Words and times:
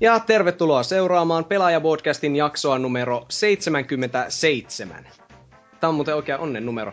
Ja 0.00 0.20
tervetuloa 0.20 0.82
seuraamaan 0.82 1.44
Pelaajapodcastin 1.44 2.36
jaksoa 2.36 2.78
numero 2.78 3.26
77. 3.28 5.06
Tämä 5.80 5.88
on 5.88 5.94
muuten 5.94 6.16
oikein 6.16 6.38
onnen 6.40 6.66
numero. 6.66 6.92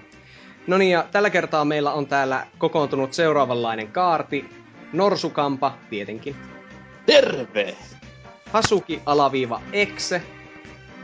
No 0.68 0.78
niin, 0.78 0.92
ja 0.92 1.06
tällä 1.12 1.30
kertaa 1.30 1.66
meillä 1.66 1.94
on 1.94 2.08
täällä 2.08 2.48
kokoontunut 2.58 3.14
seuraavanlainen 3.14 3.88
kaarti. 3.88 4.50
Norsukampa, 4.94 5.78
tietenkin. 5.90 6.36
Terve! 7.06 7.76
Hasuki 8.52 9.02
alaviiva 9.06 9.62
Exe 9.74 10.22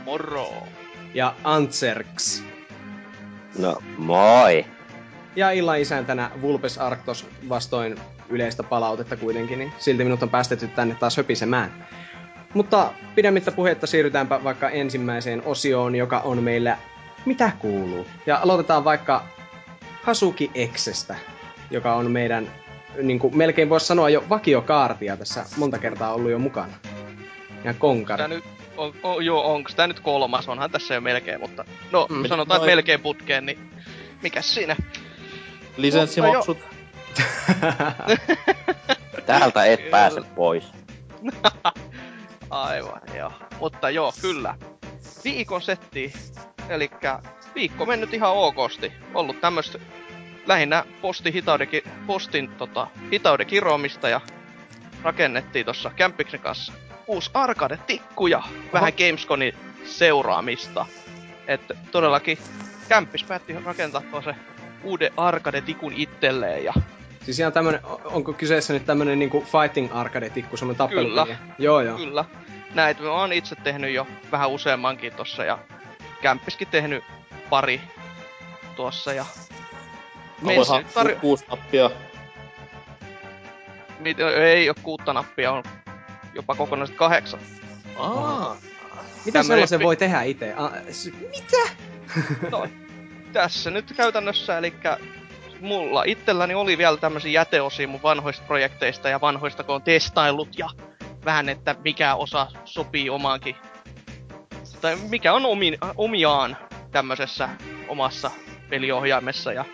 Moro! 0.04 0.48
ja 1.14 1.34
Antserks. 1.44 2.42
No, 3.58 3.78
moi. 3.98 4.64
Ja 5.36 5.50
illan 5.50 5.80
isäntänä 5.80 6.30
Vulpes 6.40 6.78
Arctos 6.78 7.26
vastoin 7.48 7.96
yleistä 8.28 8.62
palautetta 8.62 9.16
kuitenkin, 9.16 9.58
niin 9.58 9.72
silti 9.78 10.04
minut 10.04 10.22
on 10.22 10.30
päästetty 10.30 10.68
tänne 10.68 10.94
taas 11.00 11.16
höpisemään. 11.16 11.86
Mutta 12.54 12.92
pidemmittä 13.14 13.52
puhetta 13.52 13.86
siirrytäänpä 13.86 14.44
vaikka 14.44 14.70
ensimmäiseen 14.70 15.42
osioon, 15.44 15.94
joka 15.94 16.20
on 16.20 16.42
meillä 16.42 16.78
Mitä 17.24 17.52
kuuluu? 17.58 18.06
Ja 18.26 18.38
aloitetaan 18.42 18.84
vaikka 18.84 19.24
Hasuki 20.02 20.50
Exestä, 20.54 21.16
joka 21.70 21.94
on 21.94 22.10
meidän, 22.10 22.50
niin 23.02 23.18
kuin 23.18 23.36
melkein 23.36 23.68
voisi 23.68 23.86
sanoa 23.86 24.10
jo 24.10 24.24
vakiokaartia 24.28 25.16
tässä 25.16 25.44
monta 25.56 25.78
kertaa 25.78 26.14
ollut 26.14 26.30
jo 26.30 26.38
mukana. 26.38 26.72
Ja 27.64 27.74
konkari. 27.74 28.18
Tää 28.18 28.28
nyt, 28.28 28.44
on, 28.76 28.94
on, 29.02 29.24
joo, 29.24 29.52
onko 29.54 29.70
tää 29.76 29.86
nyt 29.86 30.00
kolmas? 30.00 30.48
Onhan 30.48 30.70
tässä 30.70 30.94
jo 30.94 31.00
melkein, 31.00 31.40
mutta... 31.40 31.64
No, 31.92 32.06
Mm. 32.10 32.26
sanotaan, 32.26 32.56
että 32.56 32.66
Noin. 32.66 32.76
melkein 32.76 33.00
putkeen, 33.00 33.46
niin... 33.46 33.58
Mikäs 34.22 34.54
siinä? 34.54 34.76
Lisenssimaksut. 35.76 36.58
Täältä 39.26 39.64
et 39.64 39.80
Kyllä. 39.80 39.90
pääse 39.90 40.20
pois. 40.34 40.64
Aivan, 42.50 43.00
joo. 43.16 43.32
Mutta 43.60 43.90
joo, 43.90 44.12
kyllä. 44.20 44.54
Viikon 45.24 45.62
setti. 45.62 46.12
Eli 46.68 46.90
viikko 47.54 47.86
mennyt 47.86 48.14
ihan 48.14 48.32
okosti. 48.32 48.92
Ollut 49.14 49.40
tämmöstä 49.40 49.78
lähinnä 50.46 50.84
posti 51.00 51.32
hitaudekin, 51.32 51.82
postin 52.06 52.48
tota, 52.48 52.86
hitauden 53.12 53.46
kiroamista 53.46 54.08
ja 54.08 54.20
rakennettiin 55.02 55.66
tossa 55.66 55.90
Kämppiksen 55.96 56.40
kanssa 56.40 56.72
uusi 57.06 57.30
arcade-tikku 57.34 58.26
ja 58.26 58.42
vähän 58.72 58.92
Gamesconin 58.98 59.54
seuraamista. 59.84 60.86
Että 61.46 61.74
todellakin 61.92 62.38
Kämppis 62.88 63.24
päätti 63.24 63.56
rakentaa 63.64 64.02
se 64.24 64.34
uuden 64.84 65.12
arcade-tikun 65.16 65.92
itselleen 65.96 66.64
ja 66.64 66.72
Siis 67.24 67.38
ihan 67.38 67.52
tämmönen, 67.52 67.80
onko 68.04 68.32
kyseessä 68.32 68.72
nyt 68.72 68.86
tämmönen 68.86 69.18
niinku 69.18 69.40
fighting 69.40 69.88
arcade-tikku, 69.92 70.56
semmonen 70.56 70.78
tappelu? 70.78 71.08
Kyllä. 71.08 71.26
Joo, 71.58 71.80
joo. 71.80 71.96
Kyllä. 71.96 72.24
Näitä 72.74 73.02
mä 73.02 73.10
oon 73.10 73.32
itse 73.32 73.54
tehnyt 73.56 73.94
jo 73.94 74.06
vähän 74.32 74.50
useammankin 74.50 75.12
tossa 75.12 75.44
ja 75.44 75.58
Kämppiskin 76.22 76.68
tehnyt 76.68 77.04
pari 77.50 77.80
tuossa 78.76 79.12
ja... 79.12 79.26
Onkohan 80.44 80.84
Mensi- 80.84 80.98
tar- 80.98 81.20
kuusi 81.20 81.44
nappia? 81.50 81.90
mit- 83.98 84.20
ei 84.20 84.68
oo 84.68 84.74
kuutta 84.82 85.12
nappia, 85.12 85.52
on 85.52 85.62
jopa 86.34 86.54
kokonaiset 86.54 86.96
kahdeksan. 86.96 87.40
Aa. 87.96 88.56
Miten 89.24 89.32
Tämmönen 89.32 89.44
sellaisen 89.44 89.78
pi- 89.78 89.84
voi 89.84 89.96
tehdä 89.96 90.22
itse? 90.22 90.54
S- 90.90 91.10
mitä? 91.30 91.70
tässä 93.34 93.70
nyt 93.70 93.92
käytännössä, 93.96 94.58
eli 94.58 94.74
mulla 95.60 96.02
itselläni 96.06 96.54
oli 96.54 96.78
vielä 96.78 96.96
tämmöisiä 96.96 97.30
jäteosia 97.32 97.88
mun 97.88 98.02
vanhoista 98.02 98.44
projekteista 98.46 99.08
ja 99.08 99.20
vanhoista, 99.20 99.64
kun 99.64 99.74
on 99.74 99.82
testaillut 99.82 100.58
ja 100.58 100.68
vähän, 101.24 101.48
että 101.48 101.76
mikä 101.84 102.14
osa 102.14 102.46
sopii 102.64 103.10
omaankin, 103.10 103.56
tai 104.80 104.96
mikä 104.96 105.32
on 105.32 105.46
omi, 105.46 105.78
omiaan 105.96 106.56
tämmöisessä 106.90 107.48
omassa 107.88 108.30
peliohjaimessa. 108.68 109.52
Ja 109.52 109.64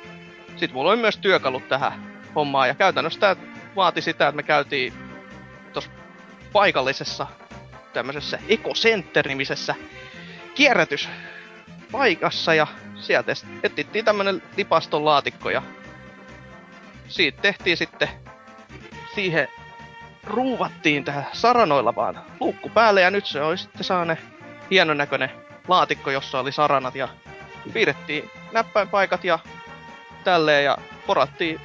sit 0.56 0.72
mulla 0.72 0.91
oli 0.91 1.00
myös 1.00 1.19
työkalut 1.19 1.69
tähän 1.69 2.22
hommaan 2.34 2.69
ja 2.69 2.75
käytännössä 2.75 3.21
tää 3.21 3.37
vaati 3.77 4.03
sitä, 4.03 4.28
että 4.28 4.37
me 4.37 4.42
käytiin 4.42 4.92
tuossa 5.72 5.91
paikallisessa 6.53 7.27
tämmöisessä 7.92 8.38
Ecocenter-nimisessä 8.48 9.75
kierrätyspaikassa 11.91 12.55
ja 12.55 12.67
sieltä 12.95 13.33
etsittiin 13.62 14.05
tämmönen 14.05 14.43
lipaston 14.56 15.05
laatikko 15.05 15.51
ja 15.51 15.62
siitä 17.09 17.43
tehtiin 17.43 17.77
sitten 17.77 18.09
siihen 19.15 19.49
ruuvattiin 20.25 21.05
tähän 21.05 21.27
saranoilla 21.33 21.95
vaan 21.95 22.21
luukku 22.41 22.69
päälle 22.69 23.01
ja 23.01 23.11
nyt 23.11 23.27
se 23.27 23.43
oli 23.43 23.59
sitten 23.59 23.84
saane 23.84 24.19
hienon 24.71 24.97
näköinen 24.97 25.31
laatikko, 25.69 26.11
jossa 26.11 26.41
oli 26.41 26.53
saranat 26.53 26.95
ja 26.95 27.09
piirrettiin 27.73 28.31
näppäinpaikat 28.53 29.25
ja 29.25 29.39
tälleen 30.25 30.65
ja 30.65 30.78
porattiin 31.07 31.61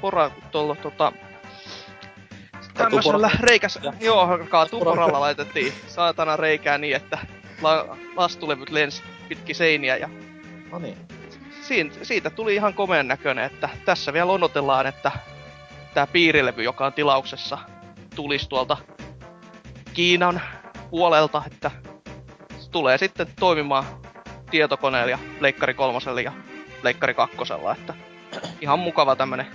pora 0.00 0.30
tuolla 0.50 0.76
tota 0.76 1.12
tämmöisellä 2.74 3.30
reikäs, 3.40 3.78
joo, 4.00 4.38
kaatuporalla 4.48 5.20
laitettiin 5.20 5.72
saatana 5.88 6.36
reikää 6.36 6.78
niin, 6.78 6.96
että 6.96 7.18
la, 7.62 7.96
lastulevyt 8.16 8.70
lensi 8.70 9.02
pitki 9.30 9.54
seiniä 9.54 9.96
ja 9.96 10.08
No 10.72 10.78
niin. 10.78 10.96
siin, 11.62 11.92
siitä 12.02 12.30
tuli 12.30 12.54
ihan 12.54 12.74
komeen 12.74 13.08
näköinen, 13.08 13.44
että 13.44 13.68
tässä 13.84 14.12
vielä 14.12 14.32
odotellaan, 14.32 14.86
että 14.86 15.12
tämä 15.94 16.06
piirilevy, 16.06 16.62
joka 16.62 16.86
on 16.86 16.92
tilauksessa, 16.92 17.58
tulisi 18.16 18.48
tuolta 18.48 18.76
Kiinan 19.94 20.40
puolelta, 20.90 21.42
että 21.46 21.70
tulee 22.70 22.98
sitten 22.98 23.26
toimimaan 23.40 23.84
tietokoneella 24.50 25.10
ja 25.10 25.18
Leikkari 25.40 25.74
kolmosella 25.74 26.20
ja 26.20 26.32
Leikkari 26.82 27.14
kakkosella, 27.14 27.72
että 27.72 27.94
ihan 28.60 28.78
mukava 28.78 29.16
tämmönen 29.16 29.46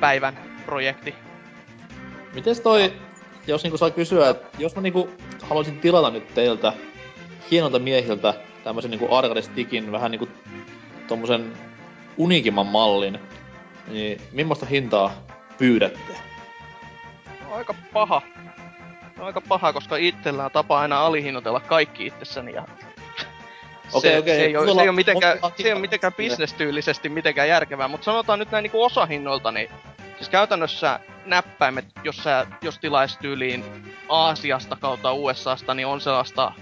päivän 0.00 0.38
projekti. 0.66 1.14
Mites 2.34 2.60
toi, 2.60 2.92
jos 3.46 3.62
niinku 3.62 3.78
saa 3.78 3.90
kysyä, 3.90 4.28
että 4.28 4.48
jos 4.58 4.76
mä 4.76 4.82
niinku 4.82 5.10
haluaisin 5.42 5.80
tilata 5.80 6.10
nyt 6.10 6.34
teiltä 6.34 6.72
hienolta 7.50 7.78
miehiltä 7.78 8.34
tämmösen 8.64 8.90
niinku 8.90 9.14
arcade-stickin 9.14 9.92
vähän 9.92 10.10
niinku 10.10 10.28
tommosen 11.08 11.52
unikimman 12.16 12.66
mallin, 12.66 13.18
niin 13.88 14.20
millaista 14.32 14.66
hintaa 14.66 15.12
pyydätte? 15.58 16.16
Aika 17.50 17.74
paha. 17.92 18.22
Aika 19.20 19.40
paha, 19.40 19.72
koska 19.72 19.96
itsellä 19.96 20.44
on 20.44 20.50
tapa 20.50 20.80
aina 20.80 21.06
alihinnoitella 21.06 21.60
kaikki 21.60 22.06
itsessäni 22.06 22.52
ja 22.52 22.66
Okei, 23.92 24.12
se, 24.12 24.18
okei. 24.18 24.36
se, 24.36 24.44
ei 24.44 24.56
ole, 24.56 24.74
se, 24.74 24.80
ei 24.80 24.88
ole 24.88 24.96
mitenkään, 24.96 25.38
se 25.56 25.68
ei 25.68 25.72
ole 25.72 25.80
mitenkään 25.80 26.12
bisnestyylisesti 26.12 27.08
mitenkään 27.08 27.48
järkevää, 27.48 27.88
mutta 27.88 28.04
sanotaan 28.04 28.38
nyt 28.38 28.50
näin 28.50 28.62
niinku 28.62 28.82
osahinnoilta, 28.82 29.50
niin 29.50 29.68
siis 30.16 30.28
käytännössä 30.28 31.00
näppäimet, 31.26 31.84
jos, 32.04 32.16
sä, 32.16 32.46
jos 32.62 32.78
tilaisit 32.78 33.20
tyyliin 33.20 33.64
Aasiasta 34.08 34.76
kautta 34.80 35.12
USAsta, 35.12 35.74
niin 35.74 35.86
on 35.86 36.00
sellaista 36.00 36.52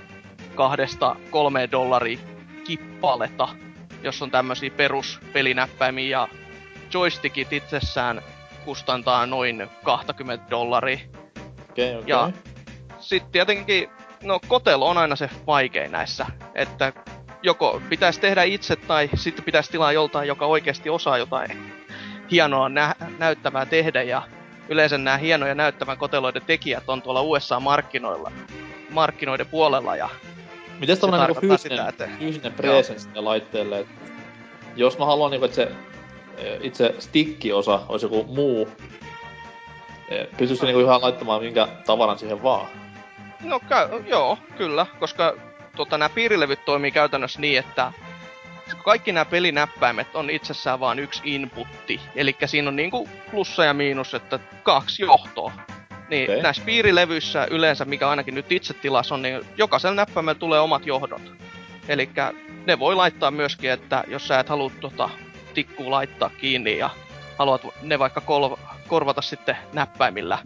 kahdesta 0.55 1.17
kolmeen 1.31 1.71
dollaria 1.71 2.19
kippaleta, 2.65 3.49
jos 4.03 4.23
on 4.23 4.31
tämmöisiä 4.31 4.71
peruspelinäppäimiä 4.71 6.09
ja 6.09 6.29
joystickit 6.93 7.53
itsessään 7.53 8.23
kustantaa 8.65 9.27
noin 9.27 9.69
20 9.83 10.51
dollaria. 10.51 10.99
Okei, 11.71 11.97
okei. 11.97 12.05
Ja 12.07 12.31
sitten 13.01 13.33
tietenkin, 13.33 13.91
no 14.23 14.41
kotelo 14.49 14.89
on 14.89 14.99
aina 14.99 15.17
se 15.17 15.31
vaikein 15.47 15.93
näissä, 15.93 16.27
että 16.55 16.93
joko 17.43 17.83
pitäisi 17.89 18.21
tehdä 18.21 18.43
itse 18.43 18.77
tai 18.77 19.11
sitten 19.15 19.45
pitäisi 19.45 19.71
tilaa 19.71 19.93
joltain, 19.93 20.29
joka 20.29 20.47
oikeasti 20.47 20.91
osaa 20.91 21.19
jotain 21.19 21.73
hienoa 22.31 22.69
nä- 22.69 22.95
näyttävää 23.19 23.67
tehdä 23.67 24.03
ja 24.03 24.23
yleensä 24.69 24.99
nämä 24.99 25.17
hienoja 25.17 25.55
näyttävän 25.55 25.99
koteloiden 25.99 26.43
tekijät 26.47 26.85
on 26.87 27.03
tuolla 27.03 27.23
USA-markkinoilla, 27.23 28.33
markkinoiden 28.91 29.47
puolella 29.47 29.97
ja 29.97 30.09
Mites 30.83 30.99
tommonen 30.99 31.27
niinku 31.27 31.41
fyysinen, 31.41 31.79
sitä, 31.79 31.89
että- 31.89 32.09
fyysinen 32.19 32.53
presence 32.53 33.09
laitteelle, 33.15 33.81
et 33.81 33.87
jos 34.77 34.99
mä 34.99 35.05
haluan 35.07 35.31
niinku, 35.31 35.45
että 35.45 35.55
se 35.55 35.73
eh, 36.37 36.59
itse 36.63 36.95
stick-osa 36.99 37.81
olisi 37.89 38.07
joku 38.07 38.25
muu, 38.25 38.69
eh, 40.09 40.27
pystyisikö 40.37 40.67
niinku 40.67 40.81
ihan 40.81 41.03
laittamaan 41.03 41.43
minkä 41.43 41.69
tavaran 41.87 42.19
siihen 42.19 42.43
vaan? 42.43 42.67
No 43.41 43.61
käy, 43.61 43.89
joo, 44.07 44.39
kyllä, 44.57 44.87
koska 45.01 45.35
tota, 45.77 45.99
nämä 45.99 46.09
piirilevyt 46.09 46.65
toimii 46.65 46.91
käytännössä 46.91 47.41
niin, 47.41 47.59
että 47.59 47.93
kaikki 48.85 49.13
nämä 49.13 49.25
pelinäppäimet 49.25 50.15
on 50.17 50.31
itsessään 50.31 50.81
vain 50.81 50.99
yksi 50.99 51.23
inputti. 51.25 52.01
Eli 52.17 52.37
siinä 52.47 52.69
on 52.69 52.77
niinku 52.77 53.09
plussa 53.31 53.65
ja 53.65 53.75
miinus, 53.75 54.15
että 54.15 54.39
kaksi 54.63 55.03
johtoa. 55.03 55.53
Niin 56.09 56.31
okay. 56.31 56.43
näissä 56.43 56.63
piirilevyissä 56.67 57.47
yleensä, 57.51 57.85
mikä 57.85 58.09
ainakin 58.09 58.35
nyt 58.35 58.53
itse 58.53 58.75
tilas 58.75 59.13
on, 59.13 59.23
niin 59.23 59.41
jokaisella 59.57 59.95
näppäimellä 59.95 60.39
tulee 60.39 60.61
omat 60.61 60.87
johdot. 60.87 61.33
Eli 61.89 62.11
ne 62.67 62.79
voi 62.79 62.95
laittaa 62.95 63.31
myöskin, 63.31 63.71
että 63.71 64.05
jos 64.09 64.29
sä 64.29 64.41
et 64.41 64.49
halua 64.49 64.71
tota, 64.81 65.11
tikkuu 65.55 65.91
laittaa 65.91 66.31
kiinni 66.41 66.79
ja 66.79 66.91
haluat 67.39 67.63
ne 67.83 67.99
vaikka 67.99 68.21
kol- 68.21 68.57
korvata 68.89 69.23
sitten 69.23 69.57
näppäimillä, 69.73 70.39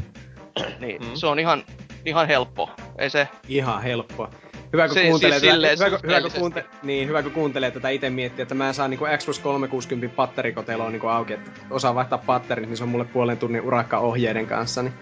niin 0.81 1.03
Mm. 1.03 1.09
mm. 1.09 1.15
se 1.15 1.27
on 1.27 1.39
ihan 1.39 1.65
ihan 2.05 2.27
helppo. 2.29 2.71
Ei 2.99 3.11
se... 3.11 3.29
Ihan 3.49 3.83
helppo. 3.83 4.31
Hyvä 4.77 4.89
kun 4.89 4.95
Si- 4.97 5.09
kuuntelee, 5.09 5.41
siis 5.41 5.53
tätä, 5.53 5.85
hyvä, 5.87 5.99
hyvä, 6.03 6.21
kun 6.21 6.31
kuunte, 6.41 6.65
niin, 6.83 7.09
hyvä 7.09 7.23
kun 7.23 7.33
kuuntelee 7.33 7.71
tätä 7.71 7.89
itse 7.89 8.11
miettiä, 8.11 8.43
että 8.43 8.55
mä 8.55 8.69
en 8.69 8.75
saa 8.75 8.89
niinku 8.89 9.07
Xbox 9.19 9.39
360 9.39 10.17
patterikoteloa 10.17 10.91
niinku 10.91 11.07
auki, 11.07 11.33
että 11.33 11.51
osaan 11.71 11.95
vaihtaa 11.95 12.19
patterit, 12.19 12.69
niin 12.69 12.77
se 12.77 12.83
on 12.83 12.89
mulle 12.89 13.05
puolen 13.05 13.39
tunnin 13.39 13.61
urakka 13.63 13.99
ohjeiden 13.99 14.47
kanssa, 14.47 14.83
niin 14.83 14.95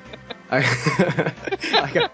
aika, 0.50 0.68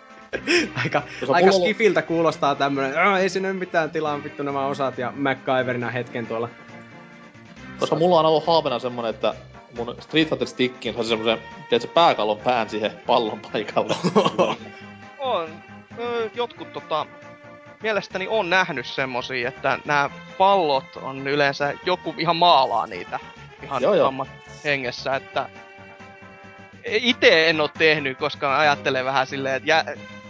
aika, 0.79 1.03
aika, 1.33 1.53
skifiltä 1.53 2.03
kuulostaa 2.03 2.55
tämmönen, 2.55 2.99
"Aa, 2.99 3.19
ei 3.19 3.29
sinne 3.29 3.49
ole 3.49 3.57
mitään 3.59 3.91
tilaa, 3.91 4.25
vittu 4.25 4.43
nämä 4.43 4.67
osat 4.67 4.99
ja 4.99 5.12
MacGyverina 5.17 5.91
hetken 5.91 6.27
tuolla. 6.27 6.49
Koska 7.79 7.97
mulla 7.97 8.21
on 8.21 8.27
ollut 8.27 8.47
haaveena 8.47 8.79
semmonen, 8.79 9.11
että 9.11 9.35
mun 9.77 9.97
Street 10.01 10.29
Fighter 10.29 10.49
Stickin 10.49 10.95
saisi 10.95 11.09
semmosen, 11.09 11.39
tiedätkö, 11.69 11.93
pääkallon 11.95 12.39
pään 12.39 12.71
siihen 12.71 12.91
pallon 13.07 13.41
paikalle. 13.53 13.95
On. 15.19 15.49
Jotkut 16.35 16.73
tota, 16.73 17.07
mielestäni 17.82 18.29
on 18.29 18.50
nähnyt 18.50 18.87
semmosia, 18.87 19.49
että 19.49 19.79
nämä 19.85 20.11
pallot 20.38 20.97
on 20.97 21.29
yleensä, 21.29 21.75
joku 21.87 22.15
ihan 22.19 22.37
maalaa 22.37 22.87
niitä 22.87 23.21
ihan 23.62 23.82
Joo, 23.82 23.94
joo. 23.94 24.27
hengessä, 24.65 25.17
että 25.17 25.49
itse 26.85 27.50
en 27.50 27.61
oo 27.61 27.69
tehnyt, 27.69 28.19
koska 28.19 28.59
ajattelen 28.59 29.05
vähän 29.05 29.27
silleen, 29.27 29.55
että 29.55 29.69
jä, 29.69 29.85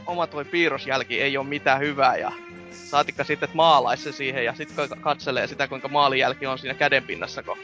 oma 0.06 0.26
toi 0.26 0.44
piirrosjälki 0.44 1.20
ei 1.20 1.36
ole 1.36 1.46
mitään 1.46 1.80
hyvää 1.80 2.16
ja 2.16 2.32
saatikka 2.72 3.24
sitten, 3.24 3.46
että 3.46 3.56
maalaisi 3.56 4.02
se 4.02 4.12
siihen 4.12 4.44
ja 4.44 4.54
sitten 4.54 4.88
katselee 5.00 5.46
sitä, 5.46 5.68
kuinka 5.68 5.88
maalijälki 5.88 6.46
on 6.46 6.58
siinä 6.58 6.74
kädenpinnassa, 6.74 7.42
kun 7.42 7.58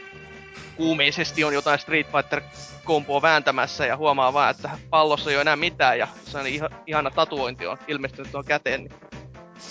kuumeisesti 0.77 1.45
on 1.45 1.55
jotain 1.55 1.79
Street 1.79 2.07
Fighter 2.13 2.41
kompoa 2.85 3.23
vääntämässä 3.23 3.87
ja 3.87 3.97
huomaa 3.97 4.33
vaan, 4.33 4.51
että 4.51 4.71
pallossa 4.91 5.31
ei 5.31 5.37
ole 5.37 5.41
enää 5.41 5.57
mitään 5.57 5.99
ja 5.99 6.09
se 6.25 6.39
on 6.39 6.47
ihan, 6.47 6.71
ihana 6.87 7.11
tatuointi 7.11 7.67
on 7.67 7.79
ilmestynyt 7.89 8.33
tuon 8.33 8.45
käteen, 8.45 8.81
niin 8.81 8.93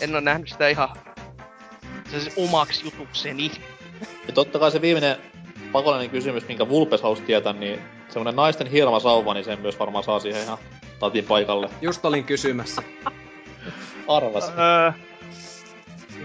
en 0.01 0.11
ole 0.11 0.21
nähnyt 0.21 0.49
sitä 0.49 0.67
ihan 0.67 0.89
se 2.11 2.19
siis 2.19 2.33
omaksi 2.37 2.85
jutukseni. 2.85 3.51
Ja 4.27 4.33
totta 4.33 4.59
kai 4.59 4.71
se 4.71 4.81
viimeinen 4.81 5.17
pakollinen 5.71 6.09
kysymys, 6.09 6.47
minkä 6.47 6.69
Vulpes 6.69 7.01
halusi 7.01 7.21
tietää, 7.21 7.53
niin 7.53 7.79
semmonen 8.09 8.35
naisten 8.35 8.67
hieroma 8.67 8.99
sauva, 8.99 9.33
niin 9.33 9.45
sen 9.45 9.59
myös 9.61 9.79
varmaan 9.79 10.03
saa 10.03 10.19
siihen 10.19 10.43
ihan 10.43 10.57
tatin 10.99 11.25
paikalle. 11.25 11.69
Just 11.81 12.05
olin 12.05 12.23
kysymässä. 12.23 12.81
Arvas. 14.07 14.49
Öö, 14.49 14.91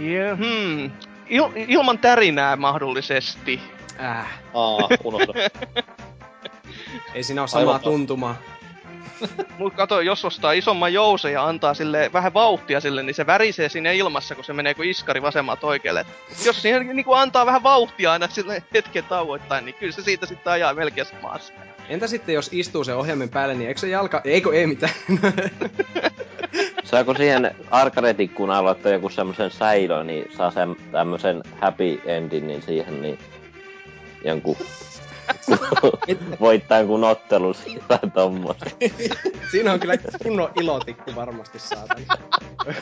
ja, 0.00 0.36
hmm, 0.36 0.90
il, 1.28 1.42
ilman 1.54 1.98
tärinää 1.98 2.56
mahdollisesti. 2.56 3.60
Äh, 4.02 4.40
Aa, 4.54 4.88
unohda. 5.04 5.32
ei 7.14 7.22
siinä 7.22 7.42
ole 7.42 7.48
samaa 7.48 7.66
Aivan. 7.66 7.80
tuntumaa. 7.80 8.36
Mut 9.58 9.74
kato, 9.74 10.00
jos 10.00 10.24
ostaa 10.24 10.52
isomman 10.52 10.92
jousen 10.92 11.32
ja 11.32 11.46
antaa 11.46 11.74
sille 11.74 12.10
vähän 12.12 12.34
vauhtia 12.34 12.80
sille, 12.80 13.02
niin 13.02 13.14
se 13.14 13.26
värisee 13.26 13.68
sinne 13.68 13.96
ilmassa, 13.96 14.34
kun 14.34 14.44
se 14.44 14.52
menee 14.52 14.74
kuin 14.74 14.90
iskari 14.90 15.22
vasemmalta 15.22 15.66
oikealle. 15.66 16.06
Jos 16.44 16.62
siihen 16.62 16.86
niinku 16.86 17.12
antaa 17.12 17.46
vähän 17.46 17.62
vauhtia 17.62 18.12
aina 18.12 18.28
sille 18.28 18.62
hetken 18.74 19.04
tauoittain, 19.04 19.64
niin 19.64 19.74
kyllä 19.74 19.92
se 19.92 20.02
siitä 20.02 20.26
sitten 20.26 20.52
ajaa 20.52 20.74
melkein 20.74 21.06
maassa. 21.22 21.52
Entä 21.88 22.06
sitten 22.06 22.34
jos 22.34 22.48
istuu 22.52 22.84
se 22.84 22.94
ohjelmin 22.94 23.28
päälle, 23.28 23.54
niin 23.54 23.68
eikö 23.68 23.80
se 23.80 23.88
jalka... 23.88 24.20
Eikö, 24.24 24.50
ei 24.52 24.66
mitään. 24.66 24.94
Saako 26.84 27.14
siihen 27.14 27.54
arcade-ikkunaan 27.70 28.64
laittaa 28.64 28.92
joku 28.92 29.08
semmosen 29.08 29.50
säilö, 29.50 30.04
niin 30.04 30.24
saa 30.36 30.50
sen 30.50 30.76
tämmösen 30.92 31.42
happy 31.60 32.00
endin, 32.04 32.46
niin 32.46 32.62
siihen 32.62 33.02
niin 33.02 33.18
jonkun 34.24 34.56
voittaa 36.40 36.78
jonkun 36.78 37.04
ottelun 37.04 37.54
siitä 37.54 37.98
tommosen. 38.14 38.72
Siinä 39.50 39.72
on 39.72 39.80
kyllä 39.80 39.96
kunnon 40.22 40.50
ilotikku 40.60 41.14
varmasti 41.14 41.58
saatana. 41.58 42.16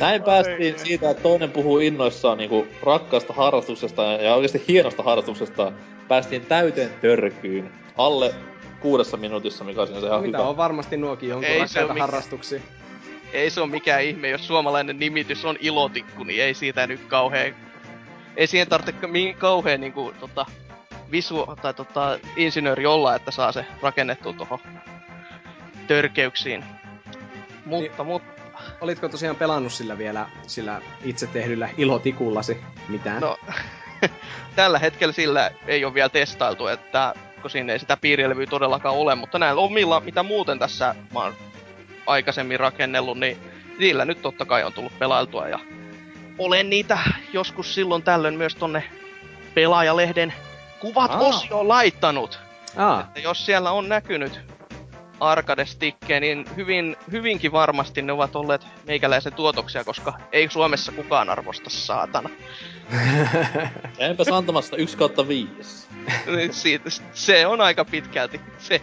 Näin 0.00 0.22
päästiin 0.22 0.78
siitä, 0.78 1.10
että 1.10 1.22
toinen 1.22 1.50
puhuu 1.50 1.78
innoissaan 1.78 2.38
niinku 2.38 2.66
rakkaasta 2.82 3.32
harrastuksesta 3.32 4.02
ja 4.02 4.34
oikeasti 4.34 4.64
hienosta 4.68 5.02
harrastuksesta. 5.02 5.72
Päästiin 6.08 6.46
täyteen 6.46 6.90
törkyyn. 7.00 7.70
Alle 7.96 8.34
kuudessa 8.80 9.16
minuutissa, 9.16 9.64
mikä 9.64 9.82
on 9.82 9.88
ihan 9.88 10.22
Mitä 10.22 10.38
hyvä. 10.38 10.48
on 10.48 10.56
varmasti 10.56 10.96
nuokin 10.96 11.28
jonkun 11.28 11.48
Ei 11.48 11.54
se 11.54 11.60
rakkaita 11.60 11.80
oo 11.80 11.94
mikään. 11.94 12.10
harrastuksia. 12.10 12.60
Ei 13.32 13.50
se 13.50 13.60
ole 13.60 13.70
mikään 13.70 14.02
ihme, 14.02 14.28
jos 14.28 14.46
suomalainen 14.46 14.98
nimitys 14.98 15.44
on 15.44 15.56
ilotikku, 15.60 16.24
niin 16.24 16.42
ei 16.42 16.54
siitä 16.54 16.86
nyt 16.86 17.00
kauhean... 17.08 17.54
Ei 18.36 18.46
siihen 18.46 18.68
tarvitse 18.68 19.06
kauhean 19.38 19.80
niinku 19.80 20.12
tota, 20.20 20.46
visu 21.10 21.46
tai 21.62 21.74
tota, 21.74 22.18
insinööri 22.36 22.86
olla, 22.86 23.14
että 23.14 23.30
saa 23.30 23.52
se 23.52 23.66
rakennettua 23.82 24.32
tuohon 24.32 24.58
törkeyksiin. 25.86 26.64
Mutta, 27.64 28.04
mutta, 28.04 28.38
Olitko 28.80 29.08
tosiaan 29.08 29.36
pelannut 29.36 29.72
sillä 29.72 29.98
vielä, 29.98 30.26
sillä 30.46 30.82
itse 31.04 31.26
tehdyllä 31.26 31.68
ilotikullasi 31.76 32.60
mitään? 32.88 33.20
no, 33.20 33.36
tällä 34.56 34.78
hetkellä 34.78 35.12
sillä 35.12 35.50
ei 35.66 35.84
ole 35.84 35.94
vielä 35.94 36.08
testailtu, 36.08 36.66
että 36.66 37.14
kun 37.42 37.50
siinä 37.50 37.72
ei 37.72 37.78
sitä 37.78 37.96
piirilevyä 37.96 38.46
todellakaan 38.46 38.94
ole, 38.94 39.14
mutta 39.14 39.38
näillä 39.38 39.60
omilla, 39.60 40.00
mitä 40.00 40.22
muuten 40.22 40.58
tässä 40.58 40.94
mä 41.14 41.20
oon 41.20 41.34
aikaisemmin 42.06 42.60
rakennellut, 42.60 43.18
niin 43.18 43.38
niillä 43.78 44.04
nyt 44.04 44.22
totta 44.22 44.44
kai 44.44 44.64
on 44.64 44.72
tullut 44.72 44.98
pelailtua 44.98 45.48
ja 45.48 45.58
olen 46.38 46.70
niitä 46.70 46.98
joskus 47.32 47.74
silloin 47.74 48.02
tällöin 48.02 48.34
myös 48.34 48.54
tonne 48.54 48.84
pelaajalehden 49.54 50.34
kuvat 50.80 51.10
Aa. 51.10 51.18
osioon 51.18 51.68
laittanut. 51.68 52.40
Aa, 52.76 53.00
Että 53.00 53.20
jos 53.20 53.46
siellä 53.46 53.70
on 53.70 53.88
näkynyt 53.88 54.40
arcade 55.20 55.66
stickejä, 55.66 56.20
niin 56.20 56.44
hyvin, 56.56 56.96
hyvinkin 57.12 57.52
varmasti 57.52 58.02
ne 58.02 58.12
ovat 58.12 58.36
olleet 58.36 58.66
meikäläisen 58.86 59.32
tuotoksia, 59.32 59.84
koska 59.84 60.12
ei 60.32 60.48
Suomessa 60.50 60.92
kukaan 60.92 61.30
arvosta 61.30 61.70
saatana. 61.70 62.30
Enpäs 63.98 64.28
antamassa 64.28 64.76
1 64.76 64.96
kautta 64.96 65.28
5. 65.28 65.88
Nyt 66.26 66.52
Siitä, 66.52 66.90
se 67.12 67.46
on 67.46 67.60
aika 67.60 67.84
pitkälti 67.84 68.40
se. 68.58 68.80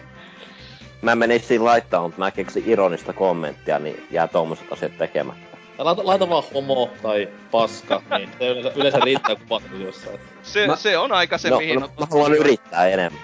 Mä 1.02 1.14
menisin 1.14 1.64
laittaa, 1.64 2.02
mutta 2.02 2.18
mä 2.18 2.30
keksin 2.30 2.62
ironista 2.66 3.12
kommenttia, 3.12 3.78
niin 3.78 4.06
jää 4.10 4.28
tommoset 4.28 4.72
asiat 4.72 4.98
tekemättä. 4.98 5.45
Laita, 5.78 6.06
laita 6.06 6.28
vaan 6.28 6.42
homo 6.54 6.90
tai 7.02 7.28
paska, 7.50 8.02
niin 8.18 8.30
se 8.38 8.48
yleensä, 8.48 8.72
yleensä 8.74 8.98
riittää 9.00 9.36
kuvat 9.36 9.62
jossain. 9.78 10.20
Se, 10.42 10.66
Mä- 10.66 10.76
se 10.76 10.98
on 10.98 11.12
aika 11.12 11.38
se, 11.38 11.50
no, 11.50 11.58
mihin 11.58 11.80
no, 11.80 11.86
on 11.86 11.92
mä 12.00 12.06
haluan 12.10 12.34
yrittää 12.34 12.88
enemmän. 12.88 13.20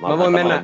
Mä 0.00 0.06
oon 0.06 0.18
voin 0.18 0.32
mennä-. 0.32 0.62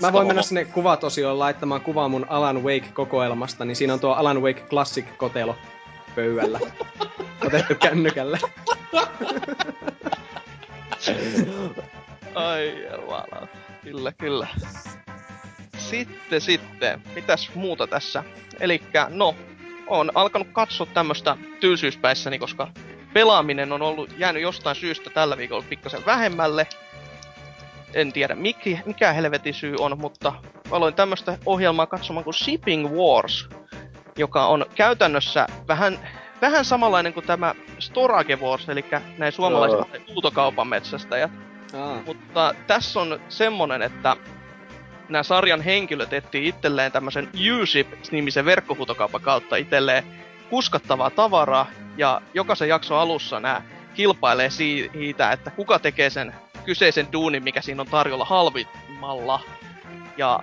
Mä 0.00 0.12
voin 0.12 0.26
mennä 0.26 0.42
sinne 0.42 0.64
kuvat-osioon 0.64 1.38
laittamaan 1.38 1.80
kuvaa 1.80 2.08
mun 2.08 2.26
Alan 2.28 2.64
Wake-kokoelmasta, 2.64 3.64
niin 3.64 3.76
siinä 3.76 3.92
on 3.92 4.00
tuo 4.00 4.12
Alan 4.12 4.42
Wake 4.42 4.60
Classic-kotelo 4.60 5.56
pöydällä. 6.14 6.60
Otettu 7.46 7.74
kännykällä. 7.74 8.38
Ai 12.34 12.86
jumala. 12.92 13.48
Kyllä, 13.82 14.12
kyllä. 14.12 14.46
Sitten, 15.78 16.40
sitten. 16.40 17.02
Mitäs 17.14 17.50
muuta 17.54 17.86
tässä? 17.86 18.24
Elikkä, 18.60 19.06
no, 19.10 19.34
on 19.86 20.10
alkanut 20.14 20.48
katsoa 20.52 20.86
tämmöstä 20.86 21.36
tylsyyspäissäni, 21.60 22.38
koska 22.38 22.68
pelaaminen 23.12 23.72
on 23.72 23.82
ollut 23.82 24.18
jäänyt 24.18 24.42
jostain 24.42 24.76
syystä 24.76 25.10
tällä 25.10 25.36
viikolla 25.36 25.64
pikkasen 25.68 26.06
vähemmälle. 26.06 26.66
En 27.94 28.12
tiedä 28.12 28.34
mikä, 28.34 28.78
mikä 28.86 29.12
helvetin 29.12 29.54
syy 29.54 29.76
on, 29.80 29.98
mutta 30.00 30.32
aloin 30.70 30.94
tämmöstä 30.94 31.38
ohjelmaa 31.46 31.86
katsomaan 31.86 32.24
kuin 32.24 32.34
Shipping 32.34 32.88
Wars, 32.90 33.48
joka 34.18 34.46
on 34.46 34.66
käytännössä 34.74 35.46
vähän, 35.68 35.98
vähän 36.40 36.64
samanlainen 36.64 37.12
kuin 37.12 37.26
tämä 37.26 37.54
Storage 37.78 38.36
Wars, 38.36 38.68
eli 38.68 38.84
näin 39.18 39.32
suomalaiset 39.32 40.08
huutokaupan 40.08 40.68
metsästäjät. 40.68 41.30
Mutta 42.06 42.54
tässä 42.66 43.00
on 43.00 43.20
semmonen, 43.28 43.82
että 43.82 44.16
nämä 45.08 45.22
sarjan 45.22 45.60
henkilöt 45.60 46.12
etsii 46.12 46.48
itselleen 46.48 46.92
tämmöisen 46.92 47.30
U-Ship-nimisen 47.34 48.44
verkkohuutokaupan 48.44 49.20
kautta 49.20 49.56
itselleen 49.56 50.04
kuskattavaa 50.50 51.10
tavaraa, 51.10 51.66
ja 51.96 52.20
jokaisen 52.34 52.68
jakson 52.68 52.98
alussa 52.98 53.40
nämä 53.40 53.62
kilpailee 53.94 54.50
siitä, 54.50 55.32
että 55.32 55.50
kuka 55.50 55.78
tekee 55.78 56.10
sen 56.10 56.34
kyseisen 56.64 57.08
duunin, 57.12 57.42
mikä 57.42 57.60
siinä 57.62 57.82
on 57.82 57.88
tarjolla 57.88 58.24
halvimmalla. 58.24 59.40
Ja 60.16 60.40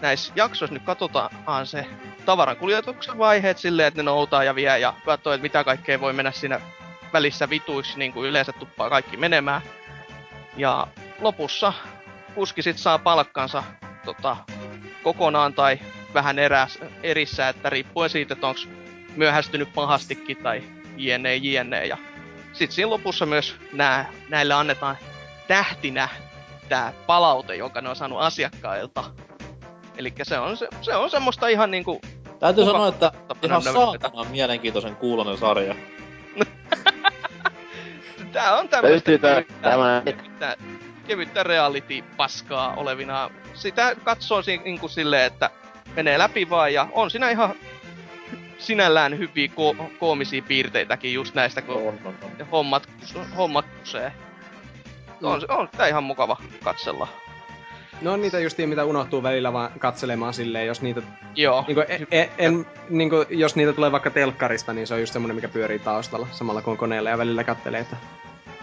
näissä 0.00 0.32
jaksoissa 0.36 0.74
nyt 0.74 0.82
katsotaan 0.82 1.66
se 1.66 1.86
tavaran 2.24 2.56
kuljetuksen 2.56 3.18
vaiheet 3.18 3.58
silleen, 3.58 3.88
että 3.88 4.02
ne 4.02 4.04
noutaa 4.04 4.44
ja 4.44 4.54
vie 4.54 4.78
ja 4.78 4.94
katsoo, 5.04 5.32
että 5.32 5.42
mitä 5.42 5.64
kaikkea 5.64 6.00
voi 6.00 6.12
mennä 6.12 6.32
siinä 6.32 6.60
välissä 7.12 7.50
vituiksi, 7.50 7.98
niin 7.98 8.12
kuin 8.12 8.28
yleensä 8.28 8.52
tuppaa 8.52 8.90
kaikki 8.90 9.16
menemään. 9.16 9.62
Ja 10.56 10.86
lopussa 11.20 11.72
kuski 12.34 12.62
sit 12.62 12.78
saa 12.78 12.98
palkkansa 12.98 13.64
tota, 14.04 14.36
kokonaan 15.02 15.54
tai 15.54 15.78
vähän 16.14 16.38
eräs, 16.38 16.78
erissä, 17.02 17.48
että 17.48 17.70
riippuen 17.70 18.10
siitä, 18.10 18.34
että 18.34 18.46
onko 18.46 18.60
myöhästynyt 19.16 19.74
pahastikin 19.74 20.36
tai 20.36 20.62
jne 20.96 21.36
jne. 21.36 21.86
Ja 21.86 21.98
sit 22.52 22.72
siinä 22.72 22.90
lopussa 22.90 23.26
myös 23.26 23.56
nää, 23.72 24.12
näille 24.28 24.54
annetaan 24.54 24.96
tähtinä 25.48 26.08
tämä 26.68 26.92
palaute, 27.06 27.56
jonka 27.56 27.80
ne 27.80 27.88
on 27.88 27.96
saanut 27.96 28.20
asiakkailta. 28.20 29.04
Eli 29.96 30.12
se 30.22 30.38
on, 30.38 30.56
se, 30.56 30.68
se 30.80 30.96
on 30.96 31.10
semmoista 31.10 31.48
ihan 31.48 31.70
niinku... 31.70 32.00
Täytyy 32.38 32.64
sanoa, 32.64 32.88
että 32.88 33.12
ihan 33.14 33.26
Tapana 33.28 33.60
saatanan 33.60 34.26
mielenkiintoisen 34.26 34.96
kuulonen 34.96 35.38
sarja. 35.38 35.74
Tää 38.32 38.58
on 38.58 38.68
tämmöistä 38.68 39.10
Löytyy 39.10 39.18
tää, 39.18 40.56
kevyttä, 41.10 41.42
reality-paskaa 41.42 42.74
olevina. 42.76 43.30
Sitä 43.54 43.96
katsoo 44.04 44.42
si- 44.42 44.60
niinku 44.64 44.88
silleen, 44.88 45.24
että 45.24 45.50
menee 45.96 46.18
läpi 46.18 46.50
vaan 46.50 46.74
ja 46.74 46.86
on 46.92 47.10
siinä 47.10 47.30
ihan 47.30 47.54
sinällään 48.58 49.18
hyviä 49.18 49.48
ko- 49.48 49.90
koomisia 49.98 50.42
piirteitäkin 50.48 51.14
just 51.14 51.34
näistä, 51.34 51.62
kun 51.62 51.74
On, 51.76 51.98
on, 52.04 52.14
on. 52.22 52.46
hommat, 52.52 52.88
hommat 53.36 53.64
kusee. 53.78 54.12
On, 55.22 55.40
se- 55.40 55.46
on 55.50 55.68
tää 55.76 55.86
ihan 55.88 56.04
mukava 56.04 56.36
katsella. 56.64 57.08
No 58.00 58.12
on 58.12 58.22
niitä 58.22 58.38
justiin, 58.38 58.68
mitä 58.68 58.84
unohtuu 58.84 59.22
välillä 59.22 59.52
vaan 59.52 59.70
katselemaan 59.78 60.34
silleen, 60.34 60.66
jos 60.66 60.82
niitä, 60.82 61.02
Joo. 61.34 61.64
niinku, 61.66 61.82
en, 62.10 62.28
en, 62.38 62.66
niinku, 62.90 63.16
jos 63.30 63.56
niitä 63.56 63.72
tulee 63.72 63.92
vaikka 63.92 64.10
telkkarista, 64.10 64.72
niin 64.72 64.86
se 64.86 64.94
on 64.94 65.00
just 65.00 65.12
semmonen, 65.12 65.34
mikä 65.34 65.48
pyörii 65.48 65.78
taustalla 65.78 66.26
samalla 66.32 66.62
kuin 66.62 66.76
koneella 66.76 67.10
ja 67.10 67.18
välillä 67.18 67.44
kattelee, 67.44 67.80
että 67.80 67.96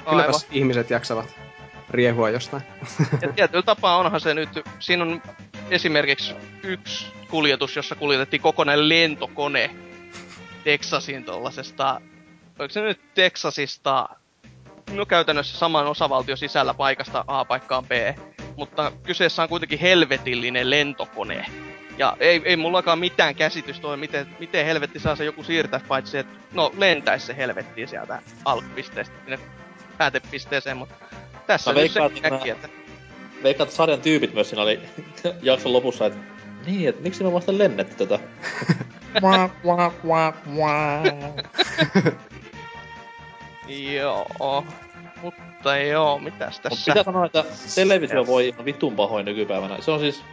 Aivan. 0.06 0.10
kylläpäs 0.10 0.48
ihmiset 0.52 0.90
jaksavat 0.90 1.36
riehua 1.90 2.30
jostain. 2.30 2.64
Ja 3.22 3.34
tietyllä 3.34 3.64
tapaa 3.64 3.98
onhan 3.98 4.22
se 4.22 4.34
nyt, 4.34 4.50
siinä 4.80 5.04
on 5.04 5.22
esimerkiksi 5.70 6.36
yksi 6.64 7.06
kuljetus, 7.30 7.76
jossa 7.76 7.96
kuljetettiin 7.96 8.42
kokonainen 8.42 8.90
lentokone 8.90 9.76
Texasin 10.64 11.24
tollasesta, 11.24 12.02
oliko 12.60 12.72
se 12.72 12.82
nyt 12.82 13.00
Texasista, 13.14 14.10
no 14.92 15.06
käytännössä 15.06 15.58
saman 15.58 15.88
osavaltion 15.88 16.38
sisällä 16.38 16.74
paikasta 16.74 17.26
A 17.28 17.46
paikkaan 17.46 17.86
B, 17.86 17.92
mutta 18.56 18.92
kyseessä 19.04 19.44
on 19.44 19.50
kuitenkin 19.50 19.80
helvetillinen 19.80 20.70
lentokone. 20.70 21.46
Ja 21.98 22.18
ei, 22.20 22.42
ei 22.46 22.56
mullakaan 22.56 23.00
mitään 23.00 23.36
käsitystä 23.36 23.88
ole, 23.88 23.98
miten, 23.98 24.28
miten 24.40 24.66
helvetti 24.66 25.00
saa 25.00 25.16
se 25.16 25.26
joku 25.26 25.44
siirtää, 25.44 25.82
paitsi 25.88 26.18
että 26.18 26.34
no 26.54 26.72
lentäisi 26.78 27.26
se 27.26 27.38
helvettiin 27.38 27.88
sieltä 27.88 28.22
alkupisteestä 28.46 29.16
sinne 29.24 29.40
päätepisteeseen, 29.98 30.78
mutta 30.78 30.96
tässä 31.48 31.74
Mä 31.74 31.80
nyt 31.80 31.92
se 31.92 32.00
veikkaan, 32.00 32.24
että 32.26 32.36
äkkiä, 32.36 32.54
että 32.54 32.70
Veikkaan, 33.44 33.66
että 33.68 33.76
sarjan 33.78 34.02
tyypit 34.02 34.34
myös 34.34 34.50
siinä 34.50 34.64
oli 34.64 34.80
jakson 35.42 35.74
lopussa, 35.74 36.06
että 36.06 36.20
niin, 36.66 36.90
että 36.90 37.02
miksi 37.02 37.24
me 37.24 37.34
vasta 37.34 37.58
lennetty 37.58 37.96
tätä? 38.08 38.20
Joo. 43.94 44.64
Mutta 45.22 45.78
joo, 45.78 46.20
mitäs 46.20 46.60
tässä? 46.60 46.92
pitää 46.92 47.04
sanoa, 47.04 47.26
että 47.26 47.44
televisio 47.76 48.28
voi 48.28 48.48
ihan 48.48 48.66
vitun 48.66 48.96
pahoin 48.96 49.26
nykypäivänä. 49.26 49.78
Se 49.82 49.92
on 49.92 50.00
siis 50.00 50.24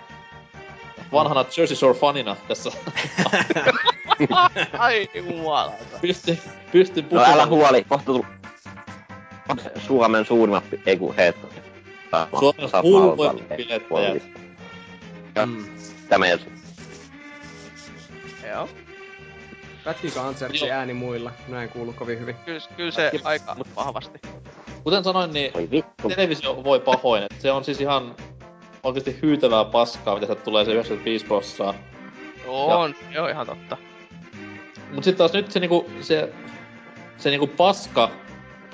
vanhana 1.12 1.44
Jersey 1.58 1.76
Shore 1.76 1.98
fanina 1.98 2.36
tässä. 2.48 2.70
Ai 4.78 5.08
jumalauta. 5.14 5.98
Pysty, 6.00 6.38
pystyn 6.72 7.04
No 7.04 7.08
puhumaan. 7.10 7.32
älä 7.32 7.46
huoli, 7.46 7.84
kohta. 7.84 8.12
Suomen 9.86 10.26
suurimmat, 10.26 10.64
ei 10.86 10.96
kun 10.96 11.14
hetko. 11.16 11.48
Suomen 12.38 12.70
hulluimmat 12.82 13.48
bilettäjät. 13.56 14.22
Mm. 15.46 15.64
Tämä 16.08 16.26
ei 16.26 16.38
Joo. 18.50 18.68
Joo. 19.84 20.72
ääni 20.72 20.94
muilla? 20.94 21.30
No 21.48 21.60
en 21.60 21.68
kuulu 21.68 21.92
kovin 21.92 22.20
hyvin. 22.20 22.34
Kyllä, 22.44 22.60
kyllä 22.76 22.90
se 22.90 23.10
aika 23.24 23.56
vahvasti. 23.76 24.18
Kuten 24.84 25.04
sanoin, 25.04 25.32
niin 25.32 25.52
televisio 26.08 26.64
voi 26.64 26.80
pahoin. 26.80 27.22
Et 27.22 27.40
se 27.40 27.52
on 27.52 27.64
siis 27.64 27.80
ihan 27.80 28.16
oikeasti 28.82 29.18
hyytävää 29.22 29.64
paskaa, 29.64 30.20
mitä 30.20 30.34
tulee 30.34 30.64
se 30.64 30.72
95 30.72 31.26
prossaa. 31.26 31.74
On, 32.46 32.94
joo 33.10 33.28
ihan 33.28 33.46
totta. 33.46 33.76
Mut 34.92 35.04
sit 35.04 35.16
taas 35.16 35.32
nyt 35.32 35.50
se 35.50 35.60
niinku, 35.60 35.90
se, 36.00 36.32
se 37.16 37.30
niinku 37.30 37.46
paska, 37.46 38.10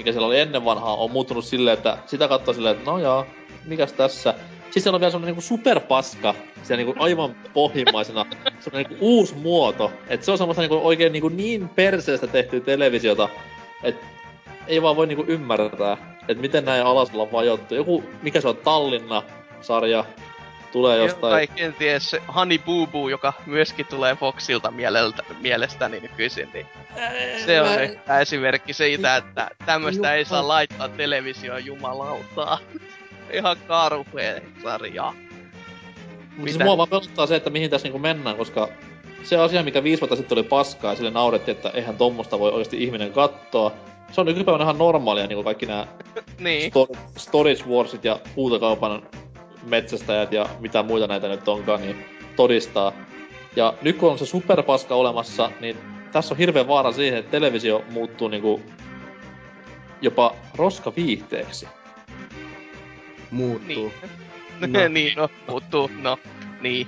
mikä 0.01 0.13
siellä 0.13 0.27
oli 0.27 0.41
ennen 0.41 0.65
vanhaa, 0.65 0.97
on 0.97 1.11
muuttunut 1.11 1.45
silleen, 1.45 1.77
että 1.77 1.99
sitä 2.07 2.29
katsoo 2.29 2.55
silleen, 2.55 2.77
että 2.77 2.91
no 2.91 2.99
joo, 2.99 3.27
mikäs 3.65 3.93
tässä. 3.93 4.35
Siis 4.71 4.83
siellä 4.83 4.97
on 4.97 5.01
vielä 5.01 5.11
semmonen 5.11 5.27
niinku 5.27 5.49
superpaska, 5.49 6.35
siellä 6.63 6.85
niinku 6.85 7.03
aivan 7.03 7.37
pohjimmaisena, 7.55 8.27
semmonen 8.61 8.87
niinku 8.89 9.07
uusi 9.07 9.35
muoto. 9.35 9.93
Et 10.09 10.23
se 10.23 10.31
on 10.31 10.39
semmoista 10.39 10.63
niinku 10.63 10.81
oikein 10.83 11.13
niinku 11.13 11.29
niin 11.29 11.69
perseestä 11.69 12.27
tehtyä 12.27 12.61
televisiota, 12.61 13.29
että 13.83 14.07
ei 14.67 14.83
vaan 14.83 14.97
voi 14.97 15.07
niinku 15.07 15.25
ymmärtää, 15.29 15.97
että 16.29 16.41
miten 16.41 16.65
näin 16.65 16.83
alas 16.83 17.11
ollaan 17.13 17.33
vajottu. 17.33 17.75
Joku, 17.75 18.05
mikä 18.23 18.41
se 18.41 18.49
on, 18.49 18.57
Tallinna-sarja, 18.57 20.05
tulee 20.73 20.99
jostain... 20.99 21.31
Tai 21.33 21.47
kenties 21.47 22.11
se 22.11 22.23
Honey 22.35 22.59
Boo 22.59 22.87
Boo, 22.87 23.09
joka 23.09 23.33
myöskin 23.47 23.87
tulee 23.87 24.17
Foxilta 24.17 24.71
mieleltä, 24.71 25.23
mielestäni 25.41 26.01
nykyisin, 26.01 26.49
niin 26.55 26.67
se 27.47 27.61
on 27.61 27.69
Mä- 28.07 28.19
esimerkki 28.21 28.73
siitä, 28.73 29.17
että 29.17 29.51
tämmöstä 29.67 30.15
ei 30.15 30.25
saa 30.25 30.49
laittaa 30.49 30.89
televisioon 30.89 31.65
jumalautaa. 31.67 32.59
Ihan 33.33 33.57
karhea 33.69 34.41
sarja. 34.63 35.13
Mutta 36.37 36.53
siis 36.53 36.65
mua 36.65 36.77
vaan 36.77 36.89
pelottaa 36.89 37.27
se, 37.27 37.37
että 37.37 37.51
mihin 37.51 37.71
tässä 37.71 37.87
niinku 37.87 37.99
mennään, 37.99 38.37
koska 38.37 38.69
se 39.23 39.37
asia, 39.37 39.63
mikä 39.63 39.83
viisi 39.83 40.01
vuotta 40.01 40.17
sitten 40.17 40.39
oli 40.39 40.43
paskaa 40.43 40.93
ja 40.93 40.97
sille 40.97 41.11
naurettiin, 41.11 41.57
että 41.57 41.71
eihän 41.75 41.97
tommosta 41.97 42.39
voi 42.39 42.51
oikeasti 42.51 42.83
ihminen 42.85 43.13
katsoa. 43.13 43.73
Se 44.13 44.21
on 44.21 44.27
nykypäivänä 44.27 44.65
ihan 44.65 44.79
normaalia, 44.79 45.27
niinku 45.27 45.45
kaikki 45.45 45.67
nämä 45.67 45.87
Niin. 46.39 46.73
sto- 46.73 46.97
Storage 47.17 47.65
Warsit 47.69 48.05
ja 48.05 48.19
huutokaupan 48.37 49.03
metsästäjät 49.63 50.33
ja 50.33 50.47
mitä 50.61 50.83
muita 50.83 51.07
näitä 51.07 51.29
nyt 51.29 51.49
onkaan, 51.49 51.81
niin 51.81 52.05
todistaa. 52.37 52.93
Ja 53.57 53.75
nyt 53.83 53.97
kun 53.97 54.11
on 54.11 54.19
se 54.19 54.27
superpaska 54.27 54.95
olemassa, 54.95 55.51
niin 55.61 55.77
tässä 56.13 56.35
on 56.35 56.39
hirveän 56.39 56.69
vaara 56.69 56.93
siihen, 56.93 57.19
että 57.19 57.31
televisio 57.31 57.85
muuttuu 57.91 58.29
niinku 58.29 58.63
jopa 60.03 60.35
roskaviihteeksi. 60.55 61.69
Muuttuu. 63.31 63.93
Niin. 64.61 64.73
No. 64.73 64.89
niin, 64.89 65.17
no, 65.17 65.29
muuttuu, 65.49 65.91
no, 65.99 66.19
niin. 66.61 66.87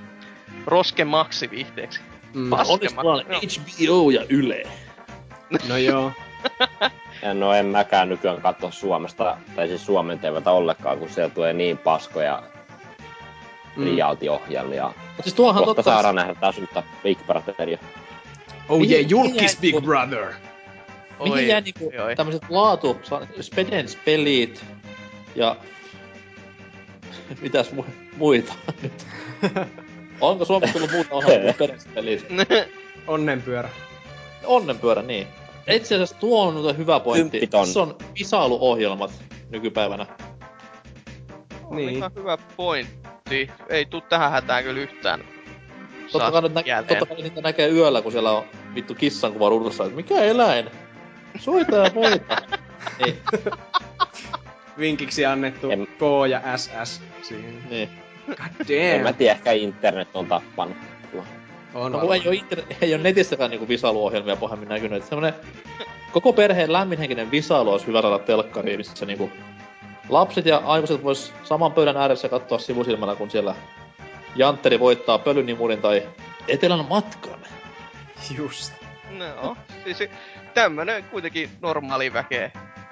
Roske 0.65 1.05
maksiviihteeksi. 1.05 1.99
Mm. 2.33 2.49
Pas- 2.49 2.69
Onneksi 2.69 2.95
mulla 2.95 3.13
on 3.13 3.23
HBO 3.25 4.09
ja 4.09 4.25
Yle. 4.29 4.63
No 5.69 5.77
joo. 5.77 6.11
Ja 7.21 7.33
no 7.33 7.53
en 7.53 7.65
mäkään 7.65 8.09
nykyään 8.09 8.41
katso 8.41 8.71
Suomesta, 8.71 9.37
tai 9.55 9.67
siis 9.67 9.85
Suomen 9.85 10.19
TVtä 10.19 10.51
ollenkaan, 10.51 10.99
kun 10.99 11.09
siellä 11.09 11.33
tulee 11.33 11.53
niin 11.53 11.77
paskoja 11.77 12.43
Mm. 13.75 13.83
reality-ohjelmia. 13.85 14.83
Mutta 14.87 15.23
siis 15.23 15.33
tuohan 15.33 15.63
Kohta 15.63 15.75
totta... 15.75 15.91
saadaan 15.91 16.15
nähdä 16.15 16.35
taas 16.35 16.57
uutta 16.57 16.83
Big 17.03 17.17
Brotheria. 17.25 17.77
Oh 18.69 18.79
Mihin- 18.79 18.95
yeah, 18.97 19.09
julkis 19.09 19.59
mihin- 19.61 19.73
Big 19.75 19.85
Brother! 19.85 20.33
Mihin 21.19 21.33
Oi, 21.33 21.47
jää 21.47 21.61
niinku 21.61 21.91
oi, 22.05 22.15
tämmöset 22.15 22.41
laatu, 22.49 22.99
sa- 23.03 23.27
Spedens-pelit 23.41 24.65
ja... 25.35 25.55
Mitäs 27.41 27.71
mu- 27.71 27.85
muita 28.17 28.53
nyt? 28.81 29.07
Onko 30.21 30.45
Suomessa 30.45 30.73
tullut 30.73 30.91
muuta 30.91 31.15
ohjelmaa 31.15 31.53
kuin 31.53 31.69
Spedens-pelit? 31.69 32.25
Onnenpyörä. 33.07 33.69
Onnenpyörä, 34.45 35.01
niin. 35.01 35.27
Itse 35.67 35.95
asiassa 35.95 36.15
tuo 36.15 36.47
on 36.47 36.63
nyt 36.67 36.77
hyvä 36.77 36.99
pointti. 36.99 37.49
Se 37.73 37.79
on 37.79 37.97
visailuohjelmat 38.19 39.11
nykypäivänä. 39.49 40.05
Niin. 41.69 41.89
ihan 41.89 42.11
hyvä 42.15 42.37
pointti. 42.57 43.02
Ei 43.69 43.85
tuu 43.85 44.01
tähän 44.01 44.31
hätään 44.31 44.63
kyllä 44.63 44.79
yhtään. 44.81 45.19
Totta 46.11 46.31
kai, 46.31 46.41
nä- 46.49 46.61
jälleen. 46.65 46.87
totta 46.99 47.05
kai 47.15 47.23
niitä 47.23 47.41
näkee 47.41 47.69
yöllä, 47.69 48.01
kun 48.01 48.11
siellä 48.11 48.31
on 48.31 48.43
vittu 48.75 48.95
kissan 48.95 49.33
kuva 49.33 49.49
ruudussa, 49.49 49.83
että 49.83 49.95
mikä 49.95 50.15
eläin? 50.21 50.69
Soita 51.39 51.75
ja 51.75 51.91
voita. 51.95 52.35
niin, 53.05 53.17
Vinkiksi 54.79 55.25
annettu 55.25 55.69
En- 55.71 55.87
K 55.87 56.01
ja 56.29 56.57
SS 56.57 57.01
siihen. 57.21 57.63
niin. 57.69 57.89
God 58.27 58.69
En 58.69 59.01
mä 59.01 59.05
damn. 59.09 59.15
tiedä, 59.17 59.31
ehkä 59.35 59.51
internet 59.51 60.07
on 60.13 60.25
tappanut. 60.25 60.77
On 61.73 61.91
No 61.91 62.13
ei 62.13 62.21
oo, 62.27 62.31
internet, 62.31 62.77
ei 62.81 62.93
oo 62.93 62.99
netissäkään 63.01 63.51
niinku 63.51 63.67
visailuohjelmia 63.67 64.35
pahemmin 64.35 64.69
näkynyt. 64.69 65.03
Et 65.03 65.09
semmonen 65.09 65.33
koko 66.11 66.33
perheen 66.33 66.73
lämminhenkinen 66.73 67.31
visailu 67.31 67.71
olisi 67.71 67.87
hyvä 67.87 68.01
saada 68.01 68.19
telkkariin, 68.19 68.79
missä 68.79 69.05
niinku 69.05 69.31
lapset 70.09 70.45
ja 70.45 70.61
aikuiset 70.65 71.03
vois 71.03 71.33
saman 71.43 71.71
pöydän 71.71 71.97
ääressä 71.97 72.29
katsoa 72.29 72.59
sivusilmällä, 72.59 73.15
kun 73.15 73.31
siellä 73.31 73.55
Jantteri 74.35 74.79
voittaa 74.79 75.19
pölynimurin 75.19 75.81
tai 75.81 76.03
Etelän 76.47 76.85
matkan. 76.89 77.39
Just. 78.37 78.73
No, 79.11 79.57
siis 79.83 80.09
tämmönen 80.53 81.03
kuitenkin 81.03 81.49
normaali 81.61 82.13
väkeä 82.13 82.51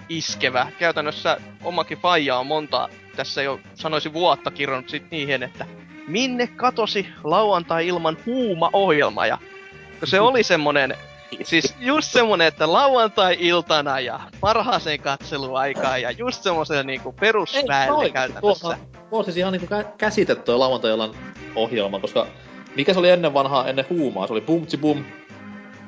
iskevä. 0.10 0.68
Käytännössä 0.80 1.38
omakin 1.63 1.98
faija 1.98 2.38
on 2.38 2.48
monta, 2.48 2.89
tässä 3.15 3.41
jo 3.41 3.60
sanoisin 3.75 4.13
vuotta 4.13 4.51
kirjannut 4.51 4.89
sit 4.89 5.12
niihin, 5.12 5.44
että 5.44 5.65
minne 6.08 6.48
katosi 6.48 7.08
lauantai 7.24 7.88
ilman 7.88 8.18
huuma-ohjelma. 8.25 9.25
Ja 9.25 9.38
se 10.03 10.20
oli 10.20 10.44
semmonen 10.44 10.96
Siis 11.44 11.76
just 11.80 12.12
semmonen, 12.12 12.48
että 12.48 12.72
lauantai-iltana 12.74 14.00
ja 14.00 14.20
parhaaseen 14.40 15.00
katseluaikaan 15.00 16.02
ja 16.02 16.12
just 16.12 16.44
semmoiselle 16.44 16.84
niinku 16.84 17.12
perusväelle 17.12 18.10
käytännössä. 18.10 18.68
Tuo, 18.68 18.76
tuo 19.10 19.20
on 19.20 19.26
siis 19.26 19.38
ihan 19.38 19.54
niinku 19.54 19.68
kä- 19.76 19.88
käsitetty 19.98 20.52
lauantai 20.52 20.92
ohjelma, 21.56 22.00
koska 22.00 22.28
mikä 22.76 22.94
se 22.94 23.00
oli 23.00 23.10
ennen 23.10 23.34
vanhaa, 23.34 23.68
ennen 23.68 23.86
huumaa? 23.90 24.28
Se 24.28 24.34
oli 24.34 24.42
Bumtsi 24.42 24.78
Bum. 24.78 25.04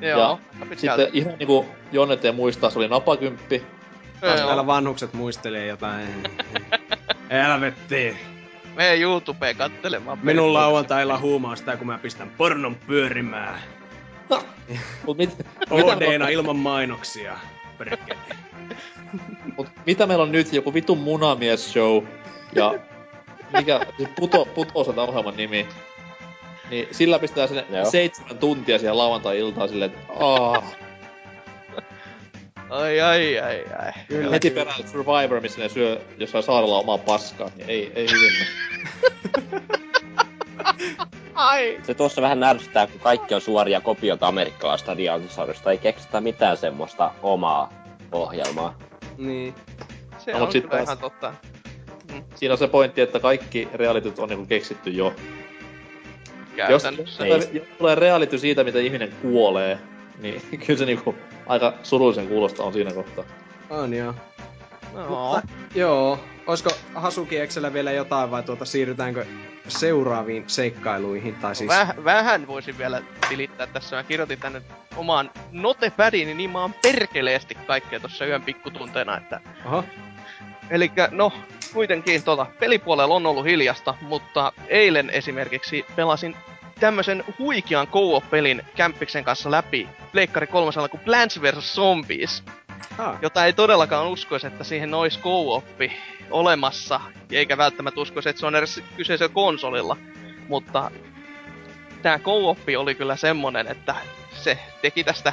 Joo, 0.00 0.20
ja. 0.60 0.66
Sitten 0.76 1.08
ihan 1.12 1.34
niinku 1.38 1.66
Jonne 1.92 2.18
ei 2.22 2.32
muistaa, 2.32 2.70
se 2.70 2.78
oli 2.78 2.88
Napakymppi. 2.88 3.62
Taas 4.20 4.40
täällä 4.40 4.66
vanhukset 4.66 5.12
muistelee 5.12 5.66
jotain. 5.66 6.06
Helvetti. 7.30 8.16
Mene 8.74 8.94
YouTubeen 8.96 9.56
kattelemaan. 9.56 10.18
Minun 10.22 10.54
lauantailla 10.54 11.18
huumaa 11.18 11.56
sitä, 11.56 11.76
kun 11.76 11.86
mä 11.86 11.98
pistän 11.98 12.30
pornon 12.30 12.74
pyörimään. 12.74 13.58
Mut 15.06 15.16
mit, 15.16 15.46
meillä 15.98 16.24
on, 16.24 16.32
ilman 16.32 16.56
mainoksia. 16.56 17.38
Mut 19.56 19.68
mitä 19.86 20.06
meillä 20.06 20.22
on 20.22 20.32
nyt? 20.32 20.52
Joku 20.52 20.74
vitun 20.74 20.98
munamies 20.98 21.72
show. 21.72 22.04
Ja 22.54 22.74
mikä, 23.56 23.86
siis 23.96 24.08
puto, 24.16 24.44
puto 24.44 24.84
se 24.84 24.90
ohjelman 25.00 25.36
nimi. 25.36 25.66
Niin 26.70 26.88
sillä 26.90 27.18
pistää 27.18 27.46
sinne 27.46 27.66
Joo. 27.70 27.90
seitsemän 27.90 28.38
tuntia 28.38 28.78
siihen 28.78 28.98
lauantai-iltaan 28.98 29.68
silleen, 29.68 29.90
että 29.90 30.12
aah. 30.12 30.64
Ai 32.70 33.00
ai 33.00 33.38
ai 33.38 33.64
ai. 33.78 33.92
Kyllä, 34.08 34.30
Heti 34.30 34.50
kyllä. 34.50 34.64
perään 34.64 34.88
Survivor, 34.88 35.40
missä 35.40 35.60
ne 35.60 35.68
syö 35.68 36.00
jossain 36.18 36.44
saarella 36.44 36.78
omaa 36.78 36.98
paskaa, 36.98 37.50
niin 37.56 37.70
ei, 37.70 37.92
ei 37.94 38.06
hyvin. 38.10 38.32
Ai. 41.34 41.78
Se 41.82 41.94
tuossa 41.94 42.22
vähän 42.22 42.42
ärsyttää, 42.42 42.86
kun 42.86 43.00
kaikki 43.00 43.34
on 43.34 43.40
suoria 43.40 43.80
kopioita 43.80 44.26
amerikkalaista 44.28 44.94
realitysarjoista. 44.94 45.70
Ei 45.70 45.78
keksitä 45.78 46.20
mitään 46.20 46.56
semmoista 46.56 47.10
omaa 47.22 47.72
ohjelmaa. 48.12 48.78
Niin. 49.18 49.54
Se 50.18 50.32
No, 50.32 50.42
on 50.44 50.48
kyllä 50.52 50.68
taas- 50.68 50.82
ihan 50.82 50.98
totta. 50.98 51.34
Siinä 52.34 52.52
on 52.54 52.58
se 52.58 52.68
pointti, 52.68 53.00
että 53.00 53.20
kaikki 53.20 53.68
realityt 53.74 54.18
on 54.18 54.28
niinku 54.28 54.46
keksitty 54.46 54.90
jo. 54.90 55.04
Jos, 56.68 56.82
Käytännössä. 56.82 57.26
jos 57.26 57.44
tulee- 57.46 57.50
jos 57.60 57.68
tulee 57.78 57.94
reality 57.94 58.38
siitä, 58.38 58.64
mitä 58.64 58.78
ihminen 58.78 59.12
kuolee, 59.22 59.78
niin 60.20 60.42
kyllä 60.66 60.78
se 60.78 60.84
niinku 60.86 61.14
aika 61.46 61.74
surullisen 61.82 62.28
kuulosta 62.28 62.62
on 62.62 62.72
siinä 62.72 62.92
kohtaa. 62.92 63.24
On 63.70 63.94
joo. 63.94 64.14
No. 64.94 65.08
Mutta, 65.08 65.48
joo. 65.74 66.18
Olisiko 66.46 66.70
Hasuki 66.94 67.38
Excellä 67.38 67.72
vielä 67.72 67.92
jotain 67.92 68.30
vai 68.30 68.42
tuota 68.42 68.64
siirrytäänkö 68.64 69.26
seuraaviin 69.68 70.44
seikkailuihin? 70.46 71.34
Tai 71.34 71.54
siis... 71.54 71.68
Väh, 71.68 71.94
vähän 72.04 72.46
voisin 72.46 72.78
vielä 72.78 73.02
tilittää 73.28 73.66
tässä. 73.66 73.96
Mä 73.96 74.02
kirjoitin 74.02 74.40
tänne 74.40 74.62
omaan 74.96 75.30
notepädiini 75.52 76.34
niin 76.34 76.50
mä 76.50 76.60
oon 76.60 76.74
perkeleesti 76.82 77.54
kaikkea 77.54 78.00
tuossa 78.00 78.26
yön 78.26 78.42
pikkutunteena, 78.42 79.16
että 79.16 79.40
Oho. 79.66 79.84
Eli 80.70 80.92
no, 81.10 81.32
kuitenkin 81.72 82.22
tota, 82.22 82.46
pelipuolella 82.60 83.14
on 83.14 83.26
ollut 83.26 83.44
hiljasta, 83.44 83.94
mutta 84.00 84.52
eilen 84.68 85.10
esimerkiksi 85.10 85.84
pelasin 85.96 86.36
tämmösen 86.80 87.24
huikean 87.38 87.86
co-op-pelin 87.86 88.62
Kämppiksen 88.76 89.24
kanssa 89.24 89.50
läpi 89.50 89.88
Pleikkari 90.12 90.46
kolmosella 90.46 90.88
kuin 90.88 91.00
Plants 91.00 91.42
vs. 91.42 91.74
Zombies, 91.74 92.42
Ah. 92.98 93.18
jota 93.22 93.46
ei 93.46 93.52
todellakaan 93.52 94.08
uskoisi, 94.08 94.46
että 94.46 94.64
siihen 94.64 94.94
olisi 94.94 95.20
co-oppi 95.20 95.92
olemassa, 96.30 97.00
eikä 97.30 97.56
välttämättä 97.56 98.00
uskoisi, 98.00 98.28
että 98.28 98.40
se 98.40 98.46
on 98.46 98.56
edes 98.56 98.82
kyseisellä 98.96 99.34
konsolilla. 99.34 99.96
Mutta 100.48 100.90
tämä 102.02 102.18
co-oppi 102.18 102.76
oli 102.76 102.94
kyllä 102.94 103.16
semmonen, 103.16 103.66
että 103.66 103.94
se 104.32 104.58
teki 104.82 105.04
tästä 105.04 105.32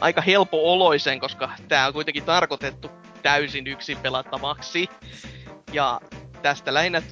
aika 0.00 0.20
helpo-oloisen, 0.20 1.20
koska 1.20 1.50
tämä 1.68 1.86
on 1.86 1.92
kuitenkin 1.92 2.24
tarkoitettu 2.24 2.90
täysin 3.22 3.66
yksin 3.66 3.98
pelattavaksi. 3.98 4.88
Ja 5.72 6.00
tästä 6.42 6.74
lähinnä, 6.74 7.02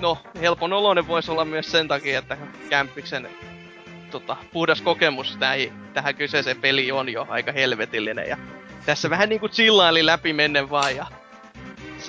no 0.00 0.18
helpon 0.40 0.72
oloinen 0.72 1.08
voisi 1.08 1.30
olla 1.30 1.44
myös 1.44 1.70
sen 1.70 1.88
takia, 1.88 2.18
että 2.18 2.36
Kämppiksen 2.70 3.28
tota, 4.10 4.36
puhdas 4.52 4.82
kokemus 4.82 5.36
tähi, 5.36 5.72
tähän 5.94 6.14
kyseiseen 6.14 6.60
peliin 6.60 6.94
on 6.94 7.08
jo 7.08 7.26
aika 7.28 7.52
helvetillinen. 7.52 8.28
Ja 8.28 8.36
tässä 8.86 9.10
vähän 9.10 9.28
niinku 9.28 9.48
chillaili 9.48 10.06
läpi 10.06 10.32
mennen 10.32 10.70
vaan 10.70 10.96
ja 10.96 11.06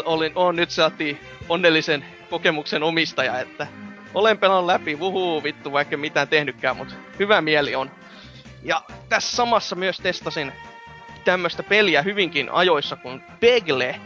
olin, 0.06 0.32
on 0.36 0.56
nyt 0.56 0.72
saatiin 0.72 1.20
onnellisen 1.50 2.06
kokemuksen 2.30 2.84
omistaja, 2.84 3.40
että 3.40 3.68
olen 4.14 4.38
pelannut 4.38 4.66
läpi, 4.66 5.00
vuhuu 5.00 5.44
vittu, 5.44 5.72
vaikka 5.72 5.98
mitään 5.98 6.28
tehnytkään, 6.28 6.78
mutta 6.78 6.96
hyvä 7.20 7.42
mieli 7.42 7.76
on. 7.76 7.92
Ja 8.64 8.82
tässä 9.10 9.36
samassa 9.36 9.76
myös 9.76 9.98
testasin 9.98 10.52
tämmöistä 11.26 11.64
peliä 11.64 12.02
hyvinkin 12.02 12.50
ajoissa 12.52 12.96
kuin 12.96 13.24
Pegle, 13.40 14.00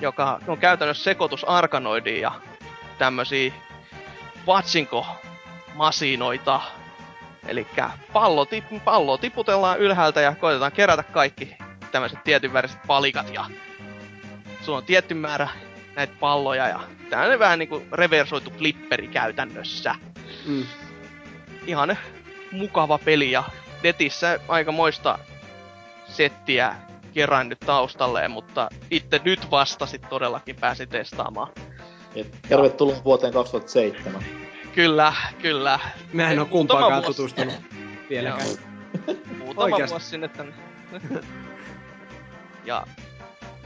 joka 0.00 0.40
on 0.46 0.58
käytännössä 0.58 1.04
sekoitus 1.04 1.44
Arkanoidiin 1.44 2.20
ja 2.20 2.32
tämmösiä 2.98 3.52
Patsinko-masinoita. 4.46 6.60
Eli 7.46 7.66
pallo, 8.12 8.44
tip- 8.44 8.80
pallo 8.84 9.18
tiputellaan 9.18 9.78
ylhäältä 9.78 10.20
ja 10.20 10.34
koitetaan 10.34 10.72
kerätä 10.72 11.02
kaikki 11.02 11.56
tämmöiset 11.90 12.24
tietyn 12.24 12.52
väriset 12.52 12.78
palikat 12.86 13.34
ja 13.34 13.44
sulla 14.62 14.78
on 14.78 14.84
tietty 14.84 15.14
määrä 15.14 15.48
näitä 15.96 16.12
palloja 16.20 16.68
ja 16.68 16.80
tämmönen 17.10 17.38
vähän 17.38 17.58
niinku 17.58 17.82
reversoitu 17.92 18.50
flipperi 18.50 19.08
käytännössä. 19.08 19.94
Mm. 20.46 20.66
Ihan 21.66 21.98
mukava 22.52 22.98
peli 22.98 23.30
ja 23.30 23.44
netissä 23.82 24.40
aika 24.48 24.72
moista 24.72 25.18
settiä 26.08 26.76
kerännyt 27.14 27.60
taustalleen, 27.60 28.30
mutta 28.30 28.68
itse 28.90 29.20
nyt 29.24 29.50
vasta 29.50 29.86
sit 29.86 30.02
todellakin 30.08 30.56
pääsin 30.56 30.88
testaamaan. 30.88 31.52
Et 32.14 32.36
tervetuloa 32.48 33.04
vuoteen 33.04 33.32
2007. 33.32 34.24
Kyllä, 34.74 35.12
kyllä. 35.42 35.78
Mä 36.12 36.30
en 36.30 36.38
oo 36.38 36.46
kumpaakaan 36.46 37.02
tutustunut 37.02 37.54
vieläkään. 38.10 38.48
Muutama 39.38 39.64
Oikeasti. 39.64 39.90
vuosi 39.90 40.06
sinne 40.06 40.28
tänne. 40.28 40.54
Ja 42.64 42.86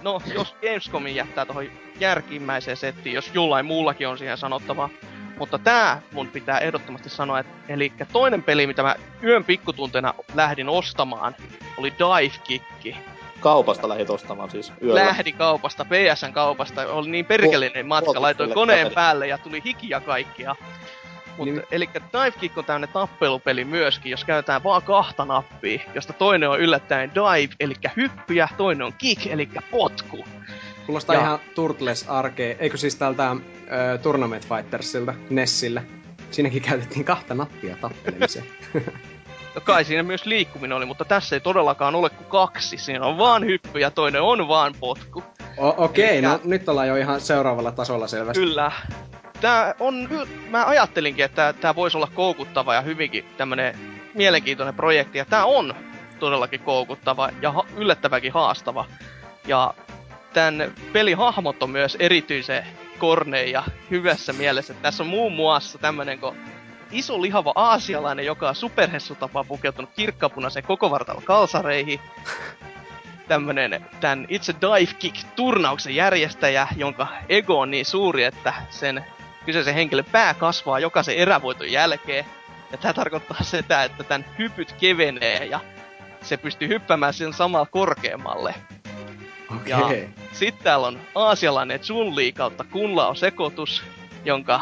no, 0.02 0.20
jos 0.35 0.54
Gamescomin 0.61 1.14
jättää 1.14 1.46
tuohon 1.46 1.66
järkimmäiseen 2.00 2.76
settiin, 2.76 3.14
jos 3.14 3.30
jollain 3.35 3.66
muullakin 3.66 4.09
on 4.09 4.18
siihen 4.18 4.38
sanottavaa. 4.38 4.90
Mutta 5.38 5.59
tää 5.59 6.02
mun 6.12 6.28
pitää 6.28 6.59
ehdottomasti 6.59 7.09
sanoa, 7.09 7.38
että 7.38 7.52
eli 7.68 7.92
toinen 8.12 8.42
peli, 8.42 8.66
mitä 8.66 8.83
mä 8.83 8.96
yön 9.22 9.44
pikkutuntena 9.44 10.14
lähdin 10.35 10.68
ostamaan, 10.68 11.37
oli 11.76 11.92
Dive 11.98 12.35
Kick. 12.44 12.96
Kaupasta 13.40 13.88
lähit 13.88 14.11
ostamaan 14.11 14.50
siis 14.50 14.72
yöllä. 14.83 15.07
Lähdin 15.07 15.35
kaupasta, 15.35 15.85
PSN 15.85 16.33
kaupasta, 16.33 16.87
oli 16.87 17.11
niin 17.11 17.26
perkeleinen 17.26 17.87
matka, 17.87 18.22
laitoin 18.22 18.54
koneen 18.54 18.92
päälle 18.92 19.26
ja 19.26 19.38
tuli 19.38 19.62
hiki 19.64 19.88
ja 19.90 20.00
kaikkia. 20.00 20.57
Mutta 21.36 21.44
Niin- 21.54 21.62
eli 21.70 21.88
Dive 21.94 22.30
Kick 22.40 22.58
on 22.58 22.64
tämmönen 22.64 22.88
tappelupeli 22.88 23.64
myöskin, 23.64 24.10
jos 24.10 24.24
käytetään 24.24 24.62
vaan 24.64 24.82
kahta 24.82 25.24
nappia, 25.24 25.80
josta 25.94 26.12
toinen 26.12 26.50
on 26.50 26.60
yllättäen 26.60 27.10
dive, 27.14 27.54
eli 27.60 27.74
hyppy, 27.96 28.34
ja 28.34 28.48
toinen 28.56 28.86
on 28.86 28.92
kick, 28.98 29.26
eli 29.26 29.48
potku. 29.70 30.24
Kuulostaa 30.86 31.16
Ja- 31.16 31.20
ihan 31.22 31.38
Turtles 31.54 32.08
arkeen. 32.08 32.56
Eikö 32.58 32.76
siis 32.76 32.96
tältä 32.96 33.30
ö, 33.30 33.98
Tournament 33.98 34.48
Fightersilta, 34.48 35.14
Nessillä? 35.30 35.82
Siinäkin 36.30 36.62
käytettiin 36.62 37.04
kahta 37.04 37.34
nappia 37.34 37.76
tappelemiseen. 37.80 38.46
No 39.54 39.60
kai 39.60 39.84
siinä 39.84 40.02
myös 40.02 40.26
liikkuminen 40.26 40.76
oli, 40.76 40.84
mutta 40.86 41.04
tässä 41.04 41.36
ei 41.36 41.40
todellakaan 41.40 41.94
ole 41.94 42.10
kuin 42.10 42.26
kaksi. 42.26 42.78
Siinä 42.78 43.06
on 43.06 43.18
vaan 43.18 43.44
hyppy 43.46 43.78
ja 43.78 43.90
toinen 43.90 44.22
on 44.22 44.48
vaan 44.48 44.74
potku. 44.80 45.24
O- 45.56 45.84
Okei, 45.84 46.04
okay, 46.04 46.14
Elikkä- 46.16 46.28
no 46.28 46.40
nyt 46.44 46.68
ollaan 46.68 46.88
jo 46.88 46.96
ihan 46.96 47.20
seuraavalla 47.20 47.72
tasolla 47.72 48.06
selvästi. 48.06 48.40
Kyllä. 48.40 48.72
Tää 49.44 49.74
on, 49.80 50.09
mä 50.50 50.66
ajattelinkin, 50.66 51.24
että 51.24 51.52
tää 51.52 51.74
voisi 51.74 51.96
olla 51.96 52.09
koukuttava 52.14 52.74
ja 52.74 52.80
hyvinkin 52.80 53.24
tämmönen 53.37 53.78
mielenkiintoinen 54.14 54.74
projekti. 54.74 55.18
Ja 55.18 55.24
tää 55.24 55.44
on 55.44 55.74
todellakin 56.18 56.61
koukuttava 56.61 57.28
ja 57.42 57.52
ha- 57.52 57.66
yllättävänkin 57.76 58.33
haastava. 58.33 58.85
Ja 59.46 59.74
tän 60.33 60.72
pelin 60.92 61.16
hahmot 61.16 61.62
on 61.62 61.70
myös 61.70 61.96
erityisen 62.00 62.66
korneja 62.98 63.50
ja 63.50 63.64
hyvässä 63.90 64.33
mielessä. 64.33 64.74
Tässä 64.74 65.02
on 65.02 65.09
muun 65.09 65.33
muassa 65.33 65.78
tämmönen 65.78 66.18
kuin 66.18 66.37
iso 66.90 67.22
lihava 67.22 67.52
aasialainen, 67.54 68.26
joka 68.26 68.48
on 68.48 68.54
superhessutapaa 68.54 69.44
pukeutunut 69.44 69.90
koko 70.66 70.90
vartalo 70.90 71.20
kalsareihin. 71.24 72.00
Tämmönen 73.28 73.87
tän 74.00 74.26
itse 74.28 74.54
Dive 74.61 74.94
Kick-turnauksen 74.98 75.94
järjestäjä, 75.94 76.68
jonka 76.76 77.07
ego 77.28 77.61
on 77.61 77.70
niin 77.70 77.87
suuri, 77.87 78.24
että 78.24 78.54
sen 78.70 79.04
kyseisen 79.46 79.74
henkilön 79.74 80.04
pää 80.12 80.35
kasvaa 80.35 80.78
jokaisen 80.78 81.16
erävoiton 81.16 81.72
jälkeen. 81.72 82.24
Ja 82.72 82.78
tämä 82.78 82.94
tarkoittaa 82.94 83.42
sitä, 83.42 83.85
että 83.85 84.04
tämän 84.04 84.26
hypyt 84.38 84.72
kevenee 84.72 85.44
ja 85.44 85.61
se 86.22 86.37
pystyy 86.37 86.68
hyppäämään 86.68 87.14
sen 87.14 87.33
samalla 87.33 87.66
korkeammalle. 87.66 88.54
Okei. 89.57 90.02
Ja 90.02 90.09
sitten 90.33 90.64
täällä 90.64 90.87
on 90.87 91.00
aasialainen 91.14 91.80
Chun 91.80 92.14
kautta 92.35 92.64
Kun 92.64 92.96
Lao 92.96 93.14
sekoitus, 93.14 93.83
jonka 94.24 94.61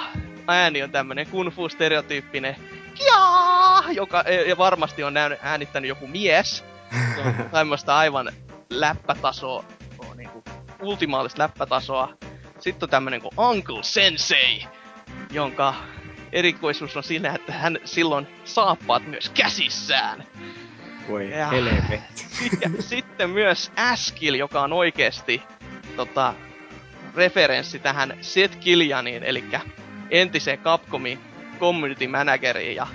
ääni 0.49 0.83
on 0.83 0.91
tämmönen 0.91 1.27
kung 1.27 1.51
fu 1.51 1.69
stereotyyppinen 1.69 2.57
Kiaa! 2.95 3.85
joka 3.93 4.23
e- 4.23 4.49
ja 4.49 4.59
varmasti 4.59 5.05
on 5.05 5.15
näyn- 5.15 5.39
äänittänyt 5.43 5.89
joku 5.89 6.07
mies. 6.07 6.65
Tämmöistä 7.53 7.97
aivan 7.97 8.33
läppätasoa, 8.71 9.65
niinku 10.17 10.45
ultimaalista 10.81 11.43
läppätasoa. 11.43 12.09
Sitten 12.63 12.87
on 12.87 12.91
tämmönen 12.91 13.21
kuin 13.21 13.33
Uncle 13.39 13.83
Sensei, 13.83 14.67
jonka 15.31 15.75
erikoisuus 16.33 16.97
on 16.97 17.03
siinä, 17.05 17.35
että 17.35 17.53
hän 17.53 17.79
silloin 17.85 18.27
saappaat 18.45 19.07
myös 19.07 19.29
käsissään. 19.29 20.25
Voi 21.09 21.31
Ja- 21.31 21.47
helvetti. 21.49 22.01
Sitten, 22.43 22.83
sitten 22.83 23.31
myös 23.31 23.73
Askil, 23.77 24.35
joka 24.35 24.63
on 24.63 24.73
oikeesti 24.73 25.43
tota, 25.97 26.35
referenssi 27.17 27.79
tähän 27.79 28.19
Seth 28.21 28.59
Killianiin, 28.59 29.23
eli 29.23 29.45
entiseen 30.11 30.59
Capcomin 30.59 31.21
community 31.61 32.07
manageriin. 32.07 32.77
Ja 32.77 32.87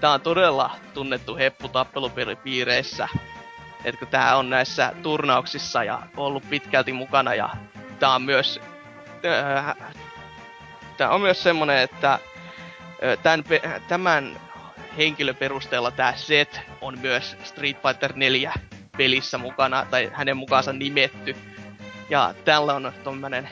tää 0.00 0.12
on 0.12 0.20
todella 0.20 0.70
tunnettu 0.94 1.36
heppu 1.36 1.68
tappelupelipiireissä. 1.68 3.08
Että 3.84 3.98
kun 3.98 4.08
tää 4.08 4.36
on 4.36 4.50
näissä 4.50 4.92
turnauksissa 5.02 5.84
ja 5.84 6.02
ollut 6.16 6.50
pitkälti 6.50 6.92
mukana 6.92 7.34
ja 7.34 7.48
tää 7.98 8.14
on 8.14 8.22
myös 8.22 8.60
tää 10.96 11.10
on 11.10 11.20
myös 11.20 11.42
semmonen, 11.42 11.78
että 11.78 12.18
tämän, 13.22 13.44
tämän 13.88 14.40
henkilön 14.96 15.36
perusteella 15.36 15.90
tää 15.90 16.16
Seth 16.16 16.60
on 16.80 16.98
myös 16.98 17.36
Street 17.44 17.76
Fighter 17.82 18.12
4 18.16 18.52
pelissä 18.96 19.38
mukana, 19.38 19.86
tai 19.90 20.10
hänen 20.14 20.36
mukaansa 20.36 20.72
nimetty. 20.72 21.36
Ja 22.10 22.34
tällä 22.44 22.74
on 22.74 22.92
tommonen 23.04 23.48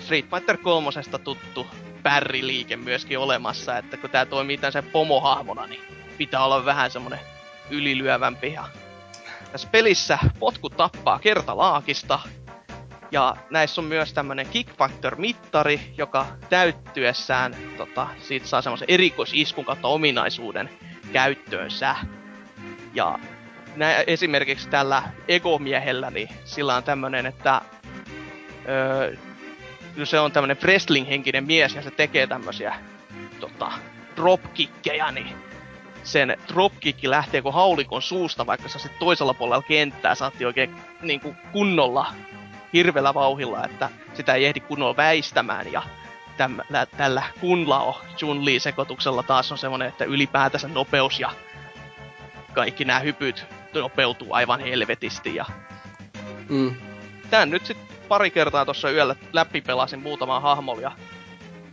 Street 0.00 0.30
Fighter 0.30 0.56
3 0.56 0.90
tuttu 1.24 1.66
pärriliike 2.02 2.76
myöskin 2.76 3.18
olemassa, 3.18 3.78
että 3.78 3.96
kun 3.96 4.10
tää 4.10 4.26
toimii 4.26 4.58
tän 4.58 4.72
sen 4.72 4.84
pomohahmona, 4.84 5.66
niin 5.66 5.82
pitää 6.18 6.44
olla 6.44 6.64
vähän 6.64 6.90
semmonen 6.90 7.20
ylilyövämpi. 7.70 8.52
Ja 8.52 8.64
tässä 9.52 9.68
pelissä 9.72 10.18
potku 10.38 10.70
tappaa 10.70 11.18
kertalaakista, 11.18 12.18
ja 13.10 13.36
näissä 13.50 13.80
on 13.80 13.84
myös 13.84 14.12
tämmönen 14.12 14.46
kick 14.46 14.76
factor-mittari, 14.76 15.80
joka 15.98 16.26
täyttyessään 16.50 17.56
tota, 17.76 18.06
siitä 18.18 18.46
saa 18.46 18.62
semmoisen 18.62 18.90
erikoisiskun 18.90 19.64
kautta 19.64 19.88
ominaisuuden 19.88 20.70
käyttöönsä. 21.12 21.96
Ja 22.94 23.18
nä, 23.76 24.04
esimerkiksi 24.06 24.68
tällä 24.68 25.02
egomiehellä, 25.28 26.10
niin 26.10 26.28
sillä 26.44 26.76
on 26.76 26.82
tämmönen, 26.82 27.26
että 27.26 27.60
öö, 28.68 29.16
se 30.04 30.20
on 30.20 30.32
tämmönen 30.32 30.56
wrestling-henkinen 30.62 31.46
mies 31.46 31.74
ja 31.74 31.82
se 31.82 31.90
tekee 31.90 32.26
tämmösiä 32.26 32.74
tota, 33.40 33.72
dropkickeja, 34.16 35.10
niin 35.10 35.36
sen 36.02 36.36
dropkikki 36.48 37.10
lähtee 37.10 37.42
kuin 37.42 37.54
haulikon 37.54 38.02
suusta, 38.02 38.46
vaikka 38.46 38.68
sä 38.68 38.78
sit 38.78 38.98
toisella 38.98 39.34
puolella 39.34 39.64
kenttää 39.68 40.14
saatti 40.14 40.44
oikein 40.44 40.76
niin 41.02 41.20
kuin 41.20 41.36
kunnolla 41.52 42.14
hirveällä 42.76 43.14
vauhilla, 43.14 43.64
että 43.64 43.90
sitä 44.14 44.34
ei 44.34 44.44
ehdi 44.44 44.60
kunnolla 44.60 44.96
väistämään 44.96 45.72
ja 45.72 45.82
tällä, 46.36 46.86
tällä 46.96 47.22
Kunlao 47.40 48.00
chun 48.16 48.44
sekoituksella 48.58 49.22
taas 49.22 49.52
on 49.52 49.58
semmonen, 49.58 49.88
että 49.88 50.04
ylipäätänsä 50.04 50.68
nopeus 50.68 51.20
ja 51.20 51.30
kaikki 52.54 52.84
nämä 52.84 53.00
hypyt 53.00 53.46
nopeutuu 53.74 54.28
aivan 54.32 54.60
helvetisti 54.60 55.34
ja 55.34 55.44
Mm. 56.48 56.74
tän 57.30 57.50
nyt 57.50 57.66
sit 57.66 57.76
pari 58.08 58.30
kertaa 58.30 58.64
tuossa 58.64 58.90
yöllä 58.90 59.16
läpi 59.32 59.60
pelasin 59.60 60.00
muutaman 60.00 60.42
hahmon 60.42 60.82
ja 60.82 60.92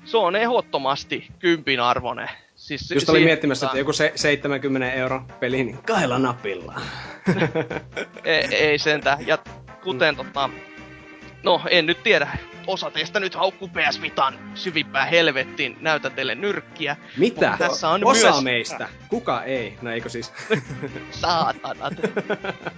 se 0.05 0.17
on 0.17 0.35
ehdottomasti 0.35 1.27
kympin 1.39 1.79
arvoinen. 1.79 2.29
Siis, 2.55 2.91
Just 2.91 3.09
olin 3.09 3.23
miettimässä, 3.23 3.65
että 3.65 3.77
joku 3.77 3.93
se 3.93 4.11
70 4.15 4.91
euro 4.91 5.21
peli, 5.39 5.63
niin 5.63 5.77
kahdella 5.77 6.19
napilla. 6.19 6.81
ei, 8.23 8.55
ei 8.55 8.77
sentään. 8.77 9.27
Ja 9.27 9.37
kuten 9.83 10.15
tota... 10.15 10.49
No, 11.43 11.62
en 11.69 11.86
nyt 11.86 12.03
tiedä. 12.03 12.27
Osa 12.67 12.91
teistä 12.91 13.19
nyt 13.19 13.36
haukkuu 13.36 13.67
PS 13.67 14.01
Vitan 14.01 14.39
syvimpään 14.56 15.08
helvettiin. 15.08 15.77
Näytän 15.82 16.12
teille 16.12 16.36
nyrkkiä. 16.36 16.95
Mitä? 17.17 17.49
Mutta 17.49 17.67
tässä 17.69 17.89
on 17.89 18.06
Osa 18.06 18.32
myös- 18.32 18.43
meistä. 18.43 18.89
Kuka 19.10 19.43
ei? 19.43 19.77
No 19.82 19.91
eikö 19.91 20.10
siis? 20.10 20.34
Saatanat. 21.12 21.93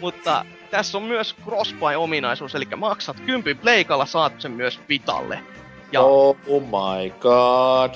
Mutta 0.02 0.46
tässä 0.72 0.98
on 0.98 1.04
myös 1.04 1.36
crossbuy-ominaisuus, 1.46 2.56
eli 2.56 2.66
maksat 2.78 3.20
kympin 3.20 3.58
pleikalla, 3.58 4.06
saat 4.06 4.42
sen 4.42 4.52
myös 4.52 4.80
Vitalle. 4.90 5.40
Ja 5.92 6.02
Oh 6.02 6.38
my 6.62 7.10
god. 7.20 7.96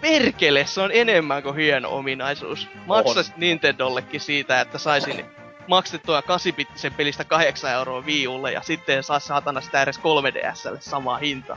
perkele, 0.00 0.66
se 0.66 0.80
on 0.80 0.90
enemmän 0.92 1.42
kuin 1.42 1.56
hieno 1.56 1.90
ominaisuus. 1.90 2.68
Maksas 2.86 3.32
Nintendollekin 3.36 4.20
siitä, 4.20 4.60
että 4.60 4.78
saisin 4.78 5.24
maksettua 5.66 6.20
8-bittisen 6.20 6.94
pelistä 6.96 7.24
8 7.24 7.72
euroa 7.72 8.06
viulle 8.06 8.52
ja 8.52 8.62
sitten 8.62 9.02
saa 9.02 9.18
saatana 9.18 9.60
sitä 9.60 9.82
edes 9.82 9.98
3DSlle 9.98 10.80
sama 10.80 11.16
hinta. 11.16 11.56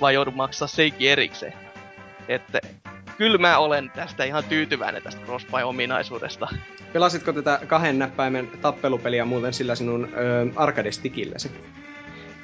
Vai 0.00 0.14
joudun 0.14 0.36
maksaa 0.36 0.68
sekin 0.68 1.10
erikseen. 1.10 1.52
Että 2.28 2.60
kyllä 3.18 3.38
mä 3.38 3.58
olen 3.58 3.90
tästä 3.94 4.24
ihan 4.24 4.44
tyytyväinen 4.44 5.02
tästä 5.02 5.20
crossbuy-ominaisuudesta. 5.26 6.48
Pelasitko 6.92 7.32
tätä 7.32 7.60
kahden 7.66 7.98
näppäimen 7.98 8.50
tappelupeliä 8.60 9.24
muuten 9.24 9.52
sillä 9.52 9.74
sinun 9.74 10.08
ö, 10.16 10.46
arcade-stikilläsi? 10.56 11.50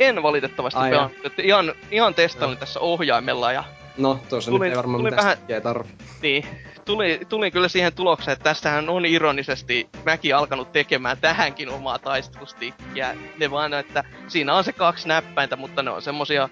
En 0.01 0.23
valitettavasti 0.23 0.81
pelannut, 0.91 1.39
ihan, 1.43 1.73
ihan 1.91 2.15
testailin 2.15 2.59
tässä 2.59 2.81
ohjaimella 2.81 3.53
ja 3.53 3.65
No, 3.97 4.21
tuossa 4.29 4.51
Tuli- 4.51 4.65
nyt 4.65 4.71
ei 4.73 4.77
varmaan 4.77 5.03
mitään 5.05 5.25
vähän- 5.49 5.63
tarvi. 5.63 5.89
Niin, 6.23 6.45
tuli, 6.85 7.21
tuli 7.29 7.51
kyllä 7.51 7.69
siihen 7.69 7.93
tulokseen, 7.93 8.33
että 8.33 8.45
tästähän 8.45 8.89
on 8.89 9.07
ironisesti 9.07 9.89
mäkin 10.05 10.37
alkanut 10.37 10.73
tekemään 10.73 11.19
tähänkin 11.21 11.69
omaa 11.69 11.99
taistelustikkiä. 11.99 13.17
Ne 13.39 13.51
vaan, 13.51 13.75
että 13.75 14.05
siinä 14.29 14.55
on 14.55 14.65
se 14.65 14.73
kaksi 14.73 15.09
näppäintä, 15.09 15.57
mutta 15.57 15.83
ne 15.83 15.91
on 15.91 16.03
semmosia 16.03 16.49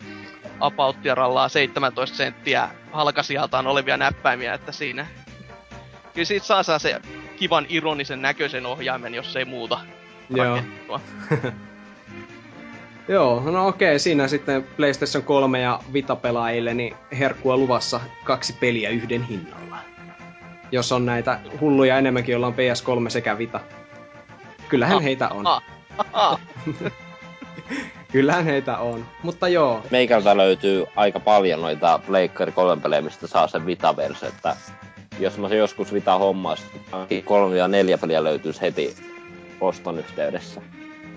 apauttia 0.61 1.14
rallaa 1.14 1.48
17 1.48 2.16
senttiä 2.16 2.68
halkasijaltaan 2.92 3.66
olevia 3.66 3.96
näppäimiä, 3.96 4.55
että 4.55 4.72
siinä... 4.72 5.07
Kyllä 6.14 6.26
siitä 6.26 6.46
saa, 6.46 6.62
saa 6.62 6.79
se 6.79 7.00
kivan 7.37 7.66
ironisen 7.68 8.22
näköisen 8.22 8.66
ohjaimen, 8.66 9.14
jos 9.14 9.37
ei 9.37 9.44
muuta 9.44 9.81
Joo. 10.31 10.59
Joo, 13.11 13.40
no 13.40 13.66
okei, 13.68 13.99
siinä 13.99 14.29
sitten 14.29 14.62
PlayStation 14.77 15.23
3 15.25 15.61
ja 15.61 15.81
Vita-pelaajille 15.92 16.75
niin 16.75 16.94
herkkua 17.18 17.57
luvassa 17.57 18.01
kaksi 18.25 18.53
peliä 18.61 18.90
yhden 18.90 19.23
hinnalla. 19.23 19.77
Jos 20.73 20.92
on 20.92 21.07
näitä 21.07 21.40
hulluja 21.61 21.99
enemmänkin, 21.99 22.33
joilla 22.33 22.46
on 22.46 22.55
PS3 22.55 23.11
sekä 23.11 23.38
Vita. 23.38 23.61
Kyllähän 24.68 24.96
Ah, 24.96 25.03
heitä 25.03 25.29
on. 25.29 25.46
ah. 25.46 25.62
Aha, 26.12 26.38
Kyllähän 28.12 28.44
heitä 28.44 28.79
on. 28.79 29.07
Mutta 29.23 29.49
joo, 29.49 29.83
Meikältä 29.90 30.37
löytyy 30.37 30.87
aika 30.96 31.20
paljon 31.20 31.61
noita 31.62 32.01
Pleikkari 32.07 32.53
3 32.53 32.83
pelejä, 32.83 33.03
mistä 33.03 33.27
saa 33.27 33.49
sen 33.49 33.66
Vita-versio, 33.66 34.29
että 34.29 34.57
jos 35.18 35.38
mä 35.38 35.49
se 35.49 35.57
joskus 35.57 35.92
Vita 35.94 36.18
hommas, 36.18 36.62
niin 37.11 37.25
kolme 37.25 37.57
ja 37.57 37.68
neljä 37.68 37.99
peliä 37.99 38.25
löytyisi 38.25 38.61
heti 38.61 38.96
oston 39.61 39.99
yhteydessä. 39.99 40.61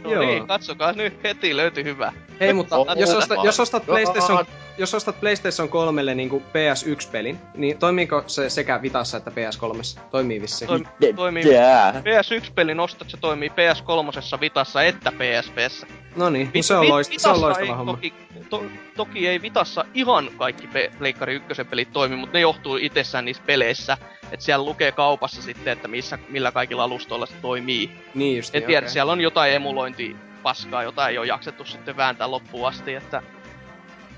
No 0.04 0.12
Joo. 0.12 0.24
niin, 0.26 0.48
katsokaa 0.48 0.92
nyt 0.94 1.24
heti 1.24 1.58
löytyi 1.58 1.84
hyvä. 1.84 2.14
Hei, 2.40 2.54
mutta 2.54 2.78
Oh, 2.78 2.88
jos, 2.96 3.10
ostat, 3.10 3.44
jos, 3.44 3.60
ostat. 3.60 3.86
PlayStation, 3.86 4.46
jos 4.78 4.94
ostat 4.94 5.20
PlayStation 5.20 5.70
3 5.70 6.16
niin 6.16 6.30
kuin 6.30 6.44
PS1-pelin, 6.44 7.38
niin 7.56 7.78
toimiiko 7.78 8.24
se 8.28 8.50
sekä 8.50 8.82
Vitassa 8.82 9.18
että 9.18 9.32
PS3? 9.32 10.00
Toimii 10.12 10.42
vissiin. 10.42 10.70
Toim- 10.72 11.16
toimii 11.16 11.44
Yeah. 11.46 11.96
PS1-pelin 11.96 12.80
ostot, 12.80 13.10
se 13.10 13.18
toimii 13.18 13.50
PS3, 13.50 14.40
Vitassa 14.42 14.84
että 14.84 15.12
PSPssä. 15.12 15.88
No 16.16 16.30
niin, 16.30 16.52
Vi- 16.54 16.64
se 16.64 16.76
on, 16.76 16.82
vi- 16.82 16.90
loist- 16.90 17.14
se 17.20 17.30
on 17.30 17.42
loistava 17.42 17.66
ei 17.66 17.72
homma. 17.74 17.92
Toki, 17.92 18.14
to, 18.50 18.64
toki 18.98 19.28
ei 19.28 19.42
Vitassa 19.42 19.86
ihan 19.94 20.30
kaikki 20.38 20.68
pe- 20.68 20.92
Pleikkari 21.00 21.36
1 21.50 21.64
pelit 21.64 21.92
toimi, 21.94 22.16
mutta 22.16 22.38
ne 22.38 22.42
johtuu 22.42 22.78
itsessään 22.78 23.26
niissä 23.26 23.44
peleissä. 23.46 23.98
Että 24.34 24.46
siellä 24.46 24.66
lukee 24.66 24.92
kaupassa 24.92 25.42
sitten, 25.42 25.74
että 25.74 25.88
missä, 25.88 26.20
millä 26.30 26.52
kaikilla 26.52 26.84
alustoilla 26.84 27.26
se 27.26 27.34
toimii. 27.42 27.92
Niin 28.14 28.38
just 28.38 28.56
En 28.56 28.60
niin, 28.60 28.68
tiedä, 28.68 28.86
okei. 28.86 28.94
siellä 28.94 29.12
on 29.12 29.22
jotain 29.22 29.54
emulointipaskaa, 29.54 30.84
jota 30.84 31.08
ei 31.08 31.18
ole 31.18 31.28
jaksettu 31.28 31.66
sitten 31.66 31.98
vääntää 31.98 32.32
loppuun 32.32 32.68
asti, 32.68 32.96
että 32.96 33.24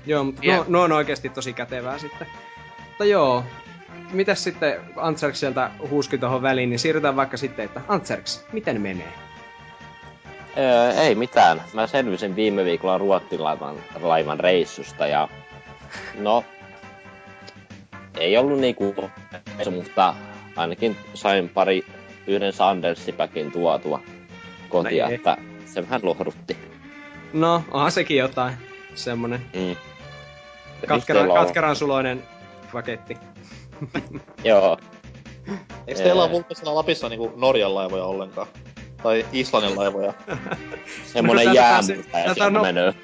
Joo, 0.06 0.24
mutta 0.24 0.40
Jep. 0.44 0.56
no, 0.56 0.64
no 0.68 0.82
on 0.82 0.92
oikeasti 0.92 1.28
tosi 1.28 1.52
kätevää 1.52 1.98
sitten. 1.98 2.26
Mutta 2.88 3.04
joo, 3.04 3.44
mitäs 4.12 4.44
sitten 4.44 4.80
Antserks 4.96 5.40
sieltä 5.40 5.70
huuski 5.90 6.18
tuohon 6.18 6.42
väliin, 6.42 6.70
niin 6.70 6.78
siirrytään 6.78 7.16
vaikka 7.16 7.36
sitten, 7.36 7.64
että 7.64 7.80
Antserks, 7.88 8.46
miten 8.52 8.80
menee? 8.80 9.12
Öö, 10.58 10.90
ei 10.90 11.14
mitään. 11.14 11.62
Mä 11.72 11.86
selvisin 11.86 12.36
viime 12.36 12.64
viikolla 12.64 12.98
Ruottilaivan 12.98 13.76
laivan 14.00 14.40
reissusta 14.40 15.06
ja 15.06 15.28
no 16.18 16.44
ei 18.16 18.36
ollut 18.36 18.60
niinku 18.60 18.94
mutta 19.70 20.14
ainakin 20.56 20.96
sain 21.14 21.48
pari 21.48 21.84
yhden 22.26 22.52
Sandersipäkin 22.52 23.52
tuotua 23.52 24.00
kotia, 24.68 25.04
No 25.04 25.08
ei. 25.10 25.14
että 25.14 25.36
se 25.66 25.82
vähän 25.82 26.00
lohdutti. 26.02 26.56
No, 27.32 27.62
onhan 27.70 27.92
sekin 27.92 28.16
jotain. 28.16 28.54
Semmonen 28.94 29.40
Mm. 29.54 29.76
on- 31.30 31.34
katkeran 31.34 31.76
suloinen 31.76 32.22
paketti. 32.72 33.16
Joo. 34.44 34.78
Eikö 35.86 36.02
teillä 36.02 36.22
ole 36.22 36.32
Vulpesilla 36.32 36.74
Lapissa 36.74 37.08
niinku 37.08 37.32
Norjan 37.36 37.74
laivoja 37.74 38.04
ollenkaan? 38.04 38.46
Tai 39.02 39.26
Islannin 39.32 39.76
laivoja. 39.80 40.12
Semmonen 41.06 41.44
täältä 41.44 41.60
jäämurtaja 41.60 41.96
pääsee- 41.96 42.12
täältä 42.12 42.34
sieltä 42.34 42.50
no- 42.50 42.62
menee. 42.62 42.94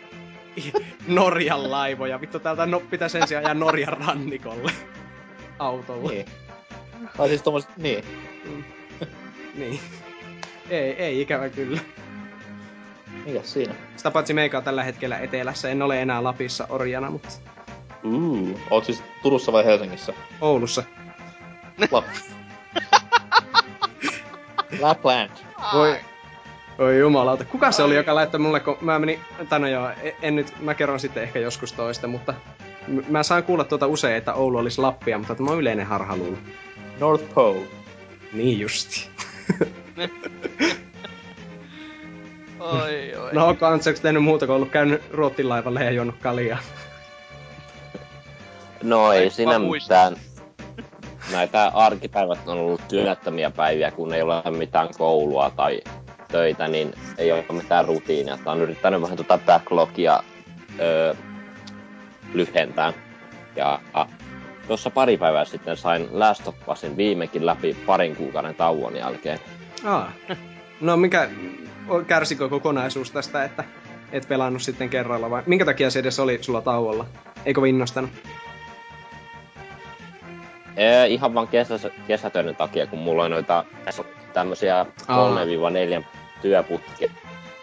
Norjan 1.07 1.71
laivoja. 1.71 2.21
Vittu 2.21 2.39
täältä 2.41 2.67
no, 2.67 2.81
pitäisi 2.81 3.19
ensin 3.19 3.39
ajaa 3.39 3.55
Norjan 3.55 3.97
rannikolle. 4.07 4.73
Autolla. 5.67 6.11
Niin. 6.11 6.27
Tai 7.17 7.29
siis 7.29 7.43
tommoset, 7.43 7.77
niin. 7.77 8.05
Niin. 9.55 9.81
Ei, 10.71 10.93
ei 10.93 11.21
ikävä 11.21 11.49
kyllä. 11.49 11.81
Mikäs 13.25 13.53
siinä? 13.53 13.75
Sitä 13.97 14.11
paitsi 14.11 14.35
meikä 14.35 14.59
on 14.59 14.65
tällä 14.65 14.85
hetkellä 14.85 15.19
etelässä. 15.19 15.69
En 15.69 15.83
ole 15.83 16.03
enää 16.03 16.25
Lapissa 16.25 16.67
orjana, 16.71 17.11
mutta 17.11 17.29
Uh. 18.05 18.61
Oot 18.71 18.85
siis 18.85 19.03
Turussa 19.23 19.53
vai 19.53 19.65
Helsingissä? 19.65 20.13
Oulussa. 20.41 20.83
Lap. 21.91 22.05
Lapland. 24.81 25.31
Voi, 25.73 25.97
Oi 26.79 26.99
jumalauta. 26.99 27.45
Kuka 27.45 27.73
se 27.73 27.83
oli, 27.83 27.95
joka 27.95 28.15
laittoi 28.15 28.41
mulle, 28.41 28.61
kun 28.61 28.77
mä 28.81 28.99
menin, 28.99 29.21
tai 29.49 29.61
no 29.61 29.67
joo, 29.67 29.91
en, 30.03 30.13
en 30.23 30.37
nyt, 30.37 30.61
mä 30.61 30.75
kerron 30.75 31.01
sitten 31.01 31.23
ehkä 31.23 31.39
joskus 31.39 31.73
toista, 31.73 32.07
mutta 32.07 32.35
mä 33.09 33.23
saan 33.23 33.45
kuulla 33.45 33.65
tuota 33.65 33.87
usein, 33.87 34.17
että 34.17 34.35
Oulu 34.35 34.59
olisi 34.59 34.81
Lappia, 34.81 35.19
mutta 35.19 35.35
tämä 35.35 35.51
on 35.51 35.59
yleinen 35.59 35.87
harhaluulo. 35.87 36.37
North 37.01 37.25
Pole. 37.35 37.61
Niin 38.33 38.61
justi. 38.61 39.09
Oi, 42.61 43.15
oi. 43.15 43.33
No 43.33 43.47
onko 43.47 43.67
Antseksi 43.67 44.03
tehnyt 44.03 44.23
muuta 44.23 44.47
kuin 44.47 44.57
ollut 44.57 44.71
käynyt 44.71 45.03
Ruotin 45.11 45.49
laivalle 45.49 45.85
ja 45.85 45.91
juonut 45.91 46.15
kaljaa? 46.23 46.59
No 48.83 49.13
ei 49.13 49.31
siinä 49.31 49.59
muistan. 49.59 50.13
mitään. 50.13 50.33
Näitä 51.33 51.71
arkipäivät 51.75 52.39
on 52.47 52.59
ollut 52.59 52.81
työttömiä 52.89 53.51
päiviä, 53.51 53.91
kun 53.91 54.15
ei 54.15 54.23
ole 54.23 54.43
mitään 54.51 54.89
koulua 54.99 55.51
tai 55.51 55.81
töitä, 56.29 56.69
niin 56.69 56.95
ei 57.19 57.33
ole 57.33 57.45
mitään 57.53 57.85
rutiinia. 57.85 58.39
Tää 58.45 58.53
on 58.53 58.61
yrittänyt 58.61 59.03
vähän 59.03 59.17
tuota 59.17 59.39
backlogia 59.47 60.23
öö, 60.81 61.15
lyhentää. 62.35 62.93
Ja 63.57 63.81
tuossa 64.67 64.91
pari 64.91 65.17
päivää 65.17 65.45
sitten 65.45 65.77
sain 65.77 66.09
Last 66.13 66.49
of 66.49 66.55
Usin 66.69 66.97
viimekin 66.97 67.47
läpi 67.47 67.77
parin 67.87 68.17
kuukauden 68.17 68.55
tauon 68.55 68.97
jälkeen. 68.97 69.39
Aa. 69.85 70.13
No 70.81 70.97
mikä, 70.97 71.29
kärsikö 72.07 72.49
kokonaisuus 72.49 73.11
tästä, 73.11 73.45
että 73.45 73.65
et 74.13 74.29
pelannut 74.29 74.63
sitten 74.63 74.89
kerralla 74.89 75.31
vai 75.31 75.43
minkä 75.47 75.65
takia 75.65 75.91
se 75.91 75.99
edes 75.99 76.21
oli 76.21 76.39
sulla 76.41 76.61
tauolla? 76.61 77.07
Eikö 77.47 77.69
innostanut? 77.69 78.11
Ee, 80.77 81.07
ihan 81.07 81.35
vaan 81.35 81.49
kesä, 81.49 81.91
kesätöiden 82.07 82.57
takia, 82.57 82.87
kun 82.87 82.99
mulla 82.99 83.25
on 83.25 83.31
noita 83.31 83.65
tämmösiä 84.33 84.87
3-4 86.01 86.05
työputkia. 86.43 87.11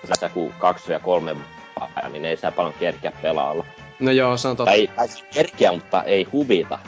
Tässä 0.08 0.30
kun 0.30 0.54
2 0.60 0.92
ja 0.92 1.00
3 1.00 1.36
vapaa, 1.80 2.10
niin 2.10 2.26
ei 2.26 2.38
saa 2.38 2.52
paljon 2.52 2.74
kerkeä 2.80 3.12
pelailla. 3.22 3.66
No 4.00 4.12
joo, 4.12 4.38
se 4.38 4.48
on 4.48 4.58
totta. 4.58 4.72
Tai, 4.72 4.90
tai 4.96 5.08
kerkeä, 5.34 5.72
mutta 5.72 6.04
ei 6.04 6.24
huvita. 6.24 6.80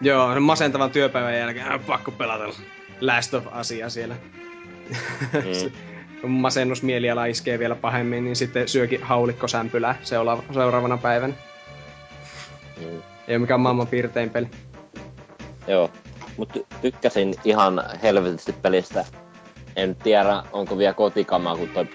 Joo, 0.00 0.34
no 0.34 0.40
masentavan 0.40 0.90
työpäivän 0.90 1.38
jälkeen 1.38 1.72
äh, 1.72 1.86
pakko 1.86 2.10
pelata 2.10 2.44
Last 3.00 3.34
of 3.34 3.44
Usia 3.60 3.90
siellä. 3.90 4.16
Mm. 5.32 5.70
Masennusmieliala 6.40 7.26
iskee 7.26 7.58
vielä 7.58 7.74
pahemmin, 7.74 8.24
niin 8.24 8.36
sitten 8.36 8.68
syökin 8.68 9.02
haulikkosämpylää 9.02 9.98
seula- 10.02 10.42
seuraavana 10.54 10.98
päivänä. 10.98 11.34
Mm. 12.76 13.02
Ei 13.28 13.36
ole 13.36 13.38
mikään 13.38 13.60
maailman 13.60 13.86
piirtein 13.86 14.30
peli. 14.30 14.46
Joo. 15.68 15.90
Mutta 16.36 16.58
ty- 16.58 16.76
tykkäsin 16.82 17.34
ihan 17.44 17.82
helvetisti 18.02 18.52
pelistä. 18.52 19.04
En 19.76 19.96
tiedä, 19.96 20.42
onko 20.52 20.78
vielä 20.78 20.92
kotikamaa, 20.92 21.56
kun 21.56 21.68
toi 21.68 21.86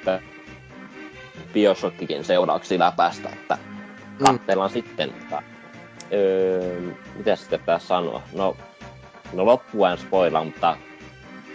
Bioshockikin 1.54 2.24
seuraavaksi 2.24 2.80
läpäistä, 2.80 3.30
että 3.30 3.58
Mm. 4.20 4.26
katsellaan 4.26 4.70
sitten. 4.70 5.14
Mutta, 5.20 5.42
öö, 6.14 6.80
mitä 7.16 7.36
sitten 7.36 7.60
pitäisi 7.60 7.88
sanoa? 7.88 8.22
No, 8.34 8.58
no 9.34 9.46
loppuun 9.46 9.90
en 9.90 9.98
spoilaa, 9.98 10.44
mutta 10.44 10.78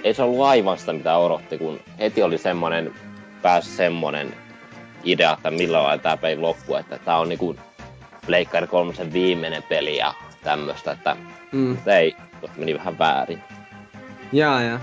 ei 0.05 0.15
se 0.15 0.23
ollut 0.23 0.47
aivan 0.47 0.79
sitä, 0.79 0.93
mitä 0.93 1.17
odotti, 1.17 1.59
kun 1.59 1.81
heti 1.99 2.23
oli 2.23 2.39
semmonen, 2.39 2.95
pääsi 3.43 3.71
semmonen 3.71 4.35
idea, 5.05 5.33
että 5.33 5.51
millä 5.51 5.83
lailla 5.83 6.03
tää 6.03 6.17
peli 6.17 6.37
loppuu, 6.41 6.77
että 6.77 6.99
tää 6.99 7.19
on 7.19 7.29
niinku 7.29 7.57
Pleikkari 8.27 8.67
3 8.67 8.93
viimeinen 9.13 9.63
peli 9.63 9.97
ja 9.97 10.15
tämmöstä, 10.45 10.93
että 10.93 11.17
Mm. 11.53 11.59
mutta 11.59 11.97
ei, 11.97 12.17
meni 12.57 12.75
vähän 12.75 12.99
väärin. 12.99 13.43
Jaa, 14.33 14.63
jaa. 14.63 14.81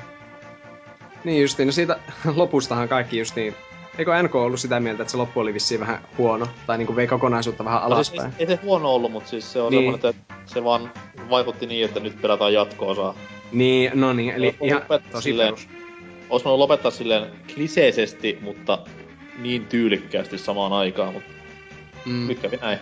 Niin 1.24 1.42
justiin, 1.42 1.66
no 1.66 1.72
siitä 1.72 2.00
lopustahan 2.36 2.88
kaikki 2.88 3.20
justiin... 3.20 3.56
Eikö 3.98 4.24
NK 4.24 4.36
ollut 4.36 4.60
sitä 4.60 4.80
mieltä, 4.80 5.04
että 5.04 5.12
se 5.12 5.18
loppu 5.18 5.40
oli 5.40 5.54
vissiin 5.54 5.80
vähän 5.80 6.00
huono? 6.18 6.48
Tai 6.68 6.78
niinku 6.78 6.96
vei 6.96 7.08
kokonaisuutta 7.08 7.66
vähän 7.66 7.82
No 7.90 8.04
siis, 8.04 8.10
alaspäin? 8.20 8.34
ei 8.40 8.48
se 8.48 8.60
huono 8.64 8.90
ollut, 8.94 9.12
mutta 9.12 9.30
siis 9.30 9.54
se 9.54 9.62
on 9.62 9.72
Niin. 9.72 9.84
semmoinen, 9.84 10.10
että 10.10 10.34
se 10.46 10.64
vaan 10.64 10.92
vaikutti 11.30 11.66
niin, 11.66 11.86
että 11.86 12.00
nyt 12.00 12.22
pelataan 12.22 12.54
jatko-osaa. 12.54 13.14
Niin, 13.52 13.92
no 13.94 14.14
niin, 14.14 14.34
eli 14.36 14.46
Olisi 14.48 14.58
ihan 14.62 14.82
lopettaa 14.82 15.12
tosi 15.12 15.24
silleen- 15.24 15.48
perus. 15.54 15.68
Ois 16.30 16.46
voinut 16.46 16.60
lopettaa 16.60 16.92
silleen 16.92 17.26
kliseisesti, 17.54 18.38
mutta 18.42 18.80
niin 19.40 19.66
tyylikkäästi 19.66 20.38
samaan 20.38 20.74
aikaan, 20.74 21.14
mutta 21.14 21.30
Mm. 22.06 22.28
nyt 22.28 22.40
kävi 22.40 22.58
näin. 22.62 22.80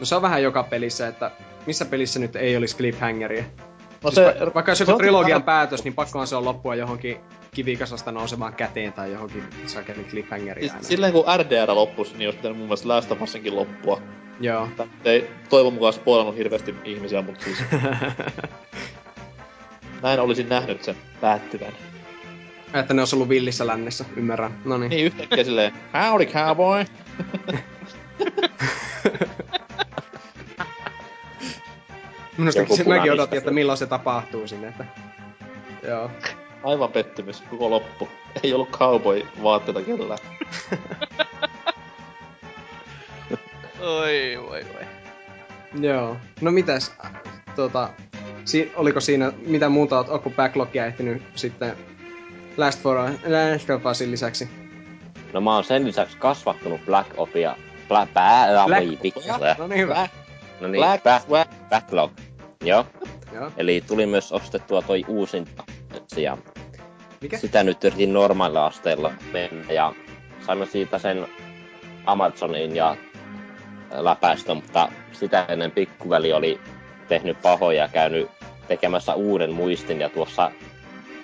No 0.00 0.06
se 0.06 0.14
on 0.16 0.22
vähän 0.22 0.42
joka 0.42 0.62
pelissä, 0.62 1.08
että 1.08 1.30
missä 1.66 1.84
pelissä 1.84 2.20
nyt 2.20 2.36
ei 2.36 2.56
olisi 2.56 2.76
cliffhangeria. 2.76 3.44
No 4.04 4.10
Siis 4.10 4.14
se, 4.14 4.24
va- 4.46 4.50
vaikka 4.54 4.72
jos 4.72 4.80
joku 4.80 4.92
trilogian 4.98 5.28
vähän- 5.30 5.42
päätös, 5.42 5.84
niin 5.84 5.94
pakkohan 5.94 6.26
se 6.26 6.36
on 6.36 6.44
loppua 6.44 6.74
johonkin 6.74 7.16
kivikasasta 7.54 8.12
nousevaan 8.12 8.54
käteen 8.54 8.92
tai 8.92 9.12
johonkin 9.12 9.44
sakelin 9.66 10.04
cliffhangeriin 10.04 10.62
Siis 10.64 10.72
aina. 10.72 10.88
silleen 10.88 11.12
kun 11.12 11.24
RDR 11.36 11.74
loppus, 11.74 12.14
niin 12.14 12.28
olisi 12.28 12.36
pitänyt 12.36 12.58
mun 12.58 12.66
mielestä 12.66 12.88
Last 12.88 13.12
of 13.12 13.22
Usinkin 13.22 13.56
loppua. 13.56 14.02
Joo. 14.40 14.68
Nyt 14.78 15.06
ei 15.06 15.30
toivon 15.48 15.72
mukaan 15.72 15.92
spoilannut 15.92 16.36
hirveästi 16.36 16.74
ihmisiä, 16.84 17.22
mutta 17.22 17.44
siis 17.44 17.58
näin 20.02 20.20
olisin 20.20 20.48
nähnyt 20.48 20.84
sen 20.84 20.96
päättyvän. 21.20 21.72
että 22.74 22.94
ne 22.94 23.02
olisi 23.02 23.16
ollut 23.16 23.28
villissä 23.28 23.66
lännessä, 23.66 24.04
ymmärrän. 24.16 24.58
No 24.64 24.78
niin. 24.78 24.90
Niin 24.90 25.04
yhtäkkiä 25.04 25.44
silleen, 25.44 25.72
howdy 25.94 26.26
cowboy! 26.26 26.84
Minusta 32.38 32.60
mäkin 32.86 33.12
odotin, 33.12 33.38
että 33.38 33.50
milloin 33.50 33.78
se 33.78 33.86
tapahtuu 33.86 34.48
sinne. 34.48 34.68
Että... 34.68 34.84
Joo. 35.88 36.10
Aivan 36.68 36.92
pettymys, 36.92 37.40
koko 37.50 37.70
loppu. 37.70 38.08
Ei 38.42 38.54
ollut 38.54 38.70
cowboy-vaatteita 38.70 39.82
kellään. 39.82 40.18
Oi, 43.80 44.36
oi, 44.36 44.64
oi. 44.76 44.86
Joo. 45.80 46.16
No 46.40 46.50
mitäs, 46.50 46.92
tota, 47.56 47.88
si- 48.44 48.72
oliko 48.76 49.00
siinä 49.00 49.32
mitä 49.46 49.68
muuta 49.68 49.96
oot, 49.96 50.08
ootko 50.08 50.30
backlogia 50.30 50.86
ehtinyt 50.86 51.22
sitten 51.34 51.76
Last, 52.56 52.82
for, 52.82 52.96
Last 53.26 53.70
of 53.70 53.86
Usin 53.86 54.10
lisäksi? 54.10 54.48
No 55.32 55.40
mä 55.40 55.54
oon 55.54 55.64
sen 55.64 55.86
lisäksi 55.86 56.16
kasvattanut 56.16 56.80
Black 56.86 57.10
Opia. 57.16 57.56
Black, 57.88 58.12
pää, 58.14 58.46
Black- 58.66 58.96
pikkusen. 59.02 59.34
No 59.58 59.66
niin 59.66 59.80
hyvä. 59.80 59.94
Black, 59.94 60.12
No 60.60 60.68
niin, 60.68 60.80
Black, 60.84 61.04
back, 61.04 61.28
Black. 61.28 61.50
backlog. 61.70 62.12
Joo. 62.64 62.86
Joo. 63.34 63.52
Eli 63.56 63.84
tuli 63.86 64.06
myös 64.06 64.32
ostettua 64.32 64.82
toi 64.82 65.04
uusin 65.08 65.46
ja 66.16 66.38
Mikä? 67.20 67.38
sitä 67.38 67.62
nyt 67.62 67.84
yritin 67.84 68.12
normaalilla 68.12 68.66
asteella 68.66 69.12
mennä 69.32 69.72
ja 69.72 69.92
saimme 70.46 70.66
siitä 70.66 70.98
sen 70.98 71.26
Amazonin 72.06 72.76
ja 72.76 72.96
läpäistä, 73.90 74.54
mutta 74.54 74.88
sitä 75.12 75.44
ennen 75.48 75.70
pikkuveli 75.70 76.32
oli 76.32 76.60
tehnyt 77.08 77.42
pahoja 77.42 77.82
ja 77.82 77.88
käynyt 77.88 78.30
tekemässä 78.68 79.14
uuden 79.14 79.52
muistin 79.52 80.00
ja 80.00 80.08
tuossa, 80.08 80.50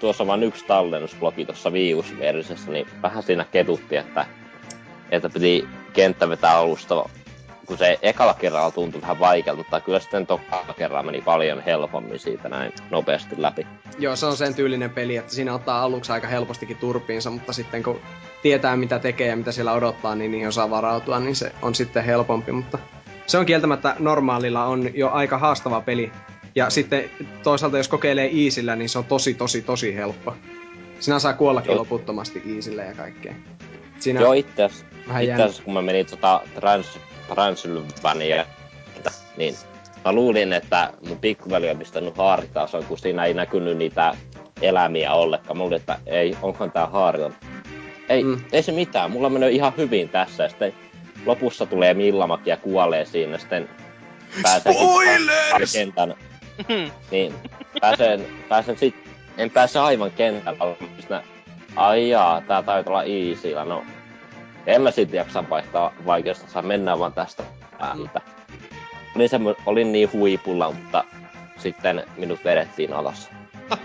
tuossa 0.00 0.26
vain 0.26 0.42
yksi 0.42 0.64
tallennusbloki 0.64 1.44
tuossa 1.44 1.72
viiusversissä, 1.72 2.70
niin 2.70 2.87
vähän 3.02 3.22
siinä 3.22 3.44
ketutti, 3.52 3.96
että, 3.96 4.26
että 5.11 5.30
piti 5.30 5.68
kenttä 5.92 6.28
vetää 6.28 6.57
alusta, 6.57 7.09
kun 7.66 7.79
se 7.79 7.98
ekalla 8.03 8.35
kerralla 8.35 8.70
tuntui 8.70 9.00
vähän 9.00 9.18
vaikealta, 9.18 9.61
mutta 9.61 9.81
kyllä 9.81 10.00
sitten 10.00 10.27
tokalla 10.27 10.74
kerralla 10.74 11.03
meni 11.03 11.20
paljon 11.20 11.61
helpommin 11.61 12.18
siitä 12.18 12.48
näin 12.48 12.72
nopeasti 12.90 13.35
läpi. 13.38 13.66
Joo, 13.98 14.16
se 14.16 14.27
on 14.27 14.37
sen 14.37 14.55
tyylinen 14.55 14.90
peli, 14.90 15.16
että 15.16 15.35
siinä 15.35 15.55
ottaa 15.55 15.83
aluksi 15.83 16.12
aika 16.12 16.27
helpostikin 16.27 16.77
turpiinsa, 16.77 17.31
mutta 17.31 17.53
sitten 17.53 17.83
kun 17.83 18.00
tietää 18.42 18.77
mitä 18.77 18.98
tekee 18.98 19.29
ja 19.29 19.37
mitä 19.37 19.53
siellä 19.53 19.72
odottaa, 19.72 20.14
niin 20.14 20.31
niihin 20.31 20.48
osaa 20.48 20.70
varautua, 20.70 21.20
niin 21.20 21.37
se 21.37 21.53
on 21.62 21.74
sitten 21.74 22.05
helpompi, 22.05 22.53
mutta 22.53 22.79
se 23.27 23.38
on 23.38 23.46
kieltämättä 23.46 23.96
normaalilla 23.98 24.64
on 24.64 24.90
jo 24.94 25.11
aika 25.11 25.38
haastava 25.38 25.81
peli. 25.81 26.12
Ja 26.55 26.70
sitten 26.70 27.11
toisaalta 27.42 27.77
jos 27.77 27.88
kokeilee 27.88 28.31
easillä, 28.44 28.77
niin 28.77 28.88
se 28.88 28.98
on 28.98 29.05
tosi 29.05 29.35
tosi 29.35 29.62
tosi 29.62 29.94
helppo. 29.94 30.35
Sinä 31.00 31.18
saa 31.18 31.33
kuollakin 31.33 31.70
Joo. 31.70 31.79
loputtomasti 31.79 32.42
easillä 32.57 32.83
ja 32.83 32.94
kaikkea. 32.94 33.35
Siinä 33.98 34.20
Joo, 34.20 34.33
itse 34.33 34.64
asiassa 34.64 35.62
kun 35.62 35.74
mä 35.74 35.83
menin 35.83 36.07
tota 36.07 36.40
Trans, 36.55 36.98
Transylvania, 37.28 38.46
niin. 39.37 39.54
Mä 40.04 40.12
luulin, 40.12 40.52
että 40.52 40.90
mun 41.08 41.18
pikkuveli 41.18 41.70
on 41.70 41.78
pistänyt 41.78 42.16
haaritason, 42.18 42.84
kun 42.84 42.98
siinä 42.98 43.24
ei 43.24 43.34
näkynyt 43.34 43.76
niitä 43.76 44.14
eläimiä 44.62 45.12
ollenkaan. 45.12 45.56
Mä 45.56 45.62
luulin, 45.62 45.76
että 45.76 45.98
ei, 46.06 46.37
onkohan 46.42 46.70
tää 46.70 46.87
haari 46.87 47.22
on 47.22 47.34
Ei, 48.08 48.22
Mm. 48.24 48.40
ei 48.52 48.62
se 48.62 48.72
mitään, 48.72 49.10
mulla 49.10 49.30
menee 49.30 49.50
ihan 49.50 49.72
hyvin 49.76 50.08
tässä 50.08 50.42
ja 50.42 50.48
sitten 50.48 50.74
lopussa 51.26 51.66
tulee 51.66 51.94
Millamaki 51.94 52.50
ja 52.50 52.56
kuolee 52.56 53.04
siinä. 53.04 53.38
Sitten 53.38 53.68
Spoilers! 54.58 55.72
kentän, 55.72 56.14
niin 57.10 57.34
pääsen, 57.80 58.26
pääsen 58.48 58.78
sit, 58.78 58.94
en 59.38 59.50
pääse 59.50 59.78
aivan 59.78 60.10
kentällä, 60.10 60.76
siinä, 61.00 61.22
ai 61.76 62.08
jaa, 62.10 62.40
tää 62.40 62.62
taitaa 62.62 62.90
olla 62.90 63.04
easyllä, 63.04 63.64
no 63.64 63.84
en 64.66 64.83
mä 64.83 64.90
sit 64.90 65.12
jaksa 65.12 65.44
vaihtaa 65.50 65.92
vaikeusta, 66.07 66.48
saa 66.50 66.62
mennään 66.62 66.98
vaan 66.98 67.12
tästä 67.12 67.42
päältä. 67.79 68.20
Olin, 69.16 69.29
semmo, 69.29 69.55
olin 69.66 69.92
niin 69.92 70.12
huipulla, 70.12 70.72
mutta 70.72 71.05
sitten 71.57 72.05
minut 72.16 72.44
vedettiin 72.44 72.92
alas. 72.92 73.29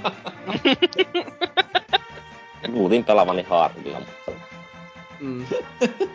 Luulin 2.67 3.05
pelavani 3.05 3.41
haarilla, 3.41 3.99
mutta 3.99 4.31
Mm. 5.19 5.45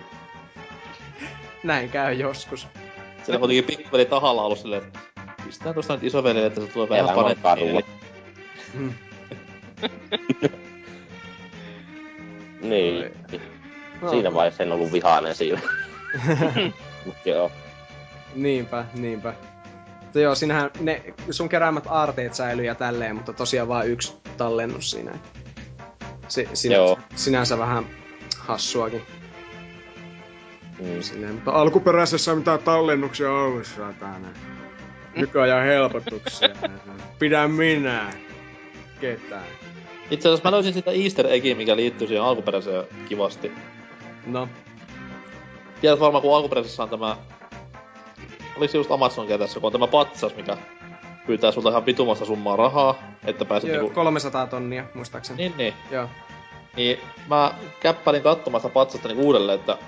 Näin 1.63 1.91
käy 1.91 2.15
joskus. 2.15 2.69
Siellä 3.23 3.37
on 3.37 3.41
kuitenkin 3.41 3.65
pikkuveli 3.65 4.05
tahalla 4.05 4.43
ollut 4.43 4.59
silleen, 4.59 4.83
että 4.83 4.99
pistää 5.45 5.73
tuosta 5.73 5.95
nyt 5.95 6.05
isoveli, 6.05 6.45
että 6.45 6.61
se 6.61 6.67
tulee 6.67 6.89
vähän 6.89 7.37
karulla. 7.43 7.81
Mm. 8.75 8.95
Niin. 12.61 13.13
No. 14.03 14.11
Siinä 14.11 14.35
vaiheessa 14.35 14.63
en 14.63 14.73
ollut 14.73 14.93
vihainen 14.93 15.35
siinä. 15.35 15.61
Mut 17.07 17.17
joo. 17.25 17.51
Niinpä, 18.35 18.85
niinpä. 18.95 19.35
Mutta 20.01 20.21
joo, 20.21 20.35
sinähän 20.35 20.71
ne 20.81 21.03
sun 21.31 21.49
keräämät 21.49 21.85
aarteet 21.89 22.35
säilyy 22.35 22.65
ja 22.65 22.75
tälleen, 22.75 23.17
mutta 23.17 23.33
tosiaan 23.33 23.69
vaan 23.69 23.89
yksi 23.89 24.17
tallennus 24.37 24.91
siinä. 24.91 25.13
Si, 26.29 26.49
sinä, 26.53 26.75
Joo. 26.75 26.99
Sinänsä 27.15 27.59
vähän 27.59 27.87
hassuakin. 28.39 29.03
Mm. 30.81 31.03
Silleen, 31.03 31.35
mutta 31.35 31.51
alkuperäisessä 31.51 32.31
ei 32.31 32.37
mitään 32.37 32.59
tallennuksia 32.59 33.31
ollut, 33.31 33.67
saatana. 33.67 34.29
Nykyajan 35.17 35.65
helpotuksia. 35.65 36.49
Pidä 37.19 37.49
minä. 37.49 38.13
Ketään. 39.01 39.47
Itse 40.11 40.29
asiassa 40.29 40.49
mä 40.49 40.55
löysin 40.55 40.73
sitä 40.73 40.91
easter 40.91 41.27
eggia, 41.27 41.57
mikä 41.57 41.77
liittyy 41.77 42.07
siihen 42.07 42.25
alkuperäiseen 42.25 42.85
kivasti. 43.09 43.53
No, 44.27 44.49
Tiedät 45.81 46.01
varmaan, 46.01 46.23
kun 46.23 46.37
alkuperäisessä 46.37 46.83
on 46.83 46.89
tämä... 46.89 47.17
Oliko 48.57 48.73
se 48.73 48.79
just 48.79 48.91
Amazon 48.91 49.27
tässä, 49.39 49.61
kun 49.61 49.67
on 49.67 49.73
tämä 49.73 49.87
patsas, 49.87 50.37
mikä 50.37 50.57
pyytää 51.27 51.53
sulta 51.53 51.69
ihan 51.69 51.87
vitumasta 51.87 52.25
summaa 52.25 52.57
rahaa, 52.57 53.03
että 53.25 53.45
pääset 53.45 53.71
joo, 53.71 53.79
niinku... 53.79 53.95
300 53.95 54.47
tonnia, 54.47 54.85
muistaakseni. 54.95 55.37
Niin, 55.37 55.55
niin. 55.57 55.75
Joo. 55.91 56.09
Niin 56.77 56.99
mä 57.29 57.55
käppäilin 57.81 58.23
katsomaan 58.23 58.61
sitä 58.61 58.73
patsasta 58.73 59.09
niinku 59.09 59.27
uudelleen, 59.27 59.59
että 59.61 59.79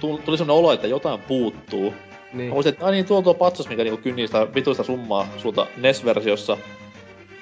tu- 0.00 0.20
tuli 0.24 0.38
semmonen 0.38 0.58
olo, 0.58 0.72
että 0.72 0.86
jotain 0.86 1.20
puuttuu. 1.20 1.94
Niin. 2.32 2.48
Mä 2.48 2.54
muistin, 2.54 2.72
että 2.72 2.90
niin, 2.90 3.04
tuolla 3.04 3.24
tuo 3.24 3.34
patsas, 3.34 3.68
mikä 3.68 3.84
niinku 3.84 4.02
kynnii 4.02 4.26
sitä 4.26 4.54
vituista 4.54 4.84
summaa 4.84 5.28
sulta 5.36 5.66
NES-versiossa. 5.76 6.56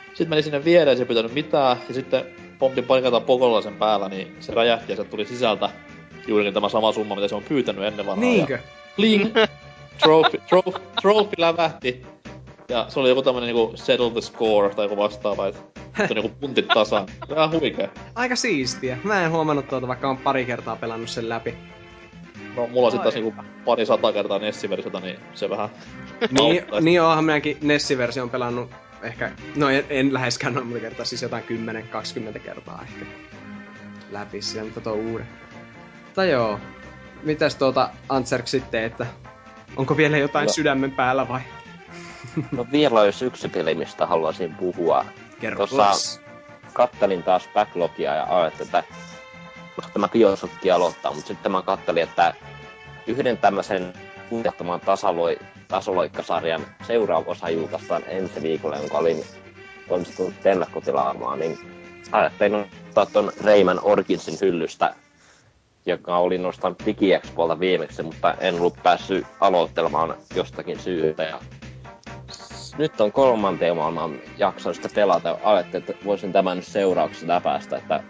Sitten 0.09 0.29
menin 0.29 0.45
sinne 0.45 0.65
viereen, 0.65 0.89
ei 0.89 0.97
se 0.97 1.05
pyytänyt 1.05 1.35
mitään, 1.35 1.77
ja 1.89 1.95
sitten 1.95 2.25
pompin 2.59 2.85
paikata 2.85 3.21
pokolla 3.21 3.63
sen 3.63 3.75
päällä, 3.75 4.09
niin 4.09 4.37
se 4.41 4.55
räjähti 4.55 4.93
ja 4.93 4.97
se 4.97 5.05
tuli 5.05 5.25
sisältä 5.25 5.71
juurikin 6.27 6.55
tämä 6.55 6.69
sama 6.69 6.93
summa, 6.93 7.15
mitä 7.15 7.29
se 7.29 7.35
on 7.35 7.43
pyytänyt 7.43 7.85
ennen 7.85 8.07
vanhaa. 8.07 8.21
Niinkö? 8.21 8.53
Ja 8.53 8.59
bling! 8.97 9.35
trophy, 10.03 10.39
trophy, 10.49 10.81
trophy 11.01 11.35
lävähti. 11.39 12.07
Ja 12.69 12.87
se 12.89 13.01
oli 13.01 13.09
joku 13.09 13.23
tämmönen 13.23 13.47
niinku 13.47 13.73
settle 13.75 14.11
the 14.11 14.21
score 14.21 14.75
tai 14.75 14.85
joku 14.85 14.97
vastaava, 14.97 15.47
että 15.47 15.61
että 15.99 16.15
on 16.15 16.17
niinku 16.17 16.37
puntit 16.41 16.69
tasaan. 16.69 17.09
Vähän 17.31 17.51
huikea. 17.51 17.89
Aika 18.15 18.37
siistiä. 18.37 18.99
Mä 19.05 19.25
en 19.25 19.31
huomannut 19.31 19.69
tuota, 19.69 19.89
vaikka 19.89 20.09
on 20.11 20.17
pari 20.17 20.45
kertaa 20.45 20.77
pelannut 20.77 21.11
sen 21.11 21.29
läpi. 21.29 21.55
No, 22.57 22.67
mulla 22.67 22.87
on 22.87 22.93
sit 22.93 23.03
taas 23.03 23.15
niinku 23.15 23.35
pari 23.65 23.87
sata 23.87 24.13
kertaa 24.13 24.39
Nessi-versiota, 24.39 25.01
niin 25.01 25.19
se 25.35 25.51
vähän 25.51 25.69
Niin, 26.31 26.65
niin 26.81 27.03
onhan 27.03 27.25
minäkin 27.25 27.57
Nessi-version 27.63 28.31
pelannut 28.31 28.71
ehkä, 29.03 29.31
no 29.57 29.69
en, 29.69 29.85
en 29.91 30.15
läheskään 30.15 30.55
noin 30.55 30.67
monta 30.67 30.81
kertaa, 30.81 31.05
siis 31.05 31.23
jotain 31.23 31.45
10-20 32.35 32.39
kertaa 32.39 32.83
ehkä 32.83 33.07
läpi 34.11 34.43
siellä, 34.43 34.65
mutta 34.65 34.81
tuo 34.81 34.93
uuden. 34.93 35.27
Mutta 36.17 36.25
joo, 36.31 36.61
mitäs 37.23 37.55
tuota 37.55 37.89
Antserk 38.09 38.47
sitten, 38.47 38.85
että 38.85 39.07
onko 39.77 39.97
vielä 39.97 40.19
jotain 40.19 40.47
No. 40.47 40.53
sydämen 40.53 40.93
päällä 40.93 41.29
vai? 41.29 41.41
No 42.53 42.67
vielä 42.73 43.01
olisi 43.01 43.25
yksi 43.25 43.49
peli, 43.49 43.75
mistä 43.75 44.07
haluaisin 44.07 44.55
puhua. 44.55 45.05
Kerro 45.41 45.67
Tossa- 45.67 45.77
pois. 45.91 46.21
Kattelin 46.73 47.23
taas 47.23 47.49
backlogia 47.55 48.15
ja 48.15 48.27
ajattelin, 48.31 48.67
että 48.67 48.85
koska 49.77 49.93
tämä 49.93 50.09
Bioshock 50.09 50.53
aloittaa, 50.75 51.13
mutta 51.13 51.29
sitten 51.29 51.53
mä 51.53 51.63
kattelin, 51.63 52.03
että 52.03 52.35
yhden 53.07 53.39
tämmöisen 53.39 53.93
uudehtaman 54.31 54.81
tasoloi, 54.81 55.39
tasoloikkasarjan 55.69 56.67
seuraava 56.87 57.31
osa 57.31 57.51
julkaistaan 57.51 58.03
ensi 58.07 58.43
viikolla, 58.43 58.77
jonka 58.77 58.99
olin 58.99 59.25
onnistunut 59.91 60.47
ennakkotilaamaan, 60.47 61.39
niin 61.39 61.59
ajattelin 62.13 62.55
ottaa 62.89 63.07
ton 63.07 63.33
Rayman 63.45 63.81
Orginsin 63.83 64.39
hyllystä, 64.41 64.95
joka 65.87 66.19
oli 66.19 66.39
nostanut 66.39 66.83
DigiExpolta 66.87 67.61
viimeksi, 67.61 68.03
mutta 68.03 68.35
en 68.41 68.55
ollut 68.55 68.77
päässyt 68.83 69.27
aloittelemaan 69.41 70.15
jostakin 70.35 70.79
syystä. 70.79 71.23
Ja 71.23 71.41
nyt 72.79 73.01
on 73.01 73.13
kolmanteen 73.13 73.77
maailman 73.77 74.19
jakson 74.39 74.75
sitä 74.75 74.89
pelata 74.95 75.29
ja 75.29 75.39
ajattelin, 75.45 75.91
että 75.91 76.05
voisin 76.05 76.33
tämän 76.33 76.63
seuraavaksi 76.63 77.29
läpäistä, 77.29 77.77
että 77.77 78.01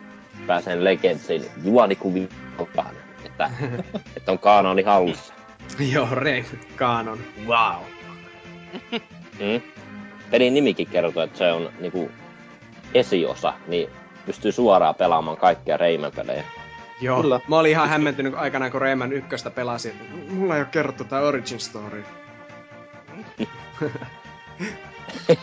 pääsen 0.47 0.85
Legendsin 0.85 1.45
juonikuviokaan, 1.65 2.95
että, 3.25 3.51
että 4.17 4.33
on 4.33 4.39
kanoni 4.39 4.83
hallussa. 4.83 5.35
joo, 5.93 6.09
Ray 6.11 6.45
Kanon. 6.77 7.19
Wow. 7.47 7.83
Mm. 9.41 9.61
Pelin 10.31 10.55
nimikin 10.55 10.87
kertoo, 10.87 11.23
että 11.23 11.39
se 11.39 11.53
on 11.53 11.71
niinku 11.81 12.11
esiosa, 12.95 13.53
niin 13.67 13.89
pystyy 14.27 14.53
suoraan 14.53 14.95
pelaamaan 14.95 15.37
kaikkia 15.37 15.77
Rayman-pelejä. 15.77 16.45
Joo, 17.01 17.23
Kyllä. 17.23 17.41
mä 17.49 17.59
olin 17.59 17.71
ihan 17.71 17.89
hämmentynyt 17.89 18.35
aikanaan, 18.35 18.71
kun 18.73 18.81
Rayman 18.81 19.13
ykköstä 19.13 19.51
pelasin. 19.51 19.91
että 19.93 20.33
Mulla 20.35 20.55
ei 20.55 20.61
ole 20.61 20.69
kerrottu 20.71 21.05
tää 21.05 21.21
origin 21.21 21.61
story. 21.61 22.05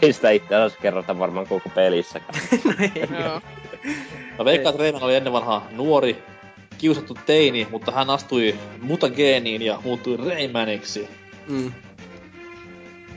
Ei 0.01 0.14
sitä 0.14 0.30
itse 0.30 0.56
asiassa 0.56 0.80
kerrota 0.82 1.20
varmaan 1.20 1.47
koko 1.47 1.70
pelissäkään. 1.70 2.39
no 2.66 2.74
ei. 2.80 2.91
Joo. 3.24 3.41
Mä 4.39 4.45
veikkaan, 4.45 4.74
että 4.76 4.84
Rayman 4.84 5.04
oli 5.04 5.16
ennen 5.16 5.34
vanhaa 5.34 5.68
nuori, 5.72 6.24
kiusattu 6.78 7.18
teini, 7.26 7.68
mutta 7.72 7.91
hän 7.91 8.10
astui 8.10 8.56
mutageeniin 8.82 9.62
ja 9.62 9.80
muuttui 9.84 10.18
Raymaniksi. 10.18 11.10
Mm. 11.47 11.72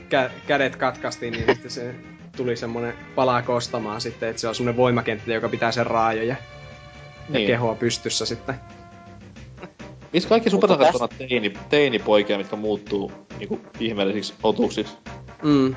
Kä- 0.09 0.31
kädet 0.47 0.75
katkaistiin 0.75 1.33
niin, 1.33 1.49
että 1.49 1.69
se 1.69 1.95
tuli 2.37 2.55
semmonen 2.55 2.93
palaa 3.15 3.41
kostamaan 3.41 4.01
sitten, 4.01 4.29
että 4.29 4.39
se 4.39 4.47
on 4.47 4.55
semmonen 4.55 4.77
voimakenttä, 4.77 5.33
joka 5.33 5.49
pitää 5.49 5.71
sen 5.71 5.87
raajoja 5.87 6.35
ja 7.29 7.33
Niin. 7.33 7.47
kehoa 7.47 7.75
pystyssä 7.75 8.25
sitten. 8.25 8.55
Missä 10.13 10.29
kaikki 10.29 10.49
supersankarit 10.49 10.95
on 11.01 11.09
teini, 11.29 11.53
teinipoikia, 11.69 12.37
mitkä 12.37 12.55
muuttuu 12.55 13.11
niinku 13.39 13.59
ihmeellisiksi 13.79 14.33
otuksiksi? 14.43 14.97
Mm. 15.43 15.75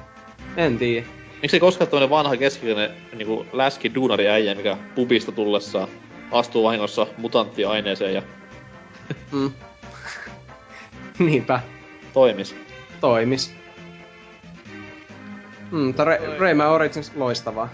En 0.56 0.78
tiedä. 0.78 1.06
Miksi 1.42 1.56
ei 1.56 1.60
koskaan 1.60 1.90
tämmönen 1.90 2.10
vanha 2.10 2.36
keskikäinen 2.36 2.90
niinku 3.16 3.46
läski 3.52 3.94
duunari 3.94 4.28
äijä, 4.28 4.54
mikä 4.54 4.76
pubista 4.94 5.32
tullessaan 5.32 5.88
astuu 6.32 6.64
vahingossa 6.64 7.06
mutanttiaineeseen 7.18 8.14
ja 8.14 8.22
Mm. 9.32 9.50
Niinpä. 11.18 11.60
toimis? 12.12 12.56
Toimis. 13.00 13.54
Mm, 15.70 15.78
mutta 15.78 16.04
Re- 16.04 16.38
Rayman 16.40 16.68
Origins 16.68 17.12
loistavaa. 17.16 17.68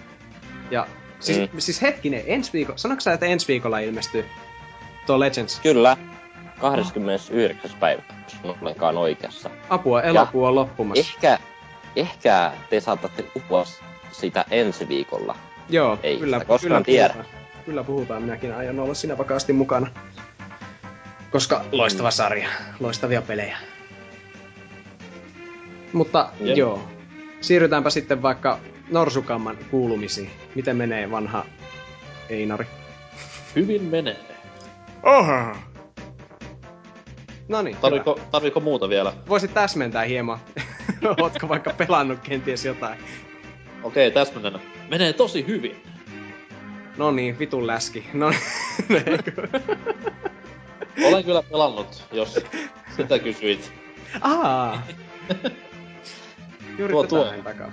Ja 0.71 0.87
siis, 1.21 1.39
mm. 1.39 1.49
Mm. 1.53 1.61
siis 1.61 1.83
hetkinen, 1.83 2.23
ensi 2.27 2.53
viikolla, 2.53 2.79
sanoitko 2.79 3.01
sä, 3.01 3.13
että 3.13 3.27
ensi 3.27 3.49
viikolla 3.49 3.79
ilmestyy 3.79 4.25
tuo 5.07 5.21
Legends? 5.21 5.61
Kyllä, 5.61 5.97
29. 6.61 7.71
päivä, 7.81 8.03
jos 8.25 8.37
en 8.45 8.55
olekaan 8.63 8.97
oikeassa. 8.99 9.51
Apua, 9.71 10.03
elokuu 10.03 10.45
on 10.45 10.55
loppumassa. 10.55 11.01
Ehkä, 11.01 11.39
ehkä 11.97 12.53
te 12.71 12.81
saatatte 12.81 13.23
puhua 13.23 13.65
sitä 14.13 14.45
ensi 14.51 14.89
viikolla. 14.89 15.37
Joo, 15.69 15.99
Ei 16.03 16.19
kyllä, 16.19 16.37
sitä 16.37 16.49
koskaan 16.49 16.85
kyllä 16.85 16.85
tiedä. 16.85 17.15
puhutaan. 17.15 17.37
Kyllä 17.65 17.85
puhutaan, 17.85 18.23
minäkin 18.23 18.55
aion 18.55 18.81
olla 18.81 18.95
siinä 18.95 19.19
vakaasti 19.19 19.53
mukana. 19.53 19.87
Koska 21.31 21.65
loistava 21.73 22.11
sarja, 22.11 22.49
loistavia 22.81 23.23
pelejä. 23.23 23.57
Mutta 25.93 26.29
Jep. 26.41 26.57
joo, 26.57 26.89
siirrytäänpä 27.41 27.91
sitten 27.91 28.23
vaikka 28.23 28.59
Norsukamman 28.91 29.59
kuulumisiin. 29.71 30.31
Miten 30.55 30.77
menee 30.77 31.11
vanha 31.11 31.45
Einari? 32.29 32.67
Hyvin 33.57 33.83
menee. 33.83 34.17
Oha! 35.03 35.57
No 37.49 37.63
niin, 37.63 37.77
Tarviiko, 37.77 38.21
tarviiko 38.31 38.61
muuta 38.61 38.89
vielä? 38.89 39.13
Voisit 39.29 39.55
täsmentää 39.55 40.05
hieman. 40.05 40.39
Ootko 41.21 41.49
vaikka 41.49 41.71
pelannut 41.73 42.19
kenties 42.23 42.65
jotain? 42.65 42.99
Okei, 43.83 44.11
täsmennän. 44.11 44.61
Menee 44.89 45.13
tosi 45.13 45.47
hyvin. 45.47 45.77
No 46.97 47.11
niin, 47.11 47.39
vitun 47.39 47.67
läski. 47.67 48.07
No 48.13 48.27
Olen 51.09 51.25
kyllä 51.25 51.43
pelannut, 51.43 52.05
jos 52.13 52.39
sitä 52.97 53.19
kysyit. 53.19 53.73
Aa. 54.21 54.83
Juuri 56.79 56.93
Tuo, 56.93 57.07
tuo, 57.07 57.33
takaa. 57.45 57.73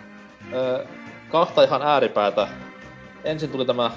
Öö, 0.53 0.85
kahta 1.33 1.63
ihan 1.63 1.81
ääripäätä. 1.81 2.47
Ensin 3.23 3.49
tuli 3.49 3.65
tämä 3.65 3.91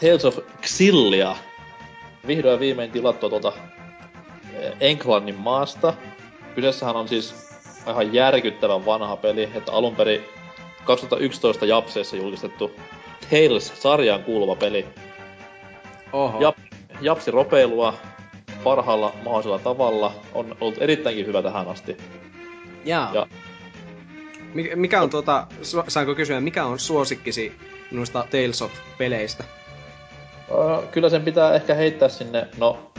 Tales 0.00 0.24
of 0.24 0.38
Xillia. 0.62 1.36
Vihdoin 2.26 2.52
ja 2.52 2.60
viimein 2.60 2.90
tilattua 2.90 3.28
tuolta 3.28 3.52
eh, 4.54 4.72
Englannin 4.80 5.34
maasta. 5.34 5.94
Kyseessähän 6.54 6.96
on 6.96 7.08
siis 7.08 7.34
ihan 7.90 8.14
järkyttävän 8.14 8.86
vanha 8.86 9.16
peli, 9.16 9.50
että 9.54 9.72
alun 9.72 9.96
perin 9.96 10.24
2011 10.84 11.66
Japseessa 11.66 12.16
julkistettu 12.16 12.70
Tales-sarjaan 13.30 14.22
kuuluva 14.22 14.56
peli. 14.56 14.86
Oho. 16.12 16.40
Jap, 16.40 16.56
Japsi 17.00 17.30
ropeilua 17.30 17.94
parhaalla 18.64 19.12
mahdollisella 19.24 19.58
tavalla. 19.58 20.12
On 20.34 20.56
ollut 20.60 20.82
erittäinkin 20.82 21.26
hyvä 21.26 21.42
tähän 21.42 21.68
asti. 21.68 21.96
Jaa. 22.84 23.10
Ja 23.14 23.26
Mikä, 24.74 25.02
on 25.02 25.10
tuota, 25.10 25.46
saanko 25.88 26.14
kysyä, 26.14 26.40
mikä 26.40 26.64
on 26.64 26.78
suosikkisi 26.78 27.52
noista 27.90 28.26
Tales 28.30 28.62
of-peleistä? 28.62 29.44
Kyllä 30.90 31.08
sen 31.08 31.22
pitää 31.22 31.54
ehkä 31.54 31.74
heittää 31.74 32.08
sinne, 32.08 32.48
no, 32.58 32.92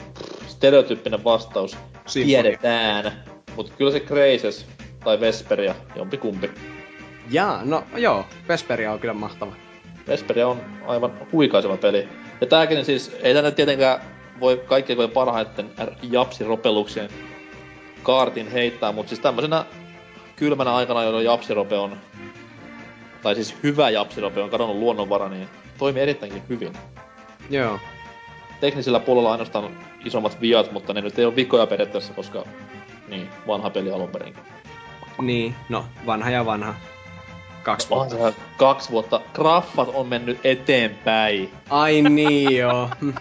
stereotyyppinen 0.47 1.23
vastaus. 1.23 1.77
Symfonia. 2.05 2.41
Tiedetään. 2.41 3.23
Mut 3.55 3.73
kyllä 3.77 3.91
se 3.91 3.99
Crases 3.99 4.65
tai 5.03 5.19
Vesperia, 5.19 5.75
jompikumpi. 5.95 6.51
Jaa, 7.31 7.61
no 7.65 7.83
joo, 7.95 8.25
Vesperia 8.47 8.91
on 8.91 8.99
kyllä 8.99 9.13
mahtava. 9.13 9.55
Vesperia 10.07 10.47
on 10.47 10.61
aivan 10.85 11.13
huikaiseva 11.31 11.77
peli. 11.77 12.09
Ja 12.41 12.47
tääkin 12.47 12.85
siis, 12.85 13.15
ei 13.21 13.33
tänne 13.33 13.51
tietenkään 13.51 14.01
voi 14.39 14.63
kaikkien 14.65 15.09
parhaiten 15.13 15.69
japsiropeluksien 16.01 17.09
kaartin 18.03 18.51
heittää, 18.51 18.91
mutta 18.91 19.09
siis 19.09 19.19
tämmöisenä 19.19 19.65
kylmänä 20.37 20.75
aikana, 20.75 21.03
jolloin 21.03 21.25
japsirope 21.25 21.77
on, 21.77 21.97
tai 23.23 23.35
siis 23.35 23.55
hyvä 23.63 23.89
japsirope 23.89 24.41
on 24.41 24.49
kadonnut 24.49 24.77
luonnonvara, 24.77 25.29
niin 25.29 25.49
toimii 25.77 26.01
erittäinkin 26.03 26.43
hyvin. 26.49 26.73
Joo. 27.49 27.79
teknisellä 28.59 28.99
puolella 28.99 29.31
ainoastaan 29.31 29.77
isommat 30.05 30.41
viat, 30.41 30.71
mutta 30.71 30.93
ne 30.93 31.01
nyt 31.01 31.19
ei 31.19 31.25
ole 31.25 31.35
vikoja 31.35 31.67
periaatteessa, 31.67 32.13
koska 32.13 32.45
niin, 33.07 33.29
vanha 33.47 33.69
peli 33.69 33.91
alun 33.91 34.09
perinkin. 34.09 34.43
Niin, 35.21 35.55
no, 35.69 35.85
vanha 36.05 36.29
ja 36.29 36.45
vanha. 36.45 36.75
Kaksi 37.63 37.89
vuotta. 37.89 38.31
se 38.31 38.37
kaksi 38.57 38.91
vuotta. 38.91 39.21
Graffat 39.33 39.89
on 39.93 40.07
mennyt 40.07 40.39
eteenpäin. 40.43 41.51
Ai 41.69 42.01
niin 42.01 42.57
joo. 42.57 42.89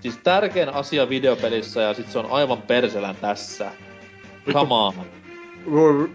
Siis 0.00 0.16
tärkein 0.16 0.68
asia 0.68 1.08
videopelissä 1.08 1.82
ja 1.82 1.94
sit 1.94 2.10
se 2.10 2.18
on 2.18 2.30
aivan 2.30 2.62
perselän 2.62 3.16
tässä. 3.16 3.70
Come 4.52 4.74
on. 4.74 4.94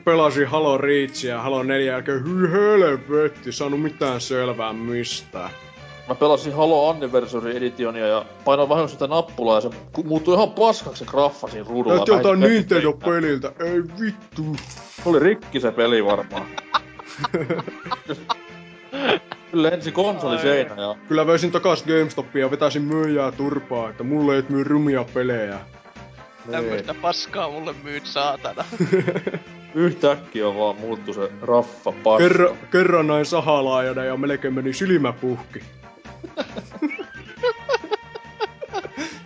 Pelasin 0.05 0.47
Halo 0.47 0.77
Reachia 0.77 1.41
Halo 1.41 1.63
4 1.63 1.91
jälkeen, 1.91 2.23
hyi 2.25 2.51
helvetti, 2.51 3.51
saanut 3.51 3.81
mitään 3.81 4.21
selvää 4.21 4.73
mistään. 4.73 5.49
Mä 6.07 6.15
pelasin 6.15 6.53
Halo 6.53 6.89
Anniversary 6.89 7.57
Editionia 7.57 8.07
ja 8.07 8.25
painoin 8.45 8.69
vahingossa 8.69 8.95
sitä 8.95 9.07
nappulaa 9.07 9.57
ja 9.57 9.61
se 9.61 9.69
muuttui 10.03 10.35
ihan 10.35 10.51
paskaksi 10.51 11.05
se 11.05 11.11
graffa 11.11 11.47
siinä 11.47 11.65
ruudulla. 11.69 11.95
Näytti 11.95 12.11
jotain 12.11 12.41
Vähän- 12.41 12.53
Nintendo-peliltä, 12.55 13.51
ei 13.59 13.83
vittu. 14.01 14.55
Oli 15.05 15.19
rikki 15.19 15.59
se 15.59 15.71
peli 15.71 16.05
varmaan. 16.05 16.45
Kyllä 17.31 17.55
lensi 19.71 19.91
konsoli 19.91 20.39
seinä 20.39 20.75
ja 20.81 20.95
Kyllä 21.07 21.27
veisin 21.27 21.51
takas 21.51 21.83
GameStopia 21.83 22.41
ja 22.45 22.51
vetäisin 22.51 22.81
myyjää 22.81 23.31
turpaa, 23.31 23.89
että 23.89 24.03
mulle 24.03 24.35
ei 24.35 24.43
myy 24.49 24.63
rumia 24.63 25.05
pelejä. 25.13 25.59
Tämmöistä 26.51 26.93
paskaa 26.93 27.49
mulle 27.49 27.75
myyt 27.83 28.05
saatana. 28.05 28.65
yhtäkkiä 29.75 30.45
vaan 30.45 30.75
muuttu 30.75 31.13
se 31.13 31.31
raffa 31.41 31.91
paska. 31.91 32.27
Kerran, 32.27 32.57
kerran 32.71 33.07
näin 33.07 33.25
sahalaajana 33.25 34.03
ja 34.03 34.17
melkein 34.17 34.53
meni 34.53 34.73
silmä 34.73 35.13
puhki. 35.13 35.59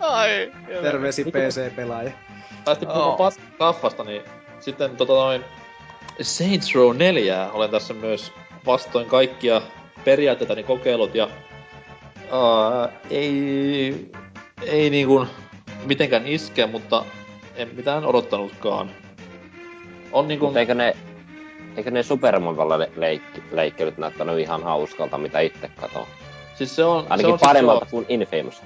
Ai. 0.00 0.52
Terveisi 0.82 1.24
PC-pelaaja. 1.24 2.10
Päästi 2.64 2.86
puhumaan 2.86 3.18
pas- 3.18 3.40
raffasta, 3.60 4.04
niin 4.04 4.22
sitten 4.60 4.96
tota 4.96 5.12
noin 5.12 5.44
Saints 6.22 6.74
Row 6.74 6.96
4 6.96 7.50
olen 7.52 7.70
tässä 7.70 7.94
myös 7.94 8.32
vastoin 8.66 9.06
kaikkia 9.06 9.62
periaatteitani 10.04 10.62
kokeillut 10.62 11.14
ja 11.14 11.24
uh, 11.24 12.92
ei, 13.10 14.10
ei 14.62 14.90
niinku 14.90 15.26
mitenkään 15.88 16.26
iske, 16.26 16.66
mutta 16.66 17.04
en 17.56 17.68
mitään 17.76 18.06
odottanutkaan. 18.06 18.90
On 20.12 20.28
niinku, 20.28 20.46
Mutta 20.46 20.60
eikö 20.60 20.74
ne, 20.74 20.96
eikö 21.76 21.90
ne 21.90 22.02
Super 22.02 22.38
Mario 22.40 22.78
le- 22.78 22.90
leikki, 22.96 23.42
leikkelyt 23.52 23.98
näyttänyt 23.98 24.38
ihan 24.38 24.62
hauskalta, 24.62 25.18
mitä 25.18 25.40
itse 25.40 25.70
katon? 25.80 26.06
siis 26.54 26.76
se 26.76 26.84
on, 26.84 27.02
se 27.02 27.08
Ainakin 27.10 27.32
on 27.32 27.38
siis 27.38 27.48
paremmalta 27.48 27.84
joo. 27.84 27.90
kuin 27.90 28.06
Infamous. 28.08 28.62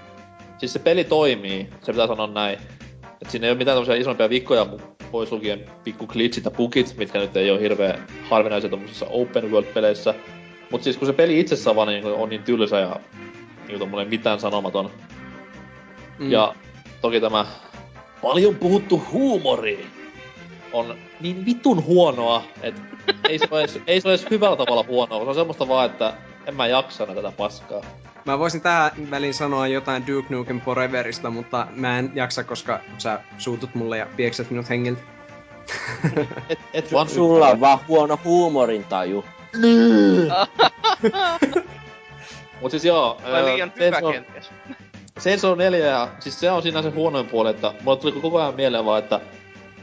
Siis 0.58 0.72
se 0.72 0.78
peli 0.78 1.04
toimii, 1.04 1.68
se 1.82 1.92
pitää 1.92 2.06
sanoa 2.06 2.26
näin. 2.26 2.58
Et 3.22 3.30
siinä 3.30 3.46
ei 3.46 3.50
ole 3.50 3.58
mitään 3.58 3.74
tämmöisiä 3.74 3.96
isompia 3.96 4.30
vikkoja, 4.30 4.64
mu- 4.64 5.06
pois 5.10 5.32
lukien 5.32 5.64
pikku 5.84 6.06
glitchit 6.06 6.44
ja 6.44 6.50
bugit, 6.50 6.94
mitkä 6.96 7.18
nyt 7.18 7.36
ei 7.36 7.50
ole 7.50 7.60
hirveän 7.60 8.06
harvinaisia 8.30 8.70
tommosissa 8.70 9.06
open 9.10 9.50
world-peleissä. 9.50 10.14
Mut 10.70 10.82
siis 10.82 10.96
kun 10.96 11.06
se 11.06 11.12
peli 11.12 11.40
itsessään 11.40 11.76
vaan 11.76 11.88
niin 11.88 12.04
on 12.06 12.28
niin 12.28 12.42
tylsä 12.42 12.80
ja 12.80 12.96
niin 13.68 13.78
tommonen 13.78 14.08
mitään 14.08 14.40
sanomaton. 14.40 14.90
Mm. 16.18 16.30
Ja 16.30 16.54
toki 17.02 17.20
tämä 17.20 17.46
paljon 18.22 18.54
puhuttu 18.54 19.02
huumori 19.12 19.86
on 20.72 20.96
niin 21.20 21.46
vitun 21.46 21.84
huonoa, 21.84 22.42
että 22.62 22.80
ei 23.28 23.38
se 23.38 23.48
ole 23.50 23.60
edes, 23.60 23.78
ei 23.86 24.00
se 24.00 24.08
ole 24.08 24.14
edes 24.14 24.30
hyvällä 24.30 24.56
tavalla 24.56 24.84
huonoa, 24.88 25.24
se 25.24 25.28
on 25.28 25.34
semmoista 25.34 25.68
vaan, 25.68 25.86
että 25.86 26.14
en 26.46 26.56
mä 26.56 26.66
jaksa 26.66 27.06
tätä 27.06 27.32
paskaa. 27.36 27.80
Mä 28.24 28.38
voisin 28.38 28.60
tähän 28.60 28.90
väliin 29.10 29.34
sanoa 29.34 29.66
jotain 29.66 30.06
Duke 30.06 30.34
Nukem 30.34 30.60
Foreverista, 30.60 31.30
mutta 31.30 31.66
mä 31.70 31.98
en 31.98 32.12
jaksa, 32.14 32.44
koska 32.44 32.80
sä 32.98 33.20
suutut 33.38 33.74
mulle 33.74 33.98
ja 33.98 34.06
piekset 34.16 34.50
minut 34.50 34.68
hengiltä. 34.68 35.00
Et, 36.48 36.58
et 36.72 36.92
vaan 36.92 37.08
Sulla 37.08 37.48
on 37.48 37.60
vaan 37.60 37.78
huono 37.88 38.18
huumorintaju. 38.24 39.24
Mut 42.60 42.70
siis 42.70 42.84
joo, 42.84 43.20
Vai 43.32 43.44
liian 43.44 43.72
hyvä 43.78 44.12
kenties. 44.12 44.50
Saints 45.18 45.44
Row 45.44 45.58
4, 45.58 45.86
ja 45.86 46.08
siis 46.20 46.40
se 46.40 46.50
on 46.50 46.62
siinä 46.62 46.82
se 46.82 46.90
huonoin 46.90 47.26
puoli, 47.26 47.50
että 47.50 47.74
mulle 47.84 47.98
tuli 47.98 48.12
koko 48.12 48.40
ajan 48.40 48.54
mieleen 48.54 48.84
vaan, 48.84 48.98
että 48.98 49.20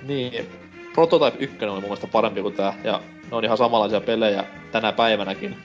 niin, 0.08 0.50
Prototype 0.94 1.44
1 1.44 1.66
oli 1.66 1.72
mun 1.72 1.82
mielestä 1.82 2.08
parempi 2.08 2.42
kuin 2.42 2.54
tää, 2.54 2.74
ja 2.84 3.02
ne 3.32 3.38
on 3.38 3.46
ihan 3.46 3.58
samanlaisia 3.58 4.02
pelejä 4.02 4.44
tänä 4.72 4.92
päivänäkin. 4.92 5.58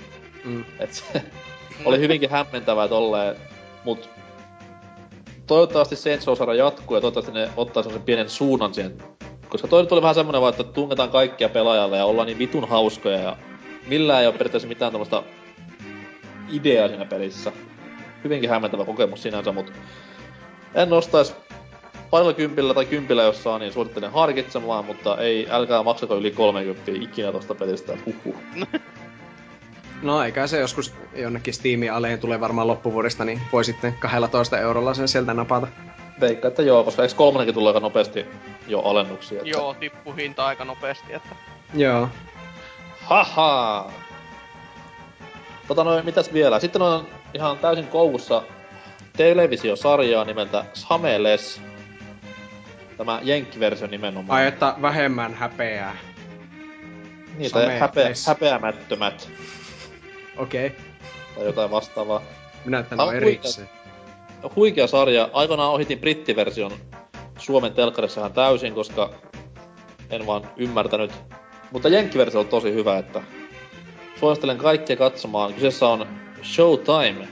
Mm. 0.45 0.65
Et 0.79 0.93
se 0.93 1.05
oli 1.85 1.99
hyvinkin 1.99 2.31
hämmentävää 2.31 2.89
tolleen, 2.89 3.37
mut 3.85 4.11
toivottavasti 5.47 5.97
Saints 5.97 6.27
Row-sarja 6.27 6.55
jatkuu 6.55 6.97
ja 6.97 7.01
toivottavasti 7.01 7.33
ne 7.33 7.51
ottaa 7.57 7.83
semmosen 7.83 8.07
pienen 8.07 8.31
suunnan 8.31 8.75
siihen. 8.75 8.99
Koska 9.49 9.69
toi 9.69 9.83
nyt 9.83 9.93
oli 9.93 10.03
vähän 10.03 10.15
semmonen 10.15 10.41
vaan, 10.41 10.55
että 10.55 10.65
tungetaan 10.65 11.11
kaikkia 11.11 11.49
pelaajalle 11.49 11.97
ja 11.97 12.05
ollaan 12.05 12.27
niin 12.27 12.39
vitun 12.39 12.69
hauskoja 12.69 13.19
ja 13.19 13.37
millään 13.87 14.21
ei 14.21 14.27
ole 14.27 14.33
periaatteessa 14.33 14.69
mitään 14.69 14.93
tämmöstä 14.93 15.23
ideaa 16.53 16.89
siinä 16.89 17.05
pelissä. 17.05 17.53
Hyvinkin 18.25 18.51
hämmentävä 18.51 18.85
kokemus 18.85 19.23
sinänsä, 19.23 19.53
mut 19.53 19.73
en 20.75 20.91
nostais 20.91 21.35
parilla 22.11 22.33
kympillä 22.33 22.75
tai 22.75 22.87
kympillä 22.87 23.23
jos 23.23 23.43
saa, 23.43 23.59
niin 23.59 23.73
suosittelen 23.73 24.13
harkitsemaan, 24.13 24.85
mutta 24.85 25.19
ei, 25.19 25.47
älkää 25.51 25.83
maksako 25.83 26.17
yli 26.17 26.31
30 26.31 26.93
ikinä 26.95 27.33
tosta 27.33 27.55
pelistä, 27.55 27.93
et 27.93 28.07
huhhuh. 28.07 28.37
No 30.03 30.23
eikä 30.23 30.47
se 30.47 30.61
joskus 30.61 30.95
jonnekin 31.15 31.55
Steamin 31.55 31.93
alleen 31.93 32.19
tulee 32.19 32.41
varmaan 32.41 32.67
loppuvuodesta, 32.67 33.25
niin 33.25 33.41
voi 33.53 33.65
sitten 33.65 33.95
12 33.99 34.59
eurolla 34.59 34.95
sen 34.95 35.09
sieltä 35.09 35.35
napata. 35.35 35.67
Veikka, 36.21 36.49
että 36.49 36.63
joo, 36.63 36.85
koska 36.85 37.03
eikö 37.03 37.15
kolmonenkin 37.15 37.55
tulee 37.55 37.71
aika 37.71 37.81
nopeasti 37.81 38.27
jo 38.67 38.81
alennuksia? 38.81 39.39
Että... 39.39 39.51
Joo, 39.51 39.75
tippu 39.75 40.13
hinta 40.13 40.47
aika 40.47 40.65
nopeasti, 40.65 41.13
että... 41.13 41.37
Joo. 41.75 42.09
Haha! 43.03 43.91
Tota 45.69 45.85
noin, 45.85 46.05
mitäs 46.05 46.33
vielä? 46.33 46.61
Sitten 46.61 46.83
on 46.83 47.07
ihan 47.35 47.59
täysin 47.59 47.87
koukussa 47.87 48.43
televisiosarjaa 49.17 50.25
nimeltä 50.25 50.65
Sameles. 50.73 51.61
Tämä 52.97 53.21
jenkkiversio 53.23 53.87
nimenomaan. 53.87 54.39
Ai 54.41 54.47
että 54.47 54.75
vähemmän 54.83 55.35
häpeää. 55.35 55.97
häpeä, 57.59 57.79
Sameles. 57.79 58.27
häpeämättömät 58.27 59.31
Okei. 60.37 60.67
Okay. 60.67 60.81
tai 61.35 61.45
jotain 61.45 61.71
vastaavaa. 61.71 62.23
Minä 62.65 62.79
Ah, 62.79 62.97
no 62.97 63.13
erikseen. 63.13 63.69
Huikea 64.57 64.87
sarja. 64.87 65.29
Aikanaan 65.33 65.73
ohitin 65.73 65.99
brittiversion 65.99 66.73
Suomen 67.39 67.73
telkkarissa 67.73 68.21
ihan 68.21 68.33
täysin, 68.33 68.75
koska 68.75 69.11
en 70.11 70.27
vaan 70.27 70.51
ymmärtänyt. 70.57 71.13
Mutta 71.71 71.89
jenkkiversio 71.89 72.41
on 72.41 72.49
tosi 72.49 72.73
hyvä, 72.73 72.99
että 72.99 73.23
suosittelen 74.21 74.59
kaikkia 74.59 74.97
katsomaan. 74.97 75.55
Kyseessä 75.55 75.89
on 75.89 76.07
Showtime 76.45 77.29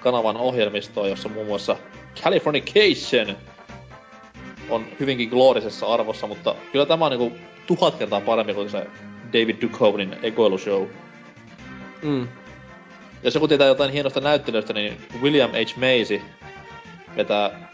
kanavan 0.00 0.36
ohjelmistoa, 0.36 1.08
jossa 1.08 1.28
muun 1.28 1.46
muassa 1.46 1.76
Californication 2.22 3.36
on 4.70 4.86
hyvinkin 5.00 5.28
gloorisessa 5.28 5.86
arvossa, 5.86 6.26
mutta 6.26 6.54
kyllä 6.72 6.86
tämä 6.86 7.04
on 7.04 7.10
niinku 7.10 7.32
tuhat 7.66 7.94
kertaa 7.94 8.20
parempi 8.20 8.54
kuin 8.54 8.70
se 8.70 8.86
David 9.32 9.56
Duchovnin 9.62 10.16
ekoilushow. 10.22 10.86
Mm. 12.02 12.28
Jos 13.22 13.34
joku 13.34 13.48
tietää 13.48 13.66
jotain 13.66 13.90
hienosta 13.92 14.20
näyttelystä, 14.20 14.72
niin 14.72 15.00
William 15.22 15.50
H. 15.50 15.76
Macy 15.76 16.20
vetää 17.16 17.70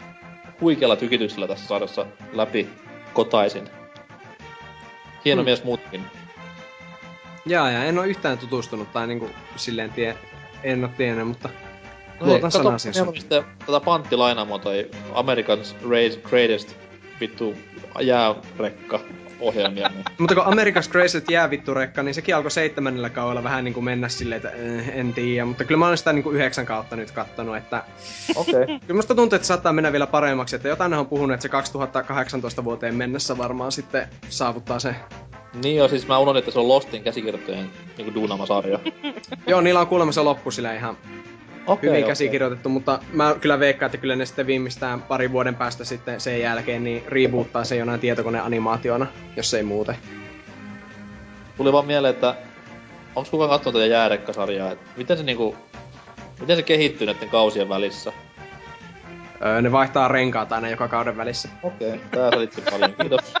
huikealla 0.61 0.95
tykityksellä 0.95 1.47
tässä 1.47 1.67
sarjassa 1.67 2.05
läpi 2.33 2.69
kotaisin. 3.13 3.69
Hieno 5.25 5.41
Hmm. 5.41 5.45
mies 5.45 5.63
muutkin. 5.63 6.03
Jaa, 7.45 7.71
ja 7.71 7.83
en 7.83 7.99
ole 7.99 8.07
yhtään 8.07 8.37
tutustunut 8.37 8.91
tai 8.93 9.07
niinku 9.07 9.29
silleen 9.55 9.91
tie, 9.91 10.17
en 10.63 10.83
ole 10.83 10.91
tiennyt, 10.97 11.27
mutta 11.27 11.49
No 12.19 12.25
luotan 12.27 12.51
sanaan 12.51 12.79
siis. 12.79 12.95
siis. 12.95 13.25
Tätä 13.25 13.79
panttilainaamoa 13.85 14.59
toi 14.59 14.89
American's 15.13 15.89
Race 15.89 16.19
Greatest 16.29 16.75
vittu 17.19 17.53
jäärekka 18.01 18.99
ohjelmia. 19.39 19.89
niin 19.89 20.03
Mutta 20.17 20.35
kun 20.35 20.43
America's 20.43 20.91
Greatest 20.91 21.29
jää 21.29 21.49
vittu 21.49 21.73
rekka, 21.73 22.03
niin 22.03 22.15
sekin 22.15 22.35
alkoi 22.35 22.51
seitsemännellä 22.51 23.09
kaudella 23.09 23.43
vähän 23.43 23.63
niinku 23.63 23.81
mennä 23.81 24.09
silleen, 24.09 24.37
että 24.37 24.51
eh, 24.51 24.99
en 24.99 25.13
tiedä. 25.13 25.45
Mutta 25.45 25.63
kyllä 25.63 25.79
mä 25.79 25.85
olen 25.85 25.97
sitä 25.97 26.13
niinku 26.13 26.31
yhdeksän 26.31 26.65
kautta 26.65 26.95
nyt 26.95 27.11
kattonut, 27.11 27.57
että 27.57 27.83
Okei. 28.35 28.53
Okay. 28.53 28.65
kyllä 28.65 28.97
musta 28.97 29.15
tuntuu, 29.15 29.35
että 29.35 29.47
saattaa 29.47 29.73
mennä 29.73 29.91
vielä 29.91 30.07
paremmaksi. 30.07 30.55
Että 30.55 30.67
jotain 30.67 30.93
on 30.93 31.07
puhunut, 31.07 31.33
että 31.33 31.41
se 31.41 31.49
2018 31.49 32.63
vuoteen 32.63 32.95
mennessä 32.95 33.37
varmaan 33.37 33.71
sitten 33.71 34.07
saavuttaa 34.29 34.79
se. 34.79 34.95
niin 35.63 35.75
joo, 35.75 35.87
siis 35.87 36.07
mä 36.07 36.19
unohdin, 36.19 36.39
että 36.39 36.51
se 36.51 36.59
on 36.59 36.67
Lostin 36.67 37.03
käsikirjoittajien 37.03 37.69
niinku 37.97 38.13
duunama 38.13 38.45
sarja. 38.45 38.79
Joo, 39.47 39.61
niillä 39.61 39.79
on 39.79 39.87
kuulemma 39.87 40.11
se 40.11 40.21
loppu 40.21 40.51
sillä 40.51 40.73
ihan 40.73 40.97
Okei, 41.67 41.89
hyvin 41.89 42.03
okei. 42.03 42.11
käsikirjoitettu, 42.11 42.69
mutta 42.69 42.99
mä 43.13 43.35
kyllä 43.41 43.59
veikkaan, 43.59 43.87
että 43.87 43.97
kyllä 43.97 44.15
ne 44.15 44.25
sitten 44.25 44.47
viimeistään 44.47 45.01
parin 45.01 45.31
vuoden 45.31 45.55
päästä 45.55 45.83
sitten 45.83 46.21
sen 46.21 46.39
jälkeen 46.39 46.83
niin 46.83 47.03
reboottaa 47.07 47.63
se 47.63 47.75
jonain 47.75 47.99
tietokoneanimaationa, 47.99 49.07
jos 49.35 49.53
ei 49.53 49.63
muuten. 49.63 49.95
Tuli 51.57 51.73
vaan 51.73 51.85
mieleen, 51.85 52.13
että 52.13 52.35
onks 53.15 53.29
kukaan 53.29 53.49
kattonut 53.49 53.73
tätä 53.73 53.85
jäärekkasarjaa, 53.85 54.71
että 54.71 54.85
miten 54.97 55.17
se 55.17 55.23
niinku, 55.23 55.55
miten 56.39 56.55
se 56.55 56.63
kehittyy 56.63 57.07
näiden 57.07 57.29
kausien 57.29 57.69
välissä? 57.69 58.13
Öö, 59.45 59.61
ne 59.61 59.71
vaihtaa 59.71 60.07
renkaat 60.07 60.51
aina 60.51 60.69
joka 60.69 60.87
kauden 60.87 61.17
välissä. 61.17 61.49
Okei, 61.63 61.87
okay, 61.87 61.99
tää 62.11 62.29
selitti 62.29 62.61
paljon, 62.71 62.93
kiitos. 63.01 63.33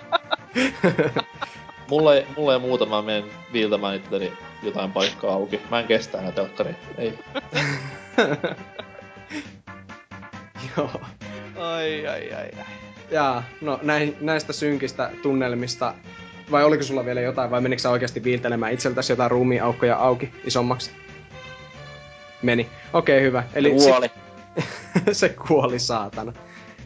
mulla 1.89 2.15
ei, 2.15 2.27
mulla 2.37 2.53
ei 2.53 2.59
muuta, 2.59 2.85
mä 2.85 3.01
menen 3.01 3.23
viiltämään 3.53 3.95
itselleni 3.95 4.33
jotain 4.63 4.91
paikkaa 4.91 5.33
auki. 5.33 5.61
Mä 5.71 5.79
en 5.79 5.87
kestä 5.87 6.19
enää 6.19 6.31
telkkari. 6.31 6.75
Ei. 6.97 7.19
Joo. 10.77 11.01
Ai, 11.55 12.07
ai, 12.07 12.33
ai, 12.33 12.49
ai. 12.57 12.65
Jaa, 13.11 13.43
no 13.61 13.79
näin, 13.81 14.17
näistä 14.21 14.53
synkistä 14.53 15.11
tunnelmista, 15.21 15.93
vai 16.51 16.63
oliko 16.63 16.83
sulla 16.83 17.05
vielä 17.05 17.21
jotain, 17.21 17.51
vai 17.51 17.61
menikö 17.61 17.81
sä 17.81 17.89
oikeasti 17.89 18.23
viiltelemään 18.23 18.73
itseltäsi 18.73 19.11
jotain 19.11 19.31
ruumiinaukkoja 19.31 19.95
auki 19.95 20.33
isommaksi? 20.43 20.91
Meni. 22.41 22.69
Okei, 22.93 23.21
hyvä. 23.21 23.43
Eli 23.53 23.71
Kuoli. 23.71 24.11
Se, 25.05 25.13
se 25.21 25.29
kuoli 25.29 25.79
saatana. 25.79 26.33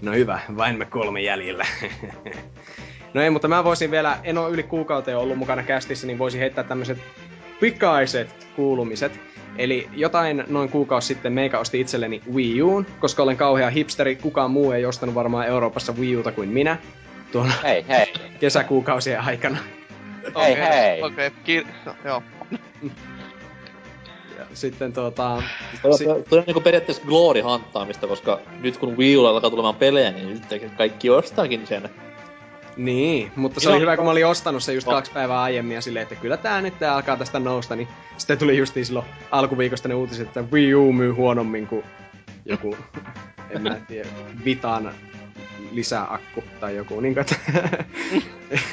No 0.01 0.11
hyvä, 0.11 0.39
vain 0.57 0.77
me 0.77 0.85
kolme 0.85 1.21
jäljellä. 1.21 1.65
no 3.13 3.21
ei, 3.21 3.29
mutta 3.29 3.47
mä 3.47 3.63
voisin 3.63 3.91
vielä, 3.91 4.17
en 4.23 4.37
ole 4.37 4.49
yli 4.49 4.63
kuukauteen 4.63 5.17
ollut 5.17 5.37
mukana 5.37 5.63
kästissä, 5.63 6.07
niin 6.07 6.19
voisin 6.19 6.39
heittää 6.39 6.63
tämmöiset 6.63 6.97
pikaiset 7.61 8.47
kuulumiset. 8.55 9.19
Eli 9.57 9.89
jotain 9.93 10.43
noin 10.47 10.69
kuukausi 10.69 11.07
sitten 11.07 11.33
meikä 11.33 11.59
osti 11.59 11.79
itselleni 11.79 12.21
Wii 12.33 12.61
Uun, 12.61 12.85
koska 12.99 13.23
olen 13.23 13.37
kauhea 13.37 13.69
hipsteri, 13.69 14.15
kukaan 14.15 14.51
muu 14.51 14.71
ei 14.71 14.85
ostanut 14.85 15.15
varmaan 15.15 15.47
Euroopassa 15.47 15.93
Wii 15.99 16.17
Uta 16.17 16.31
kuin 16.31 16.49
minä 16.49 16.77
tuolla 17.31 17.53
Hei, 17.63 17.85
hei. 17.87 18.13
kesäkuukausien 18.39 19.19
aikana. 19.21 19.57
Hei, 20.23 20.31
Okei, 20.35 20.55
hei. 20.55 21.01
Okei, 21.03 21.27
okay, 21.27 21.71
no, 21.85 21.95
joo. 22.05 22.23
Ja 24.39 24.45
sitten 24.53 24.93
tuota... 24.93 25.43
Toi, 25.81 25.97
Si- 25.97 26.05
toi, 26.05 26.23
toi 26.29 26.39
on 26.39 26.45
niinku 26.47 26.61
periaatteessa 26.61 27.03
glory 27.05 27.41
hanttaamista, 27.41 28.07
koska 28.07 28.39
nyt 28.61 28.77
kun 28.77 28.97
Wii 28.97 29.17
Ulla 29.17 29.29
alkaa 29.29 29.49
tulemaan 29.49 29.75
pelejä, 29.75 30.11
niin 30.11 30.29
nyt 30.29 30.43
kaikki 30.77 31.09
ostaakin 31.09 31.67
sen. 31.67 31.89
Niin, 32.77 33.31
mutta 33.35 33.59
se 33.59 33.65
Joo. 33.65 33.73
oli 33.73 33.81
hyvä, 33.81 33.95
kun 33.95 34.05
mä 34.05 34.11
olin 34.11 34.25
ostanut 34.25 34.63
se 34.63 34.73
just 34.73 34.87
Oh. 34.87 34.93
kaksi 34.93 35.11
päivää 35.11 35.41
aiemmin 35.41 35.75
ja 35.75 35.81
silleen, 35.81 36.03
että 36.03 36.15
kyllä 36.15 36.37
tää 36.37 36.61
nyt 36.61 36.79
tää 36.79 36.95
alkaa 36.95 37.17
tästä 37.17 37.39
nousta, 37.39 37.75
niin 37.75 37.87
sitten 38.17 38.37
tuli 38.37 38.57
justiin 38.57 38.85
silloin 38.85 39.05
alkuviikosta 39.31 39.87
ne 39.87 39.93
uutiset, 39.95 40.27
että 40.27 40.43
Wii 40.51 40.75
U 40.75 40.93
myy 40.93 41.11
huonommin 41.11 41.67
kuin 41.67 41.83
joku, 42.45 42.77
en 43.55 43.61
mä 43.61 43.77
tiedä, 43.87 44.09
Vitan 44.45 44.91
lisäakku 45.71 46.43
tai 46.59 46.75
joku, 46.75 46.99
niin 46.99 47.13
kuin, 47.13 47.21
että, 47.21 47.35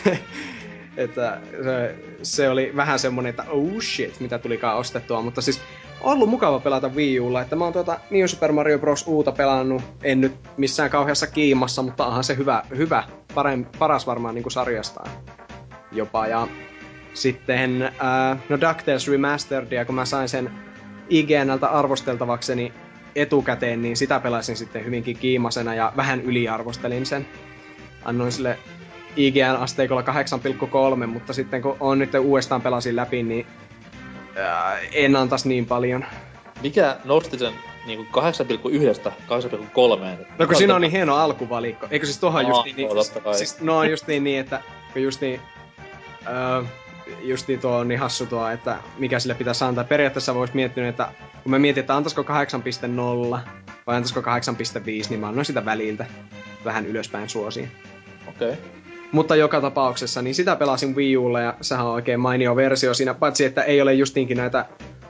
että 0.99 1.41
se, 1.63 1.97
se, 2.23 2.49
oli 2.49 2.73
vähän 2.77 2.99
semmonen, 2.99 3.31
että 3.31 3.45
oh 3.49 3.81
shit, 3.81 4.21
mitä 4.21 4.39
tulikaan 4.39 4.77
ostettua, 4.77 5.23
mutta 5.23 5.43
siis 5.43 5.61
ollut 6.01 6.29
mukava 6.29 6.61
pelata 6.61 6.89
Wii 6.89 7.21
Ulla, 7.21 7.43
että 7.43 7.57
mä 7.57 7.65
oon 7.65 7.73
tuota 7.73 8.01
New 8.11 8.27
Super 8.27 8.53
Mario 8.53 8.79
Bros. 8.79 9.05
Uuta 9.07 9.33
pelannut, 9.33 9.83
en 10.03 10.21
nyt 10.21 10.33
missään 10.57 10.91
kauheassa 10.91 11.27
kiimassa, 11.27 11.83
mutta 11.83 12.07
onhan 12.07 12.25
se 12.25 12.37
hyvä, 12.37 12.63
hyvä 12.77 13.05
parem, 13.35 13.65
paras 13.79 14.07
varmaan 14.07 14.35
niinku 14.35 14.51
sarjastaan 14.51 15.11
jopa, 15.93 16.27
ja 16.27 16.49
sitten 17.15 17.83
äh, 17.83 18.39
no 18.49 18.61
DuckTales 18.61 19.09
Remasteredia, 19.09 19.85
kun 19.85 19.95
mä 19.95 20.05
sain 20.05 20.29
sen 20.29 20.51
IGNltä 21.11 21.67
arvosteltavakseni 21.67 22.73
etukäteen, 23.17 23.83
niin 23.83 23.97
sitä 23.97 24.21
pelasin 24.21 24.57
sitten 24.57 24.85
hyvinkin 24.85 25.19
kiimasena 25.19 25.75
ja 25.75 25.93
vähän 25.97 26.21
yliarvostelin 26.21 27.07
sen. 27.07 27.27
Annoin 28.05 28.33
sille 28.33 28.59
IGN-asteikolla 29.19 30.03
8,3, 31.01 31.07
mutta 31.07 31.33
sitten 31.33 31.63
kun 31.63 31.77
on 31.81 31.99
nyt 31.99 32.15
uudestaan 32.15 32.63
pelasin 32.63 32.97
läpi, 32.97 33.23
niin 33.23 33.47
äh, 34.39 34.81
en 34.93 35.17
antais 35.17 35.45
niin 35.45 35.67
paljon. 35.67 36.05
Mikä 36.63 36.97
nosti 37.05 37.39
sen 37.39 37.53
niinku 37.87 38.21
8,1 38.21 39.11
8,3? 39.11 40.27
No 40.39 40.47
kun 40.47 40.57
siinä 40.57 40.75
on 40.75 40.81
niin 40.81 40.93
hieno 40.93 41.17
alkuvalikko. 41.17 41.87
Eikö 41.91 42.07
siis 42.07 42.19
tuohon 42.19 42.45
Aa, 42.45 42.51
justiin 42.51 42.77
niin, 42.77 42.89
kai. 43.25 43.35
siis, 43.35 43.61
no 43.61 43.79
on 43.79 43.91
justiin 43.91 44.25
niin, 44.25 44.41
että 44.41 44.63
kun 44.93 45.03
justiin, 45.03 45.41
öö, 46.27 46.63
justiin 47.23 47.61
tuo 47.61 47.77
on 47.77 47.89
niin 47.89 48.01
hassu 48.01 48.27
tuo, 48.27 48.49
että 48.49 48.79
mikä 48.99 49.19
sille 49.19 49.35
pitäisi 49.35 49.65
antaa. 49.65 49.85
Periaatteessa 49.85 50.35
voisi 50.35 50.55
miettiä, 50.55 50.89
että 50.89 51.09
kun 51.43 51.51
mä 51.51 51.59
mietin, 51.59 51.81
että 51.81 51.97
antaisiko 51.97 52.23
8.0 52.23 52.29
vai 53.87 53.97
antaisiko 53.97 54.21
8.5, 54.21 54.27
niin 55.11 55.21
mä 55.21 55.29
annoin 55.29 55.45
sitä 55.45 55.65
väliltä 55.65 56.07
vähän 56.65 56.87
ylöspäin 56.87 57.29
suosiin. 57.29 57.71
Okei. 58.29 58.51
Okay. 58.51 58.63
Mutta 59.13 59.37
joka 59.37 59.61
tapauksessa, 59.61 60.23
niin 60.23 60.35
sitä 60.35 60.57
pelasin 60.57 60.97
Wii 60.97 61.17
Ulla 61.17 61.41
ja 61.41 61.55
sehän 61.61 61.87
on 61.87 61.93
oikein 61.93 62.21
mainio 62.21 62.57
versio 62.57 62.95
siinä, 62.95 63.15
paitsi 63.15 63.45
että 63.45 63.63
ei 63.63 63.81
ole 63.81 63.95
justiinkin 63.95 64.37
näitä 64.37 64.65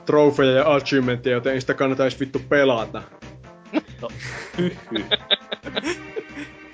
trofeja 0.05 0.51
ja 0.51 0.73
achievementteja, 0.73 1.35
joten 1.35 1.53
ei 1.53 1.61
sitä 1.61 1.73
kannata 1.73 2.03
edes 2.03 2.19
vittu 2.19 2.41
pelata. 2.49 3.01
No. 4.01 4.07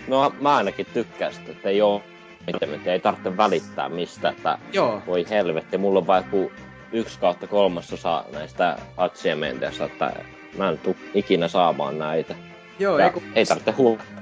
No 0.08 0.34
mä 0.42 0.56
ainakin 0.56 0.86
tykkään 0.94 1.34
sitä, 1.34 1.52
että 1.52 1.70
ei 1.70 1.82
oo 1.82 2.04
mitään, 2.48 2.82
ei 2.86 3.00
tarvitse 3.00 3.38
välittää 3.38 3.90
mistä, 3.90 4.30
että 4.30 4.58
Joo, 4.74 5.02
voi 5.08 5.26
helvetti, 5.30 5.78
mulla 5.78 6.04
on 6.08 6.18
joku 6.18 6.52
yksi 6.92 7.20
kautta 7.20 7.48
kolmasosa 7.48 8.26
näistä 8.32 8.78
achievementeista, 8.98 9.86
että 9.86 10.12
mä 10.58 10.70
en 10.70 10.78
tuu 10.78 10.96
ikinä 11.14 11.48
saamaan 11.48 12.00
näitä. 12.00 12.36
joo, 12.80 13.00
Ja 13.00 13.06
ei, 13.06 13.12
kun, 13.12 13.24
ei 13.36 13.46
tarvitse 13.46 13.72
huomioida. 13.72 14.16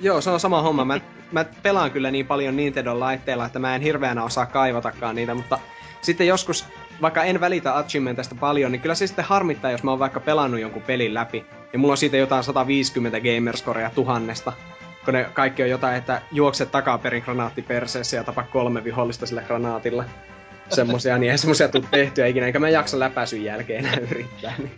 Joo, 0.00 0.20
se 0.20 0.30
on 0.30 0.40
sama 0.40 0.62
homma. 0.62 0.84
Mä, 0.84 1.00
mä 1.32 1.44
pelaan 1.62 1.90
kyllä 1.90 2.10
niin 2.10 2.26
paljon 2.26 2.56
Nintendo 2.56 3.00
laitteilla, 3.00 3.46
että 3.46 3.58
mä 3.58 3.74
en 3.74 3.82
hirveänä 3.82 4.24
osaa 4.24 4.46
kaivatakaan 4.46 5.16
niitä, 5.16 5.34
mutta 5.34 5.58
sitten 6.00 6.26
joskus, 6.26 6.66
vaikka 7.02 7.24
en 7.24 7.40
välitä 7.40 7.76
achievementista 7.76 8.34
paljon, 8.34 8.72
niin 8.72 8.82
kyllä 8.82 8.94
se 8.94 9.06
sitten 9.06 9.24
harmittaa, 9.24 9.70
jos 9.70 9.82
mä 9.82 9.90
oon 9.90 9.98
vaikka 9.98 10.20
pelannut 10.20 10.60
jonkun 10.60 10.82
pelin 10.82 11.14
läpi, 11.14 11.46
ja 11.72 11.78
mulla 11.78 11.92
on 11.92 11.98
siitä 11.98 12.16
jotain 12.16 12.44
150 12.44 13.18
gamerscorea 13.20 13.90
tuhannesta, 13.90 14.52
kun 15.04 15.14
ne 15.14 15.26
kaikki 15.32 15.62
on 15.62 15.70
jotain, 15.70 15.96
että 15.96 16.22
juokse 16.32 16.66
takaperin 16.66 17.22
granaatti 17.22 17.62
perseessä 17.62 18.16
ja 18.16 18.24
tapa 18.24 18.42
kolme 18.42 18.84
vihollista 18.84 19.26
sillä 19.26 19.42
granaatilla. 19.42 20.04
Semmosia, 20.68 21.18
niin 21.18 21.32
ei 21.32 21.38
semmosia 21.38 21.68
tuu 21.68 21.84
tehtyä 21.90 22.26
ikinä, 22.26 22.46
enkä 22.46 22.58
mä 22.58 22.68
jaksa 22.68 22.98
läpäisyn 22.98 23.44
jälkeen 23.44 23.86
enää 23.86 23.98
yrittää. 24.10 24.54
Niin. 24.58 24.72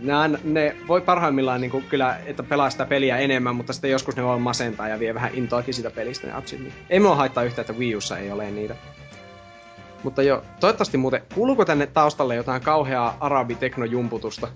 Ne, 0.00 0.12
aina- 0.12 0.38
ne 0.44 0.76
voi 0.88 1.00
parhaimmillaan 1.00 1.60
niin 1.60 1.70
kuin, 1.70 1.84
kyllä, 1.84 2.18
että 2.26 2.42
pelaa 2.42 2.70
sitä 2.70 2.86
peliä 2.86 3.18
enemmän, 3.18 3.56
mutta 3.56 3.72
sitten 3.72 3.90
joskus 3.90 4.16
ne 4.16 4.24
voi 4.24 4.38
masentaa 4.38 4.88
ja 4.88 4.98
vie 4.98 5.14
vähän 5.14 5.34
intoakin 5.34 5.74
sitä 5.74 5.90
pelistä 5.90 6.26
ne 6.26 6.32
atsit. 6.32 6.60
Niin. 6.60 6.72
Ei 6.90 7.00
mua 7.00 7.16
haittaa 7.16 7.44
yhtään, 7.44 7.62
että 7.62 7.72
Wii 7.80 7.96
Ussa 7.96 8.18
ei 8.18 8.30
ole 8.30 8.50
niitä. 8.50 8.76
Mutta 10.02 10.22
jo, 10.22 10.42
toivottavasti 10.60 10.96
muuten, 10.96 11.22
kuuluuko 11.34 11.64
tänne 11.64 11.86
taustalle 11.86 12.34
jotain 12.34 12.62
kauheaa 12.62 13.16
arabiteknojumputusta? 13.20 14.48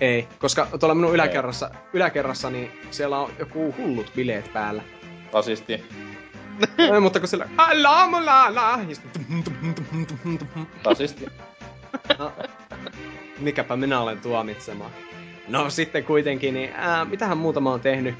Ei, 0.00 0.28
koska 0.38 0.66
tuolla 0.80 0.94
minun 0.94 1.14
yläkerrassa, 1.14 1.70
yläkerrassa 1.92 2.50
niin 2.50 2.70
siellä 2.90 3.18
on 3.18 3.30
joku 3.38 3.74
hullut 3.78 4.12
bileet 4.16 4.52
päällä. 4.52 4.82
Rasisti. 5.32 5.72
Ei, 6.92 7.00
mutta 7.00 7.20
kun 7.20 7.28
siellä. 7.28 7.48
Rasisti. 10.84 11.26
No, 12.18 12.32
mikäpä 13.38 13.76
minä 13.76 14.00
olen 14.00 14.18
tuomitsemaan. 14.20 14.90
No 15.48 15.70
sitten 15.70 16.04
kuitenkin, 16.04 16.54
niin 16.54 16.70
ää, 16.74 17.04
mitähän 17.04 17.38
muuta 17.38 17.60
mä 17.60 17.70
oon 17.70 17.80
tehnyt? 17.80 18.14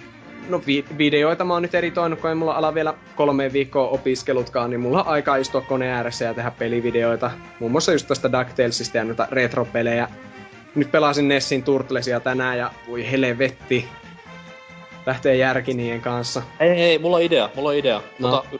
No 0.48 0.62
vi- 0.66 0.84
videoita 0.98 1.44
mä 1.44 1.52
oon 1.52 1.62
nyt 1.62 1.74
editoinut, 1.74 2.20
kun 2.20 2.30
ei 2.30 2.36
mulla 2.36 2.52
ala 2.52 2.74
vielä 2.74 2.94
kolme 3.16 3.52
viikkoa 3.52 3.88
opiskelutkaan, 3.88 4.70
niin 4.70 4.80
mulla 4.80 5.02
on 5.02 5.08
aikaa 5.08 5.36
istua 5.36 5.60
koneen 5.60 5.94
ääressä 5.94 6.24
ja 6.24 6.34
tehdä 6.34 6.50
pelivideoita. 6.50 7.30
Muun 7.60 7.72
muassa 7.72 7.92
just 7.92 8.08
tästä 8.08 8.32
DuckTalesista 8.32 8.96
ja 8.98 9.04
noita 9.04 9.28
retropelejä. 9.30 10.08
Nyt 10.74 10.92
pelasin 10.92 11.28
Nessin 11.28 11.62
Turtlesia 11.62 12.20
tänään 12.20 12.58
ja 12.58 12.70
voi 12.88 13.10
helvetti. 13.10 13.88
Lähtee 15.06 15.36
järki 15.36 15.74
niiden 15.74 16.00
kanssa. 16.00 16.42
Hei 16.60 16.76
hei, 16.78 16.98
mulla 16.98 17.16
on 17.16 17.22
idea, 17.22 17.50
mulla 17.54 17.68
on 17.68 17.74
idea. 17.76 18.02
No. 18.18 18.30
Tota, 18.30 18.58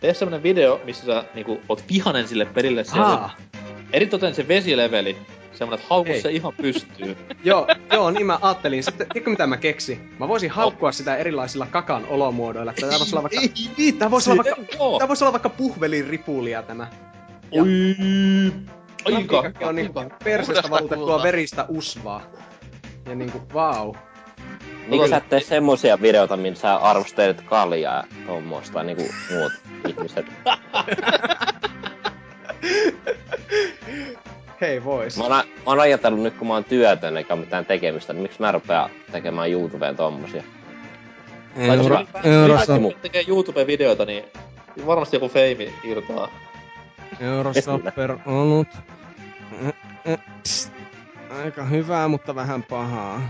tee 0.00 0.14
semmonen 0.14 0.42
video, 0.42 0.80
missä 0.84 1.06
sä 1.06 1.24
niinku 1.34 1.60
oot 1.68 1.84
vihanen 1.92 2.28
sille 2.28 2.44
pelille 2.44 2.84
siellä. 2.84 3.06
Aa, 3.06 3.36
Eritoten 3.92 4.34
se 4.34 4.48
vesileveli. 4.48 5.16
Semmonen, 5.56 5.78
että 5.78 5.86
hauku 5.90 6.12
se 6.22 6.30
ihan 6.30 6.52
pystyy. 6.62 7.16
joo, 7.44 7.66
joo, 7.92 8.10
niin 8.10 8.26
mä 8.26 8.38
ajattelin. 8.42 8.82
Sitten, 8.82 9.08
tiedätkö 9.08 9.30
mitä 9.30 9.46
mä 9.46 9.56
keksin? 9.56 10.14
Mä 10.18 10.28
voisin 10.28 10.50
haukkua 10.50 10.92
sitä 10.92 11.16
erilaisilla 11.16 11.66
kakan 11.66 12.06
olomuodoilla. 12.08 12.72
Tää 12.72 12.98
voisi 12.98 13.16
olla 13.16 13.22
vaikka, 13.22 13.40
tää 13.98 14.10
voisi 14.10 14.30
olla 14.30 14.44
vaikka, 14.44 14.62
tää 14.98 15.08
voisi 15.08 15.24
olla 15.24 15.32
vaikka 15.32 15.48
puhvelin 15.48 16.06
ripulia 16.06 16.62
tämä. 16.62 16.86
Oi. 17.50 17.66
Aika. 19.04 19.28
Grafiikkakin 19.28 19.68
on 19.68 19.74
niinku 19.74 20.00
persestä 20.24 20.70
valutettua 20.70 21.22
veristä 21.22 21.66
usvaa. 21.68 22.22
Ja 23.06 23.14
niinku, 23.14 23.42
vau. 23.54 23.94
Niin 24.88 25.08
sä 25.08 25.16
et 25.16 25.28
tee 25.28 25.40
semmosia 25.40 26.02
videoita, 26.02 26.36
missä 26.36 26.62
sä 26.62 26.76
arvostelet 26.76 27.40
kaljaa 27.40 27.96
ja 27.96 28.04
tommoista 28.26 28.82
niinku 28.82 29.04
muut 29.30 29.52
ihmiset. 29.88 30.26
Hei 34.60 34.84
vois. 34.84 35.16
Mä 35.16 35.24
oon, 35.24 35.32
mä 35.32 35.42
oon 35.66 35.80
ajatellut 35.80 36.22
nyt, 36.22 36.34
kun 36.34 36.48
mä 36.48 36.54
oon 36.54 36.64
työtön 36.64 37.16
eikä 37.16 37.34
ole 37.34 37.40
mitään 37.40 37.66
tekemistä, 37.66 38.12
niin 38.12 38.22
miksi 38.22 38.40
mä 38.40 38.52
rupean 38.52 38.90
tekemään 39.12 39.50
YouTubeen 39.50 39.96
tommosia? 39.96 40.42
Jos 41.56 41.86
Euro, 41.86 42.04
eurossa, 42.24 42.74
ylipäätään 42.74 43.02
tekee 43.02 43.24
YouTube-videoita, 43.28 44.04
niin 44.04 44.24
varmasti 44.86 45.16
joku 45.16 45.28
feimi 45.28 45.74
irtoaa. 45.84 46.28
eurosopper 47.20 48.18
ollut. 48.26 48.68
Mm, 49.60 49.72
mm, 50.04 50.18
pst. 50.42 50.72
Aika 51.44 51.64
hyvää, 51.64 52.08
mutta 52.08 52.34
vähän 52.34 52.62
pahaa. 52.62 53.20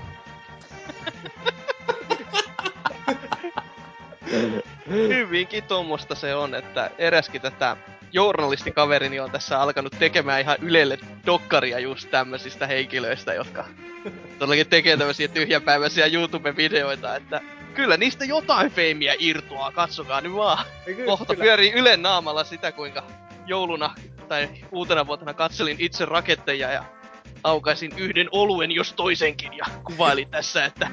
Hyvinkin 4.89 5.65
tuommoista 5.65 6.15
se 6.15 6.35
on, 6.35 6.55
että 6.55 6.91
eräskin 6.99 7.41
tätä 7.41 7.77
journalistikaverini 8.13 9.21
on 9.21 9.31
tässä 9.31 9.61
alkanut 9.61 9.97
tekemään 9.99 10.41
ihan 10.41 10.57
Ylelle 10.63 10.99
dokkaria 11.27 11.79
just 11.79 12.11
tämmöisistä 12.11 12.67
henkilöistä, 12.67 13.35
jotka 13.35 13.65
todellakin 14.39 14.67
tekee 14.67 14.97
tämmöisiä 14.97 15.29
tyhjäpäiväisiä 15.29 16.07
YouTube-videoita, 16.07 17.17
että 17.17 17.41
kyllä 17.75 17.97
niistä 17.97 18.25
jotain 18.25 18.71
feimiä 18.71 19.15
irtoaa, 19.19 19.73
katsokaa 19.73 20.21
nyt 20.21 20.35
vaan. 20.35 20.67
Kohta 21.07 21.35
pyörii 21.35 21.73
Ylen 21.73 22.03
naamalla 22.03 22.45
sitä, 22.45 22.73
kuinka 22.73 23.03
jouluna 23.47 23.95
tai 24.29 24.49
uutena 24.73 25.07
vuotena 25.07 25.35
katselin 25.35 25.77
itse 25.79 26.05
raketteja 26.05 26.73
ja 26.73 26.85
aukaisin 27.45 27.93
yhden 27.97 28.29
oluen 28.33 28.73
jos 28.73 28.93
toisenkin 28.93 29.53
ja 29.53 29.65
kuvailin 29.85 30.31
tässä, 30.31 30.65
että 30.65 30.91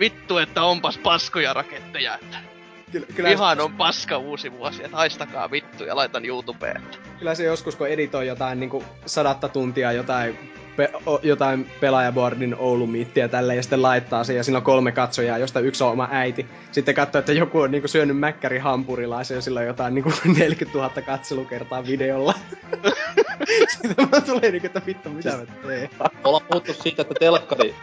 vittu, 0.00 0.38
että 0.38 0.62
onpas 0.62 0.98
paskoja 0.98 1.52
raketteja, 1.52 2.18
että 2.22 2.55
Kyllä, 3.00 3.06
kyllä, 3.16 3.28
Ihan 3.30 3.60
on 3.60 3.72
paska 3.72 4.18
uusi 4.18 4.52
vuosi, 4.52 4.84
että 4.84 4.96
haistakaa 4.96 5.50
vittu 5.50 5.84
ja 5.84 5.96
laitan 5.96 6.24
YouTubeen. 6.24 6.82
kyllä 7.18 7.34
se 7.34 7.44
joskus, 7.44 7.76
kun 7.76 7.88
editoi 7.88 8.26
jotain 8.26 8.60
niinku 8.60 8.84
sadatta 9.06 9.48
tuntia 9.48 9.92
jotain, 9.92 10.38
pe- 10.76 10.90
o, 11.06 11.20
jotain 11.22 11.70
pelaajaboardin 11.80 12.56
Oulu 12.58 12.86
Meetia 12.86 13.28
tälle 13.28 13.54
ja 13.56 13.62
sitten 13.62 13.82
laittaa 13.82 14.24
sen 14.24 14.36
ja 14.36 14.44
siinä 14.44 14.58
on 14.58 14.64
kolme 14.64 14.92
katsojaa, 14.92 15.38
josta 15.38 15.60
yksi 15.60 15.84
on 15.84 15.90
oma 15.92 16.08
äiti. 16.10 16.46
Sitten 16.72 16.94
katsoo, 16.94 17.18
että 17.18 17.32
joku 17.32 17.60
on 17.60 17.70
niinku 17.70 17.88
syönyt 17.88 18.18
mäkkäri 18.18 18.58
hampurilaisen 18.58 19.34
ja 19.34 19.42
sillä 19.42 19.60
on 19.60 19.66
jotain 19.66 19.94
niinku 19.94 20.12
40 20.38 20.78
000 20.78 20.90
katselukertaa 21.06 21.86
videolla. 21.86 22.34
sitten 23.72 24.08
mä 24.12 24.20
tulee 24.20 24.50
niinku, 24.50 24.66
että 24.66 24.82
vittu 24.86 25.08
mitä 25.10 25.30
mä 25.36 25.46
teen. 25.66 25.90
Ollaan 26.24 26.44
puhuttu 26.50 26.72
siitä, 26.74 27.02
että 27.02 27.14
telkkari, 27.20 27.74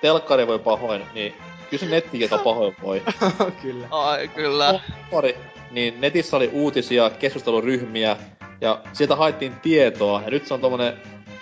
telkkari 0.00 0.46
voi 0.46 0.58
pahoin, 0.58 1.02
niin 1.14 1.34
kyllä 1.70 1.84
se 1.84 1.90
nettikin 1.90 2.24
aika 2.32 2.44
pahoin 2.44 2.76
voi. 2.82 3.02
kyllä. 3.62 3.86
Ai 3.90 4.28
kyllä. 4.28 4.80
Pari, 5.10 5.36
niin 5.70 6.00
netissä 6.00 6.36
oli 6.36 6.50
uutisia, 6.52 7.10
keskusteluryhmiä, 7.10 8.16
ja 8.60 8.80
sieltä 8.92 9.16
haettiin 9.16 9.52
tietoa, 9.62 10.22
ja 10.22 10.30
nyt 10.30 10.46
se 10.46 10.54
on 10.54 10.60
tommonen 10.60 10.96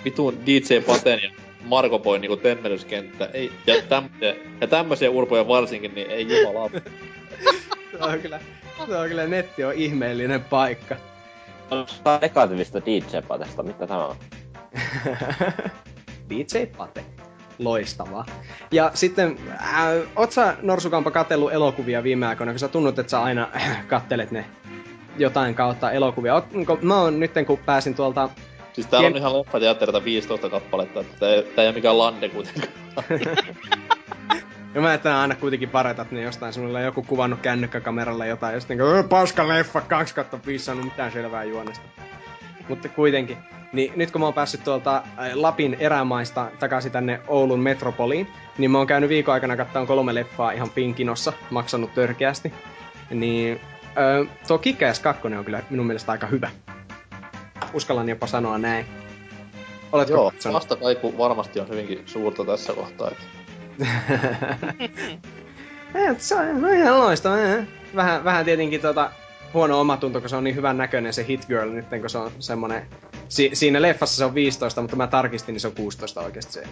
vitun 0.05 0.47
DJ 0.47 0.81
Paten 0.87 1.21
ja 1.23 1.31
Marko 1.65 1.99
Boyn 1.99 2.21
niinku 2.21 2.37
temmelyskenttä. 2.37 3.29
Ei, 3.33 3.53
ja, 3.67 3.83
tämmösiä, 3.83 4.35
ja 4.61 4.67
tämmösiä 4.67 5.11
urpoja 5.11 5.49
varsinkin, 5.49 5.95
niin 5.95 6.11
ei 6.11 6.43
jumala. 6.43 6.71
Se 7.91 8.05
on 8.05 8.21
kyllä, 8.21 8.41
se 8.87 8.97
on 8.97 9.09
kyllä, 9.09 9.27
netti 9.27 9.65
on 9.65 9.75
ihmeellinen 9.75 10.45
paikka. 10.45 10.97
Tää 12.05 12.19
negatiivista 12.23 12.79
DJ-patesta, 12.79 13.63
mitä 13.63 13.87
tämä 13.87 14.07
on? 14.07 14.17
DJ 16.29 16.67
Pate. 16.79 17.05
Loistavaa. 17.59 18.27
Ja 18.71 18.91
sitten, 18.95 19.39
äh, 19.61 20.09
oot 20.17 20.33
sä 20.33 20.57
Norsukampa 20.63 21.11
katsellut 21.11 21.53
elokuvia 21.53 22.03
viime 22.03 22.27
aikoina, 22.27 22.53
kun 22.53 22.59
sä 22.59 22.69
tunnut, 22.69 22.99
että 22.99 23.11
sä 23.11 23.23
aina 23.23 23.49
kattelet 23.89 24.31
ne 24.31 24.45
jotain 25.19 25.55
kautta 25.55 25.91
elokuvia. 25.91 26.35
Oot, 26.35 26.45
onko, 26.55 26.79
mä 26.83 27.01
oon 27.01 27.21
nytten, 27.21 27.47
kun 27.47 27.59
pääsin 27.59 27.95
tuolta... 27.95 28.29
Siis 28.73 28.87
täällä 28.87 29.07
on 29.07 29.17
ihan 29.17 29.39
leffateatterita 29.39 30.05
15 30.05 30.51
kappaletta, 30.51 31.01
että 31.01 31.19
tää 31.19 31.29
ei, 31.29 31.43
tää 31.43 31.63
ei 31.63 31.69
oo 31.69 31.75
mikään 31.75 31.99
lande 31.99 32.29
kuitenkaan. 32.29 32.73
Ja 34.75 34.81
mä 34.81 34.89
ajattelen 34.89 35.17
aina 35.17 35.35
kuitenkin 35.35 35.71
paretat 35.71 36.11
ne 36.11 36.23
jostain, 36.23 36.77
on 36.77 36.83
joku 36.83 37.03
kuvannut 37.03 37.41
kännykkäkameralla 37.41 38.27
jotain, 38.27 38.55
ja 38.55 38.61
sitten 38.61 38.79
niinku, 38.79 39.09
paska 39.09 39.49
leffa, 39.49 39.81
2 39.81 40.15
kautta 40.15 40.39
5, 40.47 40.65
saanut 40.65 40.85
mitään 40.85 41.13
selvää 41.13 41.45
juonesta. 41.45 41.89
Mutta 42.69 42.89
kuitenkin. 42.89 43.37
Niin 43.73 43.93
nyt 43.97 44.11
kun 44.11 44.21
mä 44.21 44.25
oon 44.27 44.35
päässyt 44.35 44.65
tuolta 44.65 44.97
äh, 44.97 45.31
Lapin 45.35 45.77
erämaista 45.81 46.47
takaisin 46.59 46.93
tänne 46.93 47.21
Oulun 47.27 47.61
metropoliin, 47.61 48.29
niin 48.59 48.71
mä 48.71 48.79
oon 48.79 48.87
käynyt 48.87 49.09
viikon 49.11 49.35
aikana 49.35 49.57
katsomaan 49.57 49.87
kolme 49.87 50.15
leffaa 50.15 50.51
ihan 50.51 50.71
pinkinossa, 50.71 51.33
maksanut 51.51 51.95
törkeästi. 51.95 52.53
Niin 53.11 53.61
ö, 53.99 54.27
tuo 54.49 54.59
Kick-Ass 54.59 55.01
2 55.03 55.27
on 55.27 55.45
kyllä 55.45 55.63
minun 55.71 55.87
mielestä 55.87 56.13
aika 56.13 56.27
hyvä. 56.27 56.51
Uskallan 57.73 58.09
jopa 58.09 58.27
sanoa 58.27 58.59
näin. 58.59 58.87
Oletko 59.93 60.15
Joo, 60.15 60.31
katsonut? 60.31 60.55
vastakaiku 60.55 61.19
varmasti 61.19 61.61
on 61.61 61.69
hyvinkin 61.69 62.03
suurta 62.07 62.45
tässä 62.45 62.73
kohtaa. 62.73 63.11
Että... 63.11 63.25
Et 66.11 66.21
se 66.21 66.35
on 66.35 66.63
no 66.63 66.69
ihan 66.69 66.99
loistava. 67.01 67.39
eh. 67.39 67.65
Vähän, 67.97 68.25
vähän 68.25 68.45
tietenkin 68.45 68.81
tota, 68.81 69.11
huono 69.55 69.81
omatunto, 69.81 70.21
kun 70.21 70.29
se 70.31 70.37
on 70.37 70.45
niin 70.45 70.57
hyvän 70.57 70.79
näköinen 70.79 71.13
se 71.13 71.27
Hit 71.29 71.47
Girl 71.47 71.71
nyt, 71.71 71.87
kun 72.01 72.11
se 72.11 72.19
on 72.19 72.33
semmonen... 72.39 72.87
Si- 73.29 73.51
siinä 73.53 73.83
leffassa 73.83 74.17
se 74.17 74.25
on 74.25 74.35
15, 74.35 74.81
mutta 74.81 74.97
mä 74.97 75.07
tarkistin, 75.07 75.53
niin 75.53 75.61
se 75.61 75.69
on 75.69 75.75
16 75.75 76.21
oikeesti 76.21 76.53
se. 76.53 76.65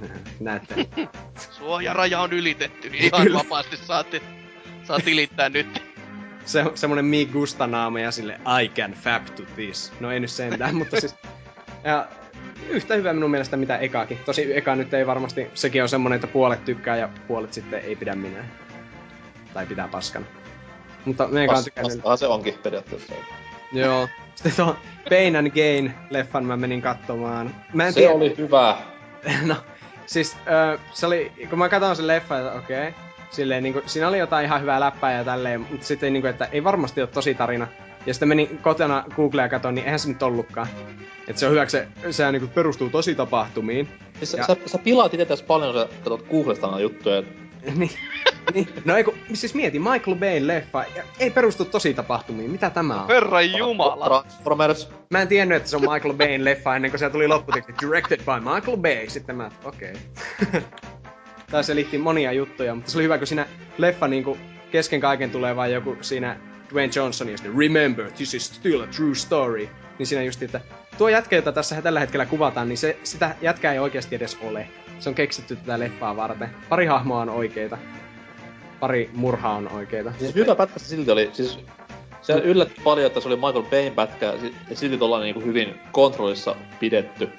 Näette. 0.40 0.86
Suojaraja 1.50 2.20
on 2.20 2.32
ylitetty. 2.32 2.90
Ihan 2.94 3.22
Kyllä. 3.22 3.38
vapaasti 3.38 3.76
saatte, 3.76 4.22
saa 4.84 4.98
tilittää 4.98 5.48
nyt. 5.48 5.82
Se 6.44 6.62
on 6.62 6.72
semmonen 6.74 7.04
Mi 7.04 7.26
Gusta 7.32 7.66
naama 7.66 8.00
ja 8.00 8.10
sille 8.10 8.40
I 8.62 8.68
can 8.68 8.92
fap 8.92 9.24
to 9.24 9.42
this. 9.54 9.92
No 10.00 10.10
ei 10.10 10.20
nyt 10.20 10.30
sentään, 10.30 10.74
mutta 10.74 11.00
siis... 11.00 11.14
Ja 11.84 12.08
yhtä 12.68 12.94
hyvä 12.94 13.12
minun 13.12 13.30
mielestä 13.30 13.56
mitä 13.56 13.78
ekaakin. 13.78 14.18
Tosi 14.24 14.56
eka 14.56 14.76
nyt 14.76 14.94
ei 14.94 15.06
varmasti, 15.06 15.46
sekin 15.54 15.82
on 15.82 15.88
semmonen, 15.88 16.16
että 16.16 16.26
puolet 16.26 16.64
tykkää 16.64 16.96
ja 16.96 17.08
puolet 17.28 17.52
sitten 17.52 17.80
ei 17.80 17.96
pidä 17.96 18.14
minä. 18.14 18.44
Tai 19.54 19.66
pitää 19.66 19.88
paskana. 19.88 20.26
Mutta 21.04 21.28
me 21.28 21.44
ekaan 21.44 21.56
Vas, 21.56 21.64
tykännyt... 21.64 22.00
se 22.16 22.26
onkin 22.26 22.54
periaatteessa. 22.62 23.14
Joo. 23.72 24.08
Sitten 24.34 24.52
tuon 24.56 24.76
Pain 25.10 25.36
and 25.36 25.46
Gain-leffan 25.48 26.42
mä 26.44 26.56
menin 26.56 26.82
katsomaan. 26.82 27.54
Mä 27.72 27.86
en 27.86 27.92
Se 27.92 28.00
tiedä... 28.00 28.14
oli 28.14 28.34
hyvä. 28.38 28.76
No, 29.46 29.56
siis 30.06 30.36
ö, 30.74 30.78
se 30.92 31.06
oli... 31.06 31.32
Kun 31.50 31.58
mä 31.58 31.68
katsoin 31.68 31.96
sen 31.96 32.06
leffan, 32.06 32.38
että 32.40 32.52
okei. 32.52 32.88
Okay, 32.88 32.92
silleen 33.30 33.62
niinku, 33.62 33.82
siinä 33.86 34.08
oli 34.08 34.18
jotain 34.18 34.44
ihan 34.46 34.60
hyvää 34.60 34.80
läppää 34.80 35.12
ja 35.12 35.24
tälleen, 35.24 35.60
mutta 35.60 35.86
sitten 35.86 36.12
niinku, 36.12 36.26
että 36.28 36.44
ei 36.52 36.64
varmasti 36.64 37.00
ole 37.00 37.08
tosi 37.08 37.34
tarina. 37.34 37.66
Ja 38.06 38.14
sitten 38.14 38.28
menin 38.28 38.58
kotona 38.58 39.04
Googlea 39.16 39.48
katsoin, 39.48 39.74
niin 39.74 39.84
eihän 39.84 39.98
se 39.98 40.08
nyt 40.08 40.22
ollutkaan. 40.22 40.66
Että 41.28 41.40
se 41.40 41.46
on 41.46 41.52
hyväksi, 41.52 41.76
se, 41.76 42.12
se 42.12 42.32
niinku 42.32 42.48
perustuu 42.48 42.90
tosi 42.90 43.14
tapahtumiin. 43.14 43.88
Siis 44.18 44.32
Ja- 44.34 44.46
sä, 44.46 44.56
sä, 44.66 44.78
pilaat 44.78 45.14
itse 45.14 45.26
tässä 45.26 45.44
paljon, 45.44 45.74
jos 45.74 45.88
sä 45.90 45.96
katsot 45.96 46.28
Googlesta 46.30 46.80
juttuja. 46.80 47.22
niin, 47.76 47.90
niin. 48.54 48.68
No 48.84 48.96
ei 48.96 49.04
kun, 49.04 49.14
siis 49.32 49.54
mieti, 49.54 49.78
Michael 49.78 50.16
Bayn 50.16 50.46
leffa, 50.46 50.84
ja 50.96 51.02
ei 51.18 51.30
perustu 51.30 51.64
tosi 51.64 51.94
tapahtumiin. 51.94 52.50
Mitä 52.50 52.70
tämä 52.70 53.02
on? 53.02 53.08
Herran 53.08 53.52
jumala. 53.52 54.06
Transformers. 54.06 54.88
Mä 55.10 55.22
en 55.22 55.28
tiennyt, 55.28 55.56
että 55.56 55.68
se 55.68 55.76
on 55.76 55.82
Michael 55.82 56.14
Bayn 56.14 56.44
leffa 56.44 56.76
ennen 56.76 56.90
kuin 56.90 56.98
se 56.98 57.10
tuli 57.10 57.28
lopputeksti 57.28 57.74
Directed 57.80 58.18
by 58.18 58.50
Michael 58.54 58.76
Bay. 58.76 59.08
Sitten 59.08 59.36
mä, 59.36 59.50
okei. 59.64 59.92
Okay. 60.42 60.62
Tää 61.50 61.62
selitti 61.62 61.98
monia 61.98 62.32
juttuja, 62.32 62.74
mutta 62.74 62.90
se 62.90 62.98
oli 62.98 63.04
hyvä, 63.04 63.18
kun 63.18 63.26
siinä 63.26 63.46
leffa 63.78 64.08
niinku 64.08 64.38
kesken 64.70 65.00
kaiken 65.00 65.30
tulee 65.30 65.56
vaan 65.56 65.72
joku 65.72 65.96
siinä 66.00 66.36
Dwayne 66.72 66.92
Johnson 66.96 67.28
ja 67.28 67.36
sitten 67.36 67.58
Remember, 67.58 68.10
this 68.10 68.34
is 68.34 68.46
still 68.54 68.80
a 68.80 68.86
true 68.86 69.14
story. 69.14 69.68
Niin 69.98 70.06
siinä 70.06 70.22
just, 70.22 70.42
että 70.42 70.60
tuo 70.98 71.08
jätkä, 71.08 71.36
jota 71.36 71.52
tässä 71.52 71.82
tällä 71.82 72.00
hetkellä 72.00 72.26
kuvataan, 72.26 72.68
niin 72.68 72.78
se, 72.78 72.96
sitä 73.02 73.34
jätkää 73.42 73.72
ei 73.72 73.78
oikeasti 73.78 74.14
edes 74.14 74.38
ole. 74.42 74.68
Se 74.98 75.08
on 75.08 75.14
keksitty 75.14 75.56
tätä 75.56 75.78
leffaa 75.78 76.16
varten. 76.16 76.50
Pari 76.68 76.86
hahmoa 76.86 77.20
on 77.20 77.30
oikeita. 77.30 77.78
Pari 78.80 79.10
murhaa 79.12 79.54
on 79.54 79.68
oikeita. 79.68 80.12
Siis 80.18 80.34
hyvä 80.34 80.54
pätkä 80.54 80.78
se 80.78 80.86
silti 80.86 81.10
oli, 81.10 81.30
siis 81.32 81.58
se 82.22 82.32
yllätti 82.32 82.80
paljon, 82.84 83.06
että 83.06 83.20
se 83.20 83.28
oli 83.28 83.36
Michael 83.36 83.62
Bayn 83.62 83.94
pätkä 83.94 84.34
ja 84.70 84.76
silti 84.76 84.98
tollanen 84.98 85.24
niinku 85.24 85.40
hyvin 85.40 85.80
kontrollissa 85.92 86.56
pidetty. 86.80 87.30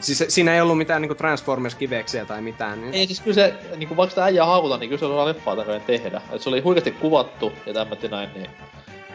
Siis 0.00 0.24
siinä 0.28 0.54
ei 0.54 0.60
ollut 0.60 0.78
mitään 0.78 1.02
niinku 1.02 1.14
Transformers-kiveksiä 1.14 2.24
tai 2.26 2.42
mitään. 2.42 2.80
Niin... 2.80 2.94
Ei 2.94 3.06
siis 3.06 3.20
kyllä 3.20 3.34
se, 3.34 3.54
niinku 3.76 3.96
vaikka 3.96 4.10
sitä 4.10 4.24
äijää 4.24 4.46
haukuta, 4.46 4.76
niin 4.76 4.88
kyllä 4.88 5.00
se 5.00 5.06
osaa 5.06 5.26
leffaa 5.26 5.56
tämmöinen 5.56 5.82
tehdä. 5.82 6.20
Et 6.32 6.42
se 6.42 6.48
oli 6.48 6.60
huikeasti 6.60 6.90
kuvattu 6.90 7.52
ja 7.66 7.74
tämmöti 7.74 8.08
näin, 8.08 8.30
niin 8.34 8.46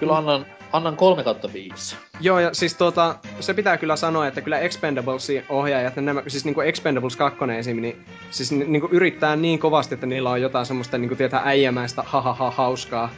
kyllä 0.04 0.18
annan, 0.18 0.46
annan 0.72 0.96
3 0.96 1.24
kautta 1.24 1.54
5. 1.54 1.96
Joo, 2.20 2.40
ja 2.40 2.54
siis 2.54 2.76
tuota, 2.76 3.16
se 3.40 3.54
pitää 3.54 3.78
kyllä 3.78 3.96
sanoa, 3.96 4.28
että 4.28 4.42
kyllä 4.42 4.60
Expendablesin 4.60 5.44
ohjaajat, 5.50 5.96
nämä, 5.96 6.24
siis 6.28 6.46
niinku 6.46 6.62
Expendables 6.62 7.16
2 7.16 7.40
esim, 7.58 7.82
niin 7.82 8.06
siis 8.32 8.52
niinku 8.52 8.90
yrittää 8.92 9.36
niin 9.36 9.60
kovasti, 9.60 9.94
että 9.94 10.06
niillä 10.06 10.30
on 10.30 10.42
jotain 10.42 10.66
semmoista 10.66 10.98
niinku 10.98 11.16
tietää 11.16 11.42
äijämäistä 11.46 12.04
hahaha 12.06 12.52
hauskaa 12.52 13.10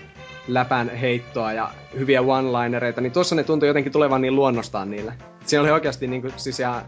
läpän 0.47 0.89
heittoa 0.89 1.53
ja 1.53 1.71
hyviä 1.97 2.21
one-linereita, 2.21 3.01
niin 3.01 3.11
tuossa 3.11 3.35
ne 3.35 3.43
tuntui 3.43 3.67
jotenkin 3.67 3.91
tulevan 3.91 4.21
niin 4.21 4.35
luonnostaan 4.35 4.91
niille. 4.91 5.13
Siinä 5.45 5.61
oli 5.61 5.71
oikeasti 5.71 6.07
niinku 6.07 6.29
siis 6.37 6.59
ihan... 6.59 6.81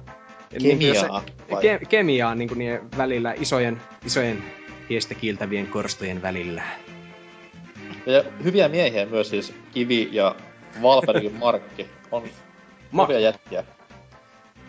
Kemiaa. 0.62 1.24
Niin 1.50 1.60
ke, 1.62 1.80
kemiaa 1.90 2.36
niinku 2.36 2.56
niiden 2.56 2.82
välillä, 2.98 3.34
isojen, 3.34 3.82
isojen 4.06 4.44
hiestä 4.90 5.16
kiiltävien 5.16 5.68
korstojen 5.68 6.22
välillä. 6.22 6.62
Ja 8.08 8.24
hyviä 8.44 8.70
miehiä 8.70 9.06
myös 9.06 9.30
siis 9.30 9.54
Kivi 9.72 10.10
ja 10.12 10.36
Valbergin 10.82 11.36
Markki. 11.40 11.88
On 12.12 12.24
Ma- 12.92 13.06
hyviä 13.06 13.20
jätkiä. 13.20 13.64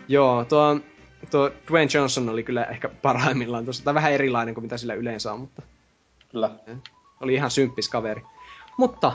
Joo, 0.07 0.45
tuo, 0.45 0.79
tuo 1.31 1.51
Dwayne 1.71 1.89
Johnson 1.93 2.29
oli 2.29 2.43
kyllä 2.43 2.63
ehkä 2.63 2.89
parhaimmillaan 2.89 3.63
tuossa. 3.63 3.83
Tai 3.83 3.93
vähän 3.93 4.11
erilainen 4.11 4.53
kuin 4.53 4.63
mitä 4.63 4.77
sillä 4.77 4.93
yleensä 4.93 5.33
on, 5.33 5.39
mutta... 5.39 5.61
Kyllä. 6.31 6.51
Oli 7.21 7.33
ihan 7.33 7.51
symppis 7.51 7.89
kaveri. 7.89 8.21
Mutta 8.77 9.11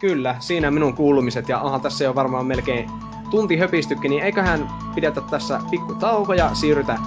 kyllä, 0.00 0.36
siinä 0.40 0.70
minun 0.70 0.94
kuulumiset. 0.94 1.48
Ja 1.48 1.58
aha, 1.58 1.78
tässä 1.78 2.04
jo 2.04 2.14
varmaan 2.14 2.46
melkein 2.46 2.90
tunti 3.30 3.56
höpistykin, 3.56 4.10
niin 4.10 4.22
eiköhän 4.22 4.68
pidetä 4.94 5.20
tässä 5.30 5.60
pikku 5.70 5.94
tauko 5.94 6.34
ja 6.34 6.54
siirrytä 6.54 6.98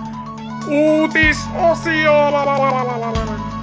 uutisosioon! 0.67 3.60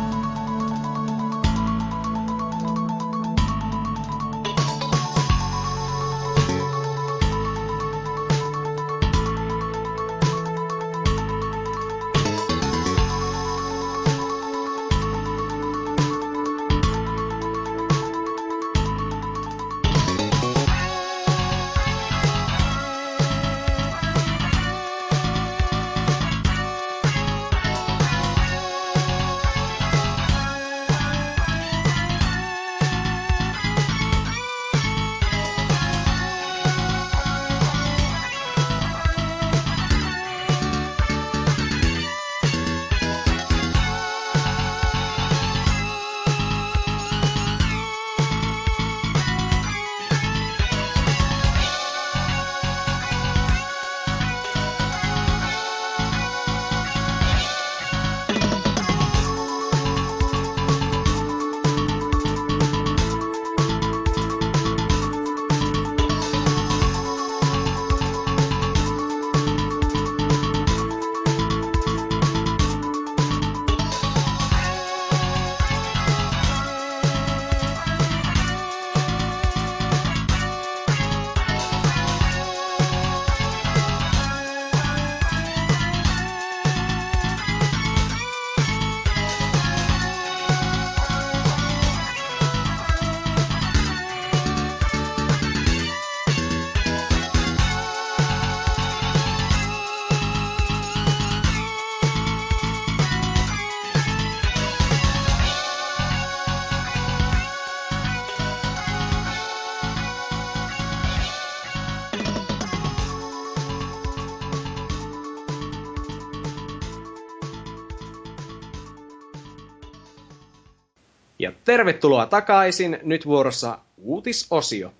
Tervetuloa 121.68 122.26
takaisin, 122.26 122.98
nyt 123.02 123.26
vuorossa 123.26 123.78
uutisosio. 123.96 124.92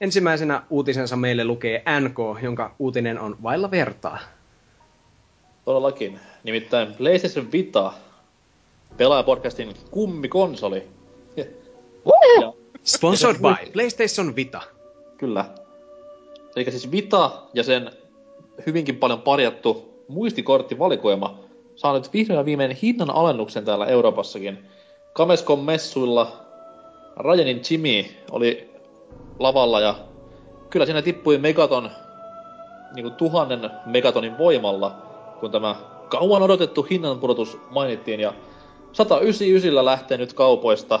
Ensimmäisenä 0.00 0.62
uutisensa 0.70 1.16
meille 1.16 1.44
lukee 1.44 1.82
NK, 2.00 2.42
jonka 2.42 2.74
uutinen 2.78 3.20
on 3.20 3.36
vailla 3.42 3.70
vertaa. 3.70 4.18
Todellakin. 5.64 6.20
Nimittäin 6.44 6.94
PlayStation 6.94 7.52
Vita, 7.52 7.92
pelaajapodcastin 8.96 9.74
kummikonsoli. 9.90 10.88
Ja, 11.36 11.44
Sponsored 12.84 13.36
by 13.36 13.70
PlayStation 13.72 14.36
Vita. 14.36 14.60
Kyllä. 15.18 15.44
Eli 16.56 16.70
siis 16.70 16.90
Vita 16.90 17.42
ja 17.54 17.62
sen 17.62 17.90
hyvinkin 18.66 18.96
paljon 18.96 19.22
parjattu 19.22 20.04
muistikorttivalikoima 20.08 21.38
saa 21.76 21.92
nyt 21.92 22.12
vihdoin 22.12 22.36
ja 22.36 22.44
viimein 22.44 22.76
hinnan 22.82 23.10
alennuksen 23.10 23.64
täällä 23.64 23.86
Euroopassakin– 23.86 24.58
Kameskon 25.12 25.58
messuilla 25.58 26.32
Rajanin 27.16 27.60
Jimmy 27.70 28.04
oli 28.30 28.70
lavalla 29.38 29.80
ja 29.80 29.94
kyllä 30.70 30.86
siinä 30.86 31.02
tippui 31.02 31.38
Megaton 31.38 31.90
niin 32.94 33.04
kuin 33.04 33.14
tuhannen 33.14 33.70
megatonin 33.86 34.38
voimalla, 34.38 35.02
kun 35.40 35.50
tämä 35.50 35.76
kauan 36.08 36.42
odotettu 36.42 36.82
hinnanpudotus 36.82 37.58
mainittiin 37.70 38.20
ja 38.20 38.34
199 38.92 39.84
lähtee 39.84 40.18
nyt 40.18 40.32
kaupoista 40.32 41.00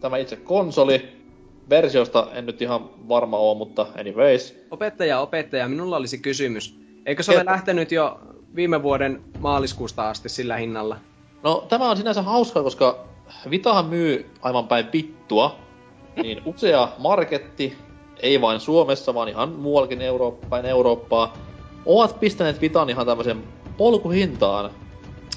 tämä 0.00 0.16
itse 0.16 0.36
konsoli. 0.36 1.20
Versiosta 1.70 2.26
en 2.32 2.46
nyt 2.46 2.62
ihan 2.62 2.90
varma 3.08 3.36
ole, 3.36 3.58
mutta 3.58 3.86
anyways. 4.00 4.66
Opettaja, 4.70 5.20
opettaja, 5.20 5.68
minulla 5.68 5.96
olisi 5.96 6.18
kysymys. 6.18 6.80
Eikö 7.06 7.22
se 7.22 7.32
Et... 7.32 7.38
ole 7.38 7.44
lähtenyt 7.44 7.92
jo 7.92 8.20
viime 8.54 8.82
vuoden 8.82 9.22
maaliskuusta 9.38 10.10
asti 10.10 10.28
sillä 10.28 10.56
hinnalla? 10.56 10.96
No 11.42 11.64
tämä 11.68 11.90
on 11.90 11.96
sinänsä 11.96 12.22
hauskaa, 12.22 12.62
koska 12.62 12.98
Vitahan 13.50 13.86
myy 13.86 14.30
aivan 14.42 14.68
päin 14.68 14.86
vittua. 14.92 15.56
Niin 16.22 16.42
usea 16.44 16.88
marketti, 16.98 17.76
ei 18.22 18.40
vain 18.40 18.60
Suomessa, 18.60 19.14
vaan 19.14 19.28
ihan 19.28 19.48
muuallakin 19.48 20.02
Eurooppa, 20.02 20.46
päin 20.50 20.66
Eurooppaa, 20.66 21.36
ovat 21.86 22.20
pistäneet 22.20 22.60
Vitan 22.60 22.90
ihan 22.90 23.06
tämmöisen 23.06 23.44
polkuhintaan 23.76 24.70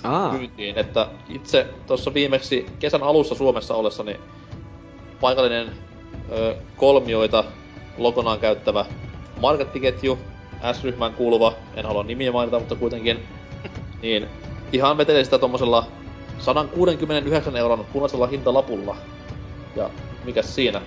Aa. 0.03 0.33
myyntiin. 0.33 0.77
Että 0.77 1.07
itse 1.29 1.67
tuossa 1.87 2.13
viimeksi 2.13 2.65
kesän 2.79 3.03
alussa 3.03 3.35
Suomessa 3.35 3.75
ollessani 3.75 4.19
paikallinen 5.21 5.69
ö, 6.31 6.55
kolmioita 6.77 7.43
logonaan 7.97 8.39
käyttävä 8.39 8.85
markettiketju, 9.39 10.19
S-ryhmään 10.73 11.13
kuuluva, 11.13 11.53
en 11.75 11.85
halua 11.85 12.03
nimiä 12.03 12.31
mainita, 12.31 12.59
mutta 12.59 12.75
kuitenkin, 12.75 13.19
niin 14.01 14.27
ihan 14.73 14.97
vetelee 14.97 15.23
sitä 15.23 15.39
tommosella 15.39 15.85
169 16.39 17.55
euron 17.55 17.85
punaisella 17.93 18.27
hintalapulla. 18.27 18.95
Ja 19.75 19.89
mikäs 20.25 20.55
siinä? 20.55 20.81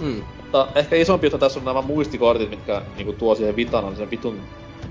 Mm. 0.00 0.22
Mutta 0.42 0.68
ehkä 0.74 0.96
isompi 0.96 1.26
juttu 1.26 1.38
tässä 1.38 1.58
on 1.58 1.64
nämä 1.64 1.82
muistikortit, 1.82 2.50
mitkä 2.50 2.82
niinku 2.96 3.12
tuo 3.12 3.34
siihen 3.34 3.56
Vitan 3.56 3.96
sen 3.96 4.10
vitun 4.10 4.40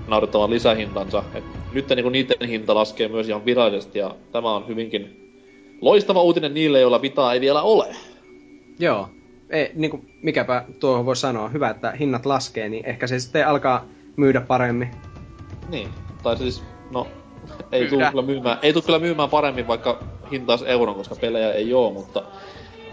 naurettavan 0.08 0.50
lisähintansa. 0.50 1.22
Et 1.34 1.44
nyt 1.72 1.88
niinku 1.88 2.10
niiden 2.10 2.48
hinta 2.48 2.74
laskee 2.74 3.08
myös 3.08 3.28
ihan 3.28 3.44
virallisesti 3.44 3.98
ja 3.98 4.14
tämä 4.32 4.54
on 4.54 4.68
hyvinkin 4.68 5.32
loistava 5.80 6.22
uutinen 6.22 6.54
niille, 6.54 6.80
joilla 6.80 7.02
Vitaa 7.02 7.32
ei 7.32 7.40
vielä 7.40 7.62
ole. 7.62 7.96
Joo. 8.78 9.08
Ei, 9.50 9.70
niin 9.74 9.90
kuin, 9.90 10.14
mikäpä 10.22 10.64
tuohon 10.80 11.06
voi 11.06 11.16
sanoa. 11.16 11.48
Hyvä, 11.48 11.70
että 11.70 11.90
hinnat 11.90 12.26
laskee, 12.26 12.68
niin 12.68 12.86
ehkä 12.86 13.06
se 13.06 13.18
sitten 13.18 13.48
alkaa 13.48 13.84
myydä 14.16 14.40
paremmin. 14.40 14.88
Niin. 15.68 15.88
Tai 16.22 16.36
siis, 16.36 16.62
no, 16.90 17.06
ei 17.72 17.88
tule 17.88 18.08
kyllä 18.10 18.22
myymään, 18.22 18.58
ei 18.62 18.72
tule 18.72 18.84
kyllä 18.84 18.98
myymään 18.98 19.30
paremmin, 19.30 19.66
vaikka 19.66 19.98
hintaisi 20.30 20.68
euron, 20.68 20.94
koska 20.94 21.16
pelejä 21.16 21.52
ei 21.52 21.74
oo, 21.74 21.90
mutta 21.90 22.22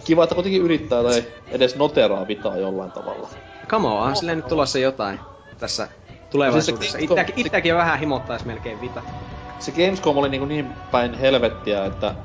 kiva, 0.05 0.23
että 0.23 0.35
kuitenkin 0.35 0.61
yrittää 0.61 1.03
tai 1.03 1.23
edes 1.51 1.75
noteraa 1.75 2.27
Vitaa 2.27 2.57
jollain 2.57 2.91
tavalla. 2.91 3.29
Come 3.67 3.87
on, 3.87 3.93
onhan 3.97 4.15
silleen 4.15 4.37
nyt 4.37 4.47
tulossa 4.47 4.79
jotain 4.79 5.19
tässä 5.59 5.87
tulevaisuudessa. 6.29 6.97
Gamescom- 6.97 7.03
Itseäkin, 7.03 7.33
itseäkin 7.37 7.69
jo 7.69 7.75
vähän 7.75 7.99
himottais 7.99 8.45
melkein 8.45 8.81
vita. 8.81 9.03
se 9.59 9.71
Gamescom 9.71 10.17
oli 10.17 10.29
niinku 10.29 10.45
niin 10.45 10.77
päin 10.91 11.13
helvettiä, 11.13 11.85
että 11.85 12.15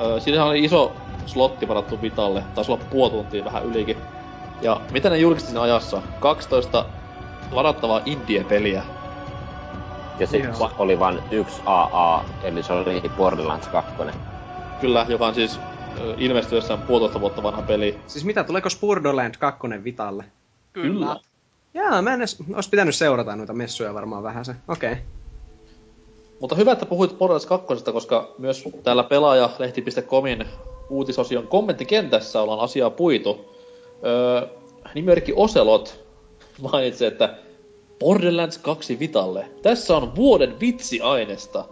ö, 0.00 0.20
siinähän 0.20 0.48
oli 0.48 0.64
iso 0.64 0.96
slotti 1.26 1.68
varattu 1.68 2.02
Vitalle, 2.02 2.44
taisi 2.54 2.72
olla 2.72 2.84
puoli 2.90 3.10
tuntia 3.10 3.44
vähän 3.44 3.64
ylikin. 3.64 3.96
Ja 4.60 4.80
mitä 4.92 5.10
ne 5.10 5.18
julkisti 5.18 5.46
siinä 5.46 5.62
ajassa? 5.62 6.02
12 6.18 6.86
ladattavaa 7.50 8.02
indie-peliä. 8.04 8.82
Ja 10.18 10.26
sitten 10.26 10.54
Joo. 10.60 10.70
oli 10.78 10.98
vain 10.98 11.20
yksi 11.30 11.62
AA, 11.64 12.24
eli 12.42 12.62
se 12.62 12.72
oli 12.72 13.02
Borderlands 13.16 13.68
2. 13.68 13.94
Kyllä, 14.80 15.06
joka 15.08 15.26
on 15.26 15.34
siis 15.34 15.60
ilmestyessään 16.16 16.82
puolitoista 16.82 17.20
vuotta 17.20 17.42
vanha 17.42 17.62
peli. 17.62 17.98
Siis 18.06 18.24
mitä, 18.24 18.44
tuleeko 18.44 18.70
Spurdoland 18.70 19.34
2 19.38 19.60
Vitalle? 19.84 20.24
Kyllä. 20.72 21.16
Jaa, 21.74 22.02
mä 22.02 22.14
en 22.14 22.20
edes, 22.20 22.38
ois 22.54 22.68
pitänyt 22.68 22.94
seurata 22.94 23.36
noita 23.36 23.52
messuja 23.52 23.94
varmaan 23.94 24.22
vähän 24.22 24.44
se. 24.44 24.54
Okei. 24.68 24.92
Okay. 24.92 25.04
Mutta 26.40 26.56
hyvä, 26.56 26.72
että 26.72 26.86
puhuit 26.86 27.18
Borderlands 27.18 27.46
2, 27.46 27.66
koska 27.92 28.34
myös 28.38 28.64
täällä 28.82 29.02
pelaajalehti.comin 29.02 30.44
uutisosion 30.90 31.46
kommenttikentässä 31.46 32.42
ollaan 32.42 32.60
asiaa 32.60 32.90
puitu. 32.90 33.54
Öö, 34.04 34.46
nimimerkki 34.94 35.32
Oselot 35.36 36.04
mainitsi, 36.72 37.06
että 37.06 37.34
Borderlands 38.02 38.58
2 38.58 38.98
Vitalle. 38.98 39.46
Tässä 39.62 39.96
on 39.96 40.16
vuoden 40.16 40.60
vitsiainesta. 40.60 41.64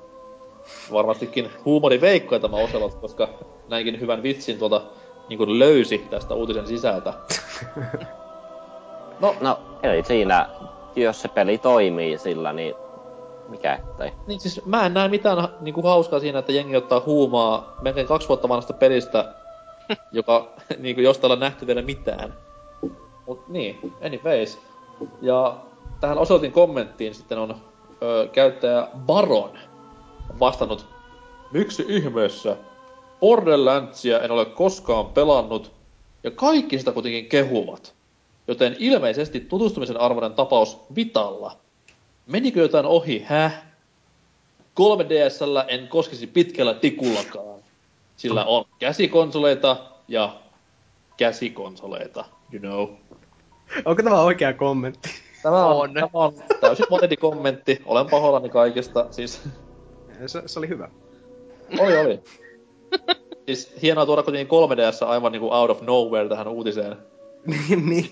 Varmastikin 0.92 1.50
huumori 1.64 2.00
veikkoja 2.00 2.40
tämä 2.40 2.56
Oselot, 2.56 2.94
koska 2.94 3.28
näinkin 3.68 4.00
hyvän 4.00 4.22
vitsin 4.22 4.58
tuolta 4.58 4.82
niin 5.28 5.38
kuin 5.38 5.58
löysi 5.58 5.98
tästä 5.98 6.34
uutisen 6.34 6.66
sisältä. 6.66 7.14
No, 9.20 9.34
No, 9.40 9.58
ei 9.82 10.04
siinä, 10.04 10.48
jos 10.96 11.22
se 11.22 11.28
peli 11.28 11.58
toimii 11.58 12.18
sillä, 12.18 12.52
niin 12.52 12.74
mikä 13.48 13.74
ettei. 13.74 14.12
Niin 14.26 14.40
siis 14.40 14.66
mä 14.66 14.86
en 14.86 14.94
näe 14.94 15.08
mitään 15.08 15.48
niinku 15.60 15.82
hauskaa 15.82 16.20
siinä, 16.20 16.38
että 16.38 16.52
jengi 16.52 16.76
ottaa 16.76 17.02
huumaa 17.06 17.76
melkein 17.82 18.06
kaksi 18.06 18.28
vuotta 18.28 18.48
vanhasta 18.48 18.72
pelistä, 18.72 19.34
joka 20.12 20.48
niinku 20.78 21.00
josta 21.00 21.26
ei 21.26 21.32
ole 21.32 21.40
nähty 21.40 21.66
vielä 21.66 21.82
mitään. 21.82 22.34
Mut 23.26 23.48
niin, 23.48 23.92
anyways. 24.06 24.58
Ja 25.22 25.56
tähän 26.00 26.18
osoitin 26.18 26.52
kommenttiin 26.52 27.14
sitten 27.14 27.38
on 27.38 27.60
ö, 28.02 28.28
käyttäjä 28.32 28.88
Baron 28.96 29.58
vastannut, 30.40 30.86
miksi 31.52 31.84
ihmeessä 31.88 32.56
Borderlandsia 33.20 34.20
en 34.20 34.30
ole 34.30 34.44
koskaan 34.44 35.06
pelannut, 35.06 35.72
ja 36.24 36.30
kaikki 36.30 36.78
sitä 36.78 36.92
kuitenkin 36.92 37.26
kehuvat. 37.26 37.94
Joten 38.48 38.76
ilmeisesti 38.78 39.40
tutustumisen 39.40 40.00
arvoinen 40.00 40.32
tapaus 40.32 40.78
Vitalla. 40.96 41.56
Menikö 42.26 42.60
jotain 42.60 42.86
ohi, 42.86 43.24
häh? 43.26 43.62
3DSllä 44.80 45.64
en 45.68 45.88
koskisi 45.88 46.26
pitkällä 46.26 46.74
tikullakaan. 46.74 47.60
Sillä 48.16 48.44
on 48.44 48.64
käsikonsoleita 48.78 49.76
ja 50.08 50.36
käsikonsoleita, 51.16 52.24
you 52.52 52.60
know. 52.60 52.88
Onko 53.84 54.02
tämä 54.02 54.20
oikea 54.20 54.52
kommentti? 54.52 55.10
Tämä 55.42 55.66
on, 55.66 55.76
On. 55.76 55.94
Tämä 55.94 56.08
on 56.12 56.32
täysin 56.60 56.86
validi 56.90 57.16
kommentti. 57.16 57.82
Olen 57.86 58.06
pahoillani 58.10 58.48
kaikesta. 58.48 59.06
Siis, 59.10 59.42
Se, 60.26 60.42
se 60.46 60.58
oli 60.58 60.68
hyvä. 60.68 60.88
oli, 61.78 61.98
oli. 61.98 62.20
Siis 63.46 63.74
hienoa 63.82 64.06
tuoda 64.06 64.22
kuitenkin 64.22 64.58
3DS 64.58 65.06
aivan 65.06 65.32
niinku 65.32 65.52
out 65.52 65.70
of 65.70 65.82
nowhere 65.82 66.28
tähän 66.28 66.48
uutiseen. 66.48 66.96
niin, 67.68 67.86
niin. 67.86 68.10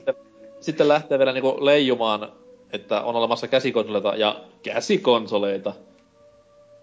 Sitten 0.61 0.89
lähtee 0.89 1.19
vielä 1.19 1.33
niinku 1.33 1.57
leijumaan, 1.61 2.33
että 2.73 3.01
on 3.01 3.17
olemassa 3.17 3.49
käsikonsoleita 3.49 4.17
ja 4.17 4.41
käsikonsoleita. 4.63 5.73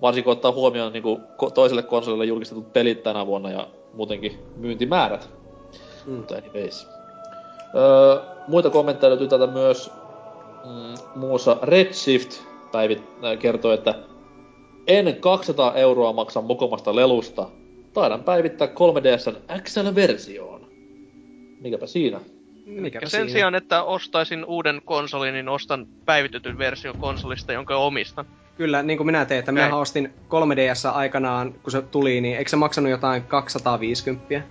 Varsinkin 0.01 0.31
ottaa 0.31 0.51
huomioon 0.51 0.93
niinku 0.93 1.19
toiselle 1.53 1.83
konsolille 1.83 2.25
julkistetut 2.25 2.73
pelit 2.73 3.03
tänä 3.03 3.25
vuonna 3.25 3.51
ja 3.51 3.67
muutenkin 3.93 4.39
myyntimäärät. 4.55 5.29
Mm. 6.05 6.13
Mutta 6.13 6.35
anyways. 6.35 6.87
Öö, 7.75 8.19
muita 8.47 8.69
kommentteja 8.69 9.09
löytyy 9.09 9.27
täältä 9.27 9.47
myös. 9.47 9.91
Mm, 10.65 11.19
muun 11.19 11.31
muassa 11.31 11.57
Redshift 11.61 12.41
päivit, 12.71 13.03
äh, 13.23 13.37
kertoo, 13.39 13.73
että 13.73 13.95
en 14.87 15.15
200 15.19 15.73
euroa 15.73 16.13
maksa 16.13 16.41
mokomasta 16.41 16.95
lelusta. 16.95 17.49
Taidan 17.93 18.23
päivittää 18.23 18.67
3DSn 18.67 19.61
XL-versioon. 19.61 20.67
Mikäpä 21.59 21.87
siinä. 21.87 22.19
Mikä 22.65 22.99
Ja 23.01 23.09
sen 23.09 23.29
sijaan, 23.29 23.55
että 23.55 23.83
ostaisin 23.83 24.45
uuden 24.45 24.81
konsolin, 24.85 25.33
niin 25.33 25.49
ostan 25.49 25.87
päivitetyn 26.05 26.57
version 26.57 26.95
konsolista, 26.97 27.53
jonka 27.53 27.77
omistan. 27.77 28.25
Kyllä, 28.57 28.83
niin 28.83 28.97
kuin 28.97 29.05
minä 29.07 29.25
tein, 29.25 29.39
että 29.39 29.51
minä 29.51 29.75
ostin 29.75 30.13
3DS 30.27 30.89
aikanaan, 30.93 31.53
kun 31.53 31.71
se 31.71 31.81
tuli, 31.81 32.21
niin 32.21 32.37
eikö 32.37 32.49
se 32.49 32.55
maksanut 32.55 32.91
jotain 32.91 33.23
250? 33.23 34.41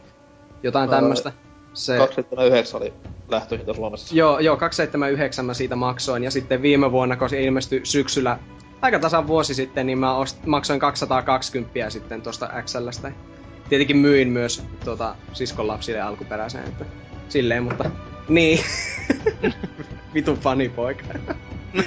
Jotain 0.63 0.91
Öö, 0.91 0.97
tämmöstä. 0.97 1.33
Se, 1.75 1.99
279 1.99 2.81
oli 2.81 2.93
lähtöhinta 3.29 3.75
Suomessa. 3.75 4.15
joo, 4.17 4.39
joo, 4.39 4.57
279 4.57 5.45
mä 5.45 5.55
siitä 5.55 5.77
maksoin, 5.77 6.25
ja 6.25 6.31
sitten 6.31 6.63
viime 6.63 6.93
vuonna, 6.93 7.17
kun 7.17 7.31
se 7.31 7.43
ilmestyi 7.43 7.81
syksyllä, 7.85 8.39
aika 8.83 8.99
tasan 8.99 9.27
vuosi 9.27 9.55
sitten, 9.55 9.87
niin 9.87 9.99
mä 9.99 10.17
ost, 10.17 10.47
maksoin 10.47 10.81
220 10.81 11.91
sitten 11.91 12.23
tuosta 12.23 12.51
XLstä. 12.63 13.13
Tietenkin 13.69 13.97
myin 13.97 14.29
myös 14.29 14.63
tuota, 14.85 15.15
siskon 15.33 15.69
lapsille 15.69 16.01
alkuperäisen, 16.01 16.65
että 16.65 16.85
silleen, 17.29 17.63
mutta 17.63 17.91
niin. 18.29 18.61
Vitun 20.15 20.39
fanipoika. 20.39 21.05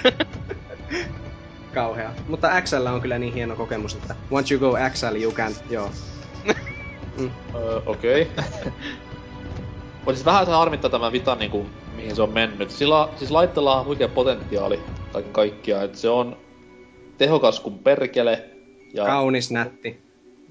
Kauhea. 1.73 2.11
Mutta 2.27 2.61
XL 2.61 2.85
on 2.85 3.01
kyllä 3.01 3.19
niin 3.19 3.33
hieno 3.33 3.55
kokemus, 3.55 3.93
että 3.95 4.15
once 4.31 4.53
you 4.53 4.59
go 4.59 4.77
XL, 4.93 5.15
you 5.21 5.31
can, 5.31 5.53
joo. 5.69 5.91
Mm. 7.17 7.31
Öö, 7.55 7.81
okei. 7.85 8.21
Okay. 8.21 8.71
Mutta 10.07 10.15
siis 10.17 10.25
vähän 10.25 10.47
harmittaa 10.47 10.89
tämä 10.89 11.11
Vita 11.11 11.35
niinku, 11.35 11.65
mihin 11.95 12.15
se 12.15 12.21
on 12.21 12.29
mennyt. 12.33 12.71
Sillä, 12.71 13.07
siis 13.15 13.31
laitteella 13.31 13.79
on 13.79 13.85
huikea 13.85 14.07
potentiaali 14.07 14.79
kaiken 15.13 15.33
kaikkiaan, 15.33 15.85
että 15.85 15.97
se 15.97 16.09
on 16.09 16.37
tehokas 17.17 17.59
kuin 17.59 17.79
perkele. 17.79 18.43
Ja, 18.93 19.05
Kaunis, 19.05 19.51
nätti. 19.51 20.01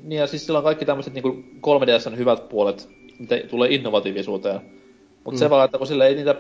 niin 0.03 0.19
ja 0.21 0.27
siis 0.27 0.47
sillä 0.47 0.59
on 0.59 0.65
kaikki 0.65 0.85
tämmöiset 0.85 1.15
niinku 1.15 1.45
3DSn 1.61 2.17
hyvät 2.17 2.49
puolet, 2.49 2.89
mitä 3.19 3.37
tulee 3.51 3.75
innovatiivisuuteen. 3.75 4.61
Mutta 5.25 5.31
Mm. 5.31 5.39
se 5.39 5.51
vaan, 5.51 5.65
että 5.65 5.79
kun 5.79 5.87
sillä 5.87 6.07
ei 6.07 6.15
niitä 6.15 6.35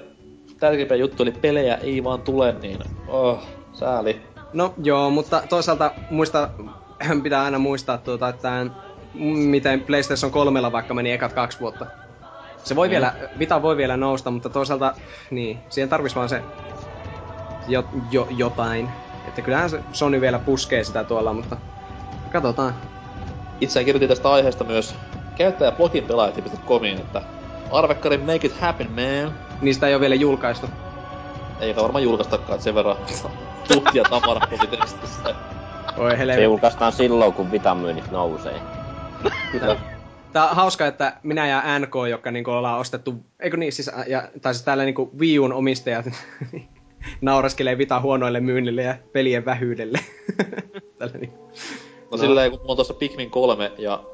tärkeimpiä 0.60 0.96
juttuja, 0.96 1.30
eli 1.30 1.38
pelejä 1.40 1.74
ei 1.74 2.04
vaan 2.04 2.22
tule, 2.22 2.54
niin 2.62 2.78
oh, 3.08 3.38
sääli. 3.72 4.20
No 4.52 4.74
joo, 4.82 5.10
mutta 5.10 5.42
toisaalta 5.48 5.90
muista, 6.10 6.48
pitää 7.22 7.44
aina 7.44 7.58
muistaa 7.58 7.98
tuota, 7.98 8.28
että 8.28 8.66
miten 9.14 9.80
PlayStation 9.80 10.32
3 10.32 10.72
vaikka 10.72 10.94
meni 10.94 11.12
ekat 11.12 11.32
kaksi 11.32 11.60
vuotta. 11.60 11.86
Se 12.66 12.76
voi 12.76 12.88
Mm. 12.88 12.90
vielä, 12.90 13.14
Vita 13.38 13.62
voi 13.62 13.76
vielä 13.76 13.96
nousta, 13.96 14.30
mutta 14.30 14.50
toisaalta, 14.50 14.94
niin, 15.30 15.64
siihen 15.68 15.88
tarvis 15.88 16.16
vaan 16.16 16.28
se 16.28 16.44
jo, 17.66 17.84
jo, 18.10 18.26
jotain. 18.30 18.92
Että 19.28 19.42
kyllähän 19.42 19.70
se 19.70 19.82
Sony 19.92 20.20
vielä 20.20 20.38
puskee 20.38 20.84
sitä 20.84 21.04
tuolla, 21.04 21.32
mutta 21.32 21.56
katsotaan. 22.32 22.74
Itse 23.60 23.84
kirjoitin 23.84 24.08
tästä 24.08 24.32
aiheesta 24.32 24.64
myös 24.64 24.94
käyttäjä 25.34 25.72
blogin 25.72 26.04
pelaajat.comiin, 26.04 26.98
että 27.00 27.22
Arvekkari 27.70 28.18
make 28.18 28.46
it 28.46 28.60
happen, 28.60 28.90
man. 28.90 29.34
Niistä 29.60 29.86
ei 29.88 29.94
ole 29.94 30.00
vielä 30.00 30.14
julkaistu. 30.14 30.66
Eikä 31.60 31.82
varmaan 31.82 32.04
julkaistakaan, 32.04 32.60
sen 32.60 32.74
verran 32.74 32.96
tuhtia 33.68 34.02
tavara 34.10 34.46
tekstissä. 34.46 35.34
Oi 35.96 36.16
Se 36.16 36.42
julkaistaan 36.42 36.92
silloin, 36.92 37.32
kun 37.32 37.52
vitamyynnit 37.52 38.10
nousee. 38.10 38.60
Kyllä. 39.52 39.76
Tää 40.32 40.48
on 40.50 40.56
hauska, 40.56 40.86
että 40.86 41.16
minä 41.22 41.46
ja 41.48 41.62
NK, 41.78 41.94
jotka 42.10 42.30
niinku 42.30 42.50
ollaan 42.50 42.80
ostettu, 42.80 43.14
eikö 43.40 43.56
niin, 43.56 43.72
siis, 43.72 43.90
ja, 44.06 44.28
tai 44.42 44.54
siis 44.54 44.64
täällä 44.64 44.84
niinku 44.84 45.10
Wii 45.18 45.38
U'n 45.38 45.52
omistajat 45.52 46.06
nauraskelee 47.20 47.78
Vita 47.78 48.00
huonoille 48.00 48.40
myynnille 48.40 48.82
ja 48.82 48.94
pelien 49.12 49.44
vähyydelle. 49.44 49.98
Tällä 50.98 51.18
niinku. 51.18 51.36
No, 51.38 51.50
No. 52.10 52.10
no. 52.10 52.18
silleen, 52.18 52.50
kun 52.50 52.60
mulla 52.60 52.72
on 52.72 52.76
tuossa 52.76 52.94
Pikmin 52.94 53.30
3 53.30 53.72
ja 53.78 54.04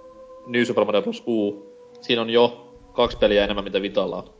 New 0.46 0.64
Super 0.64 0.84
Mario 0.84 1.02
Bros. 1.02 1.22
U, 1.26 1.66
siinä 2.00 2.22
on 2.22 2.30
jo 2.30 2.74
kaksi 2.92 3.16
peliä 3.18 3.44
enemmän, 3.44 3.64
mitä 3.64 3.82
Vitalla 3.82 4.16
on. 4.16 4.34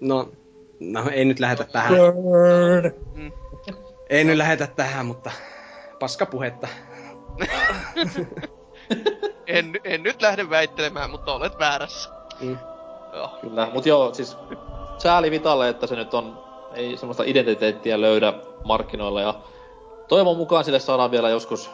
No, 0.00 0.32
no 0.80 1.10
ei 1.12 1.24
nyt 1.24 1.40
lähetä 1.40 1.64
tähän. 1.64 1.94
Burn! 1.96 2.92
Ei 4.10 4.24
nyt 4.24 4.36
lähetä 4.36 4.66
tähän, 4.66 5.06
mutta 5.06 5.30
paskapuhetta. 5.98 6.68
En, 9.48 9.72
en 9.84 10.02
nyt 10.02 10.22
lähde 10.22 10.50
väittelemään, 10.50 11.10
mutta 11.10 11.32
olet 11.32 11.58
väärässä. 11.58 12.10
Mm. 12.40 12.58
Joo. 13.12 13.30
Kyllä, 13.40 13.68
mut 13.72 13.86
joo, 13.86 14.14
siis 14.14 14.36
sääli 14.98 15.30
Vitalle, 15.30 15.68
että 15.68 15.86
se 15.86 15.96
nyt 15.96 16.14
on, 16.14 16.44
ei 16.74 16.96
semmoista 16.96 17.22
identiteettiä 17.26 18.00
löydä 18.00 18.32
markkinoilla 18.64 19.20
ja 19.20 19.34
toivon 20.08 20.36
mukaan 20.36 20.64
sille 20.64 20.78
saadaan 20.78 21.10
vielä 21.10 21.30
joskus 21.30 21.70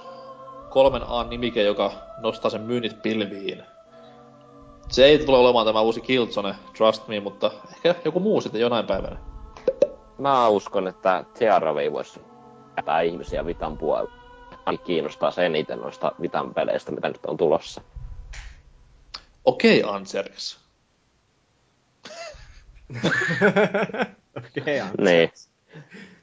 kolmen 0.68 1.03
A 1.09 1.25
nimike, 1.25 1.62
joka 1.62 1.93
nostaa 2.20 2.51
sen 2.51 2.61
myynnit 2.61 3.03
pilviin. 3.03 3.62
Se 4.89 5.05
ei 5.05 5.18
tule 5.18 5.39
olemaan 5.39 5.66
tämä 5.66 5.81
uusi 5.81 6.01
Killzone, 6.01 6.55
trust 6.77 7.09
me, 7.09 7.20
mutta 7.20 7.51
ehkä 7.75 7.95
joku 8.05 8.20
muu 8.20 8.41
sitten 8.41 8.61
jonain 8.61 8.87
päivänä. 8.87 9.16
Mä 10.18 10.49
uskon, 10.49 10.89
että 10.89 11.25
Tearaway 11.39 11.93
voisi 11.93 12.20
jättää 12.77 13.01
ihmisiä 13.01 13.47
Vitan 13.47 13.79
puolella. 13.79 14.24
Ainakin 14.66 14.86
kiinnostaa 14.86 15.30
se 15.30 15.46
eniten 15.46 15.78
noista 15.78 16.12
Vitan 16.20 16.54
peleistä, 16.54 16.92
mitä 16.92 17.08
nyt 17.08 17.26
on 17.26 17.36
tulossa. 17.36 17.80
Okei, 19.44 19.82
okay, 19.82 19.96
Anseris. 19.96 20.58
Okei, 24.36 24.80
okay, 24.80 24.90
Niin. 24.98 25.30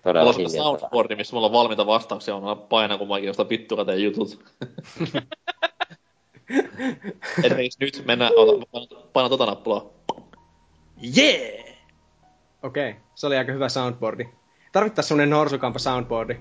Mulla 0.05 0.13
Todellakin. 0.13 0.45
on 0.45 0.51
soundboardi, 0.51 1.15
missä 1.15 1.35
mulla 1.35 1.47
on 1.47 1.53
valmiita 1.53 1.85
vastauksia, 1.85 2.39
mä 2.39 2.55
painaa, 2.55 2.97
kun 2.97 3.07
mä 3.07 3.19
jostain 3.19 3.49
vittukateen 3.49 4.03
jutut. 4.03 4.39
Esimerkiksi 7.43 7.77
nyt 7.79 8.03
mennään, 8.05 8.31
ota, 8.35 8.65
paina, 8.71 8.87
paina 9.13 9.29
tota 9.29 9.45
nappulaa. 9.45 9.89
Yeah! 11.17 11.65
Okei, 12.63 12.89
okay. 12.89 13.01
se 13.15 13.27
oli 13.27 13.37
aika 13.37 13.51
hyvä 13.51 13.69
soundboardi. 13.69 14.29
Tarvittais 14.71 15.07
semmonen 15.07 15.29
norsukampa 15.29 15.79
soundboardi. 15.79 16.39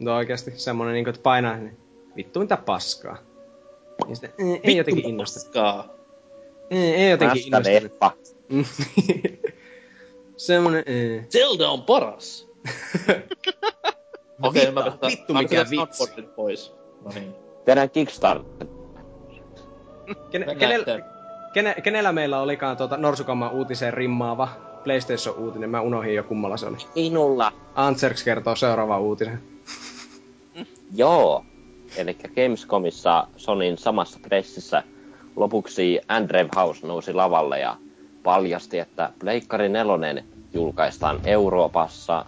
No 0.00 0.16
oikeesti 0.16 0.50
semmonen 0.50 0.94
niinku, 0.94 1.10
että 1.10 1.22
painaa 1.22 1.56
niin 1.56 1.78
vittu 2.16 2.40
mitä 2.40 2.56
paskaa. 2.56 3.18
Niin 4.06 4.16
sitten, 4.16 4.32
eh, 4.38 4.60
ei 4.62 4.76
jotenkin 4.76 5.08
innosta. 5.08 5.40
Paskaa. 5.40 5.94
Ei, 6.70 6.94
ei 6.94 7.10
jotenkin 7.10 7.42
innosta. 7.44 7.70
Veppa. 7.70 8.12
semmonen, 10.36 10.82
eh. 10.86 11.28
Zelda 11.28 11.68
on 11.68 11.82
paras! 11.82 12.48
Okei, 14.42 14.68
okay, 14.68 14.70
mä 14.70 14.82
pistän, 14.82 15.10
vittu 15.10 15.32
mä 15.32 15.42
mikä 15.42 15.66
vitsi. 15.70 16.22
pois. 16.36 16.74
No 17.04 17.10
niin. 17.14 17.32
Kene, 17.32 17.34
Tehdään 17.64 17.90
Kickstarter. 17.90 18.66
Mennään 20.32 20.58
kenellä, 20.58 20.84
kene, 21.52 21.74
kenellä 21.82 22.12
meillä 22.12 22.40
olikaan 22.40 22.76
tuota 22.76 22.96
Norsukamman 22.96 23.52
uutiseen 23.52 23.94
rimmaava 23.94 24.48
PlayStation-uutinen? 24.84 25.70
Mä 25.70 25.80
unohdin 25.80 26.14
jo 26.14 26.22
kummalla 26.22 26.56
se 26.56 26.66
oli. 26.66 26.76
Minulla. 26.94 27.52
Antserks 27.74 28.22
kertoo 28.22 28.56
seuraava 28.56 28.98
uutisen. 29.00 29.42
Joo. 30.96 31.44
Eli 31.96 32.14
Gamescomissa 32.34 33.26
Sonin 33.36 33.78
samassa 33.78 34.18
pressissä 34.22 34.82
lopuksi 35.36 36.00
Andrew 36.08 36.48
House 36.56 36.86
nousi 36.86 37.12
lavalle 37.12 37.58
ja 37.58 37.76
paljasti, 38.22 38.78
että 38.78 39.10
Pleikkari 39.18 39.68
4 39.68 40.22
julkaistaan 40.52 41.20
Euroopassa 41.24 42.24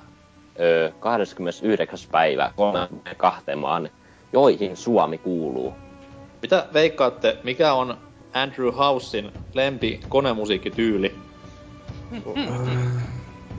ö, 0.61 0.93
29. 1.01 1.99
päivä 2.11 2.53
32 2.57 3.55
maan, 3.57 3.91
joihin 4.33 4.77
Suomi 4.77 5.19
kuuluu. 5.19 5.73
Mitä 6.43 6.67
veikkaatte, 6.73 7.39
mikä 7.45 7.73
on 7.73 7.97
Andrew 8.33 8.73
Housein 8.75 9.33
lempi 9.55 10.01
konemusiikkityyli? 10.09 11.15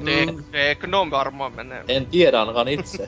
Te, 0.05 0.33
Tekno 0.51 1.07
varmaan 1.11 1.55
menee. 1.55 1.83
En 1.87 2.05
tiedä 2.05 2.39
ainakaan 2.39 2.67
itse. 2.67 3.07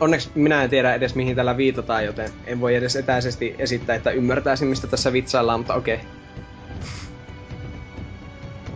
Onneksi 0.00 0.30
minä 0.34 0.62
en 0.64 0.70
tiedä 0.70 0.94
edes 0.94 1.14
mihin 1.14 1.36
tällä 1.36 1.56
viitataan, 1.56 2.04
joten 2.04 2.30
en 2.46 2.60
voi 2.60 2.74
edes 2.74 2.96
etäisesti 2.96 3.54
esittää, 3.58 3.96
että 3.96 4.10
ymmärtäisin 4.10 4.68
mistä 4.68 4.86
tässä 4.86 5.12
vitsaillaan, 5.12 5.60
mutta 5.60 5.74
okei. 5.74 6.00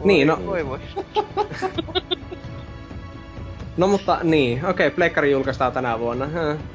Niin, 0.04 0.26
no- 0.26 0.46
Voi 0.46 0.66
voi. 0.66 0.78
No 3.76 3.86
mutta 3.88 4.18
niin, 4.22 4.66
okei, 4.66 4.90
Pleikkari 4.90 5.30
julkaistaan 5.30 5.72
tänä 5.72 5.98
vuonna, 5.98 6.28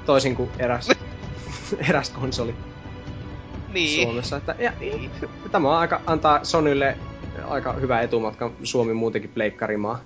toisin 0.06 0.36
kuin 0.36 0.50
eräs, 0.60 0.90
eräs 1.90 2.10
konsoli 2.10 2.56
Niin. 3.74 4.04
Suomessa. 4.04 4.38
Että, 4.38 4.56
ja, 4.60 4.74
tämä 5.52 5.70
on 5.70 5.76
aika, 5.78 6.02
antaa 6.06 6.44
Sonylle 6.44 6.98
aika 7.46 7.74
hyvä 7.74 8.02
etumatka 8.02 8.52
Suomi 8.64 8.94
muutenkin 8.94 9.32
Pleikkarimaa. 9.32 10.00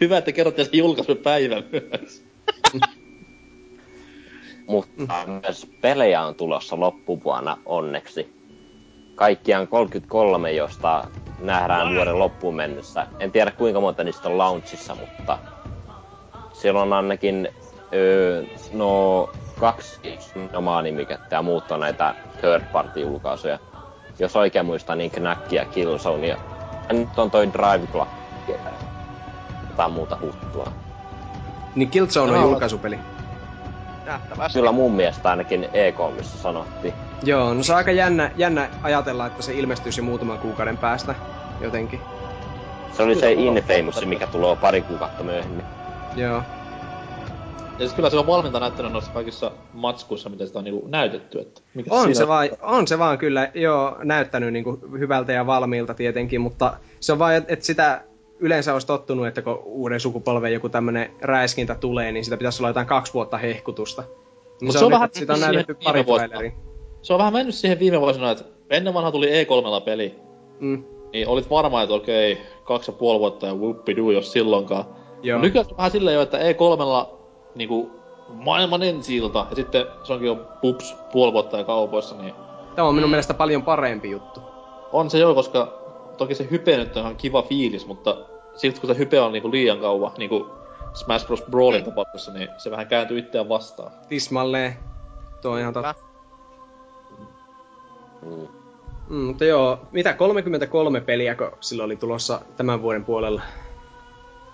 Hyvä, 0.00 0.18
että 0.18 0.32
kerrotte 0.32 0.68
julkaisupäivän 0.72 1.64
myös. 1.72 2.33
Mutta 4.68 5.14
myös 5.26 5.66
pelejä 5.80 6.22
on 6.22 6.34
tulossa 6.34 6.80
loppuvuonna 6.80 7.56
onneksi. 7.66 8.34
Kaikkiaan 9.14 9.68
33, 9.68 10.52
josta 10.52 11.04
nähdään 11.40 11.94
vuoden 11.94 12.18
loppuun 12.18 12.54
mennessä. 12.54 13.06
En 13.20 13.32
tiedä 13.32 13.50
kuinka 13.50 13.80
monta 13.80 14.04
niistä 14.04 14.28
on 14.28 14.38
launchissa, 14.38 14.94
mutta 14.94 15.38
siellä 16.52 16.82
on 16.82 16.92
ainakin 16.92 17.48
öö, 17.94 18.44
no 18.72 19.28
kaksi 19.60 20.00
omaa 20.56 20.82
nimikettä 20.82 21.36
ja 21.36 21.42
muut 21.42 21.70
on 21.70 21.80
näitä 21.80 22.14
third 22.40 22.62
party 22.72 23.00
julkaisuja. 23.00 23.58
Jos 24.18 24.36
oikein 24.36 24.66
muistan, 24.66 24.98
niin 24.98 25.10
Knack 25.10 25.52
ja 25.52 25.64
Killzone 25.64 26.26
ja 26.26 26.36
nyt 26.92 27.18
on 27.18 27.30
toi 27.30 27.52
Drive 27.52 27.86
Club 27.86 28.08
jotain 29.68 29.92
muuta 29.92 30.18
huttua. 30.20 30.83
Niin 31.74 31.90
Killzone 31.90 32.32
on 32.32 32.42
julkaisupeli. 32.42 32.98
Nähtävästi. 34.06 34.58
Kyllä 34.58 34.72
mun 34.72 34.92
mielestä 34.92 35.30
ainakin 35.30 35.64
E3 35.64 36.22
sanottiin. 36.22 36.94
Joo, 37.22 37.54
no 37.54 37.62
se 37.62 37.72
on 37.72 37.78
aika 37.78 37.92
jännä, 37.92 38.30
jännä 38.36 38.68
ajatella, 38.82 39.26
että 39.26 39.42
se 39.42 39.54
ilmestyisi 39.54 40.00
muutaman 40.00 40.38
kuukauden 40.38 40.76
päästä 40.76 41.14
jotenkin. 41.60 42.00
Se 42.92 43.02
oli 43.02 43.14
se 43.14 43.32
Infamous, 43.32 44.06
mikä 44.06 44.26
tulee 44.26 44.56
pari 44.56 44.82
kuukautta 44.82 45.24
myöhemmin. 45.24 45.64
Joo. 46.16 46.42
Ja 47.78 47.78
siis 47.78 47.92
kyllä 47.92 48.10
se 48.10 48.16
on 48.16 48.26
valmiinta 48.26 48.60
näyttänyt 48.60 48.92
noissa 48.92 49.12
kaikissa 49.12 49.50
matskuissa, 49.72 50.28
mitä 50.28 50.46
sitä 50.46 50.58
on 50.58 50.64
niinku 50.64 50.88
näytetty. 50.88 51.40
Että 51.40 51.60
mikä 51.74 51.94
On 51.94 52.02
siinä 52.02 52.14
se, 52.14 52.28
vaan, 52.28 52.48
on 52.62 52.86
se 52.86 52.98
vaan 52.98 53.18
kyllä, 53.18 53.50
joo, 53.54 53.96
näyttänyt 54.02 54.52
niinku 54.52 54.78
hyvältä 54.98 55.32
ja 55.32 55.46
valmiilta 55.46 55.94
tietenkin, 55.94 56.40
mutta 56.40 56.76
se 57.00 57.12
on 57.12 57.18
vaan, 57.18 57.34
että 57.34 57.52
et 57.52 57.62
sitä 57.62 58.00
yleensä 58.44 58.72
olisi 58.72 58.86
tottunut, 58.86 59.26
että 59.26 59.42
kun 59.42 59.62
uuden 59.64 60.00
sukupolven 60.00 60.52
joku 60.52 60.68
tämmönen 60.68 61.10
räiskintä 61.22 61.74
tulee, 61.74 62.12
niin 62.12 62.24
sitä 62.24 62.36
pitäisi 62.36 62.62
olla 62.62 62.68
jotain 62.70 62.86
kaksi 62.86 63.14
vuotta 63.14 63.38
hehkutusta. 63.38 64.02
Niin 64.02 64.12
Mut 64.62 64.72
se, 64.72 64.78
se 64.78 64.84
on 64.84 64.86
on 64.86 64.90
nyt, 64.90 64.94
vähän 64.96 65.06
että 65.06 65.18
sitä 65.18 65.32
on 65.32 65.40
näytetty 65.40 65.76
pari 65.84 66.06
vuosina. 66.06 66.28
traileria. 66.28 66.52
Se 67.02 67.12
on 67.12 67.18
vähän 67.18 67.32
mennyt 67.32 67.54
siihen 67.54 67.78
viime 67.78 68.00
vuosina, 68.00 68.30
että 68.30 68.44
ennen 68.70 68.94
vanha 68.94 69.10
tuli 69.10 69.26
E3 69.44 69.80
peli, 69.84 70.14
Mm, 70.60 70.84
niin 71.12 71.28
olit 71.28 71.50
varma, 71.50 71.82
että 71.82 71.94
okei, 71.94 72.38
kaksi 72.64 72.90
ja 72.90 72.96
puoli 72.96 73.18
vuotta 73.18 73.46
ja 73.46 73.54
whoopidoo, 73.54 74.10
jos 74.10 74.32
silloinkaan. 74.32 74.84
joo. 75.22 75.40
Nykyään 75.40 75.64
se 75.64 75.70
on 75.70 75.76
vähän 75.76 75.90
silleen 75.90 76.14
jo, 76.14 76.22
että 76.22 76.38
E3 76.38 77.06
niinku 77.54 77.90
maailman 78.28 78.82
ensi 78.82 79.16
ilta, 79.16 79.46
ja 79.50 79.56
sitten 79.56 79.86
se 80.02 80.12
onkin 80.12 80.26
jo 80.26 80.38
pups 80.60 80.96
puoli 81.12 81.32
vuotta 81.32 81.58
ja 81.58 81.64
kaupoissa, 81.64 82.16
niin 82.16 82.34
Tämä 82.74 82.88
on 82.88 82.94
minun 82.94 83.10
mielestä 83.10 83.34
paljon 83.34 83.62
parempi 83.62 84.10
juttu. 84.10 84.40
on 84.92 85.10
se 85.10 85.18
jo, 85.18 85.34
koska 85.34 85.78
toki 86.18 86.34
se 86.34 86.48
hype 86.50 86.76
nyt 86.76 86.96
on 86.96 87.00
ihan 87.02 87.16
kiva 87.16 87.42
fiilis, 87.42 87.86
mutta 87.86 88.16
sitten 88.56 88.80
kun 88.80 88.88
se 88.94 88.98
hype 88.98 89.20
on 89.20 89.32
niinku 89.32 89.50
liian 89.50 89.80
kauan, 89.80 90.12
niinku 90.18 90.46
Smash 90.94 91.26
Bros. 91.26 91.42
Brawlin 91.50 91.84
tapauksessa, 91.84 92.32
niin 92.32 92.48
se 92.58 92.70
vähän 92.70 92.86
kääntyy 92.86 93.18
itseään 93.18 93.48
vastaan. 93.48 93.92
Tismalleen. 94.08 94.76
Tuo 95.42 95.52
on 95.52 95.60
ihan 95.60 95.72
totta. 95.72 95.94
Mm. 98.22 98.48
Mm, 99.08 99.16
mutta 99.16 99.44
joo, 99.44 99.78
mitä 99.92 100.12
33 100.12 101.00
peliä, 101.00 101.34
kun 101.34 101.50
silloin 101.60 101.84
oli 101.86 101.96
tulossa 101.96 102.40
tämän 102.56 102.82
vuoden 102.82 103.04
puolella? 103.04 103.42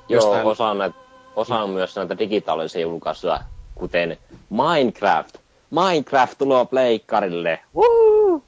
Joo, 0.08 0.22
Jostain- 0.22 0.46
osa 0.46 0.68
on, 0.68 0.78
näitä, 0.78 0.96
osa 1.36 1.58
on 1.60 1.70
myös 1.70 1.96
näitä 1.96 2.18
digitaalisia 2.18 2.80
julkaisuja, 2.80 3.40
kuten 3.74 4.18
Minecraft. 4.50 5.36
Minecraft 5.70 6.38
tulee 6.38 6.66
pleikkarille. 6.66 7.60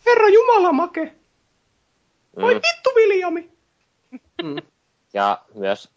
Herra 0.06 0.28
Jumala, 0.28 0.72
make! 0.72 1.12
Voi 2.40 2.54
Mm. 2.54 2.60
vittu, 2.60 2.90
Viljami! 2.96 3.50
Mm. 4.42 4.56
Ja 5.14 5.38
myös 5.54 5.88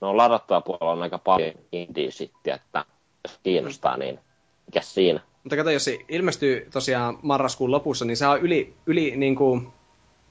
no 0.00 0.16
ladattua 0.16 0.60
puolella 0.60 0.92
on 0.92 1.02
aika 1.02 1.18
paljon 1.18 1.52
indie 1.72 2.10
sitten, 2.10 2.54
että 2.54 2.84
jos 3.24 3.38
kiinnostaa, 3.42 3.96
niin 3.96 4.18
mikä 4.66 4.80
siinä? 4.80 5.20
Mutta 5.44 5.56
kato, 5.56 5.70
jos 5.70 5.84
se 5.84 5.98
ilmestyy 6.08 6.68
tosiaan 6.72 7.18
marraskuun 7.22 7.70
lopussa, 7.70 8.04
niin 8.04 8.16
se 8.16 8.26
on 8.26 8.40
yli, 8.40 8.74
yli 8.86 9.16
niinku 9.16 9.62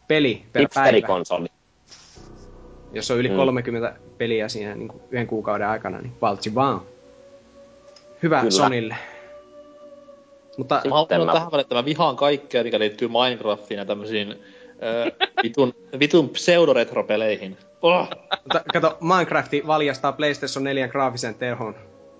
peli 0.08 0.36
per 0.54 0.68
päivä. 0.74 0.86
Hipsterikonsoli. 0.88 1.48
Jos 2.92 3.12
on 3.12 3.18
yli 3.18 3.30
Mm. 3.30 3.36
30 3.36 3.96
peliä 4.18 4.50
siinä 4.50 4.76
niinku 4.76 5.02
yhden 5.12 5.28
kuukauden 5.28 5.68
aikana, 5.68 6.02
niin 6.02 6.14
valtsi 6.22 6.56
vaan. 6.56 6.82
Hyvä 8.24 8.40
Kyllä. 8.40 8.52
Sonille. 8.52 8.96
Mutta 10.58 10.76
Sitten 10.76 10.90
Mä 10.92 10.96
haluan 10.96 11.26
mä- 11.26 11.34
tähän 11.34 11.52
väliin, 11.52 11.62
että 11.62 11.76
mä 11.76 11.86
vihaan 11.86 12.16
kaikkea, 12.16 12.64
mikä 12.64 12.80
liittyy 12.80 13.08
Minecraftiin 13.08 13.78
ja 13.78 13.86
tämmöisiin 13.86 14.36
öö, 14.84 15.06
vitun, 15.44 15.74
vitun 16.00 16.30
pseudoretropeleihin. 16.30 17.58
Oh. 17.84 18.10
Mutta 18.44 18.62
kato, 18.74 18.98
Minecrafti 19.02 19.64
valjastaa 19.68 20.12
PlayStation 20.12 20.64
4 20.64 20.88
graafisen 20.88 21.36
tehon 21.36 21.76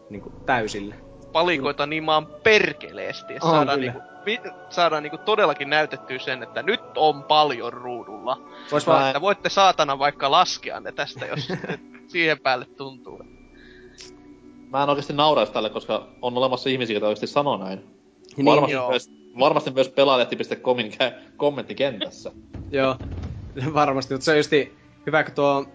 niin 0.10 0.22
kuin 0.22 0.36
täysille. 0.46 0.96
Palikoita 1.32 1.86
niin 1.86 2.04
maan 2.04 2.28
perkeleesti. 2.44 3.34
Saadaan, 3.42 3.80
kyllä. 3.80 3.92
niinku, 3.92 4.10
vi, 4.26 4.40
saadaan 4.70 5.04
niinku 5.04 5.18
todellakin 5.18 5.70
näytettyä 5.70 6.20
sen, 6.20 6.44
että 6.44 6.64
nyt 6.64 6.82
on 6.98 7.24
paljon 7.24 7.74
ruudulla. 7.74 8.42
Vois 8.72 8.88
vaan, 8.88 9.08
Että 9.08 9.22
voitte 9.22 9.50
saatana 9.50 10.00
vaikka 10.00 10.32
laskea 10.32 10.80
ne 10.80 10.92
tästä, 10.92 11.26
jos 11.26 11.48
siihen 12.12 12.40
päälle 12.40 12.66
tuntuu. 12.66 13.22
Mä 14.70 14.84
en 14.84 14.90
oikeesti 14.90 15.14
nauraisi 15.14 15.52
tälle, 15.52 15.70
koska 15.70 16.08
on 16.22 16.38
olemassa 16.38 16.70
ihmisiä, 16.70 16.94
jotka 16.94 17.08
oikeesti 17.08 17.28
sanoo 17.28 17.58
näin. 17.58 17.84
Niin, 18.38 18.46
varmasti, 18.46 18.74
joo. 18.74 18.90
myös, 18.90 19.12
varmasti 19.40 19.72
myös 19.72 19.90
pelaalehti.comin 19.90 20.92
kä- 20.92 21.22
kommenttikentässä. 21.38 22.32
Joo, 22.72 22.96
varmasti, 23.74 24.14
mutta 24.14 24.26
se 24.26 24.32
on 24.32 24.38
justi 24.38 24.83
hyvä, 25.06 25.24
kun 25.24 25.34
tuo 25.34 25.66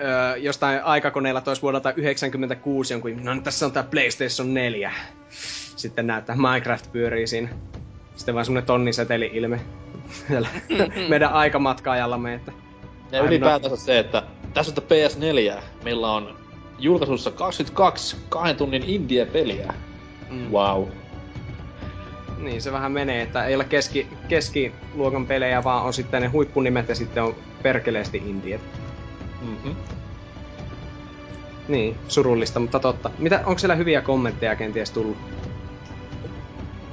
öö, 0.00 0.36
jostain 0.36 0.82
aikakoneella 0.84 1.40
tois 1.40 1.62
vuodelta 1.62 1.92
96 1.96 2.94
jonkun, 2.94 3.24
no 3.24 3.34
nyt 3.34 3.44
tässä 3.44 3.66
on 3.66 3.72
tää 3.72 3.82
PlayStation 3.82 4.54
4. 4.54 4.92
Sitten 5.76 6.06
näyttää 6.06 6.36
Minecraft 6.36 6.92
pyörii 6.92 7.26
siinä. 7.26 7.48
Sitten 8.16 8.34
vaan 8.34 8.44
semmonen 8.44 8.66
tonniseteli 8.66 9.30
ilme. 9.32 9.60
Siellä 10.28 10.48
meidän 11.08 11.32
aikamatkajallamme, 11.32 12.34
että 12.34 12.52
Ja 13.12 13.20
ylipäätänsä 13.22 13.76
se, 13.76 13.98
että 13.98 14.22
tässä 14.54 14.72
on 14.72 14.82
tää 14.88 14.98
PS4, 15.58 15.62
meillä 15.84 16.12
on 16.12 16.36
julkaisussa 16.78 17.30
22 17.30 18.16
kahden 18.28 18.56
tunnin 18.56 18.82
indie-peliä. 18.86 19.74
mm, 20.30 20.50
Wow. 20.50 20.84
Niin 22.38 22.62
se 22.62 22.72
vähän 22.72 22.92
menee, 22.92 23.22
että 23.22 23.44
ei 23.44 23.54
ole 23.54 23.64
keski, 23.64 24.06
keskiluokan 24.28 25.26
pelejä, 25.26 25.64
vaan 25.64 25.84
on 25.84 25.92
sitten 25.92 26.22
ne 26.22 26.28
huippunimet 26.28 26.88
ja 26.88 26.94
sitten 26.94 27.22
on 27.22 27.34
perkeleesti 27.62 28.22
indiet. 28.26 28.60
Mm-hmm. 29.40 29.76
Niin, 31.68 31.96
surullista, 32.08 32.60
mutta 32.60 32.80
totta. 32.80 33.10
Mitä, 33.18 33.42
onko 33.46 33.58
siellä 33.58 33.74
hyviä 33.74 34.00
kommentteja 34.02 34.56
kenties 34.56 34.90
tullut? 34.90 35.16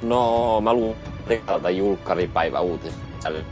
No, 0.02 0.60
mä 0.60 0.74
luin 0.74 0.96
täältä 1.46 1.70
julkkaripäivä 1.70 2.60
uutisista, 2.60 3.28
eli 3.28 3.44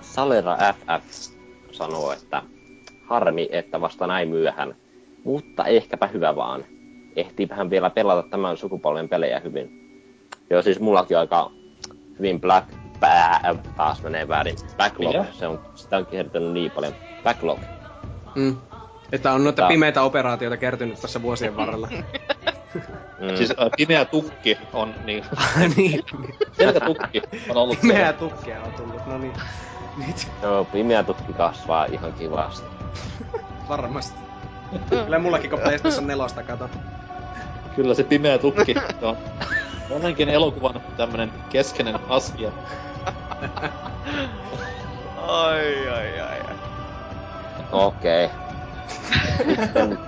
Salera 0.00 0.56
FF 0.56 1.32
sanoo, 1.72 2.12
että 2.12 2.42
harmi, 3.06 3.48
että 3.52 3.80
vasta 3.80 4.06
näin 4.06 4.28
myöhään, 4.28 4.74
mutta 5.24 5.64
ehkäpä 5.64 6.06
hyvä 6.06 6.36
vaan. 6.36 6.64
Ehtiipähän 7.16 7.70
vielä 7.70 7.90
pelata 7.90 8.28
tämän 8.28 8.56
sukupolven 8.56 9.08
pelejä 9.08 9.40
hyvin. 9.40 9.87
Joo, 10.50 10.62
siis 10.62 10.80
mullakin 10.80 11.18
aika 11.18 11.50
hyvin 12.18 12.40
Black... 12.40 12.68
Pää, 13.00 13.54
taas 13.76 14.02
menee 14.02 14.28
väärin. 14.28 14.56
Backlog, 14.76 15.16
Mikä? 15.16 15.32
se 15.32 15.46
on, 15.46 15.60
sitä 15.74 15.96
on 15.96 16.06
kertonut 16.06 16.52
niin 16.52 16.70
paljon. 16.70 16.92
Backlog. 17.22 17.60
Mm. 18.34 18.56
Että 19.12 19.32
on 19.32 19.44
noita 19.44 19.62
Tää- 19.62 19.68
pimeitä 19.68 20.02
operaatioita 20.02 20.56
kertynyt 20.56 21.00
tässä 21.00 21.22
vuosien 21.22 21.56
varrella. 21.56 21.88
Mm. 23.18 23.36
Siis 23.36 23.50
äh, 23.50 23.68
pimeä 23.76 24.04
tukki 24.04 24.58
on 24.72 24.94
niin... 25.04 25.24
niin, 25.76 26.00
Pelkä 26.56 26.80
tukki 26.80 27.22
on 27.48 27.56
ollut 27.56 27.80
pimeää 27.80 27.98
siellä. 27.98 28.18
tukkia 28.18 28.62
on 28.62 28.72
tullut, 28.72 29.06
no 29.06 29.18
niin. 29.18 29.32
Nyt 30.06 30.28
Joo, 30.42 30.64
pimeä 30.64 31.02
tukki 31.04 31.32
kasvaa 31.32 31.84
ihan 31.84 32.12
kivasti. 32.12 32.66
varmasti. 33.68 34.20
Kyllä 34.90 35.18
mullakin 35.18 35.50
kun 35.50 35.58
PlayStation 35.60 36.06
4 36.06 36.26
kato. 36.46 36.70
Kyllä 37.76 37.94
se 37.94 38.02
pimeä 38.04 38.38
tukki 38.38 38.74
on 39.02 39.16
monenkin 39.90 40.28
elokuvan 40.28 40.80
tämmönen 40.96 41.32
keskeinen 41.48 41.98
asia. 42.08 42.52
Ai, 45.16 45.88
ai, 45.88 46.20
ai, 46.20 46.40
ai. 46.40 46.56
Okei. 47.72 48.30
Sitten 49.56 49.98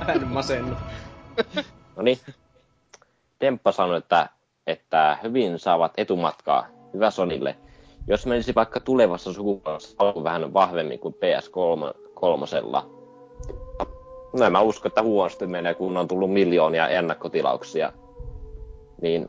Älä 0.00 0.14
nyt 0.14 0.28
masennu. 0.28 0.76
No 1.96 2.02
niin. 2.02 2.18
Demppa 3.40 3.72
sanoi, 3.72 3.98
että, 3.98 4.28
että 4.66 5.18
hyvin 5.22 5.58
saavat 5.58 5.92
etumatkaa. 5.96 6.66
Hyvä 6.94 7.10
Sonille. 7.10 7.56
Jos 8.06 8.26
menisi 8.26 8.54
vaikka 8.54 8.80
tulevassa 8.80 9.32
sukupolvessa 9.32 9.96
alku 9.98 10.24
vähän 10.24 10.54
vahvemmin 10.54 10.98
kuin 10.98 11.14
PS3 11.14 12.10
kolmosella. 12.14 12.90
No 14.32 14.46
en 14.46 14.52
mä 14.52 14.60
usko, 14.60 14.88
että 14.88 15.02
huonosti 15.02 15.46
menee, 15.46 15.74
kun 15.74 15.96
on 15.96 16.08
tullut 16.08 16.32
miljoonia 16.32 16.88
ennakkotilauksia. 16.88 17.92
Niin 19.02 19.28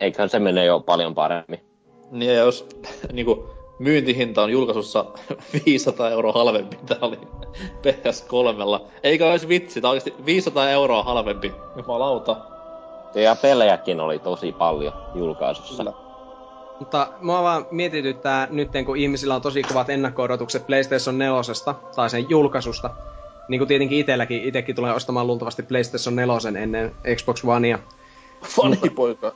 eiköhän 0.00 0.28
se 0.28 0.38
mene 0.38 0.64
jo 0.64 0.80
paljon 0.80 1.14
paremmin. 1.14 1.60
Niin 2.10 2.34
ja 2.34 2.38
jos 2.38 2.66
niinku 3.12 3.50
myyntihinta 3.78 4.42
on 4.42 4.50
julkaisussa 4.50 5.04
500 5.66 6.10
euroa 6.10 6.32
halvempi, 6.32 6.76
tää 6.86 6.98
oli 7.02 7.18
PS3. 7.82 8.86
Eikä 9.02 9.26
olisi 9.26 9.48
vitsi, 9.48 9.80
tää 9.80 9.90
oikeesti 9.90 10.14
500 10.26 10.70
euroa 10.70 11.02
halvempi. 11.02 11.52
Jumalauta. 11.76 12.36
Ja 13.14 13.36
pelejäkin 13.36 14.00
oli 14.00 14.18
tosi 14.18 14.52
paljon 14.52 14.92
julkaisussa. 15.14 15.76
Kyllä. 15.76 16.04
Mutta 16.80 17.08
mua 17.20 17.42
vaan 17.42 17.66
mietityttää 17.70 18.48
nyt, 18.50 18.68
kun 18.86 18.96
ihmisillä 18.96 19.34
on 19.34 19.42
tosi 19.42 19.62
kovat 19.62 19.90
ennakko-odotukset 19.90 20.66
PlayStation 20.66 21.18
4 21.18 21.34
tai 21.96 22.10
sen 22.10 22.30
julkaisusta. 22.30 22.90
Niin 23.48 23.58
kuin 23.58 23.68
tietenkin 23.68 23.98
itselläkin, 23.98 24.44
itekin 24.44 24.76
tulee 24.76 24.94
ostamaan 24.94 25.26
luultavasti 25.26 25.62
PlayStation 25.62 26.16
4 26.16 26.60
ennen 26.62 26.94
Xbox 27.16 27.44
Onea. 27.44 27.78
Funny 28.44 28.90
poika. 28.94 29.34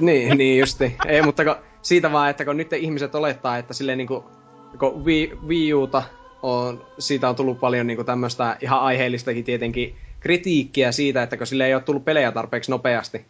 niin, 0.00 0.38
niin 0.38 0.58
justi. 0.60 0.96
Ei, 1.06 1.22
mutta 1.22 1.44
kun, 1.44 1.54
siitä 1.82 2.12
vaan, 2.12 2.30
että 2.30 2.44
kun 2.44 2.56
nyt 2.56 2.72
ihmiset 2.72 3.14
olettaa, 3.14 3.58
että 3.58 3.74
silleen 3.74 3.98
niinku, 3.98 4.24
kun 4.78 5.04
Wii, 5.04 5.38
Wii 5.46 5.74
Uta 5.74 6.02
on, 6.42 6.84
siitä 6.98 7.28
on 7.28 7.36
tullut 7.36 7.60
paljon 7.60 7.86
niinku 7.86 8.04
tämmöistä 8.04 8.56
ihan 8.60 8.80
aiheellistakin 8.80 9.44
tietenkin 9.44 9.94
kritiikkiä 10.20 10.92
siitä, 10.92 11.22
että 11.22 11.36
kun 11.36 11.46
sille 11.46 11.66
ei 11.66 11.74
ole 11.74 11.82
tullut 11.82 12.04
pelejä 12.04 12.32
tarpeeksi 12.32 12.70
nopeasti. 12.70 13.24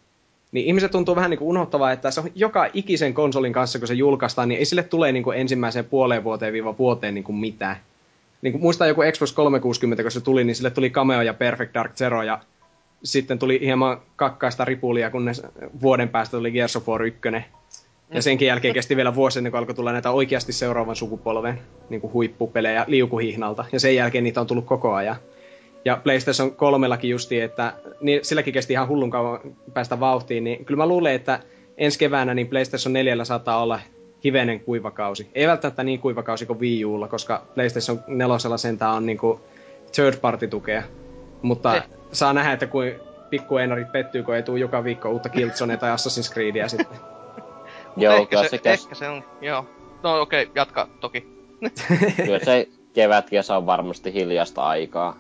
Niin 0.53 0.67
ihmiset 0.67 0.91
tuntuu 0.91 1.17
vähän 1.17 1.31
niinku 1.31 1.49
unohtavaa, 1.49 1.93
että 1.93 2.11
se 2.11 2.21
on 2.21 2.31
joka 2.35 2.69
ikisen 2.75 3.15
konsolin 3.15 3.53
kanssa, 3.53 3.79
kun 3.79 3.89
se 3.89 3.95
julkaistaan, 3.95 4.49
niin 4.49 4.59
ei 4.59 4.65
sille 4.65 4.83
tule 4.83 5.13
niinku 5.13 5.31
ensimmäiseen 5.31 5.85
puoleen 5.85 6.25
vuoteen 6.25 6.53
viiva 6.53 6.79
vuoteen 6.79 7.15
niinku 7.15 7.33
mitään. 7.33 7.77
Niin 8.43 8.53
kuin 8.53 8.63
muistaa 8.63 8.87
joku 8.87 9.01
Xbox 9.13 9.33
360, 9.33 10.03
kun 10.03 10.13
se 10.13 10.21
tuli, 10.21 10.45
niin 10.45 10.57
sille 10.57 10.71
tuli 10.71 10.91
Cameo 10.91 11.23
ja 11.23 11.35
Perfect 11.35 11.75
Dark 11.75 11.95
Zero 11.95 12.23
ja 12.23 12.41
sitten 13.03 13.39
tuli 13.39 13.61
hieman 13.61 14.01
kakkaista 14.17 14.65
ripulia, 14.65 15.11
kunnes 15.11 15.43
vuoden 15.83 16.09
päästä 16.09 16.37
tuli 16.37 16.51
Gears 16.51 16.77
of 16.77 16.89
War 16.89 17.03
1. 17.03 17.21
Ja 18.15 18.23
senkin 18.23 18.49
jälkeen 18.49 18.75
kesti 18.75 18.97
vielä 18.97 19.15
vuosi 19.15 19.39
ennen 19.39 19.51
kuin 19.51 19.59
alkoi 19.59 19.75
tulla 19.75 19.93
näitä 19.93 20.11
oikeasti 20.11 20.53
seuraavan 20.53 20.97
sukupolven 20.97 21.61
niin 21.89 22.01
kuin 22.01 22.13
huippupelejä 22.13 22.85
liukuhihnalta. 22.87 23.65
Ja 23.73 23.81
sen 23.81 23.95
jälkeen 23.95 24.25
niitä 24.25 24.41
on 24.41 24.47
tullut 24.47 24.67
koko 24.67 24.95
ajan. 24.95 25.17
Ja 25.85 26.01
PlayStation 26.05 26.53
3 26.53 26.89
justi, 27.03 27.41
että 27.41 27.73
niin 28.01 28.25
silläkin 28.25 28.55
kesti 28.55 28.73
ihan 28.73 28.89
hullun 28.89 29.11
kauan 29.11 29.41
päästä 29.75 30.01
vauhtiin, 30.01 30.45
niin 30.45 30.65
kyllä 30.65 30.79
mä 30.79 30.87
luulen, 30.87 31.15
että 31.15 31.41
ensi 31.77 31.99
keväänä 31.99 32.35
niin 32.35 32.49
PlayStation 32.49 32.93
4 32.93 33.25
saattaa 33.25 33.63
olla 33.63 33.81
hivenen 34.25 34.61
kuivakausi. 34.61 35.31
Ei 35.35 35.47
välttämättä 35.47 35.85
niin 35.85 36.01
kuivakausi 36.01 36.47
kuin 36.47 36.61
Wii 36.61 36.85
Ulla, 36.85 37.09
koska 37.09 37.47
PlayStation 37.55 38.01
4 38.07 38.57
sentään 38.57 38.95
on 38.95 39.07
niinku 39.07 39.41
third 39.93 40.17
party 40.21 40.47
tukea. 40.49 40.83
Mutta 41.43 41.77
Eh. 41.77 41.83
saa 42.13 42.33
nähdä, 42.33 42.53
että 42.53 42.67
kuin 42.67 42.95
pikku 43.31 43.57
Einarit 43.57 43.93
pettyy, 43.93 44.23
kun 44.23 44.37
ei 44.37 44.43
tule 44.43 44.59
joka 44.59 44.85
viikko 44.85 45.09
uutta 45.11 45.29
Killzonea 45.29 45.77
tai 45.77 45.91
Assassin's 45.91 46.33
Creedia 46.33 46.69
sitten. 46.69 46.99
Joo, 47.97 48.15
ehkä, 48.15 48.43
se, 48.43 48.49
se, 48.49 48.59
kes- 48.59 48.83
ehkä 48.83 48.95
se 48.95 49.09
on, 49.09 49.25
joo. 49.41 49.67
No 50.03 50.21
okei, 50.21 50.43
okay, 50.43 50.53
jatka 50.55 50.89
toki. 51.01 51.29
kyllä 52.25 52.39
se 52.45 52.69
kevät 52.93 53.31
kesä 53.31 53.57
on 53.57 53.67
varmasti 53.67 54.13
hiljasta 54.13 54.63
aikaa. 54.63 55.17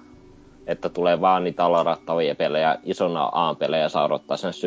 Että 0.66 0.88
tulee 0.88 1.20
vaan 1.20 1.44
niitä 1.44 1.64
alarattavia 1.64 2.34
pelejä, 2.34 2.78
isona 2.84 3.30
A-pelejä 3.32 3.88
saa 3.88 4.04
odottaa 4.04 4.36
sen 4.36 4.48
asti. 4.48 4.66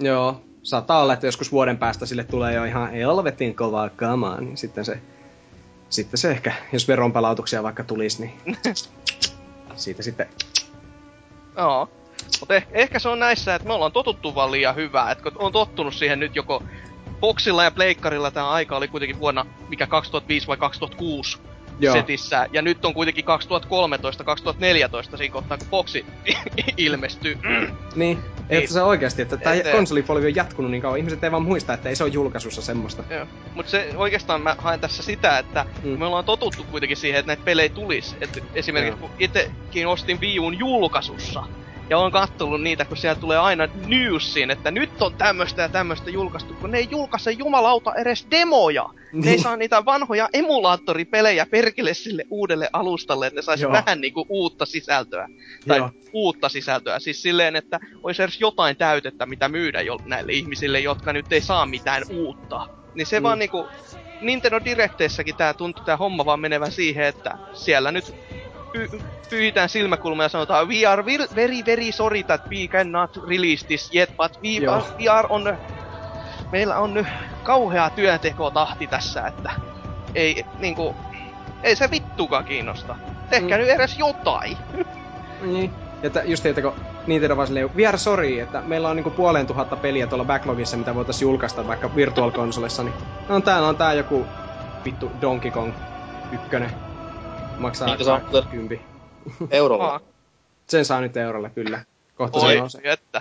Joo, 0.00 0.40
saattaa 0.62 1.02
olla, 1.02 1.12
että 1.12 1.26
joskus 1.26 1.52
vuoden 1.52 1.78
päästä 1.78 2.06
sille 2.06 2.24
tulee 2.24 2.54
jo 2.54 2.64
ihan 2.64 2.90
helvetin 2.90 3.56
kovaa 3.56 3.88
kamaa, 3.88 4.40
niin 4.40 4.56
sitten 4.56 4.84
se, 4.84 5.00
sitten 5.88 6.18
se 6.18 6.30
ehkä, 6.30 6.52
jos 6.72 6.88
veronpalautuksia 6.88 7.62
vaikka 7.62 7.84
tulisi, 7.84 8.22
niin 8.22 8.56
siitä 9.78 10.02
sitten, 10.02 10.28
Joo. 11.56 11.88
Mutta 12.40 12.54
eh, 12.54 12.66
ehkä 12.72 12.98
se 12.98 13.08
on 13.08 13.18
näissä, 13.18 13.54
että 13.54 13.68
me 13.68 13.74
ollaan 13.74 13.92
totuttu 13.92 14.34
vaan 14.34 14.50
liian 14.50 14.74
hyvää. 14.74 15.10
Että 15.10 15.30
kun 15.30 15.32
on 15.38 15.52
tottunut 15.52 15.94
siihen 15.94 16.20
nyt 16.20 16.36
joko 16.36 16.62
Boxilla 17.20 17.64
ja 17.64 17.70
Pleikkarilla 17.70 18.30
tämä 18.30 18.50
aika 18.50 18.76
oli 18.76 18.88
kuitenkin 18.88 19.18
vuonna 19.18 19.46
mikä 19.68 19.86
2005 19.86 20.46
vai 20.46 20.56
2006 20.56 21.38
joo, 21.80 21.94
setissä. 21.94 22.48
Ja 22.52 22.62
nyt 22.62 22.84
on 22.84 22.94
kuitenkin 22.94 23.24
2013-2014 25.14 25.16
siinä 25.16 25.32
kohtaa, 25.32 25.58
kun 25.58 25.66
Boxi 25.70 26.06
ilmestyy. 26.76 27.38
niin, 27.94 28.18
että 28.50 28.72
se 28.72 28.82
oikeasti, 28.82 29.22
että 29.22 29.36
tämä 29.36 29.54
Et- 29.56 29.70
konsolipolvi 29.72 30.26
on 30.26 30.34
jatkunut 30.34 30.70
niin 30.70 30.82
kauan, 30.82 30.98
ihmiset 30.98 31.24
ei 31.24 31.30
vaan 31.32 31.42
muista, 31.42 31.74
että 31.74 31.88
ei 31.88 31.96
se 31.96 32.04
ole 32.04 32.12
julkaisussa 32.12 32.62
semmoista. 32.62 33.04
Mutta 33.54 33.70
se 33.70 33.92
oikeastaan 33.96 34.40
mä 34.40 34.54
haen 34.58 34.80
tässä 34.80 35.02
sitä, 35.02 35.38
että 35.38 35.66
Mm. 35.82 35.98
me 35.98 36.06
ollaan 36.06 36.24
totuttu 36.24 36.64
kuitenkin 36.64 36.96
siihen, 36.96 37.18
että 37.18 37.26
näitä 37.26 37.42
pelejä 37.44 37.68
tulisi. 37.68 38.16
Et 38.20 38.30
esimerkiksi 38.54 38.98
kun 39.00 39.10
itsekin 39.18 39.86
ostin 39.86 40.20
Wii 40.20 40.38
Uun 40.40 40.58
julkaisussa, 40.58 41.42
ja 41.90 41.98
on 41.98 42.12
kattellut 42.12 42.62
niitä, 42.62 42.84
kun 42.84 42.96
siellä 42.96 43.16
tulee 43.16 43.38
aina 43.38 43.68
newsiin, 43.74 44.50
että 44.50 44.70
nyt 44.70 45.02
on 45.02 45.14
tämmöstä 45.16 45.62
ja 45.62 45.68
tämmöstä 45.68 46.10
julkaistu, 46.10 46.54
kun 46.54 46.70
ne 46.70 46.78
ei 46.78 46.86
julkaise 46.90 47.30
jumalauta 47.32 47.94
edes 47.94 48.26
demoja. 48.30 48.86
Ne 49.12 49.30
ei 49.30 49.38
saa 49.38 49.56
niitä 49.56 49.84
vanhoja 49.84 50.28
emulaattoripelejä 50.32 51.46
perkele 51.46 51.94
sille 51.94 52.24
uudelle 52.30 52.68
alustalle, 52.72 53.26
että 53.26 53.38
ne 53.38 53.42
saisi 53.42 53.64
Joo. 53.64 53.72
vähän 53.72 54.00
niinku 54.00 54.26
uutta 54.28 54.66
sisältöä. 54.66 55.28
Tai 55.68 55.78
Joo. 55.78 55.90
uutta 56.12 56.48
sisältöä. 56.48 56.98
Siis 56.98 57.22
silleen, 57.22 57.56
että 57.56 57.80
olisi 58.02 58.22
edes 58.22 58.40
jotain 58.40 58.76
täytettä, 58.76 59.26
mitä 59.26 59.48
myydä 59.48 59.80
jo 59.80 59.96
näille 60.04 60.32
ihmisille, 60.32 60.80
jotka 60.80 61.12
nyt 61.12 61.32
ei 61.32 61.40
saa 61.40 61.66
mitään 61.66 62.02
uutta. 62.10 62.66
Niin 62.94 63.06
se 63.06 63.20
Mm. 63.20 63.22
vaan 63.22 63.38
niinku... 63.38 63.68
Nintendo 64.20 64.60
Directeissäkin 64.64 65.36
tää 65.36 65.54
tuntuu 65.54 65.84
tää 65.84 65.96
homma 65.96 66.24
vaan 66.24 66.40
menevän 66.40 66.72
siihen, 66.72 67.04
että 67.04 67.38
siellä 67.52 67.92
nyt 67.92 68.04
py- 68.78 69.02
pyyhitään 69.30 69.68
silmäkulma 69.68 70.22
ja 70.22 70.28
sanotaan 70.28 70.68
We 70.68 70.86
are 70.86 71.04
very 71.34 71.64
very 71.66 71.92
sorry 71.92 72.22
that 72.22 72.40
we 72.50 72.68
cannot 72.68 73.10
release 73.28 73.66
this 73.66 73.94
yet, 73.94 74.10
but 74.16 74.32
we, 74.42 74.66
are, 74.68 74.84
we 75.00 75.08
are 75.08 75.26
on... 75.30 75.58
Meillä 76.52 76.78
on 76.78 76.94
nyt 76.94 77.06
kauhea 77.42 77.90
työntekotahti 77.90 78.86
tässä, 78.86 79.26
että 79.26 79.50
ei 80.14 80.44
niinku... 80.58 80.94
Ei 81.62 81.76
se 81.76 81.90
vittukaan 81.90 82.44
kiinnosta. 82.44 82.96
Tehkää 83.30 83.58
Mm. 83.58 83.62
nyt 83.62 83.70
edes 83.70 83.98
jotain. 83.98 84.56
Niin. 85.42 85.72
Että 86.02 86.22
just 86.24 86.46
että 86.46 86.62
kun 86.62 86.72
Nintendo 87.06 87.36
vaan 87.36 87.46
silleen, 87.46 87.74
we 87.76 87.86
are 87.86 87.98
sorry, 87.98 88.38
että 88.40 88.60
meillä 88.60 88.88
on 88.88 88.96
niinku 88.96 89.10
puoleen 89.10 89.46
tuhatta 89.46 89.76
peliä 89.76 90.06
tuolla 90.06 90.24
backlogissa, 90.24 90.76
mitä 90.76 90.94
voitaisiin 90.94 91.26
julkaista 91.28 91.66
vaikka 91.66 91.94
Virtual 91.96 92.30
Consolessa, 92.30 92.82
niin 92.82 92.94
no 93.28 93.40
täällä 93.40 93.68
on 93.68 93.76
tää 93.76 93.92
joku 93.92 94.26
vittu 94.84 95.10
Donkey 95.20 95.50
Kong 95.50 95.72
ykkönen. 96.32 96.70
Maksaa 97.58 97.88
Niitä 97.88 98.04
saa 98.04 98.20
muuten- 98.20 98.50
kympi. 98.50 98.80
Eurolla. 99.50 100.00
Sen 100.66 100.84
saa 100.84 101.00
nyt 101.00 101.16
eurolle 101.16 101.50
kyllä. 101.50 101.84
Kohta 102.16 102.40
se 102.40 102.46
Oi, 102.46 102.56
nousee. 102.56 102.80
että. 102.84 103.20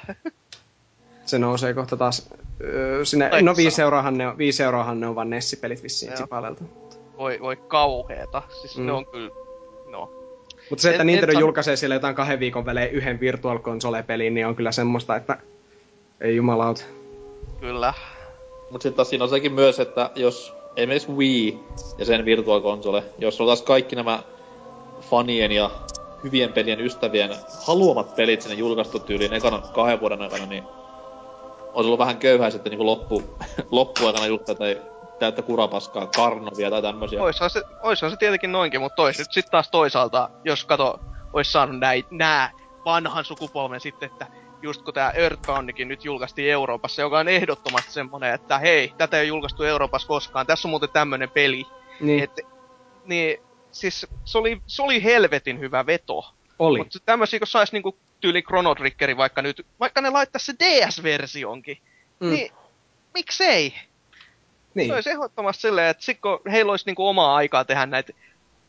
Se 1.27 1.39
nousee 1.39 1.73
kohta 1.73 1.97
taas. 1.97 2.29
Öö, 2.63 3.05
sinne, 3.05 3.29
Ai, 3.31 3.41
no 3.41 3.55
viisi 3.55 3.81
euroahan 3.81 4.17
ne 4.17 4.27
on, 4.27 4.37
viisi 4.37 4.63
euroahan 4.63 4.99
ne 4.99 5.07
on 5.07 5.15
vaan 5.15 5.29
Nessi-pelit 5.29 5.83
vissiin 5.83 6.09
Joo. 6.11 6.17
Chipalelta. 6.17 6.63
Voi, 7.17 7.37
voi 7.41 7.55
kauheeta. 7.55 8.41
Siis 8.61 8.77
Mm. 8.77 8.85
ne 8.85 8.91
on 8.91 9.05
kyllä... 9.05 9.29
No. 9.91 10.11
Mutta 10.69 10.81
se, 10.81 10.89
että 10.89 10.95
En- 10.95 11.01
en 11.01 11.07
Nintendo 11.07 11.33
saa- 11.33 11.41
julkaisee 11.41 11.75
siellä 11.75 11.95
jotain 11.95 12.15
kahden 12.15 12.39
viikon 12.39 12.65
välein 12.65 12.91
yhden 12.91 13.19
Virtual 13.19 13.59
Console-pelin, 13.59 14.33
niin 14.33 14.47
on 14.47 14.55
kyllä 14.55 14.71
semmoista, 14.71 15.15
että 15.15 15.37
ei 16.21 16.35
jumalauta. 16.35 16.83
Kyllä. 17.59 17.93
Mut 18.71 18.81
sitten 18.81 18.95
taas 18.97 19.09
siinä 19.09 19.23
on 19.23 19.29
sekin 19.29 19.53
myös, 19.53 19.79
että 19.79 20.09
jos 20.15 20.53
esimerkiksi 20.75 21.11
Wii 21.11 21.59
ja 21.97 22.05
sen 22.05 22.25
Virtual 22.25 22.61
Console, 22.61 23.03
jos 23.19 23.41
oltais 23.41 23.61
kaikki 23.61 23.95
nämä 23.95 24.23
fanien 25.01 25.51
ja 25.51 25.69
hyvien 26.23 26.53
pelien 26.53 26.81
ystävien 26.81 27.29
haluamat 27.67 28.15
pelit 28.15 28.41
sinne 28.41 28.55
julkaistu 28.55 28.99
tyyliin 28.99 29.33
ekana 29.33 29.61
kahden 29.73 29.99
vuoden 30.01 30.21
aikana, 30.21 30.45
niin 30.45 30.63
olisi 31.77 31.87
ollut 31.87 31.99
vähän 31.99 32.17
köyhää 32.17 32.49
sitten 32.49 32.69
niinku 32.69 32.85
loppu, 32.85 33.37
loppuaikana 33.71 34.25
julkaista 34.25 34.55
tai 34.55 34.81
täyttä 35.19 35.41
kurapaskaa, 35.41 36.07
karnovia 36.07 36.69
tai 36.69 36.81
tämmösiä. 36.81 37.23
Oishan 37.23 37.49
se, 37.49 37.63
oishan 37.83 38.11
se 38.11 38.17
tietenkin 38.17 38.51
noinkin, 38.51 38.81
mutta 38.81 38.95
tois 38.95 39.19
nyt 39.19 39.31
sit 39.31 39.45
taas 39.51 39.69
toisaalta, 39.69 40.29
jos 40.43 40.65
kato, 40.65 40.99
ois 41.33 41.51
saanut 41.51 41.79
näin, 41.79 42.03
nää 42.11 42.51
vanhan 42.85 43.25
sukupolven 43.25 43.79
sitten, 43.79 44.09
että 44.11 44.27
just 44.61 44.81
kun 44.81 44.93
tää 44.93 45.11
Earthboundikin 45.11 45.87
nyt 45.87 46.05
julkaistiin 46.05 46.51
Euroopassa, 46.51 47.01
joka 47.01 47.19
on 47.19 47.27
ehdottomasti 47.27 47.91
semmonen, 47.91 48.33
että 48.33 48.57
hei, 48.59 48.93
tätä 48.97 49.17
ei 49.17 49.21
ole 49.21 49.27
julkaistu 49.27 49.63
Euroopassa 49.63 50.07
koskaan, 50.07 50.47
tässä 50.47 50.67
on 50.67 50.69
muuten 50.69 50.89
tämmönen 50.89 51.29
peli. 51.29 51.65
Niin, 51.99 52.23
Et, 52.23 52.39
niin, 53.05 53.37
siis 53.71 54.07
se 54.25 54.37
oli, 54.37 54.61
se 54.67 54.81
oli 54.81 55.03
helvetin 55.03 55.59
hyvä 55.59 55.85
veto. 55.85 56.25
Oli. 56.59 56.77
Mutta 56.79 56.99
tämmösiä, 57.05 57.39
kun 57.39 57.47
sais 57.47 57.71
niinku 57.71 57.97
tyyli 58.19 58.41
Chrono 58.41 58.75
Triggeri 58.75 59.17
vaikka 59.17 59.41
nyt, 59.41 59.65
vaikka 59.79 60.01
ne 60.01 60.09
laittais 60.09 60.45
se 60.45 60.53
DS-versionkin, 60.59 61.77
Mm. 62.19 62.29
niin 62.29 62.51
miksei? 63.13 63.73
niin. 64.73 64.87
Se 64.89 64.93
olisi 64.95 65.09
ehdottomasti 65.09 65.61
silleen, 65.61 65.87
että 65.89 66.05
sikko 66.05 66.41
heillä 66.51 66.71
olisi 66.71 66.85
niinku 66.85 67.07
omaa 67.07 67.35
aikaa 67.35 67.65
tehdä 67.65 67.85
näitä 67.85 68.13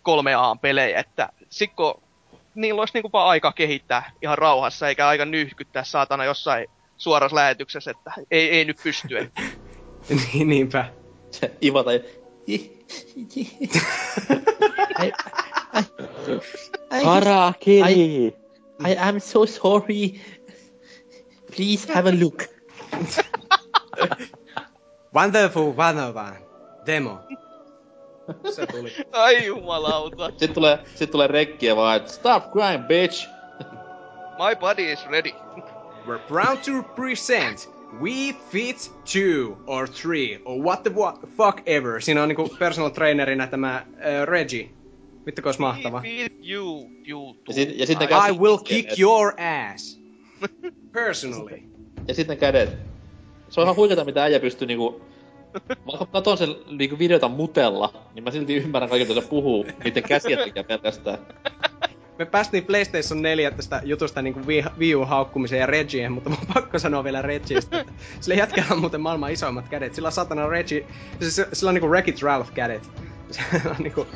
kolme 0.03 0.35
A-pelejä, 0.35 0.99
että 1.01 1.29
sikko 1.51 2.03
niillä 2.55 2.81
olisi 2.83 2.95
niinku 2.95 3.11
vaan 3.13 3.29
aika 3.29 3.53
kehittää 3.53 4.11
ihan 4.23 4.39
rauhassa, 4.39 4.89
eikä 4.89 5.09
aika 5.09 5.25
nyhkyttää 5.25 5.85
saatana 5.85 6.25
jossain 6.25 6.67
suorassa 6.97 7.35
lähetyksessä, 7.37 7.91
että 7.91 8.13
ei, 8.31 8.51
ei 8.51 8.65
nyt 8.65 8.77
pysty. 8.83 9.19
että- 9.19 9.43
niin, 10.35 10.49
niinpä. 10.49 10.85
Se 11.31 11.53
ivata 11.63 11.93
ja... 11.93 12.01
I, 15.79 17.01
I, 17.01 17.05
Harakiri! 17.05 18.33
I 18.85 18.95
am 18.95 19.21
so 19.21 19.47
sorry. 19.47 20.21
Please 21.51 21.85
have 21.95 22.07
a 22.07 22.13
look. 22.13 22.49
Wonderful 25.15 25.73
Vanovan. 25.73 26.37
Demo. 26.87 27.19
Se 28.51 28.67
tuli. 28.67 28.93
Ai 29.13 29.47
jumalauta. 29.47 30.29
Sitten 30.29 30.55
tulee, 30.55 30.79
sit 30.95 31.11
tulee 31.11 31.27
rekkiä 31.27 31.77
vaan, 31.77 31.97
että 31.97 32.13
stop 32.13 32.53
crying, 32.53 32.87
bitch. 32.87 33.29
My 34.39 34.57
body 34.61 34.93
is 34.93 35.07
ready. 35.11 35.33
We're 36.07 36.19
proud 36.29 36.59
to 36.59 36.83
present 36.95 37.71
We 38.01 38.35
Fit 38.51 38.91
2 39.05 39.57
or 39.67 39.87
3 39.87 40.41
or 40.45 40.59
what 40.59 40.83
the 40.83 40.93
fuck 41.37 41.63
ever. 41.67 42.01
Siinä 42.01 42.23
on 42.23 42.29
niinku 42.29 42.49
personal 42.59 42.91
trainerina 42.91 43.47
tämä 43.47 43.77
äh, 43.77 43.85
Reggie. 44.25 44.71
Vittu 45.29 45.43
ois 45.45 45.59
mahtava. 45.59 46.03
You, 46.49 46.91
you 47.09 47.37
Ja 47.49 47.55
sit- 47.55 47.79
ja 47.79 47.87
sit 47.87 47.99
ne 47.99 48.05
I- 48.05 48.09
käy- 48.09 48.35
I 48.35 48.39
will 48.39 48.57
kick 48.57 48.99
your 48.99 49.33
ass. 49.41 50.01
Personally. 50.93 51.63
Ja 52.09 52.15
sitten 52.15 52.39
kädet. 52.39 52.77
Se 53.49 53.61
on 53.61 53.65
ihan 53.65 53.77
huikeeta, 53.77 54.05
mitä 54.05 54.23
äijä 54.23 54.41
pystyy 54.41 54.67
niinku... 54.69 55.01
Vaikka 55.87 56.05
mä 56.05 56.13
katon 56.13 56.39
sen 56.39 56.49
niinku 56.71 56.99
videota 56.99 57.29
mutella, 57.29 57.95
niin 58.15 58.25
mä 58.25 58.31
silti 58.31 58.57
ymmärrän 58.57 58.91
kaiken, 58.91 59.09
mitä 59.09 59.21
se 59.21 59.27
puhuu. 59.29 59.67
Niiden 59.85 60.03
käsiä 60.03 60.37
tekee 60.37 60.63
pelkästään. 60.63 61.19
Me 62.19 62.25
päästiin 62.27 62.65
PlayStation 62.65 63.23
4 63.23 63.51
tästä 63.51 63.81
jutusta 63.85 64.23
niinku 64.23 64.41
Wii 64.79 64.93
haukkumiseen 65.07 65.61
ja 65.61 65.67
Reggien, 65.67 66.13
mutta 66.13 66.31
mun 66.31 66.39
on 66.41 66.55
pakko 66.55 66.79
sanoa 66.79 67.05
vielä 67.05 67.23
Reggiestä, 67.23 67.81
että 67.81 67.93
sillä 68.21 68.35
jätkällä 68.35 68.69
on 68.73 68.79
muuten 68.81 69.01
maailman 69.01 69.33
isoimmat 69.33 69.69
kädet. 69.69 69.95
Sillä 69.95 70.07
on 70.07 70.13
satana 70.13 70.47
Reggie, 70.49 70.87
siis 71.21 71.41
sillä 71.53 71.71
on 71.71 71.75
niinku 71.75 71.89
Wreck-It 71.89 72.23
Ralph 72.23 72.53
kädet. 72.53 72.91
Se 73.31 73.43
on 73.71 73.77
niinku, 73.79 74.07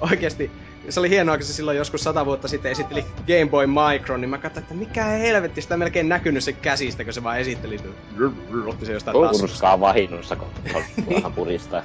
oikeesti, 0.00 0.50
se 0.88 1.00
oli 1.00 1.10
hienoa, 1.10 1.36
kun 1.36 1.46
se 1.46 1.52
silloin 1.52 1.76
joskus 1.76 2.02
sata 2.04 2.26
vuotta 2.26 2.48
sitten 2.48 2.72
esitteli 2.72 3.04
Game 3.26 3.50
Boy 3.50 3.66
Micro, 3.66 4.16
niin 4.16 4.30
mä 4.30 4.38
katsoin, 4.38 4.62
että 4.62 4.74
mikä 4.74 5.04
helvetti, 5.04 5.62
sitä 5.62 5.74
ei 5.74 5.78
melkein 5.78 6.08
näkynyt 6.08 6.44
se 6.44 6.52
käsistä, 6.52 7.04
kun 7.04 7.12
se 7.12 7.22
vaan 7.22 7.38
esitteli. 7.38 7.80
Otti 8.66 8.86
se 8.86 8.92
jostain 8.92 9.16
taskusta. 9.20 9.80
Vahinnossa, 9.80 10.36
kun 10.36 10.48
vähän 11.14 11.32
puristaa. 11.32 11.82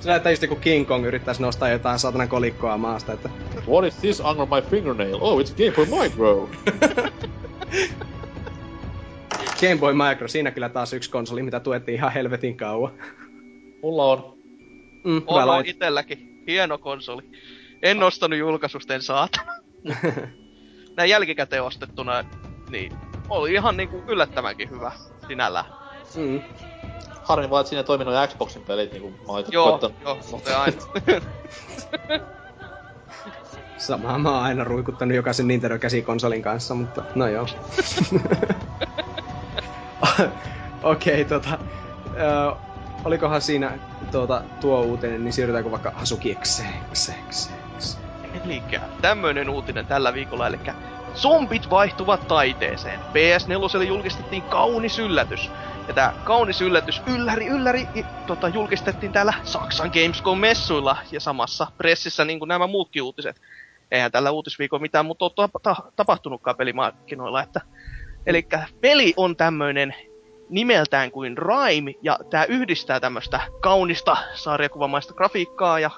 Se 0.00 0.08
näyttää 0.08 0.32
just 0.32 0.42
joku 0.42 0.56
King 0.56 0.88
Kong 0.88 1.06
yrittäisi 1.06 1.42
nostaa 1.42 1.68
jotain 1.68 1.98
satana 1.98 2.26
kolikkoa 2.26 2.78
maasta, 2.78 3.12
että 3.12 3.30
What 3.68 3.84
is 3.84 3.94
this 3.94 4.20
under 4.20 4.46
my 4.46 4.70
fingernail? 4.70 5.18
Oh, 5.20 5.40
it's 5.40 5.54
Game 5.56 5.86
Boy 5.86 6.02
Micro. 6.02 6.48
Game 9.60 9.76
Boy 9.80 9.94
Micro, 9.94 10.28
siinä 10.28 10.50
kyllä 10.50 10.68
taas 10.68 10.92
yksi 10.92 11.10
konsoli, 11.10 11.42
mitä 11.42 11.60
tuettiin 11.60 11.96
ihan 11.96 12.12
helvetin 12.12 12.56
kauan. 12.56 12.92
Mulla 13.82 14.04
on. 14.04 14.35
Mm, 15.06 15.22
on 15.26 15.46
laite. 15.46 15.70
itelläkin. 15.70 16.44
Hieno 16.46 16.78
konsoli. 16.78 17.22
En 17.82 18.02
ostanut 18.02 18.38
julkaisusta, 18.38 18.94
en 18.94 19.02
saatana. 19.02 19.52
Näin 20.96 21.10
jälkikäteen 21.10 21.62
ostettuna, 21.62 22.24
niin 22.70 22.92
oli 23.28 23.52
ihan 23.52 23.76
niinku 23.76 24.02
yllättävänkin 24.08 24.70
hyvä 24.70 24.92
sinällään. 25.28 25.64
mm. 26.16 26.42
Harmi 27.22 27.50
vaan, 27.50 27.60
että 27.60 27.68
siinä 27.68 27.80
ei 27.80 27.84
toiminut 27.84 28.14
Xboxin 28.28 28.62
pelit, 28.62 28.92
niinku 28.92 29.10
mä 29.10 29.16
oon 29.26 29.44
Joo, 29.50 29.70
koittanut. 29.70 29.96
joo, 30.02 30.18
mutta 30.30 30.62
aina. 30.62 30.76
Samaa 33.76 34.18
mä 34.18 34.30
oon 34.30 34.42
aina 34.42 34.64
ruikuttanut 34.64 35.16
jokaisen 35.16 35.48
Nintendo 35.48 35.78
käsikonsolin 35.78 36.42
kanssa, 36.42 36.74
mutta 36.74 37.02
no 37.14 37.28
joo. 37.28 37.46
Okei, 40.82 41.22
okay, 41.22 41.24
tota... 41.24 41.58
Ö, 42.16 42.56
olikohan 43.06 43.42
siinä 43.42 43.80
tuota, 44.10 44.44
tuo 44.60 44.82
uutinen, 44.82 45.24
niin 45.24 45.32
siirrytäänkö 45.32 45.70
vaikka 45.70 45.92
Hasuki 45.94 46.34
X, 46.44 46.62
X, 46.94 47.10
X, 47.32 47.50
X. 47.78 48.00
Elikkä 48.44 48.88
tämmönen 49.00 49.48
uutinen 49.48 49.86
tällä 49.86 50.14
viikolla, 50.14 50.46
eli 50.46 50.56
zombit 51.14 51.70
vaihtuvat 51.70 52.20
taiteeseen. 52.28 53.00
PS4 53.00 53.82
julkistettiin 53.82 54.44
kaunis 54.48 54.98
yllätys. 54.98 55.52
Ja 55.88 55.94
tää 55.94 56.12
kaunis 56.22 56.60
yllätys, 56.60 57.02
ylläri, 57.06 57.46
ylläri, 57.46 57.86
i- 57.96 58.10
tota, 58.26 58.48
julkistettiin 58.48 59.12
täällä 59.12 59.34
Saksan 59.42 59.90
Gamescom-messuilla 59.92 60.96
ja 61.12 61.20
samassa 61.20 61.66
pressissä 61.76 62.24
niin 62.24 62.38
kuin 62.38 62.48
nämä 62.48 62.66
muutkin 62.66 63.02
uutiset. 63.02 63.36
Eihän 63.90 64.12
tällä 64.12 64.30
uutisviikolla 64.30 64.82
mitään 64.82 65.06
muuta 65.06 65.24
ole 65.24 65.32
tapa- 65.36 65.60
ta- 65.62 65.92
tapahtunutkaan 65.96 66.56
pelimarkkinoilla, 66.56 67.42
että 67.42 67.60
Eli 68.26 68.48
peli 68.80 69.14
on 69.16 69.36
tämmöinen 69.36 69.94
nimeltään 70.48 71.10
kuin 71.10 71.36
Rime, 71.38 71.94
ja 72.02 72.18
tää 72.30 72.44
yhdistää 72.44 73.00
tämmöistä 73.00 73.40
kaunista 73.60 74.16
sarjakuvamaista 74.34 75.14
grafiikkaa 75.14 75.80
ja 75.80 75.90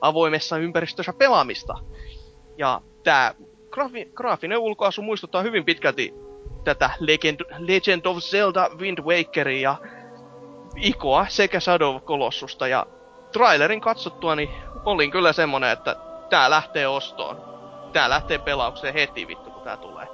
avoimessa 0.00 0.58
ympäristössä 0.58 1.12
pelaamista. 1.12 1.74
Ja 2.58 2.80
tää 3.04 3.34
grafi- 3.70 4.10
graafinen 4.14 4.58
ulkoasu 4.58 5.02
muistuttaa 5.02 5.42
hyvin 5.42 5.64
pitkälti 5.64 6.14
tätä 6.64 6.90
Legend, 7.00 7.40
Legend 7.58 8.06
of 8.06 8.18
Zelda 8.18 8.70
Wind 8.78 8.98
Wakeria 8.98 9.60
ja 9.60 9.76
Ikoa 10.76 11.26
sekä 11.28 11.60
Shadow 11.60 11.96
of 11.96 12.04
Colossusta 12.04 12.68
ja 12.68 12.86
trailerin 13.32 13.80
katsottua, 13.80 14.36
niin 14.36 14.50
olin 14.84 15.10
kyllä 15.10 15.32
semmonen, 15.32 15.70
että 15.70 15.96
tää 16.30 16.50
lähtee 16.50 16.88
ostoon. 16.88 17.56
Tää 17.92 18.08
lähtee 18.08 18.38
pelaukseen 18.38 18.94
heti 18.94 19.26
vittu, 19.26 19.50
kun 19.50 19.62
tää 19.62 19.76
tulee. 19.76 20.06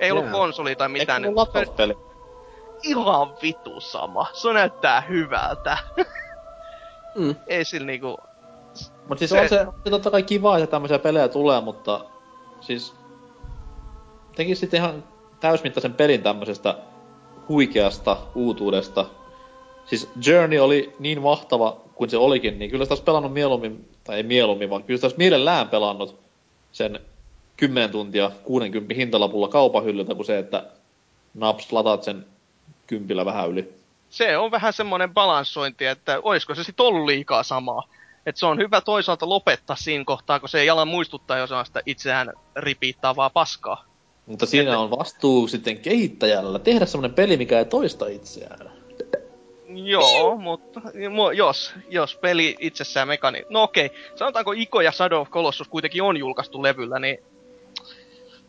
Ei 0.00 0.10
ollut 0.10 0.24
Jaa. 0.24 0.32
konsoli 0.32 0.76
tai 0.76 0.88
mitään. 0.88 1.24
Eikö? 1.24 2.07
Ihan 2.82 3.34
vitu 3.42 3.80
sama. 3.80 4.26
Se 4.32 4.52
näyttää 4.52 5.00
hyvältä. 5.00 5.78
Mm. 7.14 7.34
Ei 7.46 7.64
sillä 7.64 7.86
niinku... 7.86 8.16
Mut 9.08 9.18
siis 9.18 9.30
Se- 9.30 9.40
on 9.40 9.48
se, 9.48 9.66
se 9.84 9.90
totta 9.90 10.10
kai 10.10 10.22
kiva, 10.22 10.58
että 10.58 10.70
tämmöisiä 10.70 10.98
pelejä 10.98 11.28
tulee, 11.28 11.60
mutta 11.60 12.04
siis 12.60 12.94
tekis 14.36 14.60
sitten 14.60 14.80
ihan 14.80 15.04
täysmittaisen 15.40 15.94
pelin 15.94 16.22
tämmöisestä 16.22 16.78
huikeasta 17.48 18.16
uutuudesta. 18.34 19.06
Siis 19.84 20.10
Journey 20.26 20.58
oli 20.58 20.94
niin 20.98 21.22
mahtava 21.22 21.80
kuin 21.94 22.10
se 22.10 22.16
olikin, 22.16 22.58
niin 22.58 22.70
kyllä 22.70 22.84
sitä 22.84 22.92
olisi 22.92 23.04
pelannut 23.04 23.32
mieluummin, 23.32 23.88
tai 24.04 24.16
ei 24.16 24.22
mieluummin, 24.22 24.70
vaan 24.70 24.84
kyllä 24.84 24.98
sitä 24.98 25.06
olisi 25.06 25.18
mielellään 25.18 25.68
pelannut 25.68 26.20
sen 26.72 27.00
10 27.56 27.90
tuntia 27.90 28.30
60 28.44 28.94
hintalapulla 28.94 29.48
kaupan 29.48 29.84
hyllyltä 29.84 30.14
kuin 30.14 30.26
se, 30.26 30.38
että 30.38 30.64
naps 31.34 31.72
lataat 31.72 32.02
sen 32.02 32.26
kympillä 32.88 33.24
vähän 33.24 33.50
yli. 33.50 33.72
Se 34.10 34.36
on 34.36 34.50
vähän 34.50 34.72
semmonen 34.72 35.14
balanssointi, 35.14 35.86
että 35.86 36.20
oisko 36.22 36.54
se 36.54 36.64
sit 36.64 36.80
ollut 36.80 37.06
liikaa 37.06 37.42
samaa. 37.42 37.88
Et 38.26 38.36
se 38.36 38.46
on 38.46 38.58
hyvä 38.58 38.80
toisaalta 38.80 39.28
lopettaa 39.28 39.76
siinä 39.76 40.04
kohtaa, 40.04 40.40
kun 40.40 40.48
se 40.48 40.60
ei 40.60 40.70
ala 40.70 40.84
muistuttaa 40.84 41.38
jo 41.38 41.46
sellaista 41.46 41.80
itseään 41.86 42.32
ripiittävää 42.56 43.30
paskaa. 43.30 43.84
Mutta 44.26 44.46
siinä 44.46 44.78
on 44.78 44.90
vastuu 44.90 45.48
sitten 45.48 45.78
kehittäjällä 45.78 46.58
tehdä 46.58 46.86
semmonen 46.86 47.14
peli, 47.14 47.36
mikä 47.36 47.58
ei 47.58 47.64
toista 47.64 48.06
itseään. 48.06 48.72
Joo, 49.68 50.36
mutta 50.36 50.80
mu- 50.80 51.34
jos, 51.36 51.74
jos 51.88 52.16
peli 52.16 52.56
itsessään 52.60 53.08
mekani... 53.08 53.44
No 53.50 53.62
okei, 53.62 53.90
sanotaanko 54.14 54.52
Iko 54.52 54.80
ja 54.80 54.92
Shadow 54.92 55.20
of 55.20 55.30
Colossus 55.30 55.68
kuitenkin 55.68 56.02
on 56.02 56.16
julkaistu 56.16 56.62
levyllä, 56.62 56.98
niin 56.98 57.18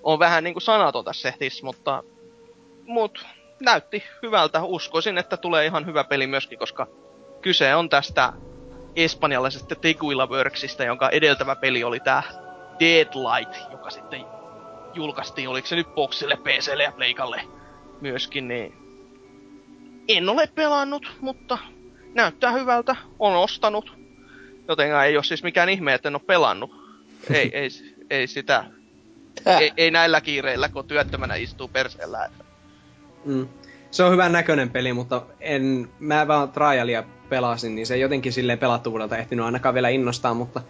on 0.04 0.20
vähän 0.20 0.44
niinku 0.44 0.60
sanaton 0.60 1.06
tässä 1.06 1.22
sehtissä, 1.22 1.66
mutta 1.66 2.04
mut 2.86 3.26
näytti 3.60 4.04
hyvältä. 4.24 4.64
Uskoisin, 4.64 5.18
että 5.18 5.38
tulee 5.38 5.66
ihan 5.66 5.86
hyvä 5.86 6.04
peli 6.04 6.28
myöskin, 6.28 6.60
koska 6.60 6.88
kyse 7.42 7.76
on 7.76 7.90
tästä 7.90 8.34
espanjalaisesta 8.96 9.76
Tequila 9.76 10.28
Worksista, 10.28 10.84
jonka 10.84 11.10
edeltävä 11.10 11.56
peli 11.56 11.84
oli 11.84 12.00
tää 12.00 12.24
Deadlight, 12.80 13.72
joka 13.72 13.90
sitten 13.90 14.26
julkaistiin, 14.94 15.50
oliko 15.50 15.68
se 15.68 15.76
nyt 15.76 15.96
Boxille, 15.96 16.36
PClle 16.36 16.84
ja 16.84 16.92
Pleikalle 16.92 17.42
myöskin, 18.02 18.48
niin 18.48 18.74
en 20.08 20.30
ole 20.30 20.48
pelannut, 20.48 21.12
mutta 21.22 21.58
näyttää 22.14 22.52
hyvältä. 22.52 22.96
On 23.20 23.36
ostanut. 23.36 23.98
Joten 24.68 25.02
ei 25.02 25.18
ole 25.18 25.24
siis 25.24 25.44
mikään 25.44 25.70
ihme, 25.70 25.94
että 25.94 26.10
en 26.10 26.16
ole 26.16 26.22
pelannut. 26.26 26.72
Ei, 27.34 27.52
ei, 27.54 27.70
ei 28.10 28.28
sitä. 28.28 28.66
Ei, 29.60 29.72
ei, 29.78 29.92
näillä 29.92 30.22
kiireillä, 30.22 30.70
kun 30.70 30.88
työttömänä 30.88 31.36
istuu 31.36 31.68
perseellä. 31.68 32.30
Mm. 33.26 33.48
Se 33.92 34.04
on 34.04 34.12
hyvän 34.12 34.32
näköinen 34.32 34.70
peli, 34.70 34.94
mutta 34.94 35.22
en, 35.40 35.90
mä 36.00 36.28
vaan 36.28 36.52
trialia 36.52 37.04
pelasin, 37.30 37.76
niin 37.76 37.88
se 37.88 37.94
ei 37.94 38.02
jotenkin 38.02 38.34
silleen 38.34 38.60
pelattuvuudelta 38.60 39.18
ehtinyt 39.18 39.46
ainakaan 39.46 39.74
vielä 39.74 39.90
innostaa, 39.90 40.34
mutta 40.34 40.62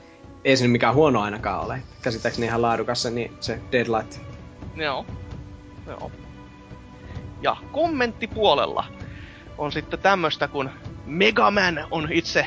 ei 0.43 0.57
se 0.57 0.63
nyt 0.63 0.71
mikään 0.71 0.95
huono 0.95 1.21
ainakaan 1.21 1.65
ole. 1.65 1.84
Käsittääkseni 2.01 2.47
ihan 2.47 2.61
laadukas 2.61 3.01
se, 3.01 3.11
niin 3.11 3.34
se 3.39 3.59
Deadlight. 3.71 4.19
Joo. 4.76 5.05
Joo. 5.88 6.11
Ja 7.41 7.57
kommenttipuolella 7.71 8.85
on 9.57 9.71
sitten 9.71 9.99
tämmöstä, 9.99 10.47
kun 10.47 10.69
Megaman 11.05 11.88
on 11.91 12.07
itse 12.11 12.45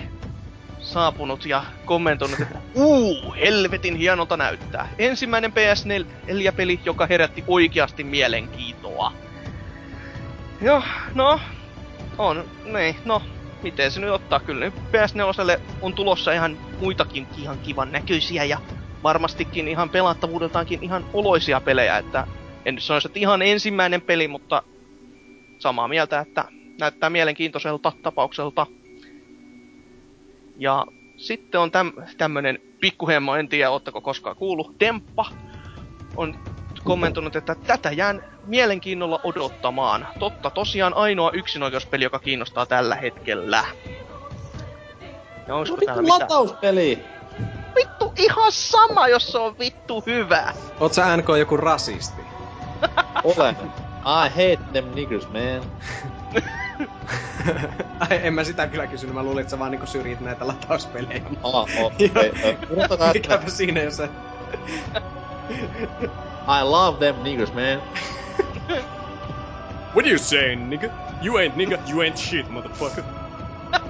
saapunut 0.79 1.47
ja 1.47 1.65
kommentoinut, 1.85 2.41
että 2.41 2.59
uu, 2.75 3.35
helvetin 3.41 3.97
hienolta 3.97 4.37
näyttää. 4.37 4.89
Ensimmäinen 4.99 5.53
PS4-peli, 5.53 6.81
joka 6.85 7.07
herätti 7.07 7.45
oikeasti 7.47 8.05
mielenkiintoa. 8.05 9.13
Joo, 10.63 10.83
no, 11.15 11.41
on, 12.19 12.45
niin, 12.65 12.97
no, 13.05 13.23
miten 13.63 13.91
se 13.91 14.01
nyt 14.01 14.11
ottaa? 14.11 14.41
Kyllä 14.41 14.65
nyt 14.65 14.75
PS4 14.75 15.61
on 15.81 15.95
tulossa 15.95 16.33
ihan 16.33 16.59
muitakin 16.81 17.27
ihan 17.39 17.59
kivan 17.59 17.93
näköisiä 17.93 18.45
ja 18.45 18.59
varmastikin 19.03 19.69
ihan 19.69 19.91
pelattavuudeltaankin 19.91 20.79
ihan 20.83 21.05
oloisia 21.13 21.61
pelejä, 21.61 21.99
että 21.99 22.27
en 22.65 22.75
nyt 22.75 22.85
sanoisi, 22.85 23.09
että 23.09 23.19
ihan 23.19 23.43
ensimmäinen 23.43 24.03
peli, 24.03 24.29
mutta 24.29 24.63
samaa 25.59 25.89
mieltä, 25.89 26.21
että 26.21 26.45
näyttää 26.81 27.11
mielenkiintoiselta 27.11 27.93
tapaukselta. 28.03 28.67
Ja 30.57 30.87
sitten 31.17 31.61
on 31.61 31.71
täm, 31.71 31.93
tämmönen 32.19 32.59
pikkuhemmo, 32.81 33.37
en 33.37 33.49
tiedä, 33.49 33.71
ootteko 33.71 34.01
koskaan 34.01 34.37
kuullut, 34.37 34.81
Demppa 34.81 35.27
on 36.17 36.39
kommentoinut, 36.85 37.37
että 37.37 37.55
tätä 37.55 37.91
jään 37.93 38.25
mielenkiinnolla 38.47 39.21
odottamaan. 39.25 40.09
Totta, 40.19 40.51
tosiaan 40.51 40.95
ainoa 40.95 41.31
yksinoikeuspeli, 41.31 42.05
joka 42.05 42.19
kiinnostaa 42.19 42.67
tällä 42.67 42.95
hetkellä. 42.95 43.65
Ja 45.47 45.55
No 45.55 45.59
onko 45.59 45.71
vittu 45.71 45.87
täällä 45.87 46.03
mitään? 46.03 46.21
latauspeli! 46.21 47.05
Vittu 47.75 48.13
ihan 48.17 48.53
sama, 48.53 49.09
jos 49.09 49.33
se 49.33 49.39
on 49.39 49.59
vittu 49.59 50.03
hyvä. 50.07 50.53
Oot 50.81 50.93
sä 50.93 51.17
NK 51.17 51.29
joku 51.39 51.57
rasisti? 51.57 52.23
Olen. 53.25 53.57
I 54.05 54.29
hate 54.29 54.73
them 54.73 54.85
niggers, 54.95 55.29
man. 55.29 55.63
Ai, 58.01 58.21
en 58.23 58.35
mä 58.35 58.45
sitä 58.45 58.67
kyllä 58.67 58.87
kysynyt, 58.87 59.15
mä 59.15 59.23
luulin, 59.23 59.41
että 59.41 59.51
sä 59.51 59.59
vaan 59.59 59.71
niinku 59.71 59.87
syrjit 59.87 60.21
näitä 60.21 60.47
latauspelejä. 60.47 61.23
Ah, 61.43 61.55
okei. 61.55 62.11
Okay. 62.11 63.13
Mikäpä 63.13 63.51
siinä 63.51 63.81
jos 63.81 63.97
se... 63.97 64.09
I 66.47 66.63
love 66.63 66.99
them 66.99 67.23
niggers, 67.25 67.55
man. 67.55 67.83
What 69.95 70.07
you 70.07 70.19
saying, 70.19 70.71
nigga? 70.71 70.91
You 71.21 71.37
ain't 71.37 71.57
nigga, 71.57 71.79
you 71.89 72.01
ain't 72.01 72.17
shit, 72.19 72.49
motherfucker. 72.49 73.05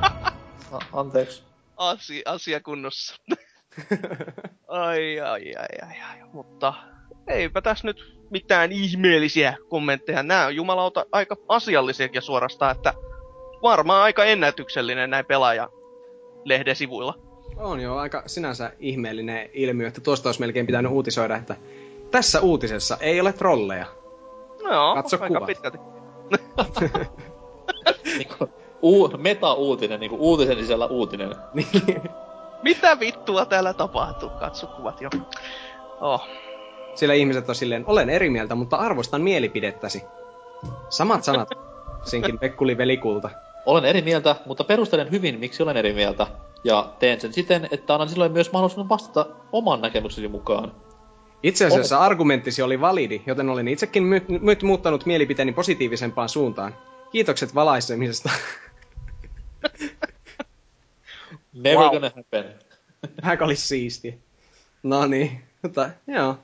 Anteeksi. 0.92 1.42
Asia, 1.76 2.22
asia 2.26 2.60
kunnossa. 2.60 3.14
ai, 4.68 5.20
ai, 5.20 5.54
ai, 5.56 5.78
ai, 5.82 6.00
ai. 6.10 6.28
Mutta 6.32 6.74
eipä 7.26 7.60
tässä 7.60 7.86
nyt 7.86 8.26
mitään 8.30 8.72
ihmeellisiä 8.72 9.56
kommentteja. 9.68 10.22
Nämä 10.22 10.46
on 10.46 10.56
jumalauta 10.56 11.06
aika 11.12 11.36
asiallisiakin 11.48 12.22
suorastaan, 12.22 12.76
että 12.76 12.94
varmaan 13.62 14.02
aika 14.02 14.24
ennätyksellinen 14.24 15.10
näin 15.10 15.26
pelaaja 15.26 15.68
lehden 16.44 16.76
sivuilla. 16.76 17.18
On 17.56 17.80
jo 17.80 17.96
aika 17.96 18.22
sinänsä 18.26 18.72
ihmeellinen 18.78 19.50
ilmiö, 19.52 19.88
että 19.88 20.00
tuosta 20.00 20.28
olisi 20.28 20.40
melkein 20.40 20.66
pitänyt 20.66 20.92
uutisoida, 20.92 21.36
että 21.36 21.56
tässä 22.12 22.40
uutisessa 22.40 22.96
ei 23.00 23.20
ole 23.20 23.32
trolleja. 23.32 23.86
No 24.62 24.72
joo, 24.72 24.94
Katso 24.94 25.16
aika 25.20 25.34
kuvat. 25.34 25.46
pitkälti. 25.46 25.78
Niinku, 28.18 28.48
uu, 28.82 29.10
meta-uutinen, 29.18 30.00
niinku 30.00 30.16
uutisen 30.20 30.56
sisällä 30.56 30.86
uutinen. 30.86 31.36
Mitä 32.62 33.00
vittua 33.00 33.46
täällä 33.46 33.74
tapahtuu? 33.74 34.30
Katso 34.30 34.66
kuvat 34.66 35.00
jo. 35.00 35.10
Oh. 36.00 36.28
Sillä 36.94 37.14
ihmiset 37.14 37.48
on 37.48 37.54
silleen, 37.54 37.84
olen 37.86 38.10
eri 38.10 38.30
mieltä, 38.30 38.54
mutta 38.54 38.76
arvostan 38.76 39.22
mielipidettäsi. 39.22 40.02
Samat 40.88 41.24
sanat. 41.24 41.48
Sinkin 42.10 42.38
Pekkuli 42.38 42.78
velikulta. 42.78 43.30
Olen 43.66 43.84
eri 43.84 44.02
mieltä, 44.02 44.36
mutta 44.46 44.64
perustelen 44.64 45.10
hyvin, 45.10 45.38
miksi 45.38 45.62
olen 45.62 45.76
eri 45.76 45.92
mieltä. 45.92 46.26
Ja 46.64 46.92
teen 46.98 47.20
sen 47.20 47.32
siten, 47.32 47.68
että 47.70 47.94
annan 47.94 48.08
silloin 48.08 48.32
myös 48.32 48.52
mahdollisuuden 48.52 48.88
vastata 48.88 49.26
oman 49.52 49.80
näkemykseni 49.80 50.28
mukaan. 50.28 50.72
Itse 51.42 51.66
asiassa 51.66 51.98
argumenttisi 51.98 52.62
oli 52.62 52.80
validi, 52.80 53.22
joten 53.26 53.48
olen 53.48 53.68
itsekin 53.68 54.02
my- 54.02 54.24
nyt 54.42 54.62
muuttanut 54.62 55.06
mielipiteeni 55.06 55.52
positiivisempaan 55.52 56.28
suuntaan. 56.28 56.74
Kiitokset 57.12 57.54
valaisemisesta. 57.54 58.30
Never 61.52 61.78
Wow. 61.78 61.90
gonna 61.90 62.10
happen. 62.16 62.44
Vähän 63.22 63.42
olisi 63.42 63.66
siistiä. 63.68 64.14
No 64.82 65.06
niin, 65.06 65.42
mutta 65.62 65.90
joo. 66.06 66.38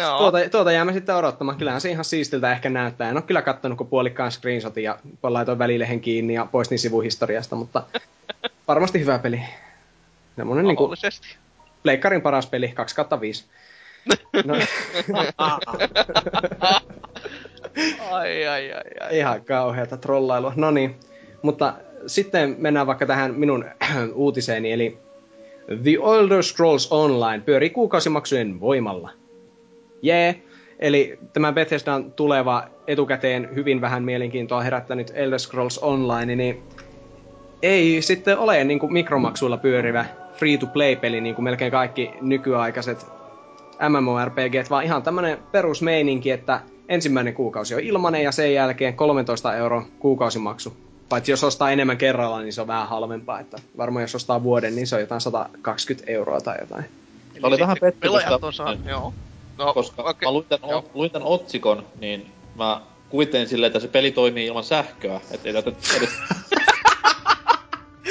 Joo. 0.00 0.18
Tuota, 0.18 0.38
tuota 0.50 0.72
jäämme 0.72 0.92
sitten 0.92 1.16
odottamaan. 1.16 1.58
Kyllähän 1.58 1.80
se 1.80 1.90
ihan 1.90 2.04
siistiltä 2.04 2.52
ehkä 2.52 2.70
näyttää. 2.70 3.10
En 3.10 3.16
ole 3.16 3.22
kyllä 3.22 3.42
kattonut 3.42 3.78
kuin 3.78 3.88
puolikkaan 3.88 4.32
screenshotin 4.32 4.84
ja 4.84 4.98
laitoin 5.22 5.58
välilehen 5.58 6.00
kiinni 6.00 6.34
ja 6.34 6.44
poistin 6.52 6.78
sivuhistoriasta, 6.78 7.56
mutta 7.56 7.82
varmasti 8.68 9.00
hyvä 9.00 9.18
peli. 9.18 9.40
Semmonen 10.36 10.64
niinku 10.64 10.82
Mahdollisesti. 10.82 11.36
Pleikkarin 11.82 12.22
paras 12.22 12.46
peli, 12.46 12.68
2 12.68 12.96
kautta 12.96 13.20
5. 13.20 13.44
No, 14.44 14.54
Ai, 18.10 18.46
ai, 18.46 18.72
ai, 18.72 18.82
ai. 19.00 19.18
ihan 19.18 19.44
kauheata 19.44 19.96
trollailua. 19.96 20.52
No 20.56 20.70
niin, 20.70 20.96
mutta 21.42 21.74
sitten 22.06 22.56
mennään 22.58 22.86
vaikka 22.86 23.06
tähän 23.06 23.34
minun 23.34 23.64
uutiseeni, 24.14 24.72
eli 24.72 24.98
The 25.66 25.92
Elder 26.18 26.42
Scrolls 26.42 26.92
Online 26.92 27.42
pyörii 27.44 27.70
kuukausimaksujen 27.70 28.60
voimalla. 28.60 29.10
Jee, 30.02 30.24
yeah. 30.24 30.36
eli 30.78 31.18
tämä 31.32 31.52
Bethesdan 31.52 32.12
tuleva 32.12 32.64
etukäteen 32.86 33.48
hyvin 33.54 33.80
vähän 33.80 34.04
mielenkiintoa 34.04 34.62
herättänyt 34.62 35.12
Elder 35.14 35.38
Scrolls 35.38 35.78
Online, 35.78 36.36
niin 36.36 36.62
ei 37.62 38.02
sitten 38.02 38.38
ole 38.38 38.64
niin 38.64 38.78
kuin 38.78 38.92
mikromaksuilla 38.92 39.56
pyörivä 39.56 40.04
free-to-play-peli, 40.32 41.20
niin 41.20 41.34
kuin 41.34 41.44
melkein 41.44 41.70
kaikki 41.72 42.10
nykyaikaiset 42.20 43.17
MMORPG, 43.88 44.70
vaan 44.70 44.84
ihan 44.84 45.02
tämmönen 45.02 45.38
perusmeininki, 45.52 46.30
että 46.30 46.60
ensimmäinen 46.88 47.34
kuukausi 47.34 47.74
on 47.74 47.80
ilmanen 47.80 48.22
ja 48.22 48.32
sen 48.32 48.54
jälkeen 48.54 48.94
13 48.94 49.56
euro 49.56 49.84
kuukausimaksu. 49.98 50.76
Paitsi 51.08 51.32
jos 51.32 51.44
ostaa 51.44 51.70
enemmän 51.70 51.98
kerralla, 51.98 52.40
niin 52.40 52.52
se 52.52 52.60
on 52.60 52.66
vähän 52.66 52.88
halvempaa. 52.88 53.40
Että 53.40 53.56
varmaan 53.76 54.02
jos 54.02 54.14
ostaa 54.14 54.42
vuoden, 54.42 54.76
niin 54.76 54.86
se 54.86 54.94
on 54.94 55.00
jotain 55.00 55.20
120 55.20 56.12
euroa 56.12 56.40
tai 56.40 56.56
jotain. 56.60 56.84
Eli 57.34 57.40
oli 57.42 57.58
vähän 57.58 57.76
petty, 57.80 58.00
pelaajat 58.00 58.40
koska... 58.40 58.46
Osaa, 58.46 58.76
joo. 58.88 59.14
No, 59.58 59.74
koska 59.74 60.02
okay. 60.02 60.14
mä 60.24 60.32
luin 60.32 60.46
tämän, 60.48 60.70
joo. 60.70 60.84
luin 60.94 61.10
tämän 61.10 61.28
otsikon, 61.28 61.86
niin 62.00 62.26
mä 62.54 62.80
kuvittelin 63.08 63.48
silleen, 63.48 63.66
että 63.66 63.80
se 63.80 63.88
peli 63.88 64.10
toimii 64.10 64.46
ilman 64.46 64.64
sähköä. 64.64 65.20
Että 65.30 65.48
ei 65.48 65.54
tätä 65.54 65.70
edes... 65.96 66.10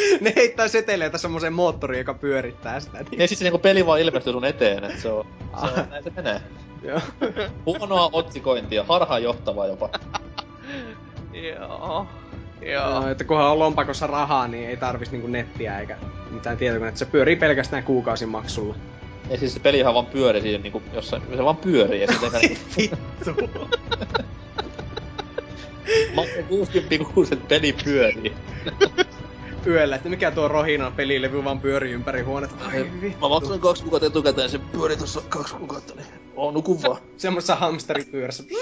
ne 0.21 0.33
heittää 0.35 0.67
seteleitä 0.67 1.17
semmoiseen 1.17 1.53
moottoriin, 1.53 1.99
joka 1.99 2.13
pyörittää 2.13 2.79
sitä. 2.79 2.97
Niin. 2.97 3.21
Ja 3.21 3.27
siis 3.27 3.39
se 3.39 3.45
niinku 3.45 3.59
peli 3.59 3.85
vaan 3.85 3.99
ilmestyy 3.99 4.33
sun 4.33 4.45
eteen, 4.45 4.83
että 4.83 5.01
se 5.01 5.09
on, 5.09 5.25
se 5.59 5.81
on 5.81 5.89
näin 5.89 6.03
se 6.03 6.11
menee. 6.15 6.41
Joo. 6.83 7.01
Huonoa 7.65 8.09
otsikointia, 8.13 8.83
harhaanjohtavaa 8.83 9.67
jopa. 9.67 9.89
Joo. 11.49 12.07
Joo. 12.61 12.99
No, 12.99 13.09
että 13.09 13.23
kunhan 13.23 13.51
on 13.51 13.59
lompakossa 13.59 14.07
rahaa, 14.07 14.47
niin 14.47 14.69
ei 14.69 14.77
tarvis 14.77 15.11
niinku 15.11 15.27
nettiä 15.27 15.79
eikä 15.79 15.97
mitään 16.31 16.57
tietokonetta. 16.57 16.99
Se 16.99 17.05
pyörii 17.05 17.35
pelkästään 17.35 17.83
kuukausimaksulla. 17.83 18.75
Ja 19.29 19.37
siis 19.37 19.53
se 19.53 19.59
pelihän 19.59 19.93
vaan 19.93 20.05
pyörii 20.05 20.41
siinä 20.41 20.63
niinku 20.63 20.83
jossain, 20.93 21.21
se 21.35 21.43
vaan 21.43 21.57
pyörii 21.57 22.01
ja 22.01 22.07
sitten 22.07 22.31
niinku... 22.41 22.63
Vittu. 22.77 23.69
Maksan 26.15 26.43
60 26.43 27.13
kuusi, 27.13 27.33
että 27.33 27.47
peli 27.47 27.73
pyörii. 27.83 28.33
Yöllä, 29.67 29.95
että 29.95 30.09
mikä 30.09 30.31
tuo 30.31 30.47
rohina 30.47 30.91
pelilevy 30.91 31.43
vaan 31.43 31.59
pyörii 31.59 31.91
ympäri 31.93 32.21
huonetta. 32.21 32.65
Ai 32.67 32.91
vittu. 33.01 33.19
Mä 33.21 33.29
maksoin 33.29 33.59
kaksi 33.59 33.83
kuukautta 33.83 34.07
etukäteen 34.07 34.45
ja 34.45 34.49
se 34.49 34.59
pyörii 34.59 34.97
tossa 34.97 35.21
kaksi 35.29 35.55
kuukautta, 35.55 35.93
niin 35.95 36.07
on 36.35 36.53
nuku 36.53 36.83
vaan. 36.83 37.01
Semmoisessa 37.17 37.55
hamsteripyörässä. 37.55 38.43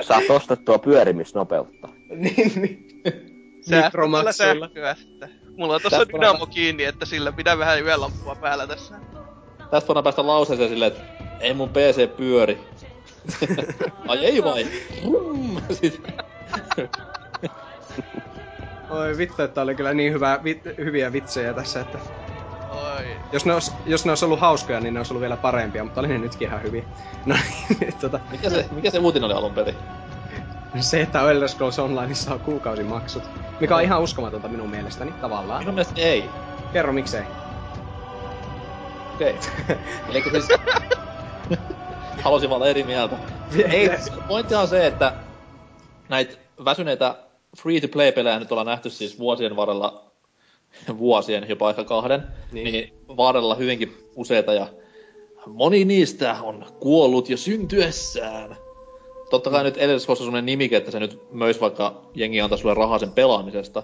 Saat 0.00 0.30
ostettua 0.30 0.78
pyörimisnopeutta. 0.78 1.88
niin, 2.08 2.52
niin. 2.62 3.02
Mikromaksuilla. 3.84 4.70
Mulla 5.56 5.74
on 5.74 5.80
tossa 5.82 6.08
dynamo 6.08 6.46
kiinni, 6.46 6.84
että 6.84 7.06
sillä 7.06 7.32
pitää 7.32 7.58
vähän 7.58 7.84
yölampua 7.84 8.34
päällä 8.34 8.66
tässä. 8.66 8.94
Tästä 9.70 9.88
voidaan 9.88 10.04
päästä 10.04 10.26
lauseeseen 10.26 10.68
silleen, 10.68 10.92
että 10.92 11.02
ei 11.40 11.54
mun 11.54 11.68
PC 11.68 12.16
pyöri. 12.16 12.58
Ai 14.08 14.24
ei 14.26 14.44
vai? 14.44 14.66
Oi 18.90 19.18
vittu, 19.18 19.42
että 19.42 19.62
oli 19.62 19.74
kyllä 19.74 19.94
niin 19.94 20.12
hyvä, 20.12 20.40
vit, 20.44 20.64
hyviä 20.78 21.12
vitsejä 21.12 21.54
tässä, 21.54 21.80
että... 21.80 21.98
Oi. 22.70 23.16
Jos 23.32 23.46
ne, 23.46 23.54
ois, 23.54 23.72
jos 23.86 24.04
ne 24.04 24.12
olisi 24.12 24.24
ollut 24.24 24.40
hauskoja, 24.40 24.80
niin 24.80 24.94
ne 24.94 25.00
olisi 25.00 25.12
ollut 25.12 25.20
vielä 25.20 25.36
parempia, 25.36 25.84
mutta 25.84 26.00
oli 26.00 26.08
ne 26.08 26.18
nytkin 26.18 26.48
ihan 26.48 26.62
hyviä. 26.62 26.84
No 27.26 27.34
niin, 27.80 27.94
tota... 28.00 28.20
Mikä 28.30 28.50
se, 28.50 28.66
mikä 28.70 28.90
se 28.90 28.98
uutinen 28.98 29.24
oli 29.24 29.34
alun 29.34 29.54
perin? 29.54 29.74
Se, 30.80 31.00
että 31.00 31.30
Elder 31.30 31.48
Scrolls 31.48 31.78
Onlineissa 31.78 32.34
on 32.34 32.40
kuukausimaksut. 32.40 33.22
Mikä 33.60 33.76
on 33.76 33.82
ihan 33.82 34.02
uskomatonta 34.02 34.48
minun 34.48 34.70
mielestäni, 34.70 35.12
tavallaan. 35.12 35.60
Minun 35.60 35.74
mielestä 35.74 36.00
ei. 36.00 36.30
Kerro 36.72 36.92
miksei. 36.92 37.22
Okei. 39.14 39.38
Okay. 39.64 39.76
Eli 40.10 40.22
siis... 40.22 40.48
Halusin 42.22 42.50
vaan 42.50 42.56
olla 42.56 42.70
eri 42.70 42.84
mieltä. 42.84 43.16
ei, 43.70 43.90
pointti 44.28 44.54
on 44.54 44.68
se, 44.68 44.86
että 44.86 45.12
näitä 46.08 46.36
väsyneitä 46.64 47.16
free-to-play-pelejä 47.56 48.38
nyt 48.38 48.52
ollaan 48.52 48.66
nähty 48.66 48.90
siis 48.90 49.18
vuosien 49.18 49.56
varrella, 49.56 50.12
vuosien, 50.98 51.46
jopa 51.48 51.70
ehkä 51.70 51.84
kahden, 51.84 52.22
niin, 52.52 52.72
niin 52.72 52.94
varrella 53.16 53.54
hyvinkin 53.54 53.96
useita 54.16 54.54
ja 54.54 54.66
moni 55.46 55.84
niistä 55.84 56.36
on 56.42 56.66
kuollut 56.80 57.30
jo 57.30 57.36
syntyessään. 57.36 58.56
Totta 59.30 59.50
kai 59.50 59.60
mm. 59.60 59.64
nyt 59.64 59.76
edes 59.76 60.08
on 60.08 60.16
sellainen 60.16 60.46
nimike, 60.46 60.76
että 60.76 60.90
se 60.90 61.00
nyt 61.00 61.22
myös 61.30 61.60
vaikka 61.60 62.02
jengi 62.14 62.40
antaa 62.40 62.58
sulle 62.58 62.74
rahaa 62.74 62.98
sen 62.98 63.12
pelaamisesta. 63.12 63.82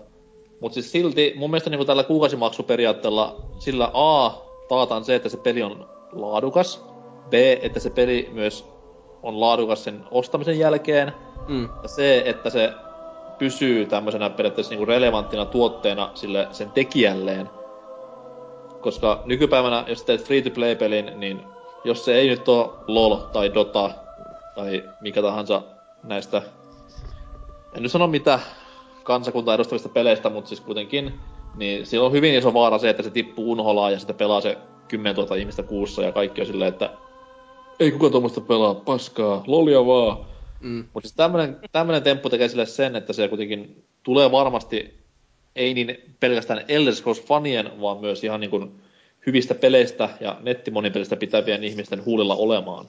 Mutta 0.60 0.74
siis 0.74 0.92
silti 0.92 1.32
mun 1.36 1.50
mielestä 1.50 1.70
niin 1.70 1.86
tällä 1.86 2.04
kuukausimaksuperiaatteella 2.04 3.36
sillä 3.58 3.90
A 3.94 4.30
taataan 4.68 5.04
se, 5.04 5.14
että 5.14 5.28
se 5.28 5.36
peli 5.36 5.62
on 5.62 5.88
laadukas. 6.12 6.84
B, 7.30 7.34
että 7.62 7.80
se 7.80 7.90
peli 7.90 8.30
myös 8.32 8.64
on 9.22 9.40
laadukas 9.40 9.84
sen 9.84 10.04
ostamisen 10.10 10.58
jälkeen. 10.58 11.12
Mm. 11.48 11.68
Ja 11.82 11.88
C, 11.88 12.22
että 12.24 12.50
se 12.50 12.72
pysyy 13.38 13.86
tämmöisenä 13.86 14.30
periaatteessa 14.30 14.70
niinku 14.70 14.86
relevanttina 14.86 15.44
tuotteena 15.44 16.10
sille 16.14 16.48
sen 16.50 16.70
tekijälleen. 16.70 17.50
Koska 18.80 19.22
nykypäivänä, 19.24 19.84
jos 19.86 20.02
teet 20.02 20.24
free-to-play-pelin, 20.24 21.12
niin 21.16 21.42
jos 21.84 22.04
se 22.04 22.14
ei 22.14 22.28
nyt 22.28 22.48
ole 22.48 22.68
LOL 22.86 23.16
tai 23.16 23.54
Dota 23.54 23.90
tai 24.54 24.84
mikä 25.00 25.22
tahansa 25.22 25.62
näistä, 26.02 26.42
en 27.74 27.82
nyt 27.82 27.92
sano 27.92 28.06
mitä 28.06 28.40
kansakuntaa 29.04 29.54
edustavista 29.54 29.88
peleistä, 29.88 30.30
mutta 30.30 30.48
siis 30.48 30.60
kuitenkin, 30.60 31.20
niin 31.56 31.86
sillä 31.86 32.06
on 32.06 32.12
hyvin 32.12 32.34
iso 32.34 32.54
vaara 32.54 32.78
se, 32.78 32.90
että 32.90 33.02
se 33.02 33.10
tippuu 33.10 33.52
unholaan 33.52 33.92
ja 33.92 33.98
sitten 33.98 34.16
pelaa 34.16 34.40
se 34.40 34.58
10 34.88 35.16
000 35.16 35.36
ihmistä 35.36 35.62
kuussa 35.62 36.02
ja 36.02 36.12
kaikki 36.12 36.40
on 36.40 36.46
silleen, 36.46 36.68
että 36.68 36.90
ei 37.80 37.92
kukaan 37.92 38.12
tuommoista 38.12 38.40
pelaa, 38.40 38.74
paskaa, 38.74 39.44
lolia 39.46 39.86
vaan. 39.86 40.16
Mm. 40.60 40.84
Mutta 40.94 41.08
siis 41.08 41.16
tämmönen, 41.16 41.56
tämmönen 41.72 42.02
temppu 42.02 42.30
tekee 42.30 42.48
sille 42.48 42.66
sen, 42.66 42.96
että 42.96 43.12
se 43.12 43.28
kuitenkin 43.28 43.84
tulee 44.02 44.30
varmasti 44.32 44.98
ei 45.56 45.74
niin 45.74 46.14
pelkästään 46.20 46.64
Elder 46.68 46.94
Scrolls-fanien, 46.94 47.80
vaan 47.80 48.00
myös 48.00 48.24
ihan 48.24 48.40
niin 48.40 48.50
kuin 48.50 48.82
hyvistä 49.26 49.54
peleistä 49.54 50.08
ja 50.20 50.36
nettimonipelistä 50.40 51.16
pitävien 51.16 51.64
ihmisten 51.64 52.04
huulilla 52.04 52.34
olemaan. 52.34 52.86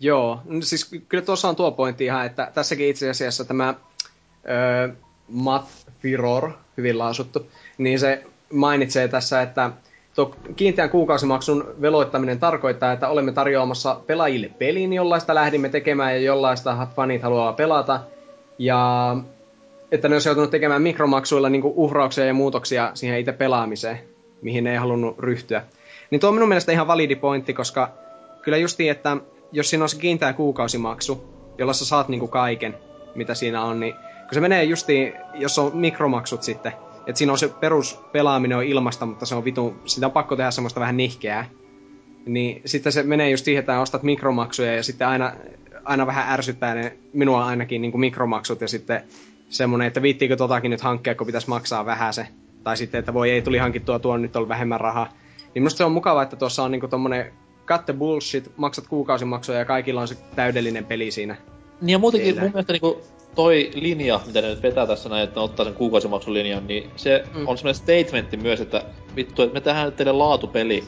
Joo, 0.00 0.40
no 0.44 0.62
siis 0.62 0.90
kyllä 1.08 1.24
tuossa 1.24 1.48
on 1.48 1.56
tuo 1.56 1.72
pointti 1.72 2.04
ihan, 2.04 2.26
että 2.26 2.50
tässäkin 2.54 2.88
itse 2.88 3.10
asiassa 3.10 3.44
tämä 3.44 3.74
öö, 4.48 4.94
Matt 5.28 5.68
Firor, 5.98 6.52
hyvin 6.76 6.98
lausuttu, 6.98 7.50
niin 7.78 7.98
se 7.98 8.24
mainitsee 8.52 9.08
tässä, 9.08 9.42
että 9.42 9.70
Tuo 10.14 10.34
kiinteän 10.56 10.90
kuukausimaksun 10.90 11.74
veloittaminen 11.80 12.40
tarkoittaa, 12.40 12.92
että 12.92 13.08
olemme 13.08 13.32
tarjoamassa 13.32 14.00
pelaajille 14.06 14.50
pelin, 14.58 14.92
jollaista 14.92 15.34
lähdimme 15.34 15.68
tekemään 15.68 16.12
ja 16.12 16.20
jollaista 16.20 16.86
fanit 16.96 17.22
haluaa 17.22 17.52
pelata. 17.52 18.00
Ja 18.58 19.16
että 19.92 20.08
ne 20.08 20.14
olisi 20.14 20.28
joutunut 20.28 20.50
tekemään 20.50 20.82
mikromaksuilla 20.82 21.48
niin 21.48 21.62
uhrauksia 21.64 22.24
ja 22.24 22.34
muutoksia 22.34 22.90
siihen 22.94 23.18
itse 23.18 23.32
pelaamiseen, 23.32 24.00
mihin 24.42 24.64
ne 24.64 24.70
ei 24.70 24.76
halunnut 24.76 25.18
ryhtyä. 25.18 25.62
Niin 26.10 26.20
tuo 26.20 26.28
on 26.28 26.34
minun 26.34 26.48
mielestä 26.48 26.72
ihan 26.72 26.86
validi 26.86 27.16
pointti, 27.16 27.54
koska 27.54 27.90
kyllä 28.42 28.58
justiin, 28.58 28.90
että 28.90 29.16
jos 29.52 29.70
siinä 29.70 29.84
on 29.84 29.88
se 29.88 29.98
kiinteä 29.98 30.32
kuukausimaksu, 30.32 31.24
jolla 31.58 31.72
sä 31.72 31.84
saat 31.84 32.08
niin 32.08 32.28
kaiken, 32.28 32.74
mitä 33.14 33.34
siinä 33.34 33.64
on, 33.64 33.80
niin 33.80 33.94
kun 33.94 34.34
se 34.34 34.40
menee 34.40 34.64
justiin, 34.64 35.12
jos 35.34 35.58
on 35.58 35.70
mikromaksut 35.74 36.42
sitten, 36.42 36.72
että 37.10 37.18
siinä 37.18 37.32
on 37.32 37.38
se 37.38 37.48
peruspelaaminen 37.48 38.58
on 38.58 38.64
ilmasta, 38.64 39.06
mutta 39.06 39.26
se 39.26 39.34
on 39.34 39.44
vitu, 39.44 39.74
sitä 39.84 40.06
on 40.06 40.12
pakko 40.12 40.36
tehdä 40.36 40.50
semmoista 40.50 40.80
vähän 40.80 40.96
nihkeää. 40.96 41.48
Niin 42.26 42.62
sitten 42.64 42.92
se 42.92 43.02
menee 43.02 43.30
just 43.30 43.44
siihen, 43.44 43.60
että 43.60 43.80
ostat 43.80 44.02
mikromaksuja 44.02 44.74
ja 44.74 44.82
sitten 44.82 45.08
aina, 45.08 45.32
aina 45.84 46.06
vähän 46.06 46.32
ärsyttää 46.32 46.74
ne, 46.74 46.96
minua 47.12 47.46
ainakin 47.46 47.82
niin 47.82 47.92
kuin 47.92 48.00
mikromaksut 48.00 48.60
ja 48.60 48.68
sitten 48.68 49.02
semmoinen, 49.48 49.88
että 49.88 50.02
viittiinkö 50.02 50.36
totakin 50.36 50.70
nyt 50.70 50.80
hankkia, 50.80 51.14
kun 51.14 51.26
pitäisi 51.26 51.48
maksaa 51.48 51.86
vähän 51.86 52.14
se. 52.14 52.26
Tai 52.64 52.76
sitten, 52.76 52.98
että 52.98 53.14
voi 53.14 53.30
ei 53.30 53.42
tuli 53.42 53.58
hankittua 53.58 53.98
tuo 53.98 54.16
nyt 54.16 54.36
on 54.36 54.48
vähemmän 54.48 54.80
rahaa. 54.80 55.12
Niin 55.54 55.62
musta 55.62 55.78
se 55.78 55.84
on 55.84 55.92
mukava, 55.92 56.22
että 56.22 56.36
tuossa 56.36 56.62
on 56.62 56.70
niinku 56.70 56.88
tommonen 56.88 57.32
cut 57.66 57.84
the 57.84 57.92
bullshit, 57.92 58.52
maksat 58.56 58.86
kuukausimaksuja 58.86 59.58
ja 59.58 59.64
kaikilla 59.64 60.00
on 60.00 60.08
se 60.08 60.16
täydellinen 60.36 60.84
peli 60.84 61.10
siinä. 61.10 61.36
Niin 61.80 61.92
ja 61.92 61.98
muutenkin 61.98 62.26
Teillä. 62.26 62.42
mun 62.42 62.52
mielestä 62.52 62.72
niinku 62.72 63.00
toi 63.34 63.70
linja, 63.74 64.20
mitä 64.26 64.40
ne 64.40 64.48
nyt 64.48 64.62
vetää 64.62 64.86
tässä 64.86 65.08
näin, 65.08 65.24
että 65.24 65.40
ne 65.40 65.44
ottaa 65.44 65.64
sen 65.64 65.74
kuukausimaksulinjan, 65.74 66.66
niin 66.66 66.90
se 66.96 67.24
mm. 67.34 67.48
on 67.48 67.58
semmoinen 67.58 67.74
statementti 67.74 68.36
myös, 68.36 68.60
että 68.60 68.84
vittu, 69.16 69.42
että 69.42 69.54
me 69.54 69.60
tehdään 69.60 69.86
nyt 69.86 69.96
teille 69.96 70.12
laatupeli. 70.12 70.84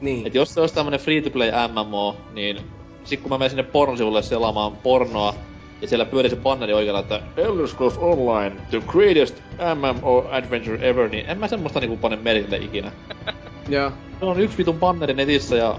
Niin. 0.00 0.26
Et 0.26 0.34
jos 0.34 0.54
se 0.54 0.60
olisi 0.60 0.74
tämmönen 0.74 1.00
free-to-play 1.00 1.50
MMO, 1.68 2.16
niin 2.32 2.60
sit 3.04 3.20
kun 3.20 3.30
mä 3.30 3.38
menen 3.38 3.50
sinne 3.50 3.62
pornosivulle 3.62 4.22
selaamaan 4.22 4.76
pornoa, 4.76 5.34
ja 5.82 5.88
siellä 5.88 6.04
pyörii 6.04 6.30
se 6.30 6.36
banneri 6.36 6.72
oikealla, 6.72 7.00
että 7.00 7.20
Elder 7.36 7.68
Scrolls 7.68 7.98
Online, 7.98 8.56
the 8.70 8.82
greatest 8.86 9.42
MMO 9.74 10.26
adventure 10.30 10.88
ever, 10.88 11.08
niin 11.08 11.26
en 11.28 11.38
mä 11.38 11.48
semmoista 11.48 11.80
niinku 11.80 11.96
pane 11.96 12.16
merkille 12.16 12.56
ikinä. 12.56 12.92
Joo. 13.68 13.92
Se 14.20 14.24
on 14.24 14.40
yksi 14.40 14.58
vitun 14.58 14.78
banneri 14.78 15.14
netissä 15.14 15.56
ja 15.56 15.78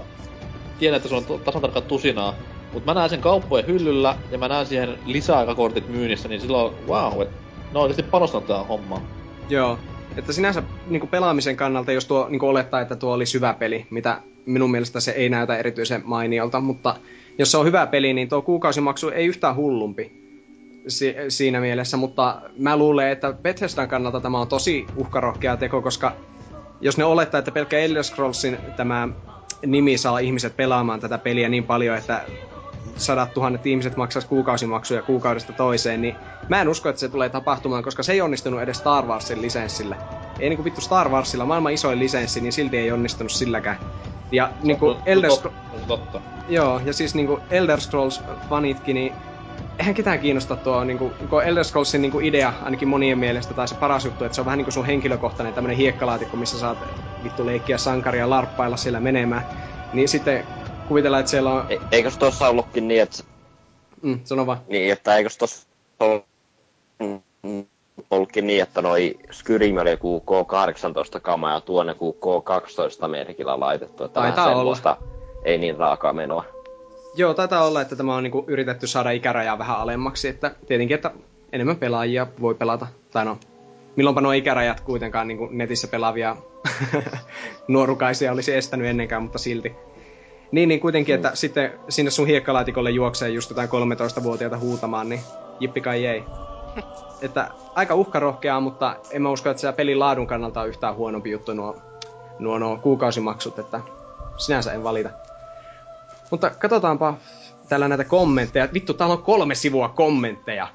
tiedän, 0.78 0.96
että 0.96 1.08
se 1.08 1.14
on 1.14 1.40
tasan 1.44 1.62
tarkkaan 1.62 1.86
tusinaa. 1.86 2.34
Mut 2.76 2.84
mä 2.84 2.94
näen 2.94 3.10
sen 3.10 3.20
kauppojen 3.20 3.66
hyllyllä 3.66 4.16
ja 4.30 4.38
mä 4.38 4.48
näen 4.48 4.66
siihen 4.66 4.98
lisäaikakortit 5.04 5.88
myynnissä, 5.88 6.28
niin 6.28 6.40
silloin 6.40 6.74
wow, 6.86 7.22
et 7.22 7.28
ne 7.72 7.78
on 7.78 7.82
oikeesti 7.82 8.02
panostanut 8.02 8.46
tähän 8.46 8.66
hommaan. 8.66 9.02
Joo. 9.48 9.78
Että 10.16 10.32
sinänsä 10.32 10.62
niin 10.86 11.08
pelaamisen 11.08 11.56
kannalta, 11.56 11.92
jos 11.92 12.06
tuo 12.06 12.26
niin 12.28 12.44
olettaa, 12.44 12.80
että 12.80 12.96
tuo 12.96 13.12
oli 13.12 13.26
syvä 13.26 13.54
peli, 13.54 13.86
mitä 13.90 14.20
minun 14.46 14.70
mielestä 14.70 15.00
se 15.00 15.10
ei 15.10 15.28
näytä 15.28 15.56
erityisen 15.56 16.02
mainiolta, 16.04 16.60
mutta 16.60 16.96
jos 17.38 17.50
se 17.50 17.56
on 17.56 17.66
hyvä 17.66 17.86
peli, 17.86 18.12
niin 18.12 18.28
tuo 18.28 18.42
kuukausimaksu 18.42 19.08
ei 19.08 19.26
yhtään 19.26 19.56
hullumpi. 19.56 20.26
si- 20.88 21.14
siinä 21.28 21.60
mielessä, 21.60 21.96
mutta 21.96 22.40
mä 22.58 22.76
luulen, 22.76 23.10
että 23.10 23.32
Bethesdan 23.32 23.88
kannalta 23.88 24.20
tämä 24.20 24.40
on 24.40 24.48
tosi 24.48 24.86
uhkarohkea 24.96 25.56
teko, 25.56 25.82
koska 25.82 26.12
jos 26.80 26.98
ne 26.98 27.04
olettaa, 27.04 27.38
että 27.38 27.50
pelkkä 27.50 27.78
Elder 27.78 28.04
Scrollsin 28.04 28.58
tämä 28.76 29.08
nimi 29.66 29.98
saa 29.98 30.18
ihmiset 30.18 30.56
pelaamaan 30.56 31.00
tätä 31.00 31.18
peliä 31.18 31.48
niin 31.48 31.64
paljon, 31.64 31.96
että 31.96 32.24
sadat 32.96 33.34
tuhannet 33.34 33.66
ihmiset 33.66 33.96
maksaisi 33.96 34.28
kuukausimaksuja 34.28 35.02
kuukaudesta 35.02 35.52
toiseen, 35.52 36.02
niin 36.02 36.16
mä 36.48 36.60
en 36.60 36.68
usko, 36.68 36.88
että 36.88 37.00
se 37.00 37.08
tulee 37.08 37.28
tapahtumaan, 37.28 37.82
koska 37.82 38.02
se 38.02 38.12
ei 38.12 38.20
onnistunut 38.20 38.60
edes 38.60 38.78
Star 38.78 39.06
Warsin 39.06 39.42
lisenssillä. 39.42 39.96
Ei 40.38 40.48
niinku 40.48 40.64
vittu 40.64 40.80
Star 40.80 41.08
Warsilla, 41.08 41.46
maailman 41.46 41.72
isoin 41.72 41.98
lisenssi, 41.98 42.40
niin 42.40 42.52
silti 42.52 42.76
ei 42.76 42.92
onnistunut 42.92 43.32
silläkään. 43.32 43.78
Ja 44.32 44.50
niinku 44.62 44.96
Elder 45.06 45.30
Scrolls... 45.30 45.56
Totta. 45.86 46.20
Joo, 46.48 46.80
ja 46.84 46.92
siis 46.92 47.14
niinku 47.14 47.40
Elder 47.50 47.78
Scrolls-fanitkin, 47.78 48.94
niin 48.94 49.12
eihän 49.78 49.94
ketään 49.94 50.18
kiinnosta 50.18 50.56
tuo 50.56 50.84
niinku, 50.84 51.12
kun 51.30 51.42
Elder 51.42 51.64
Scrollsin 51.64 52.02
niinku 52.02 52.20
idea, 52.20 52.52
ainakin 52.62 52.88
monien 52.88 53.18
mielestä, 53.18 53.54
tai 53.54 53.68
se 53.68 53.74
paras 53.74 54.04
juttu, 54.04 54.24
että 54.24 54.34
se 54.34 54.40
on 54.40 54.44
vähän 54.44 54.58
niinku 54.58 54.70
sun 54.70 54.86
henkilökohtainen 54.86 55.54
tämmönen 55.54 55.76
hiekkalaatikko, 55.76 56.36
missä 56.36 56.58
saat 56.58 56.78
vittu 57.24 57.46
leikkiä 57.46 57.78
sankaria 57.78 58.30
larppailla 58.30 58.76
siellä 58.76 59.00
menemään. 59.00 59.46
Niin 59.92 60.08
sitten 60.08 60.44
kuvitellaan, 60.86 61.20
että 61.20 61.30
siellä 61.30 61.52
on... 61.52 61.64
E- 61.68 61.78
eikös 61.92 62.18
tossa 62.18 62.48
ollutkin 62.48 62.88
niin, 62.88 63.02
että, 63.02 63.22
Mm, 64.02 64.20
sano 64.24 64.46
vaan. 64.46 64.58
niin, 64.68 64.92
että 64.92 65.16
eikös 65.16 65.38
ollut- 66.00 66.24
mm, 67.42 67.64
ollutkin 68.10 68.46
niin, 68.46 68.62
että 68.62 68.82
noi 68.82 69.18
Skyrim 69.30 69.76
oli 69.76 69.90
joku 69.90 70.22
K18 70.26 71.20
kama 71.20 71.50
ja 71.52 71.60
tuonne 71.60 71.90
joku 71.92 72.16
K12 72.20 73.08
merkillä 73.08 73.60
laitettu, 73.60 74.04
että 74.04 74.20
Taitaa 74.20 74.56
olla. 74.56 74.98
ei 75.44 75.58
niin 75.58 75.76
raakaa 75.76 76.12
menoa. 76.12 76.44
Joo, 77.14 77.34
taitaa 77.34 77.66
olla, 77.66 77.80
että 77.80 77.96
tämä 77.96 78.14
on 78.16 78.22
niinku 78.22 78.44
yritetty 78.46 78.86
saada 78.86 79.10
ikärajaa 79.10 79.58
vähän 79.58 79.78
alemmaksi, 79.78 80.28
että 80.28 80.54
tietenkin, 80.66 80.94
että 80.94 81.10
enemmän 81.52 81.76
pelaajia 81.76 82.26
voi 82.40 82.54
pelata. 82.54 82.86
Tai 83.10 83.24
no, 83.24 83.38
milloinpa 83.96 84.20
nuo 84.20 84.32
ikärajat 84.32 84.80
kuitenkaan 84.80 85.28
niinku 85.28 85.48
netissä 85.50 85.88
pelaavia 85.88 86.36
nuorukaisia 87.68 88.32
olisi 88.32 88.54
estänyt 88.54 88.86
ennenkään, 88.86 89.22
mutta 89.22 89.38
silti. 89.38 89.74
Niin, 90.52 90.68
niin 90.68 90.80
kuitenkin, 90.80 91.14
että 91.14 91.30
sitten 91.34 91.80
sinne 91.88 92.10
sun 92.10 92.26
hiekkalaatikolle 92.26 92.90
juoksee 92.90 93.28
just 93.28 93.50
jotain 93.50 93.68
13-vuotiaita 93.68 94.58
huutamaan, 94.58 95.08
niin 95.08 95.20
jippi 95.60 95.80
kai 95.80 96.06
ei. 96.06 96.24
Että 97.22 97.50
aika 97.74 97.94
uhkarohkeaa, 97.94 98.60
mutta 98.60 98.96
en 99.10 99.22
mä 99.22 99.30
usko, 99.30 99.50
että 99.50 99.60
se 99.60 99.72
pelin 99.72 99.98
laadun 99.98 100.26
kannalta 100.26 100.60
on 100.60 100.68
yhtään 100.68 100.94
huonompi 100.94 101.30
juttu 101.30 101.54
nuo, 101.54 101.76
nuo, 102.38 102.58
nuo 102.58 102.76
kuukausimaksut, 102.76 103.58
että 103.58 103.80
sinänsä 104.36 104.72
en 104.72 104.84
valita. 104.84 105.10
Mutta 106.30 106.50
katsotaanpa 106.50 107.14
täällä 107.68 107.88
näitä 107.88 108.04
kommentteja. 108.04 108.68
Vittu, 108.74 108.94
täällä 108.94 109.12
on 109.12 109.22
kolme 109.22 109.54
sivua 109.54 109.88
kommentteja. 109.88 110.68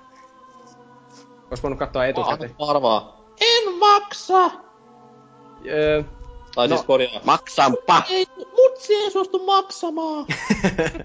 Ois 1.51 1.63
voinut 1.63 1.79
katsoa 1.79 2.05
etukäteen. 2.05 2.55
Ah, 2.59 2.69
arvaa. 2.69 3.21
En 3.41 3.73
maksa! 3.79 4.51
Öö, 5.65 6.03
Tai 6.55 6.67
No. 6.67 6.75
siis 6.75 6.85
korjaa. 6.87 7.21
Maksanpa! 7.23 8.03
Ei, 8.09 8.25
mutsi 8.55 8.93
ei 8.95 9.11
suostu 9.11 9.45
maksamaan. 9.45 10.25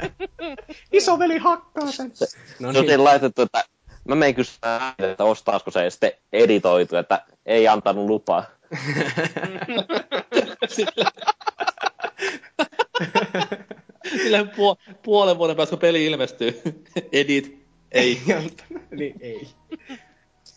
isoveli 0.92 1.38
hakkaa 1.38 1.90
sen. 1.92 2.08
No 2.08 2.14
Se 2.16 2.28
on 2.66 2.74
niin. 2.74 2.86
siinä 2.86 3.04
laitettu, 3.04 3.42
että 3.42 3.64
mä 4.04 4.14
menen 4.14 4.34
kysyä, 4.34 4.94
että 4.98 5.24
ostaisiko 5.24 5.70
se 5.70 5.90
sitten 5.90 6.12
editoitu, 6.32 6.96
että 6.96 7.24
ei 7.46 7.68
antanut 7.68 8.06
lupaa. 8.06 8.44
Sillä 14.22 14.44
puo- 14.56 14.76
puolen 15.02 15.38
vuoden 15.38 15.56
päästä 15.56 15.70
kun 15.70 15.78
peli 15.78 16.06
ilmestyy. 16.06 16.62
Edit. 17.12 17.66
Ei. 17.92 18.20
niin 18.90 19.14
ei. 19.20 19.48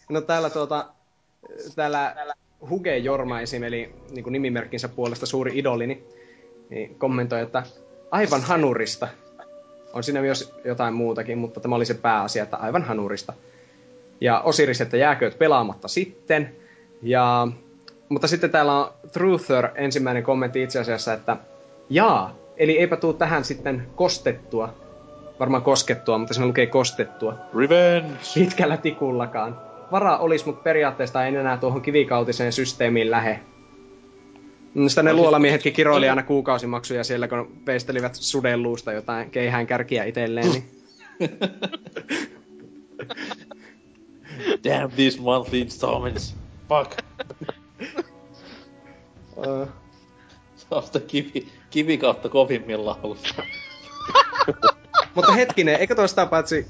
No 0.09 0.21
täällä 0.21 0.49
tuota, 0.49 0.89
täällä 1.75 2.15
Huge 2.69 2.97
Jormaisi, 2.97 3.57
eli 3.65 3.95
niin 4.11 4.23
kuin 4.23 4.31
nimimerkkinsä 4.33 4.89
puolesta 4.89 5.25
suuri 5.25 5.59
idolini, 5.59 6.03
niin 6.69 6.95
kommentoi, 6.95 7.41
että 7.41 7.63
aivan 8.11 8.41
hanurista. 8.41 9.07
On 9.93 10.03
siinä 10.03 10.21
myös 10.21 10.53
jotain 10.65 10.93
muutakin, 10.93 11.37
mutta 11.37 11.59
tämä 11.59 11.75
oli 11.75 11.85
se 11.85 11.93
pääasia, 11.93 12.43
että 12.43 12.57
aivan 12.57 12.83
hanurista. 12.83 13.33
Ja 14.21 14.41
Osiris, 14.41 14.81
että 14.81 14.97
jääkööt 14.97 15.39
pelaamatta 15.39 15.87
sitten. 15.87 16.55
Ja, 17.01 17.47
mutta 18.09 18.27
sitten 18.27 18.49
täällä 18.49 18.73
on 18.73 18.93
Truther 19.11 19.69
ensimmäinen 19.75 20.23
kommentti 20.23 20.63
itse 20.63 20.79
asiassa, 20.79 21.13
että 21.13 21.37
jaa, 21.89 22.35
eli 22.57 22.79
eipä 22.79 22.97
tuu 22.97 23.13
tähän 23.13 23.43
sitten 23.43 23.87
kostettua. 23.95 24.73
Varmaan 25.39 25.63
koskettua, 25.63 26.17
mutta 26.17 26.33
siinä 26.33 26.47
lukee 26.47 26.67
kostettua 26.67 27.33
Revenge. 27.57 28.13
pitkällä 28.33 28.77
tikullakaan. 28.77 29.68
Varaa 29.91 30.17
olisi, 30.17 30.45
mutta 30.45 30.63
periaatteessa 30.63 31.25
en 31.25 31.35
enää 31.35 31.57
tuohon 31.57 31.81
kivikautiseen 31.81 32.53
systeemiin 32.53 33.11
lähe. 33.11 33.39
Sitä 34.87 35.03
ne 35.03 35.09
No 35.09 35.15
siis- 35.15 35.21
luolamiehetkin 35.21 35.73
kiroili 35.73 36.09
aina 36.09 36.23
kuukausimaksuja 36.23 37.03
siellä, 37.03 37.27
kun 37.27 37.61
veistelivät 37.65 38.15
suden 38.15 38.63
luusta 38.63 38.93
jotain 38.93 39.31
keihään 39.31 39.67
kärkiä 39.67 40.03
itselleen. 40.03 40.51
Niin. 40.51 40.69
Damn 44.63 44.91
these 44.95 45.21
monthly 45.21 45.59
installments. 45.59 46.35
Fuck. 46.69 46.91
Sitä 50.85 50.99
kivi, 51.07 51.47
kivi 51.69 51.97
kautta 51.97 52.29
kovimmillaan 52.29 52.97
mutta 55.15 55.31
hetkinen, 55.31 55.75
eikö 55.75 55.95
tuosta 55.95 56.25
paitsi... 56.25 56.67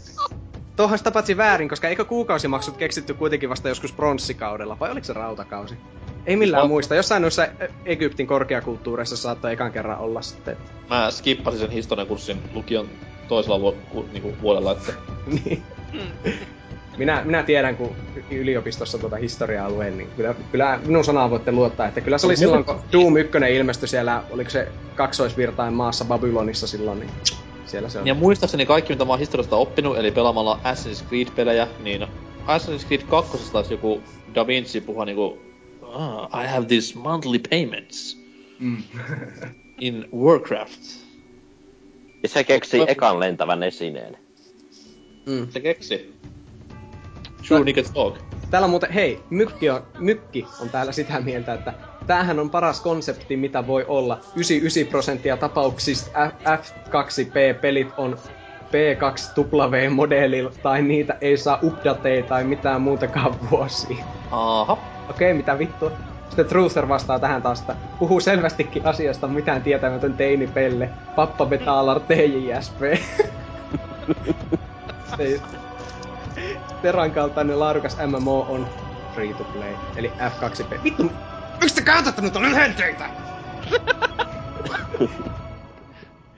Tuohon 0.80 0.98
sitä 0.98 1.12
paitsi 1.12 1.38
väärin, 1.38 1.70
koska 1.70 1.88
eikö 1.88 2.06
kuukausimaksut 2.06 2.78
keksitty 2.78 3.14
kuitenkin 3.14 3.50
vasta 3.50 3.70
joskus 3.70 3.92
pronssikaudella, 3.94 4.78
vai 4.80 4.92
oliko 4.92 5.06
se 5.06 5.14
rautakausi? 5.14 5.76
Ei 6.26 6.36
millään 6.36 6.62
No. 6.64 6.68
muista. 6.68 6.96
Jossain 6.96 7.22
noissa 7.22 7.48
Egyptin 7.86 8.28
korkeakulttuureissa 8.28 9.18
saattoi 9.18 9.54
ekan 9.54 9.72
kerran 9.72 10.00
olla 10.00 10.22
sitten. 10.22 10.58
Mä 10.90 11.12
skippasin 11.12 11.60
sen 11.60 11.70
historiakurssin 11.70 12.42
lukion 12.54 12.90
toisella 13.28 13.58
lu- 13.58 13.78
ku, 13.90 14.06
niinku 14.12 14.34
vuodella, 14.42 14.72
että 14.72 14.94
niin. 15.26 15.64
Minä, 16.98 17.22
minä 17.26 17.44
tiedän, 17.44 17.76
kun 17.76 17.96
yliopistossa 18.32 18.98
tuota 18.98 19.16
historiaa 19.16 19.70
luen, 19.70 19.98
niin 19.98 20.10
kyllä, 20.16 20.36
kyllä 20.52 20.80
minun 20.86 21.06
sanaa 21.06 21.30
voitte 21.30 21.52
luottaa, 21.52 21.88
että 21.88 22.02
kyllä 22.02 22.18
se 22.18 22.28
oli 22.28 22.38
silloin, 22.38 22.66
kun 22.66 22.82
Doom 22.92 23.18
1 23.18 23.38
ilmestyi 23.56 23.88
siellä, 23.88 24.24
oliko 24.30 24.50
se 24.50 24.68
kaksoisvirtain 24.96 25.74
maassa 25.74 26.06
Babylonissa 26.06 26.68
silloin, 26.68 27.00
niin 27.00 27.10
siellä 27.70 27.90
se 27.90 28.00
on. 28.00 28.08
Ja 28.08 28.14
muistaakseni 28.14 28.66
kaikki, 28.66 28.94
mitä 28.94 29.06
mä 29.06 29.12
oon 29.12 29.20
historiasta 29.20 29.56
oppinut, 29.56 29.98
eli 29.98 30.12
pelaamalla 30.12 30.60
Assassin's 30.64 31.04
Creed-pelejä, 31.10 31.68
niin 31.84 32.02
Assassin's 32.48 32.88
Creed 32.88 33.02
2 33.10 33.52
taas 33.52 33.72
joku 33.72 34.02
Da 34.36 34.48
Vinci 34.48 34.82
puhua 34.82 35.06
niinku 35.06 35.38
ah, 35.82 36.44
I 36.44 36.48
have 36.48 36.66
these 36.66 37.00
monthly 37.00 37.40
payments 37.50 38.20
Mm. 38.60 38.84
in 39.80 40.10
Warcraft. 40.16 40.82
Ja 42.24 42.30
se 42.30 42.44
keksi 42.44 42.82
ekan 42.88 43.20
lentävän 43.20 43.64
esineen. 43.64 44.18
Mm. 45.26 45.48
Se 45.50 45.60
keksi. 45.60 46.16
Sure 47.42 47.64
nigga 47.64 47.84
talk. 47.94 48.18
Täällä 48.50 48.66
on 48.66 48.70
muuten, 48.70 48.92
hei, 48.92 49.20
Mykki 49.30 49.70
on, 49.70 49.84
Mykki 50.00 50.46
on 50.62 50.70
täällä 50.70 50.92
sitä 50.92 51.22
mieltä, 51.22 51.54
että 51.54 51.74
tämähän 52.10 52.40
on 52.40 52.50
paras 52.52 52.82
konsepti, 52.82 53.38
mitä 53.38 53.68
voi 53.68 53.86
olla. 53.88 54.22
99 54.36 54.90
prosenttia 54.90 55.38
tapauksista 55.38 56.20
F- 56.30 56.34
F2P-pelit 56.60 57.94
on 57.98 58.18
P2W-modelilla, 58.66 60.52
tai 60.62 60.82
niitä 60.82 61.18
ei 61.22 61.38
saa 61.38 61.60
updateja 61.64 62.24
tai 62.24 62.44
mitään 62.44 62.82
muutakaan 62.82 63.36
vuosia. 63.52 64.06
Aha. 64.32 64.78
Okei, 65.10 65.34
mitä 65.34 65.60
vittua. 65.60 65.92
Sitten 66.30 66.46
Truther 66.46 66.88
vastaa 66.88 67.20
tähän 67.20 67.42
taas, 67.42 67.60
että 67.60 67.76
puhuu 68.00 68.20
selvästikin 68.20 68.86
asiasta 68.86 69.28
mitään 69.28 69.64
tietämätön 69.64 70.18
teini 70.18 70.48
Pelle. 70.48 70.94
Pappa 71.16 71.46
betalar 71.46 72.00
TJSP. 72.00 72.80
Teran 76.82 77.12
kaltainen 77.12 77.60
laadukas 77.60 77.98
MMO 78.08 78.46
on 78.48 78.68
free 79.14 79.34
to 79.34 79.46
play, 79.46 79.78
eli 79.96 80.16
F2P. 80.22 80.84
Vittu, 80.84 81.29
miksi 81.62 81.76
te 81.76 81.82
käytätte 81.82 82.22
noita 82.22 82.42
lyhenteitä? 82.42 83.10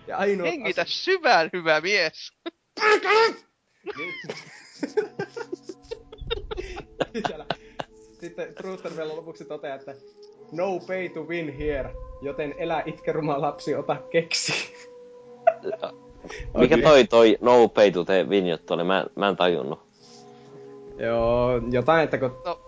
ja 0.07 0.17
ainoa 0.17 0.47
Hengitä 0.47 0.85
syvään, 0.87 1.49
hyvä 1.53 1.81
mies. 1.81 2.33
Sitten 8.19 8.55
Truther 8.55 8.97
vielä 8.97 9.15
lopuksi 9.15 9.45
toteaa, 9.45 9.75
että 9.75 9.95
no 10.51 10.79
pay 10.87 11.09
to 11.09 11.21
win 11.23 11.57
here, 11.57 11.93
joten 12.21 12.55
elä 12.57 12.83
itkeruma 12.85 13.41
lapsi, 13.41 13.75
ota 13.75 13.95
keksi. 14.09 14.73
Mikä 16.57 16.77
toi 16.77 17.07
toi 17.07 17.37
No 17.41 17.67
Pay 17.67 17.91
to 17.91 18.05
Win 18.27 18.47
juttu 18.47 18.73
oli? 18.73 18.83
Mä, 18.83 19.05
mä 19.15 19.29
en 19.29 19.35
tajunnut. 19.35 19.79
Joo, 20.97 21.61
jotain, 21.71 22.03
että 22.03 22.17
kun... 22.17 22.41
No, 22.45 22.59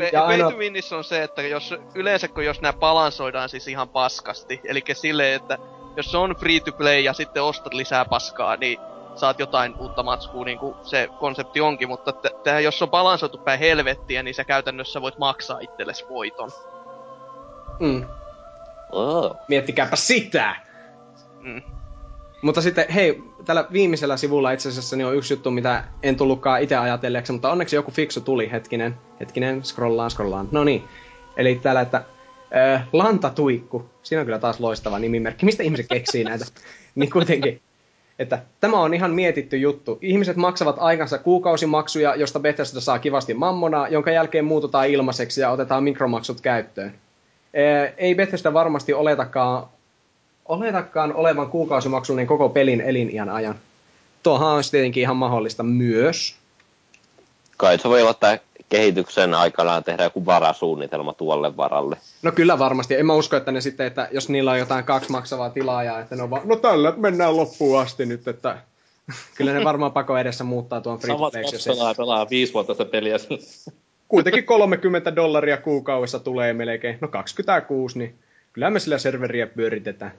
Pe- 0.00 0.10
Ja 0.12 0.20
pay 0.20 0.28
ainoa- 0.34 0.50
to 0.50 0.56
winissä 0.56 0.96
on 0.96 1.04
se, 1.04 1.22
että 1.22 1.42
jos, 1.42 1.74
yleensä 1.94 2.28
kun 2.28 2.44
jos 2.44 2.60
nämä 2.60 2.72
balansoidaan 2.72 3.48
siis 3.48 3.68
ihan 3.68 3.88
paskasti, 3.88 4.60
eli 4.64 4.82
silleen, 4.92 5.34
että 5.34 5.58
jos 5.96 6.10
se 6.10 6.16
on 6.16 6.34
free 6.40 6.60
to 6.60 6.72
play 6.72 7.00
ja 7.00 7.12
sitten 7.12 7.42
ostat 7.42 7.74
lisää 7.74 8.04
paskaa, 8.04 8.56
niin 8.56 8.78
saat 9.14 9.38
jotain 9.38 9.74
uutta 9.78 10.02
matskua, 10.02 10.44
niin 10.44 10.58
kuin 10.58 10.74
se 10.82 11.08
konsepti 11.18 11.60
onkin, 11.60 11.88
mutta 11.88 12.12
t- 12.12 12.42
tähän 12.42 12.64
jos 12.64 12.82
on 12.82 12.90
balansoitu 12.90 13.38
päin 13.38 13.58
helvettiä, 13.58 14.22
niin 14.22 14.34
sä 14.34 14.44
käytännössä 14.44 15.02
voit 15.02 15.18
maksaa 15.18 15.58
itsellesi 15.60 16.04
voiton. 16.08 16.50
Mm. 17.80 18.04
Oh. 18.92 19.36
Miettikääpä 19.48 19.96
sitä! 19.96 20.56
Mm. 21.40 21.62
Mutta 22.42 22.62
sitten, 22.62 22.84
hei, 22.94 23.22
tällä 23.44 23.66
viimeisellä 23.72 24.16
sivulla 24.16 24.50
itse 24.50 24.68
asiassa 24.68 24.96
niin 24.96 25.06
on 25.06 25.16
yksi 25.16 25.34
juttu, 25.34 25.50
mitä 25.50 25.84
en 26.02 26.16
tullutkaan 26.16 26.62
itse 26.62 26.76
ajatelleeksi, 26.76 27.32
mutta 27.32 27.52
onneksi 27.52 27.76
joku 27.76 27.90
fiksu 27.90 28.20
tuli, 28.20 28.50
hetkinen, 28.50 28.94
hetkinen, 29.20 29.64
scrollaan, 29.64 30.10
scrollaan. 30.10 30.48
No 30.52 30.64
niin, 30.64 30.84
eli 31.36 31.60
täällä, 31.62 31.80
että 31.80 32.04
äh, 32.56 32.88
Lantatuikku, 32.92 33.90
siinä 34.02 34.20
on 34.20 34.26
kyllä 34.26 34.38
taas 34.38 34.60
loistava 34.60 34.98
nimimerkki, 34.98 35.46
mistä 35.46 35.62
ihmiset 35.62 35.86
keksii 35.88 36.24
näitä? 36.24 36.44
niin 36.94 37.10
kuitenkin, 37.10 37.60
että 38.18 38.42
tämä 38.60 38.80
on 38.80 38.94
ihan 38.94 39.10
mietitty 39.10 39.56
juttu. 39.56 39.98
Ihmiset 40.02 40.36
maksavat 40.36 40.76
aikansa 40.78 41.18
kuukausimaksuja, 41.18 42.14
josta 42.14 42.40
Bethesda 42.40 42.80
saa 42.80 42.98
kivasti 42.98 43.34
mammonaa, 43.34 43.88
jonka 43.88 44.10
jälkeen 44.10 44.44
muututaan 44.44 44.88
ilmaiseksi 44.88 45.40
ja 45.40 45.50
otetaan 45.50 45.84
mikromaksut 45.84 46.40
käyttöön. 46.40 46.88
Äh, 46.88 47.92
ei 47.96 48.14
Bethesda 48.14 48.52
varmasti 48.52 48.92
oletakaan 48.92 49.66
oletakaan 50.44 51.14
olevan 51.14 51.50
kuukausimaksullinen 51.50 52.26
koko 52.26 52.48
pelin 52.48 52.80
eliniän 52.80 53.28
ajan. 53.28 53.54
Tuohan 54.22 54.48
on 54.48 54.62
tietenkin 54.70 55.00
ihan 55.00 55.16
mahdollista 55.16 55.62
myös. 55.62 56.34
Kai 57.56 57.78
se 57.78 57.88
voi 57.88 58.00
olla, 58.00 58.10
että 58.10 58.38
kehityksen 58.68 59.34
aikana 59.34 59.82
tehdä 59.82 60.04
joku 60.04 60.26
varasuunnitelma 60.26 61.12
tuolle 61.12 61.56
varalle. 61.56 61.96
No 62.22 62.32
kyllä 62.32 62.58
varmasti. 62.58 62.94
En 62.94 63.06
mä 63.06 63.14
usko, 63.14 63.36
että 63.36 63.52
ne 63.52 63.60
sitten, 63.60 63.86
että 63.86 64.08
jos 64.12 64.28
niillä 64.28 64.50
on 64.50 64.58
jotain 64.58 64.84
kaksi 64.84 65.10
maksavaa 65.10 65.50
tilaajaa, 65.50 66.00
että 66.00 66.16
ne 66.16 66.22
on 66.22 66.30
vaan, 66.30 66.48
no 66.48 66.56
tällä 66.56 66.94
mennään 66.96 67.36
loppuun 67.36 67.80
asti 67.80 68.06
nyt, 68.06 68.28
että 68.28 68.58
kyllä 69.36 69.52
ne 69.52 69.64
varmaan 69.64 69.92
pako 69.92 70.18
edessä 70.18 70.44
muuttaa 70.44 70.80
tuon 70.80 70.98
free 70.98 71.16
Samat 71.16 71.32
to 71.32 71.72
pelaa, 71.72 71.94
pelaa 71.94 72.30
viisi 72.30 72.52
vuotta 72.52 72.74
sitä 72.74 72.84
peliä. 72.84 73.16
Kuitenkin 74.08 74.44
30 74.44 75.16
dollaria 75.16 75.56
kuukaudessa 75.56 76.18
tulee 76.18 76.52
melkein. 76.52 76.98
No 77.00 77.08
26, 77.08 77.98
niin 77.98 78.14
kyllä 78.52 78.70
me 78.70 78.80
sillä 78.80 78.98
serveriä 78.98 79.46
pyöritetään. 79.46 80.12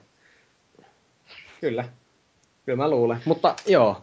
Kyllä. 1.62 1.84
Kyllä 2.66 2.76
mä 2.76 2.90
luulen. 2.90 3.18
Mutta 3.24 3.56
joo. 3.66 4.02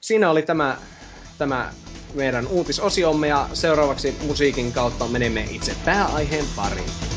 Siinä 0.00 0.30
oli 0.30 0.42
tämä, 0.42 0.78
tämä 1.38 1.74
meidän 2.12 2.46
uutisosiomme 2.46 3.28
ja 3.28 3.48
seuraavaksi 3.52 4.16
musiikin 4.20 4.72
kautta 4.72 5.08
menemme 5.08 5.46
itse 5.50 5.76
pääaiheen 5.84 6.48
pariin. 6.48 7.13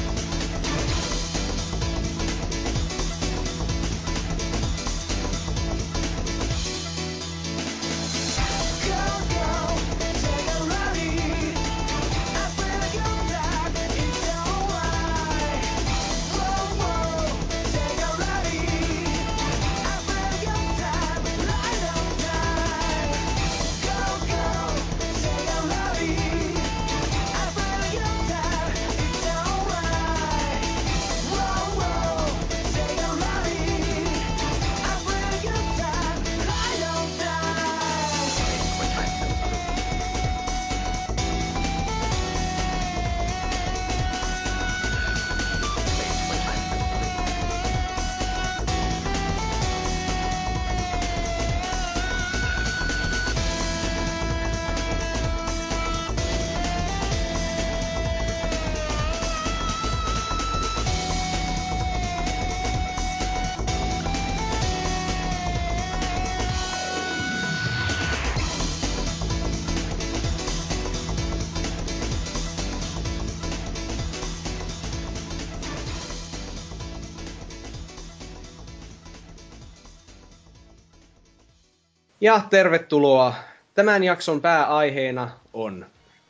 Ja 82.27 82.41
tervetuloa. 82.49 83.33
Tämän 83.73 84.03
jakson 84.03 84.41
pääaiheena 84.41 85.29
on 85.53 85.85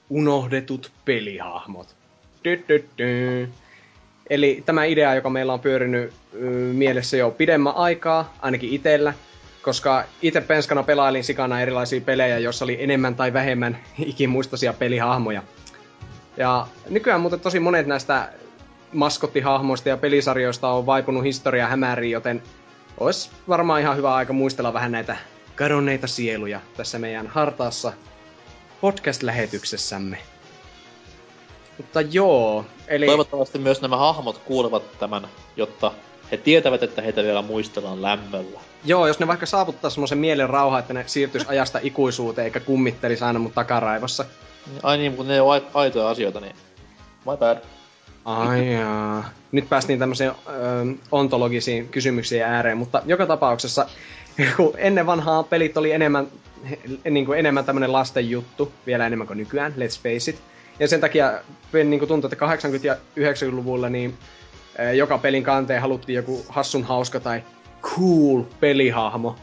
unohdetut 0.09 0.91
pelihahmot. 1.05 1.95
Dy. 2.43 3.49
Eli 4.29 4.63
tämä 4.65 4.83
idea, 4.83 5.15
joka 5.15 5.29
meillä 5.29 5.53
on 5.53 5.59
pyörinyt 5.59 6.13
mielessä 6.73 7.17
jo 7.17 7.31
pidemmän 7.31 7.75
aikaa, 7.75 8.33
ainakin 8.41 8.69
itellä, 8.69 9.13
koska 9.61 10.03
itse 10.21 10.41
penskana 10.41 10.83
pelailin 10.83 11.23
sikana 11.23 11.61
erilaisia 11.61 12.01
pelejä, 12.01 12.37
joissa 12.37 12.65
oli 12.65 12.83
enemmän 12.83 13.15
tai 13.15 13.33
vähemmän 13.33 13.77
ikimuistoisia 14.05 14.73
pelihahmoja. 14.73 15.43
Ja 16.37 16.67
nykyään 16.89 17.21
muuten 17.21 17.39
tosi 17.39 17.59
monet 17.59 17.87
näistä 17.87 18.29
maskottihahmoista 18.93 19.89
ja 19.89 19.97
pelisarjoista 19.97 20.69
on 20.69 20.85
vaipunut 20.85 21.23
historia 21.23 21.67
hämäriin, 21.67 22.11
joten 22.11 22.43
olisi 22.97 23.29
varmaan 23.47 23.81
ihan 23.81 23.97
hyvä 23.97 24.15
aika 24.15 24.33
muistella 24.33 24.73
vähän 24.73 24.91
näitä 24.91 25.17
kadonneita 25.57 26.07
sieluja 26.07 26.59
tässä 26.77 26.99
meidän 26.99 27.27
hartaassa 27.27 27.93
podcast-lähetyksessämme. 28.81 30.17
Mutta 31.77 32.01
joo, 32.01 32.65
eli... 32.87 33.05
Toivottavasti 33.05 33.59
myös 33.59 33.81
nämä 33.81 33.97
hahmot 33.97 34.37
kuulevat 34.37 34.99
tämän, 34.99 35.27
jotta 35.55 35.91
he 36.31 36.37
tietävät, 36.37 36.83
että 36.83 37.01
heitä 37.01 37.23
vielä 37.23 37.41
muistellaan 37.41 38.01
lämmöllä. 38.01 38.59
Joo, 38.85 39.07
jos 39.07 39.19
ne 39.19 39.27
vaikka 39.27 39.45
saavuttaa 39.45 39.89
semmoisen 39.89 40.17
mielen 40.17 40.49
rauha, 40.49 40.79
että 40.79 40.93
ne 40.93 41.03
siirtyis 41.07 41.49
ajasta 41.49 41.79
ikuisuuteen 41.83 42.45
eikä 42.45 42.59
kummittelisi 42.59 43.23
aina 43.23 43.39
mun 43.39 43.51
takaraivossa. 43.51 44.25
Ai 44.83 44.97
niin, 44.97 45.15
kun 45.15 45.27
ne 45.27 45.41
on 45.41 45.51
ai- 45.51 45.67
aitoja 45.73 46.09
asioita, 46.09 46.39
niin 46.39 46.55
my 47.25 47.37
bad. 47.37 47.57
Ai 48.27 48.73
jaa. 48.73 49.29
Nyt 49.51 49.69
päästiin 49.69 49.99
tämmöiseen 49.99 50.31
ö, 50.31 50.33
ontologisiin 51.11 51.89
kysymyksiin 51.89 52.43
ääreen, 52.43 52.77
mutta 52.77 53.01
joka 53.05 53.25
tapauksessa 53.25 53.87
kun 54.57 54.73
ennen 54.77 55.05
vanhaa 55.05 55.43
pelit 55.43 55.77
oli 55.77 55.91
enemmän, 55.91 56.27
niin 57.09 57.25
kuin 57.25 57.39
enemmän 57.39 57.65
tämmönen 57.65 57.93
lasten 57.93 58.29
juttu, 58.29 58.71
vielä 58.85 59.07
enemmän 59.07 59.27
kuin 59.27 59.37
nykyään, 59.37 59.73
let's 59.77 60.03
face 60.03 60.31
it. 60.31 60.41
Ja 60.79 60.87
sen 60.87 61.01
takia 61.01 61.33
niin 61.73 61.99
kuin 61.99 62.09
tuntuu, 62.09 62.29
että 62.33 62.45
80- 62.45 62.85
ja 62.85 62.95
90-luvulla 63.19 63.89
niin 63.89 64.17
joka 64.95 65.17
pelin 65.17 65.43
kanteen 65.43 65.81
haluttiin 65.81 66.15
joku 66.15 66.45
hassun 66.49 66.83
hauska 66.83 67.19
tai 67.19 67.43
cool 67.81 68.41
pelihahmo. 68.59 69.35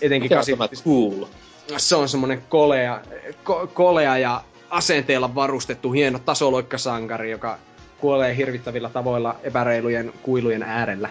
Etenkin 0.00 0.24
Mikä 0.24 0.34
80 0.34 0.76
cool? 0.84 1.24
se 1.76 1.96
on 1.96 2.08
semmonen 2.08 2.42
kolea, 2.48 3.00
ko, 3.44 3.70
kolea 3.74 4.18
ja 4.18 4.42
asenteella 4.74 5.34
varustettu 5.34 5.92
hieno 5.92 6.18
tasoloikkasankari, 6.18 7.30
joka 7.30 7.58
kuolee 7.98 8.36
hirvittävillä 8.36 8.88
tavoilla 8.88 9.36
epäreilujen 9.42 10.12
kuilujen 10.22 10.62
äärellä. 10.62 11.08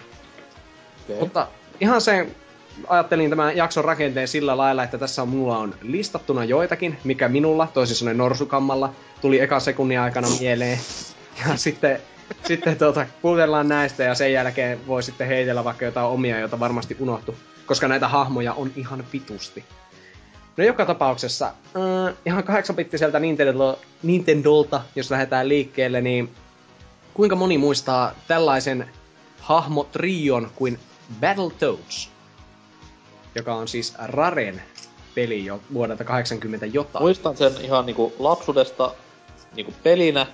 Okay. 1.04 1.20
Mutta 1.20 1.48
ihan 1.80 2.00
se, 2.00 2.26
ajattelin 2.88 3.30
tämän 3.30 3.56
jakson 3.56 3.84
rakenteen 3.84 4.28
sillä 4.28 4.56
lailla, 4.56 4.84
että 4.84 4.98
tässä 4.98 5.22
on, 5.22 5.28
mulla 5.28 5.58
on 5.58 5.74
listattuna 5.82 6.44
joitakin, 6.44 6.98
mikä 7.04 7.28
minulla, 7.28 7.68
toisin 7.74 7.96
sanoen 7.96 8.18
norsukammalla, 8.18 8.92
tuli 9.20 9.40
eka 9.40 9.60
sekunnin 9.60 10.00
aikana 10.00 10.28
mieleen. 10.40 10.78
Ja 11.40 11.56
sitten, 11.66 12.00
sitten 12.44 12.76
tuota, 12.76 13.06
puhutellaan 13.22 13.68
näistä 13.68 14.02
ja 14.02 14.14
sen 14.14 14.32
jälkeen 14.32 14.86
voi 14.86 15.02
sitten 15.02 15.26
heitellä 15.26 15.64
vaikka 15.64 15.84
jotain 15.84 16.06
omia, 16.06 16.38
joita 16.38 16.60
varmasti 16.60 16.96
unohtu. 17.00 17.36
Koska 17.66 17.88
näitä 17.88 18.08
hahmoja 18.08 18.52
on 18.52 18.70
ihan 18.76 19.04
vitusti. 19.12 19.64
No 20.56 20.64
joka 20.64 20.86
tapauksessa, 20.86 21.46
äh, 21.46 22.14
ihan 22.26 22.44
8-bittiseltä 22.44 23.20
Nintendo, 23.20 23.78
Nintendolta, 24.02 24.80
jos 24.96 25.10
lähdetään 25.10 25.48
liikkeelle, 25.48 26.00
niin 26.00 26.30
kuinka 27.14 27.36
moni 27.36 27.58
muistaa 27.58 28.14
tällaisen 28.28 28.90
hahmotrion 29.40 30.50
kuin 30.56 30.78
Battletoads? 31.20 32.10
Joka 33.34 33.54
on 33.54 33.68
siis 33.68 33.94
Raren 33.98 34.62
peli 35.14 35.44
jo 35.44 35.60
vuodelta 35.72 36.04
80 36.04 36.66
jotain. 36.66 37.02
Muistan 37.02 37.36
sen 37.36 37.52
ihan 37.60 37.86
niinku 37.86 38.14
lapsuudesta 38.18 38.94
niinku 39.56 39.74
pelinä, 39.82 40.26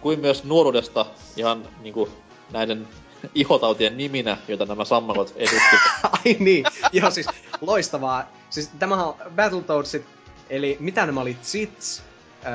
kuin 0.00 0.20
myös 0.20 0.44
nuoruudesta 0.44 1.06
ihan 1.36 1.68
niinku 1.82 2.08
näiden 2.52 2.88
ihotautien 3.34 3.96
niminä, 3.96 4.36
joita 4.48 4.66
nämä 4.66 4.84
sammakot 4.84 5.32
edustivat. 5.36 5.82
Ai 6.24 6.36
niin, 6.38 6.64
joo 6.92 7.10
siis 7.10 7.26
loistavaa. 7.60 8.24
Siis 8.50 8.70
tämähän 8.78 9.06
on 9.06 9.14
Battletoadsit, 9.36 10.06
eli 10.50 10.76
mitä 10.80 11.06
nämä 11.06 11.20
oli? 11.20 11.36
Zits? 11.42 12.02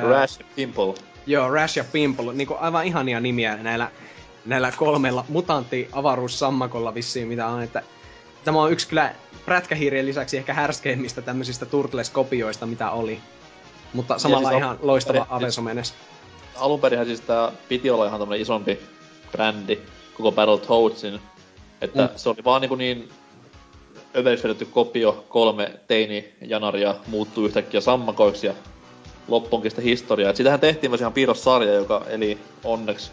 Rash 0.09 0.39
ja 0.39 0.45
Pimple. 0.55 0.93
Joo, 1.25 1.49
Rash 1.49 1.77
ja 1.77 1.83
Pimple, 1.83 2.33
niinku 2.33 2.55
aivan 2.59 2.85
ihania 2.85 3.19
nimiä 3.19 3.55
näillä, 3.55 3.91
näillä 4.45 4.71
kolmella 4.75 5.25
mutantti 5.29 5.89
avaruussammakolla 5.91 6.93
vissiin 6.93 7.27
mitä 7.27 7.47
on, 7.47 7.63
että 7.63 7.83
tämä 8.43 8.61
on 8.61 8.71
yksi 8.71 8.87
kyllä 8.87 9.15
prätkähiirien 9.45 10.05
lisäksi 10.05 10.37
ehkä 10.37 10.53
härskeimmistä 10.53 11.21
tämmöisistä 11.21 11.65
Turtles-kopioista, 11.65 12.65
mitä 12.65 12.91
oli. 12.91 13.19
Mutta 13.93 14.19
samalla 14.19 14.49
siis 14.49 14.59
ihan 14.59 14.79
loistava 14.81 15.27
Avesomenes. 15.29 15.93
Alunperinhän 16.55 17.07
siis 17.07 17.21
tää 17.21 17.51
piti 17.69 17.89
olla 17.89 18.05
ihan 18.05 18.19
tämmönen 18.19 18.41
isompi 18.41 18.79
brändi 19.31 19.79
koko 20.21 20.35
Battletoadsin. 20.35 21.19
Että 21.81 22.01
Mm. 22.01 22.09
se 22.15 22.29
oli 22.29 22.43
vaan 22.43 22.61
niinku 22.61 22.75
niin 22.75 23.09
överiksi 24.15 24.43
vedetty 24.43 24.65
kopio, 24.65 25.25
kolme 25.29 25.71
teini-janaria 25.87 26.95
muuttuu 27.07 27.45
yhtäkkiä 27.45 27.81
sammakoiksi 27.81 28.47
ja 28.47 28.53
loppuunkin 29.27 29.71
sitä 29.71 29.81
historiaa. 29.81 30.29
Et 30.29 30.35
sitähän 30.35 30.59
tehtiin 30.59 30.91
myös 30.91 31.01
ihan 31.01 31.13
piirrossarja, 31.13 31.73
joka 31.73 32.05
eli 32.09 32.37
onneksi 32.63 33.11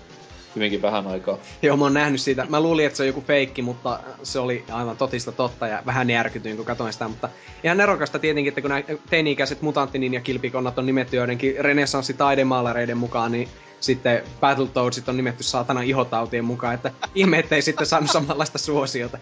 hyvinkin 0.59 0.83
vähän 0.83 1.07
aikaa. 1.07 1.39
Joo, 1.63 1.77
mä 1.77 1.85
oon 1.85 1.95
nähnyt 1.95 2.21
siitä. 2.21 2.47
Mä 2.49 2.61
luulin, 2.61 2.87
että 2.87 2.97
se 2.97 3.03
on 3.03 3.07
joku 3.07 3.21
feikki, 3.21 3.63
mutta 3.63 4.01
se 4.23 4.39
oli 4.39 4.65
aivan 4.73 4.97
totista 4.97 5.33
totta 5.33 5.67
ja 5.67 5.83
vähän 5.87 6.11
järkytyin, 6.11 6.57
kun 6.57 6.67
katsoin 6.67 6.93
sitä. 6.93 7.09
Mutta 7.09 7.29
ihan 7.65 7.77
nerokasta 7.77 8.19
tietenkin, 8.19 8.49
että 8.49 8.61
kun 8.61 8.71
nämä 8.71 8.83
teini-ikäiset 9.11 9.63
mutanttinin 9.63 10.15
ja 10.15 10.21
kilpikonnat 10.21 10.79
on 10.79 10.87
nimetty 10.87 11.17
joidenkin 11.17 11.55
renessanssitaidemaalareiden 11.59 12.97
mukaan, 12.97 13.33
niin 13.33 13.49
sitten 13.81 14.23
Battletoadsit 14.41 15.09
on 15.09 15.17
nimetty 15.17 15.43
saatana 15.43 15.83
ihotautien 15.83 16.45
mukaan, 16.45 16.75
että 16.75 16.91
ihme, 17.15 17.39
ettei 17.39 17.63
sitten 17.63 17.87
saanut 17.87 18.11
samanlaista 18.11 18.59
suosiota. 18.59 19.19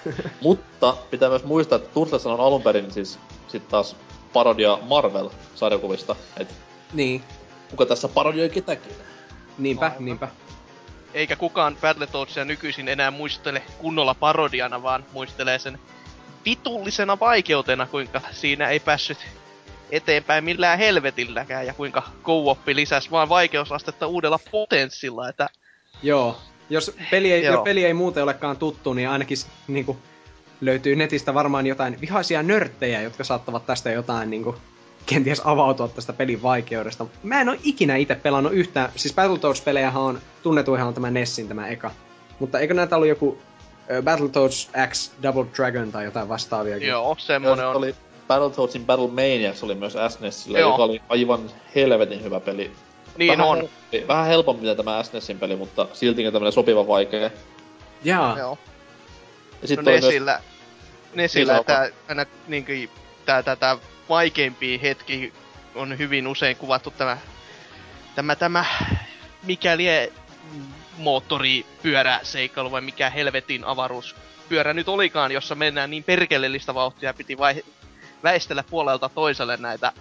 Mutta 0.42 0.96
pitää 1.10 1.28
myös 1.28 1.44
muistaa, 1.44 1.76
että 1.76 1.94
Turtles 1.94 2.26
on 2.26 2.40
alun 2.40 2.62
perin 2.62 2.92
siis 2.92 3.18
sit 3.48 3.68
taas 3.68 3.96
parodia 4.32 4.78
Marvel-sarjakuvista. 4.88 6.16
Et 6.40 6.54
niin, 6.92 7.22
kuka 7.70 7.86
tässä 7.86 8.08
parodioi 8.08 8.48
ketäkin? 8.48 8.92
niinpä, 9.58 9.86
Aivan. 9.86 10.04
niinpä. 10.04 10.28
Eikä 11.16 11.36
kukaan 11.36 11.76
Battletoadsia 11.80 12.44
nykyisin 12.44 12.88
enää 12.88 13.10
muistele 13.10 13.62
kunnolla 13.78 14.14
parodiana, 14.14 14.82
vaan 14.82 15.04
muistelee 15.12 15.58
sen 15.58 15.78
vitullisena 16.44 17.20
vaikeutena, 17.20 17.86
kuinka 17.86 18.20
siinä 18.32 18.68
ei 18.68 18.80
päässyt 18.80 19.18
eteenpäin 19.90 20.44
millään 20.44 20.78
helvetilläkään 20.78 21.66
ja 21.66 21.74
kuinka 21.74 22.02
co 22.22 22.58
lisäsi 22.66 23.10
vaan 23.10 23.28
vaikeusastetta 23.28 24.06
uudella 24.06 24.38
potenssilla, 24.50 25.28
että 25.28 25.48
Joo. 26.02 26.40
Jos 26.70 26.96
peli 27.10 27.32
ei, 27.32 27.44
jos 27.44 27.60
peli 27.64 27.84
ei 27.84 27.94
muuten 27.94 28.22
olekaan 28.22 28.56
tuttu, 28.56 28.92
niin 28.92 29.08
ainakin 29.08 29.36
s- 29.36 29.48
niinku, 29.68 29.98
löytyy 30.60 30.96
netistä 30.96 31.34
varmaan 31.34 31.66
jotain 31.66 32.00
vihaisia 32.00 32.42
nörttejä, 32.42 33.02
jotka 33.02 33.24
saattavat 33.24 33.66
tästä 33.66 33.90
jotain 33.90 34.30
niinku, 34.30 34.56
kenties 35.06 35.42
avautua 35.44 35.88
tästä 35.88 36.12
pelin 36.12 36.42
vaikeudesta. 36.42 37.06
Mä 37.22 37.40
en 37.40 37.48
oo 37.48 37.56
ikinä 37.64 37.96
itse 37.96 38.14
pelannut 38.14 38.52
yhtään, 38.52 38.92
siis 38.96 39.14
Battletoads-pelejähän 39.14 40.02
on, 40.02 40.20
tunnetuihan 40.42 40.88
on 40.88 40.94
tämä 40.94 41.10
Nessin 41.10 41.48
tämä 41.48 41.68
eka. 41.68 41.90
Mutta 42.38 42.58
eikö 42.58 42.74
näitä 42.74 42.96
ollut 42.96 43.08
joku 43.08 43.38
ö, 43.90 44.02
Battletoads 44.02 44.70
X 44.90 45.10
Double 45.22 45.46
Dragon 45.56 45.92
tai 45.92 46.04
jotain 46.04 46.28
vastaaviakin? 46.28 46.88
joo, 46.88 47.16
semmonen 47.18 47.66
on. 47.66 47.76
oli 47.76 47.94
Battletoadsin 48.28 48.86
Battle 48.86 49.08
Maniacs 49.08 49.62
oli 49.62 49.74
myös 49.74 49.96
SNESillä, 50.08 50.58
Joo. 50.58 50.70
joka 50.70 50.82
oli 50.82 51.02
aivan 51.08 51.50
helvetin 51.74 52.24
hyvä 52.24 52.40
peli. 52.40 52.70
Niin 53.18 53.32
vähän 53.32 53.46
on. 53.46 53.56
Helpompi, 53.56 54.04
vähän 54.08 54.26
helpompi 54.26 54.62
mitä 54.62 54.74
tämä 54.74 55.02
SNESin 55.02 55.38
peli, 55.38 55.56
mutta 55.56 55.86
siltikin 55.92 56.32
tämmönen 56.32 56.52
sopiva 56.52 56.86
vaikea. 56.86 57.30
Jaa. 58.04 58.38
Joo. 58.38 58.58
Ja 59.52 59.58
No 59.62 59.68
sitten 59.68 59.84
myös... 59.84 60.04
Nesillä, 60.04 60.40
Nesillä 61.14 61.54
Niin, 61.54 61.64
tää, 61.64 61.90
aina 62.08 62.26
niinkö, 62.48 62.72
tää, 63.26 63.42
tää, 63.42 63.56
tää 63.56 63.78
vaikeimpi 64.08 64.82
hetki 64.82 65.32
on 65.74 65.98
hyvin 65.98 66.26
usein 66.26 66.56
kuvattu 66.56 66.90
tämä, 66.90 67.18
tämä, 68.14 68.36
tämä 68.36 68.64
mikäli 69.42 70.12
moottoripyörä 70.98 72.20
seikkailu 72.22 72.70
vai 72.70 72.80
mikä 72.80 73.10
helvetin 73.10 73.64
avaruuspyörä 73.64 74.74
nyt 74.74 74.88
olikaan, 74.88 75.32
jossa 75.32 75.54
mennään 75.54 75.90
niin 75.90 76.04
perkelellistä 76.04 76.74
vauhtia 76.74 77.14
piti 77.14 77.38
vai, 77.38 77.62
väistellä 78.22 78.64
puolelta 78.70 79.08
toiselle 79.08 79.56
näitä 79.56 79.92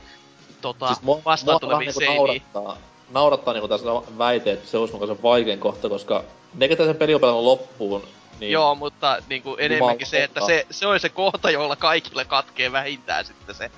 tota, 0.61 0.88
siis 0.88 1.02
mua, 1.02 1.22
vastaan 1.26 1.60
tulevia 1.60 1.91
niinku 1.99 2.14
naurattaa, 2.14 2.77
naurattaa 3.11 3.53
niinku 3.53 3.68
tässä 3.68 3.86
väite, 4.18 4.52
että 4.52 4.68
se 4.68 4.77
olisi 4.77 4.94
mukaan 4.94 5.18
se 5.18 5.23
vaikein 5.23 5.60
kohta, 5.60 5.90
koska 5.90 6.23
ne, 6.53 6.68
ketä 6.68 6.86
sen 6.86 6.95
peli 6.95 7.15
on 7.15 7.22
pelannut 7.22 7.44
loppuun, 7.44 8.03
niin 8.40 8.52
Joo, 8.52 8.76
mutta 8.76 9.18
niinku 9.30 9.56
enemmänkin 9.60 10.07
se, 10.07 10.23
että 10.23 10.45
se, 10.45 10.65
se 10.72 10.88
on 10.88 10.99
se 10.99 11.10
kohta, 11.10 11.52
jolla 11.52 11.76
kaikille 11.76 12.26
katkee 12.26 12.72
vähintään 12.72 13.26
sitten 13.26 13.56
se. 13.56 13.72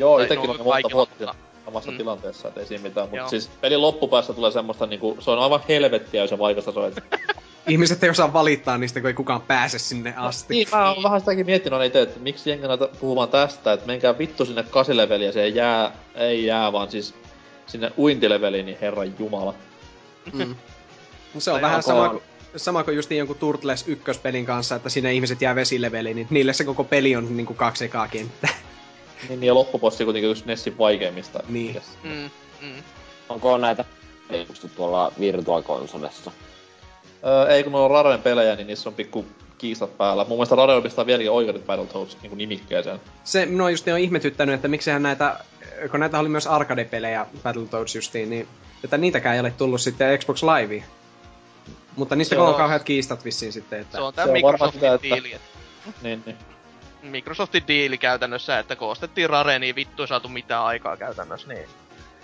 Joo, 0.00 0.16
Tai 0.16 0.26
itekin 0.26 0.44
no, 0.44 0.52
on 0.52 0.58
jo 0.58 0.64
monta 0.64 0.88
vuotta 0.92 1.34
samassa 1.64 1.90
Mm. 1.90 1.96
tilanteessa, 1.96 2.48
et 2.48 2.58
ei 2.58 2.66
siinä 2.66 2.82
mitään. 2.82 3.08
Mutta 3.10 3.28
siis 3.28 3.50
pelin 3.60 3.82
loppupäässä 3.82 4.32
tulee 4.32 4.50
semmoista 4.50 4.86
niinku, 4.86 5.16
se 5.20 5.30
on 5.30 5.38
aivan 5.38 5.60
helvettiä, 5.68 6.20
jos 6.20 6.30
se 6.30 6.38
vaikeasta 6.38 6.86
että 6.86 7.02
Ihmiset 7.68 8.04
ei 8.04 8.10
osaa 8.10 8.32
valittaa 8.32 8.78
niistä, 8.78 9.00
kun 9.00 9.08
ei 9.08 9.14
kukaan 9.14 9.40
pääse 9.40 9.78
sinne 9.78 10.14
asti. 10.16 10.54
Niin, 10.54 10.68
mä 10.72 10.92
oon 10.92 11.02
vähän 11.02 11.20
sitäkin 11.20 11.46
miettinyt 11.46 11.72
aina 11.72 11.84
itse, 11.84 12.02
että 12.02 12.20
miksi 12.20 12.50
jengi 12.50 12.66
näitä 12.66 12.88
puhumaan 13.00 13.28
tästä, 13.28 13.72
että 13.72 13.86
menkää 13.86 14.18
vittu 14.18 14.44
sinne 14.44 14.62
kasileveliin 14.62 15.26
ja 15.26 15.32
se 15.32 15.42
ei 15.42 15.54
jää, 15.54 15.92
ei 16.14 16.44
jää, 16.44 16.72
vaan 16.72 16.90
siis 16.90 17.14
sinne 17.66 17.92
uintileveliin, 17.98 18.66
niin 18.66 18.78
herran 18.80 19.14
jumala. 19.18 19.54
Mm. 20.32 20.54
Se 21.38 21.50
on 21.50 21.54
Tai 21.60 21.62
vähän 21.62 21.82
sama 21.82 22.08
kuin, 22.08 22.22
sama 22.56 22.84
kuin 22.84 22.96
justiin 22.96 23.18
jonkun 23.18 23.36
Turtles 23.38 23.88
ykköspelin 23.88 24.46
kanssa, 24.46 24.74
että 24.74 24.88
sinne 24.88 25.12
ihmiset 25.12 25.42
jää 25.42 25.54
vesileveliin, 25.54 26.16
niin 26.16 26.26
niille 26.30 26.52
se 26.52 26.64
koko 26.64 26.84
peli 26.84 27.16
on 27.16 27.36
niinku 27.36 27.54
kaksi 27.54 27.84
ekaa 27.84 28.08
kenttää. 28.08 28.50
Niin, 29.28 29.44
ja 29.44 29.54
loppupossi 29.54 30.04
kuitenkin 30.04 30.30
yksi 30.30 30.42
Nessin 30.46 30.78
vaikeimmista. 30.78 31.42
Niin. 31.48 31.74
Mikäs- 31.76 31.98
Mm, 32.04 32.30
mm. 32.60 32.82
Onko 33.28 33.58
näitä 33.58 33.84
julkaistu 34.36 34.68
tuolla 34.76 35.12
Virtual-konsolessa? 35.20 36.30
Öö, 37.26 37.48
ei 37.48 37.62
kun 37.62 37.72
ne 37.72 37.78
on 37.78 37.90
Raren 37.90 38.22
pelejä, 38.22 38.56
niin 38.56 38.66
niissä 38.66 38.88
on 38.88 38.94
pikku 38.94 39.26
kiistat 39.58 39.98
päällä. 39.98 40.24
Mun 40.24 40.38
mielestä 40.38 40.56
Rare 40.56 40.80
pistaa 40.80 41.06
vieläkin 41.06 41.30
oikeudet 41.30 41.66
Battletoads 41.66 42.16
niin 42.22 42.38
nimikkeeseen. 42.38 43.00
Se 43.24 43.46
minua 43.46 43.70
just 43.70 43.88
on 43.88 43.98
ihmetyttänyt, 43.98 44.54
että 44.54 44.68
miksihän 44.68 45.02
näitä, 45.02 45.40
kun 45.90 46.00
näitä 46.00 46.18
oli 46.18 46.28
myös 46.28 46.46
arcade-pelejä 46.46 47.26
Battletoads 47.42 47.94
justiin, 47.94 48.30
niin 48.30 48.48
että 48.84 48.98
niitäkään 48.98 49.34
ei 49.34 49.40
ole 49.40 49.50
tullut 49.50 49.80
sitten 49.80 50.18
Xbox 50.18 50.42
Liveen. 50.42 50.84
Mutta 51.96 52.16
niistä 52.16 52.42
on 52.42 52.54
kauheat 52.54 52.82
kiistat 52.82 53.24
vissiin 53.24 53.52
sitten, 53.52 53.80
että... 53.80 53.96
Se 53.98 54.02
on 54.02 54.12
varmaan 54.16 54.32
Microsoftin 54.32 54.80
sitä, 54.80 54.94
että- 54.94 55.02
diili. 55.14 55.32
et- 55.32 55.40
Niin, 56.02 56.22
niin. 56.26 56.36
Microsoftin 57.02 57.62
diili 57.68 57.98
käytännössä, 57.98 58.58
että 58.58 58.76
kun 58.76 58.88
ostettiin 58.88 59.30
Rare, 59.30 59.58
niin 59.58 59.74
vittu 59.74 60.02
ei 60.02 60.08
saatu 60.08 60.28
mitään 60.28 60.64
aikaa 60.64 60.96
käytännössä, 60.96 61.48
niin 61.48 61.68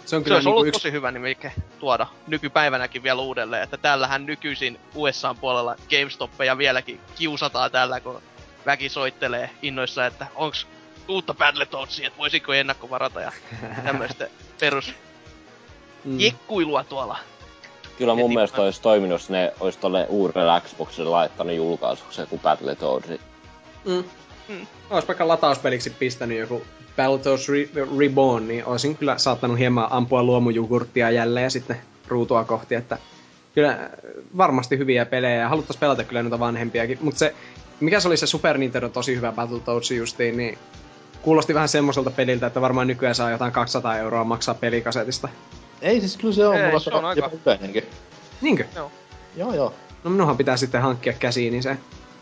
se 0.04 0.16
on 0.16 0.22
se 0.22 0.24
kyllä 0.24 0.36
olisi 0.36 0.46
niinku 0.48 0.50
ollut 0.50 0.66
yksi... 0.66 0.80
tosi 0.80 0.92
hyvä 0.92 1.10
nimike 1.10 1.52
tuoda 1.78 2.06
nykypäivänäkin 2.26 3.02
vielä 3.02 3.20
uudelleen, 3.22 3.62
että 3.62 3.76
tällähän 3.76 4.26
nykyisin 4.26 4.80
USAn 4.94 5.36
puolella 5.36 5.76
GameStoppeja 5.90 6.58
vieläkin 6.58 7.00
kiusataan 7.18 7.70
tällä, 7.70 8.00
kun 8.00 8.22
väki 8.66 8.88
soittelee 8.88 9.50
innoissa, 9.62 10.06
että 10.06 10.26
onks 10.34 10.66
uutta 11.08 11.34
Battletoadsia, 11.34 12.06
että 12.06 12.18
voisiko 12.18 12.52
ennakkovarata 12.52 13.20
ja 13.20 13.32
tämmöistä 13.86 14.28
perus 14.60 14.94
Mm. 16.06 16.20
jekkuilua 16.20 16.84
tuolla. 16.84 17.18
Kyllä 17.98 18.14
mun 18.14 18.22
Heti 18.22 18.34
mielestä 18.34 18.62
olisi 18.62 18.82
toiminut, 18.82 19.14
jos 19.14 19.30
ne 19.30 19.52
olisi 19.60 19.78
tolle 19.78 20.06
uudelle 20.08 20.60
Xboxille 20.60 21.10
laittanut 21.10 21.56
julkaisuksi 21.56 22.20
joku 22.20 22.38
Battletoads. 22.38 23.08
Mm. 23.84 24.04
Mm. 24.48 24.66
Ois 24.90 25.08
vaikka 25.08 25.28
latauspeliksi 25.28 25.90
pistänyt 25.90 26.38
joku 26.38 26.62
Battletoads 26.96 27.48
Re- 27.48 27.98
Reborn, 27.98 28.48
niin 28.48 28.64
olisin 28.64 28.96
kyllä 28.96 29.18
saattanut 29.18 29.58
hieman 29.58 29.88
ampua 29.90 30.22
luomujugurttia 30.22 31.10
jälleen 31.10 31.44
ja 31.44 31.50
sitten 31.50 31.76
ruutua 32.08 32.44
kohti, 32.44 32.74
että 32.74 32.98
kyllä 33.54 33.70
äh, 33.70 33.78
varmasti 34.36 34.78
hyviä 34.78 35.06
pelejä 35.06 35.36
ja 35.36 35.48
haluttais 35.48 35.76
pelata 35.76 36.04
kyllä 36.04 36.22
noita 36.22 36.38
vanhempiakin, 36.38 36.98
mutta 37.00 37.18
se, 37.18 37.34
mikä 37.80 38.00
se 38.00 38.08
oli 38.08 38.16
se 38.16 38.26
Super 38.26 38.58
Nintendo 38.58 38.88
tosi 38.88 39.16
hyvä 39.16 39.32
Battletoads 39.32 39.90
justiin, 39.90 40.36
niin 40.36 40.58
kuulosti 41.22 41.54
vähän 41.54 41.68
semmoiselta 41.68 42.10
peliltä, 42.10 42.46
että 42.46 42.60
varmaan 42.60 42.86
nykyään 42.86 43.14
saa 43.14 43.30
jotain 43.30 43.52
200 43.52 43.98
euroa 43.98 44.24
maksaa 44.24 44.54
pelikasetista. 44.54 45.28
Ei 45.82 46.00
siis 46.00 46.16
kyllä 46.16 46.34
se 46.34 46.46
on, 46.46 46.56
Ei, 46.56 46.66
mulla 46.66 46.78
se 46.78 46.90
on 46.90 47.04
aika-. 47.04 47.30
Niinkö? 48.40 48.64
Joo, 49.36 49.54
joo. 49.54 49.74
No 50.04 50.10
minunhan 50.10 50.36
pitää 50.36 50.56
sitten 50.56 50.82
hankkia 50.82 51.12
käsiin, 51.12 51.52
niin 51.52 51.62
se... 51.62 51.76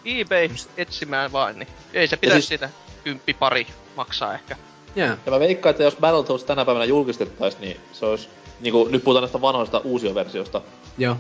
eBay 0.05 0.49
etsimään 0.77 1.33
vaan, 1.33 1.59
niin 1.59 1.69
ei 1.93 2.09
se 2.09 2.17
pitäisi 2.17 2.47
siis- 2.47 2.49
sitä 2.49 2.71
kymppi 3.05 3.35
pari 3.35 3.67
maksaa 3.97 4.35
ehkä. 4.35 4.57
Jaa. 4.97 5.17
Ja 5.27 5.33
mä 5.33 5.41
veikkaan, 5.41 5.71
että 5.71 5.83
jos 5.83 5.97
Battletoads 5.97 6.45
tänä 6.45 6.65
päivänä 6.65 6.85
julkistettaisiin, 6.85 7.61
niin 7.61 7.81
se 7.93 8.07
olisi... 8.07 8.29
Niinku, 8.61 8.89
nyt 8.91 9.05
puhutaan 9.05 9.23
näistä 9.23 9.41
vanhoista 9.41 9.79
uusioversiosta. 9.79 10.61
Joo. 10.99 11.17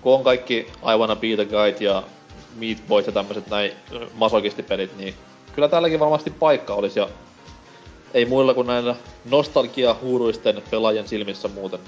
Kun 0.00 0.14
on 0.14 0.24
kaikki 0.24 0.54
I 0.94 0.98
Wanna 0.98 1.16
Be 1.16 1.26
The 1.34 1.44
Guide 1.44 1.84
ja 1.84 2.02
Meat 2.56 2.78
Boys 2.88 3.06
ja 3.06 3.12
tämmöiset 3.12 3.46
näin 3.46 3.72
masokistipelit, 4.14 4.96
niin 4.96 5.14
kyllä 5.54 5.68
täälläkin 5.68 6.00
varmasti 6.00 6.30
paikka 6.30 6.74
olisi 6.74 6.98
ja 6.98 7.08
ei 8.14 8.24
muilla 8.24 8.54
kuin 8.54 8.66
näillä 8.66 8.94
nostalgia-huuruisten 9.24 10.62
pelaajien 10.70 11.08
silmissä 11.08 11.48
muuten. 11.48 11.80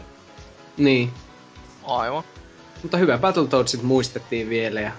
Niin. 0.77 1.13
Aivan. 1.85 2.25
Mutta 2.83 2.97
hyvä, 2.97 3.19
Battletoadsit 3.19 3.83
muistettiin 3.83 4.49
vielä 4.49 4.81
ja... 4.81 4.93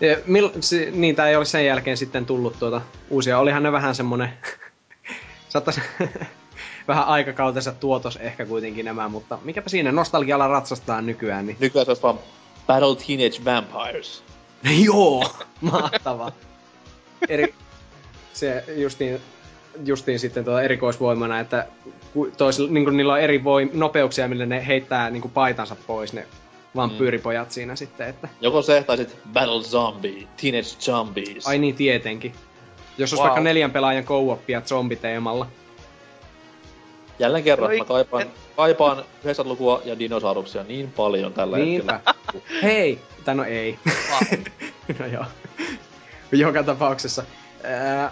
ja 0.00 0.16
mil, 0.26 0.50
si, 0.60 0.90
niitä 0.90 1.28
ei 1.28 1.36
ole 1.36 1.44
sen 1.44 1.66
jälkeen 1.66 1.96
sitten 1.96 2.26
tullut 2.26 2.58
tuota 2.58 2.80
uusia. 3.10 3.38
Olihan 3.38 3.62
ne 3.62 3.72
vähän 3.72 3.94
semmonen... 3.94 4.32
Saattais 5.48 5.80
vähän 6.88 7.04
aikakautensa 7.04 7.72
tuotos 7.72 8.16
ehkä 8.16 8.46
kuitenkin 8.46 8.84
nämä, 8.84 9.08
mutta 9.08 9.38
mikäpä 9.44 9.68
siinä 9.68 9.92
nostalgialla 9.92 10.48
ratsastaa 10.48 11.02
nykyään, 11.02 11.46
niin... 11.46 11.56
Nykyään 11.60 11.84
se 11.86 11.90
olisi 11.90 12.02
vaan 12.02 12.18
Battle 12.66 12.96
Teenage 12.96 13.44
Vampires. 13.44 14.22
Joo, 14.84 15.30
mahtava. 15.60 16.32
Eri, 17.28 17.54
se 18.32 18.64
justiin, 18.76 19.20
justiin 19.84 20.18
sitten 20.18 20.44
tuo 20.44 20.58
erikoisvoimana, 20.58 21.40
että 21.40 21.66
tois, 22.36 22.58
niin 22.58 22.96
niillä 22.96 23.12
on 23.12 23.20
eri 23.20 23.44
voim, 23.44 23.70
nopeuksia, 23.72 24.28
millä 24.28 24.46
ne 24.46 24.66
heittää 24.66 25.10
niin 25.10 25.30
paitansa 25.34 25.76
pois 25.86 26.12
ne 26.12 26.26
vampyyripojat 26.76 27.50
siinä 27.50 27.76
sitten, 27.76 28.08
että... 28.08 28.28
Joko 28.40 28.62
se, 28.62 28.82
tai 28.86 28.96
sit 28.96 29.16
Battle 29.32 29.62
Zombie, 29.62 30.28
Teenage 30.40 30.62
Zombies. 30.80 31.46
Ai 31.46 31.58
niin, 31.58 31.74
tietenkin. 31.74 32.32
Jos 32.98 33.12
olisi 33.12 33.16
Wow. 33.16 33.24
vaikka 33.26 33.40
neljän 33.40 33.70
pelaajan 33.70 34.04
co-opia 34.04 34.60
zombiteemalla. 34.60 35.46
Jälleen 37.18 37.44
kerran, 37.44 37.66
No 37.68 37.72
ei- 37.72 37.78
mä 37.78 37.84
kaipaan, 37.84 38.22
en- 38.22 38.30
kaipaan 38.56 39.04
90-lukua 39.24 39.82
ja 39.84 39.98
dinosauruksia 39.98 40.62
niin 40.64 40.92
paljon 40.92 41.32
tällä 41.32 41.56
Niinpä. 41.58 42.00
hetkellä. 42.06 42.42
Hei! 42.62 42.98
Tai 43.24 43.34
no 43.34 43.44
ei. 43.44 43.78
Wow. 43.86 44.38
no 44.98 45.06
joo. 45.06 45.24
Joka 46.32 46.62
tapauksessa. 46.62 47.24
Ää, 47.64 48.10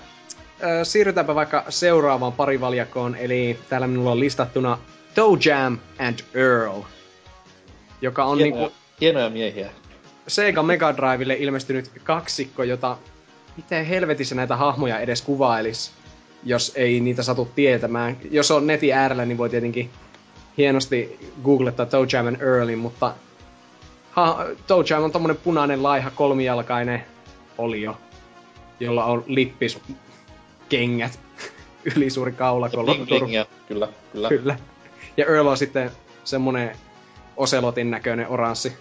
ää, 0.63 0.85
siirrytäänpä 0.85 1.35
vaikka 1.35 1.65
seuraavaan 1.69 2.33
parivaljakoon, 2.33 3.17
eli 3.17 3.59
täällä 3.69 3.87
minulla 3.87 4.11
on 4.11 4.21
listattuna 4.21 4.79
Toe 5.15 5.39
Jam 5.45 5.79
and 5.99 6.19
Earl, 6.35 6.81
joka 8.01 8.25
on 8.25 8.39
Hienoja, 8.39 8.61
niinku 8.61 8.77
hienoja 9.01 9.31
miehiä. 9.31 9.71
Sega 10.29 10.63
Mega 10.63 10.97
Drivelle 10.97 11.37
ilmestynyt 11.39 11.91
kaksikko, 12.05 12.63
jota 12.63 12.97
miten 13.57 13.87
helvetissä 13.87 14.35
näitä 14.35 14.57
hahmoja 14.57 15.01
edes 15.01 15.23
kuvailis, 15.23 15.93
jos 16.45 16.73
ei 16.75 17.01
niitä 17.01 17.23
satu 17.23 17.49
tietämään. 17.55 18.17
Jos 18.31 18.51
on 18.51 18.67
netin 18.67 18.95
äärellä, 18.95 19.25
niin 19.25 19.39
voi 19.39 19.51
tietenkin 19.51 19.91
hienosti 20.59 21.19
googlettaa 21.45 21.87
Toe 21.87 22.07
Jam 22.13 22.27
and 22.27 22.41
Earlin, 22.41 22.79
mutta 22.79 23.15
ha, 24.11 24.47
Toe 24.67 24.85
Jam 24.91 25.03
on 25.03 25.13
tommonen 25.13 25.37
punainen 25.37 25.83
laiha 25.83 26.11
kolmijalkainen 26.11 27.05
olio, 27.59 27.97
jolla 28.81 29.05
on 29.05 29.25
lippis 29.27 29.79
kengät, 30.69 31.21
ylisuuri 31.97 32.33
kaula, 32.33 32.67
Ja 32.67 32.71
kol- 32.71 32.85
bling 32.85 33.07
blingiä, 33.07 33.47
kyllä, 33.69 33.89
kyllä. 34.13 34.29
Kyllä. 34.29 34.59
Ja 35.17 35.25
Earl 35.25 35.47
on 35.47 35.57
sitten 35.57 35.91
semmonen 36.25 36.77
oselotin 37.37 37.91
näköinen 37.91 38.29
oranssi. 38.29 38.77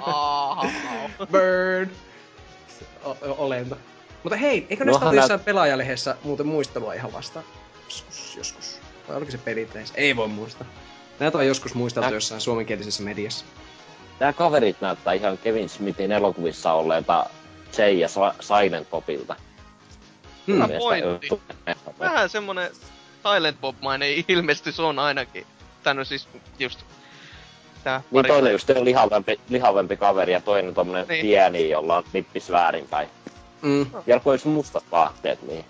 Aa, 0.00 0.70
Bird! 1.32 1.90
O- 3.04 3.16
olento. 3.38 3.76
Mutta 4.22 4.36
hei, 4.36 4.66
eikö 4.70 4.84
No, 4.84 4.86
näistä 4.90 5.04
ollut 5.04 5.14
hän- 5.14 5.22
jossain 5.22 5.40
pelaajalehdessä 5.40 6.16
muuten 6.22 6.46
muistelua 6.46 6.92
ihan 6.92 7.12
vasta? 7.12 7.42
Joskus, 7.84 8.36
joskus. 8.36 8.78
Vai 9.08 9.16
oliko 9.16 9.30
se 9.30 9.38
peliteissä? 9.38 9.94
Ei 9.96 10.16
voi 10.16 10.28
muistaa. 10.28 10.66
Näitä 11.20 11.38
on 11.38 11.46
joskus 11.46 11.74
muisteltu 11.74 12.06
Äh. 12.08 12.12
jossain 12.14 12.40
suomenkielisessä 12.40 13.02
mediassa. 13.02 13.44
Tää 14.18 14.32
kaverit 14.32 14.80
näyttää 14.80 15.12
ihan 15.12 15.38
Kevin 15.38 15.68
Smithin 15.68 16.12
elokuvissa 16.12 16.72
olleita 16.72 17.26
Jay 17.78 17.92
ja 17.92 18.08
Silent 18.40 18.90
Bobilta. 18.90 19.36
Hmm. 20.46 20.54
Hyvä 20.54 20.66
Mielestä 20.66 20.88
pointti. 20.88 21.40
Vähän 21.98 22.28
semmonen 22.28 22.70
Silent 23.34 23.60
Bob-mainen 23.60 24.24
ilmestys 24.28 24.80
on 24.80 24.98
ainakin. 24.98 25.46
Tän 25.82 25.98
on 25.98 26.06
siis 26.06 26.28
just 26.58 26.80
tää 27.84 28.02
Niin 28.10 28.22
pari- 28.22 28.28
toinen 28.28 28.52
just 28.52 28.70
on 28.70 28.84
lihavempi, 28.84 29.40
lihavempi 29.48 29.96
kaveri 29.96 30.32
ja 30.32 30.40
toinen 30.40 30.74
tommonen 30.74 31.08
Niin. 31.08 31.22
pieni, 31.26 31.70
jolla 31.70 31.96
on 31.96 32.04
nippis 32.12 32.50
väärinpäin. 32.50 33.08
Mm. 33.62 33.86
Ja 34.06 34.20
kun 34.20 34.32
olisi 34.32 34.48
mustat 34.48 34.84
vaatteet, 34.92 35.42
niin 35.42 35.64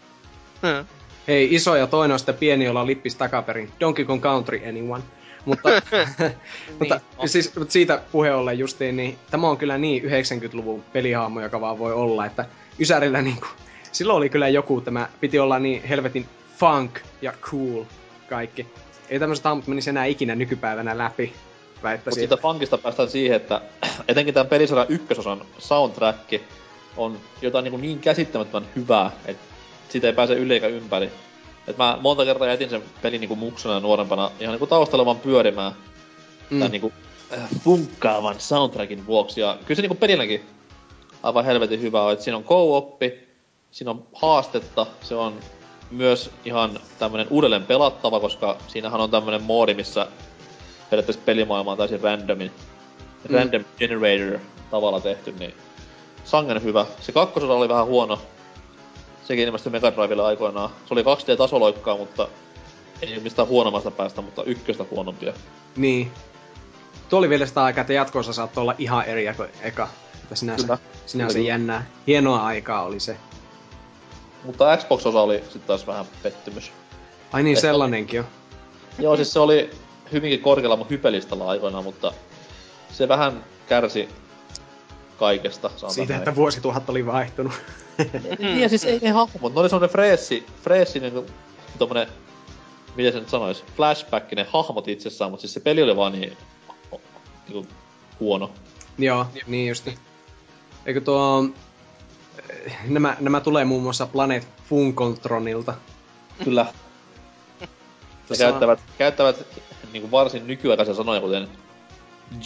Hmm. 0.63 0.87
Hei, 1.29 1.55
iso 1.55 1.77
ja 1.77 1.87
toinen 1.87 2.13
on 2.13 2.19
sitten 2.19 2.35
pieni, 2.35 2.65
jolla 2.65 2.81
on 2.81 2.87
lippis 2.87 3.15
takaperin. 3.15 3.73
Donkey 3.81 4.05
Kong 4.05 4.23
Country, 4.23 4.63
anyone. 4.69 5.03
Mutta, 5.45 5.69
mutta 6.79 7.01
Niin. 7.19 7.29
siis 7.29 7.57
mutta 7.57 7.73
siitä 7.73 8.03
puhe 8.13 8.35
ollen 8.35 8.59
justiin, 8.59 8.97
niin 8.97 9.19
tämä 9.31 9.49
on 9.49 9.57
kyllä 9.57 9.79
niin 9.79 10.03
90-luvun 10.03 10.83
pelihahmo, 10.93 11.41
joka 11.41 11.61
vaan 11.61 11.79
voi 11.79 11.93
olla, 11.93 12.27
että 12.27 12.45
Ysärillä 12.81 13.23
niinku, 13.23 13.47
silloin 13.93 14.17
oli 14.17 14.29
kyllä 14.29 14.49
joku, 14.49 14.81
tämä 14.81 15.09
piti 15.21 15.39
olla 15.39 15.59
niin 15.59 15.83
helvetin 15.83 16.27
funk 16.59 17.01
ja 17.23 17.33
cool 17.41 17.85
kaikki. 18.29 18.67
Ei 19.09 19.19
tämmöiset 19.19 19.45
hahmot 19.45 19.67
menisi 19.67 19.91
enää 19.91 20.05
ikinä 20.05 20.35
nykypäivänä 20.35 20.99
läpi, 20.99 21.33
Mutta 21.95 22.11
siitä 22.11 22.37
funkista 22.37 22.79
päästään 22.79 23.11
siihen, 23.11 23.37
että 23.37 23.61
etenkin 24.09 24.35
tämän 24.35 24.47
pelisarjan 24.47 24.87
ykkösosan 24.89 25.45
soundtrack 25.59 26.35
on 26.97 27.19
jotain 27.43 27.65
niin, 27.65 27.81
niin 27.81 27.99
käsittämättömän 27.99 28.69
hyvää, 28.77 29.11
että 29.27 29.43
siitä 29.89 30.07
ei 30.07 30.13
pääse 30.13 30.35
yli 30.35 30.55
eikä 30.55 30.67
ympäri. 30.67 31.11
Et 31.67 31.79
mä 31.79 31.99
monta 32.01 32.25
kertaa 32.25 32.49
jätin 32.49 32.71
sen 32.71 32.83
pelin 33.03 33.21
niinku 33.21 33.37
muksuna 33.37 33.75
ja 33.75 33.81
nuorempana 33.81 34.31
ihan 34.41 34.53
niinku 34.53 34.67
taustalla 34.67 35.07
vaan 35.07 35.21
pyörimään 35.21 35.73
mm. 36.51 36.59
tämän 36.59 36.73
niinku 36.73 36.93
äh, 37.39 37.49
funkkaavan 37.65 38.41
soundtrackin 38.41 39.07
vuoksi. 39.07 39.41
Ja 39.41 39.59
kyllä 39.67 39.77
se 39.77 39.83
niinku 39.83 39.95
pelinäkin 39.95 40.43
aivan 41.23 41.45
helvetin 41.45 41.81
hyvä 41.81 42.03
on, 42.03 42.13
että 42.13 42.25
siinä 42.25 42.37
on 42.37 42.45
co-oppi, 42.45 43.29
siinä 43.71 43.91
on 43.91 44.07
haastetta, 44.13 44.87
se 45.03 45.15
on 45.15 45.39
myös 45.91 46.31
ihan 46.45 46.81
tämmönen 46.99 47.27
uudelleen 47.31 47.67
pelattava, 47.67 48.21
koska 48.21 48.57
siinähän 48.69 49.01
on 49.01 49.11
tämmönen 49.11 49.43
moodi, 49.43 49.75
missä 49.75 50.07
periaatteessa 50.91 51.23
pelimaailma 51.25 51.71
on 51.73 51.79
täysin 51.79 52.01
randomin, 52.01 52.51
Mm. 53.29 53.35
random 53.35 53.65
generator 53.79 54.39
tavalla 54.71 55.01
tehty, 55.01 55.35
niin 55.39 55.55
sangen 56.25 56.63
hyvä. 56.63 56.87
Se 57.01 57.13
kakkososa 57.13 57.53
oli 57.53 57.69
vähän 57.69 57.87
huono. 57.87 58.19
Sekin 59.25 59.45
ilmestyi 59.45 59.73
Mega 59.73 59.93
Drivelle 59.93 60.23
aikoinaan. 60.23 60.71
Se 60.87 60.95
oli 60.95 61.03
2D-tasoloikkaa, 61.03 61.97
mutta 61.97 62.29
ei 63.03 63.21
mistään 63.21 63.49
huonommasta 63.49 63.91
päästä, 63.91 64.23
mutta 64.23 64.45
ykköstä 64.45 64.85
huonompia. 64.91 65.33
Niin. 65.77 66.11
Tuo 67.09 67.19
oli 67.19 67.29
vielä 67.29 67.47
sitä 67.47 67.65
aikaa, 67.65 67.81
että 67.81 67.93
jatkoosa 67.93 68.33
saattoi 68.33 68.63
olla 68.63 68.75
ihan 68.79 69.05
eri 69.05 69.35
kuin 69.37 69.49
eka. 69.63 69.89
Että 70.23 70.35
sinänsä, 70.35 70.63
Kyllä. 70.67 70.79
sinänsä 71.07 71.35
Kyllä. 71.39 71.49
jännää. 71.49 71.87
Hienoa 72.07 72.47
aikaa 72.47 72.83
oli 72.83 73.01
se. 73.01 73.17
Mutta 74.45 74.77
Xbox-osa 74.77 75.21
oli 75.21 75.39
sitten 75.39 75.63
taas 75.63 75.87
vähän 75.87 76.07
pettymys. 76.23 76.73
Ai 77.33 77.43
niin, 77.43 77.53
Että- 77.55 77.61
sellainenkin 77.61 78.21
on. 78.21 78.27
Joo, 78.99 79.17
siis 79.17 79.33
se 79.33 79.39
oli 79.39 79.71
hyvinkin 80.13 80.41
korkealla 80.41 80.77
mun 80.77 80.91
hypelistalla 80.91 81.49
aikoinaan, 81.49 81.85
mutta 81.85 82.13
se 82.93 83.09
vähän 83.09 83.45
kärsi 83.69 84.09
kaikesta, 85.19 85.71
Siitä, 85.89 86.13
näin. 86.13 86.19
että 86.21 86.37
vuosituhat 86.37 86.91
oli 86.91 87.07
vaihtunut. 87.07 87.53
Niin, 88.39 88.61
ja 88.61 88.69
siis 88.69 88.85
ei 88.85 88.99
ne 89.03 89.11
hahmot, 89.11 89.55
ne 89.55 89.61
oli 89.61 89.69
semmonen 89.69 89.91
freessi, 89.91 90.47
freessi 90.63 91.01
niinku 91.01 91.27
tommonen, 91.79 92.09
miten 92.97 93.13
se 93.13 93.19
nyt 93.19 93.29
sanois, 93.29 93.65
flashback, 93.77 94.33
ne 94.33 94.47
hahmot 94.53 94.89
itsessään, 94.89 95.31
mutta 95.31 95.41
siis 95.41 95.55
se 95.55 95.61
peli 95.61 95.83
oli 95.83 95.97
vaan 95.97 96.13
niin, 96.13 96.37
niinku 97.49 97.67
huono. 98.21 98.51
Joo, 98.99 99.27
niin 99.47 99.69
justi. 99.69 99.99
Eikö 100.87 101.01
tuo... 101.01 101.45
Nämä, 102.89 103.17
nämä 103.21 103.41
tulee 103.41 103.65
muun 103.65 103.83
muassa 103.83 104.07
Planet 104.07 104.49
Funkontronilta. 104.69 105.75
Kyllä. 106.45 106.67
Ne 108.31 108.37
käyttävät, 108.39 108.81
käyttävät 108.99 109.47
niinku 109.93 110.11
varsin 110.11 110.47
nykyaikaisia 110.47 110.95
sanoja, 110.95 111.21
kuten 111.21 111.49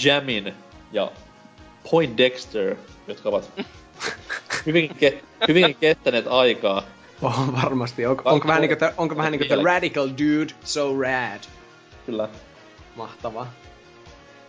Jamin 0.05 0.55
ja 0.93 1.13
Poindexter, 1.91 2.77
jotka 3.09 3.29
ovat 3.29 3.51
hyvinkin, 4.67 4.97
ke, 4.97 5.23
hyvinkin 5.49 5.77
kestäneet 5.77 6.27
aikaa. 6.29 6.83
Oh, 7.23 7.53
varmasti. 7.63 8.07
Onko, 8.07 8.23
onko 8.31 8.49
vähän 8.49 8.61
niinku, 8.61 8.77
the, 8.77 8.95
onko 8.97 9.17
vähän 9.17 9.33
niinku 9.33 9.55
the 9.55 9.63
radical 9.65 10.09
dude, 10.09 10.55
so 10.65 11.01
rad. 11.01 11.41
Kyllä. 12.07 12.29
Mahtavaa. 12.97 13.53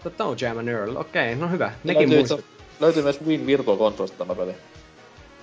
Mutta 0.03 0.25
on 0.25 0.37
Jam 0.41 0.57
and 0.57 0.67
Earl, 0.67 0.95
okei, 0.95 1.35
no 1.35 1.49
hyvä. 1.49 1.71
Nekin 1.83 2.01
löytyy, 2.01 2.17
muistat. 2.17 2.45
löytyy 2.79 3.03
myös 3.03 3.23
Win 3.25 3.45
Virtual 3.45 3.77
Consolista 3.77 4.17
tämä 4.17 4.35
peli. 4.35 4.55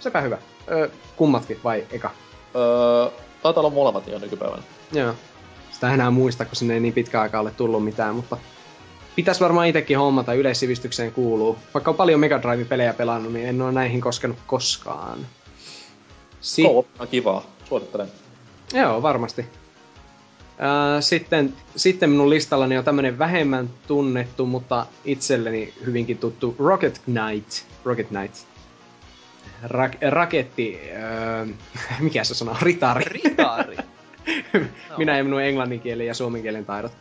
Sepä 0.00 0.20
hyvä. 0.20 0.38
Öö, 0.70 0.88
kummatkin 1.16 1.60
vai 1.64 1.86
eka? 1.92 2.10
Öö, 2.56 3.10
taitaa 3.42 3.60
olla 3.60 3.70
molemmat 3.70 4.08
ihan 4.08 4.20
nykypäivänä. 4.20 4.62
Joo. 4.92 5.14
Sitä 5.72 5.94
enää 5.94 6.10
muista, 6.10 6.44
kun 6.44 6.56
sinne 6.56 6.74
ei 6.74 6.80
niin 6.80 6.94
pitkä 6.94 7.20
aika 7.20 7.40
ole 7.40 7.50
tullut 7.50 7.84
mitään, 7.84 8.14
mutta 8.14 8.36
pitäisi 9.16 9.40
varmaan 9.40 9.66
itsekin 9.66 9.98
hommata, 9.98 10.34
yleissivistykseen 10.34 11.12
kuuluu. 11.12 11.58
Vaikka 11.74 11.90
on 11.90 11.96
paljon 11.96 12.20
Mega 12.20 12.42
Drive-pelejä 12.42 12.92
pelannut, 12.92 13.32
niin 13.32 13.48
en 13.48 13.62
ole 13.62 13.72
näihin 13.72 14.00
koskenut 14.00 14.36
koskaan. 14.46 15.18
Si- 16.40 16.62
Co-op 16.62 16.86
on 16.98 17.08
kivaa, 17.08 17.42
suosittelen. 17.68 18.08
Joo, 18.72 19.02
varmasti. 19.02 19.46
Sitten, 21.00 21.54
sitten 21.76 22.10
minun 22.10 22.30
listallani 22.30 22.78
on 22.78 22.84
tämmönen 22.84 23.18
vähemmän 23.18 23.70
tunnettu, 23.86 24.46
mutta 24.46 24.86
itselleni 25.04 25.74
hyvinkin 25.86 26.18
tuttu 26.18 26.56
Rocket 26.58 27.00
Knight. 27.04 27.64
Rocket 27.84 28.08
Knight. 28.08 28.34
Ra- 29.64 30.10
raketti... 30.10 30.80
Ää, 30.97 31.47
mikä 32.01 32.24
se 32.24 32.35
sana 32.35 32.51
on? 32.51 32.56
Ritari. 32.62 33.05
Ritari. 33.05 33.76
Minä 34.98 35.16
ja 35.18 35.24
minun 35.24 35.43
englannin 35.43 35.80
kielen 35.80 36.06
ja 36.06 36.14
suomen 36.14 36.43
kielen 36.43 36.64
taidot. 36.66 36.93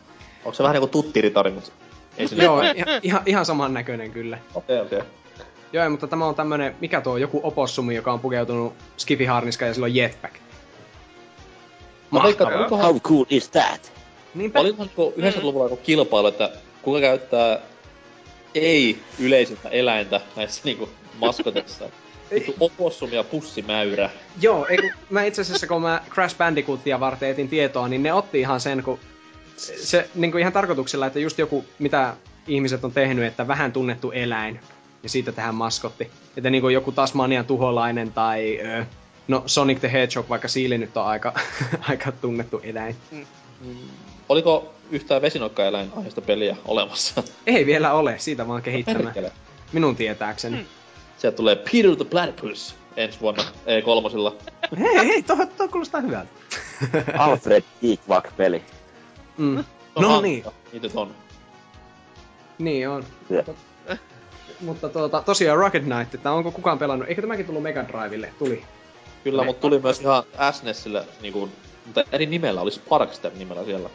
Onko 0.44 0.52
se 0.54 0.62
vähän 0.62 0.74
niinku 0.74 0.86
tuttiritari, 0.86 1.50
mut 1.50 1.72
ei 2.18 2.28
se 2.28 2.36
Joo, 2.36 2.60
ihan, 2.60 2.76
ihan, 3.02 3.22
ihan 3.26 3.46
saman 3.46 3.74
näköinen 3.74 4.10
kyllä. 4.10 4.38
Okei, 4.54 4.80
okei. 4.80 5.00
Joo, 5.72 5.84
ei, 5.84 5.90
mutta 5.90 6.06
tämä 6.06 6.26
on 6.26 6.34
tämmönen, 6.34 6.76
mikä 6.80 7.00
tuo, 7.00 7.16
joku 7.16 7.40
opossumi, 7.42 7.94
joka 7.94 8.12
on 8.12 8.20
pukeutunut 8.20 8.74
skifiharniska 8.96 9.64
ja 9.64 9.74
sillä 9.74 9.84
on 9.84 9.94
jetpack. 9.94 10.34
Mä 12.10 12.22
veikkaan, 12.22 12.52
Mahtavaa. 12.52 12.58
olikohan, 12.58 12.84
How 12.84 13.00
cool 13.00 13.24
is 13.30 13.48
that? 13.48 13.92
Niinpä. 14.34 14.60
olikohan 14.60 14.86
niinku 14.86 15.14
90-luvulla 15.20 15.64
joku 15.64 15.76
kilpailu, 15.76 16.26
että 16.26 16.50
kuka 16.82 17.00
käyttää 17.00 17.58
ei-yleisintä 18.54 19.68
eläintä 19.68 20.20
näissä 20.36 20.60
niinku 20.64 20.88
maskotissa. 21.18 21.84
Vittu 22.34 22.54
opossumi 22.60 23.16
ja 23.16 23.24
pussimäyrä. 23.24 24.10
Joo, 24.40 24.66
ei, 24.66 24.76
kun 24.76 24.90
mä 25.10 25.24
itse 25.24 25.42
asiassa 25.42 25.66
kun 25.66 25.82
mä 25.82 26.02
Crash 26.10 26.36
Bandicootia 26.36 27.00
varten 27.00 27.30
etin 27.30 27.48
tietoa, 27.48 27.88
niin 27.88 28.02
ne 28.02 28.12
otti 28.12 28.40
ihan 28.40 28.60
sen, 28.60 28.82
kun 28.82 28.98
se, 29.56 30.10
niin 30.14 30.30
kuin 30.30 30.40
ihan 30.40 30.52
tarkoituksella, 30.52 31.06
että 31.06 31.18
just 31.18 31.38
joku, 31.38 31.64
mitä 31.78 32.14
ihmiset 32.46 32.84
on 32.84 32.92
tehnyt, 32.92 33.24
että 33.24 33.48
vähän 33.48 33.72
tunnettu 33.72 34.10
eläin, 34.10 34.60
ja 35.02 35.08
siitä 35.08 35.32
tähän 35.32 35.54
maskotti. 35.54 36.10
Että 36.36 36.50
niin 36.50 36.60
kuin 36.60 36.74
joku 36.74 36.92
Tasmanian 36.92 37.44
tuholainen 37.44 38.12
tai, 38.12 38.60
ö, 38.60 38.84
no 39.28 39.42
Sonic 39.46 39.80
the 39.80 39.92
Hedgehog, 39.92 40.28
vaikka 40.28 40.48
Siili 40.48 40.78
nyt 40.78 40.96
on 40.96 41.06
aika, 41.06 41.34
aika 41.88 42.12
tunnettu 42.12 42.60
eläin. 42.62 42.96
Oliko 44.28 44.74
yhtään 44.90 45.22
vesinokkaeläin 45.22 45.90
aiheesta 45.96 46.20
peliä 46.20 46.56
olemassa? 46.64 47.22
Ei 47.46 47.66
vielä 47.66 47.92
ole, 47.92 48.14
siitä 48.18 48.48
vaan 48.48 48.62
kehittämään. 48.62 49.14
Minun 49.72 49.96
tietääkseni. 49.96 50.56
Mm. 50.56 50.64
Sieltä 51.18 51.36
tulee 51.36 51.56
Peter 51.56 51.96
the 51.96 52.04
Platypus 52.10 52.76
ensi 52.96 53.20
vuonna 53.20 53.42
E3. 53.42 54.34
Hei, 54.80 55.08
hei, 55.08 55.22
tuo, 55.22 55.36
tuo 55.56 55.68
kuulostaa 55.68 56.00
hyvältä. 56.00 56.30
Alfred 57.18 57.64
Eatwag-peli. 57.82 58.62
Mm. 59.38 59.64
No 59.98 60.08
hauska. 60.08 60.22
niin. 60.22 60.44
Niitä 60.72 60.88
on. 60.94 61.14
Niin 62.58 62.88
on. 62.88 63.04
Jep. 63.30 63.48
Mutta 64.60 64.88
tuota, 64.88 65.22
tosiaan 65.22 65.58
Rocket 65.58 65.82
Knight, 65.84 66.14
että 66.14 66.32
onko 66.32 66.50
kukaan 66.50 66.78
pelannut, 66.78 67.08
eikö 67.08 67.20
tämäkin 67.20 67.46
tullut 67.46 67.62
Mega 67.62 67.84
Drivelle? 67.88 68.32
Tuli. 68.38 68.64
Kyllä, 69.24 69.44
mutta 69.44 69.60
tuli 69.60 69.78
myös 69.78 70.00
ihan 70.00 70.22
SNESille 70.52 71.04
niinku, 71.20 71.48
mutta 71.86 72.04
eri 72.12 72.26
nimellä, 72.26 72.60
oli 72.60 72.70
Sparkster 72.70 73.32
nimellä 73.38 73.64
siellä. 73.64 73.90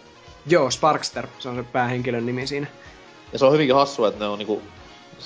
Joo, 0.45 0.71
Sparkster, 0.71 1.27
se 1.39 1.49
on 1.49 1.55
se 1.55 1.63
päähenkilön 1.63 2.25
nimi 2.25 2.47
siinä. 2.47 2.67
Ja 3.33 3.39
se 3.39 3.45
on 3.45 3.53
hyvinkin 3.53 3.75
hassua, 3.75 4.07
että 4.07 4.19
ne 4.19 4.29
on 4.29 4.39
niinku 4.39 4.61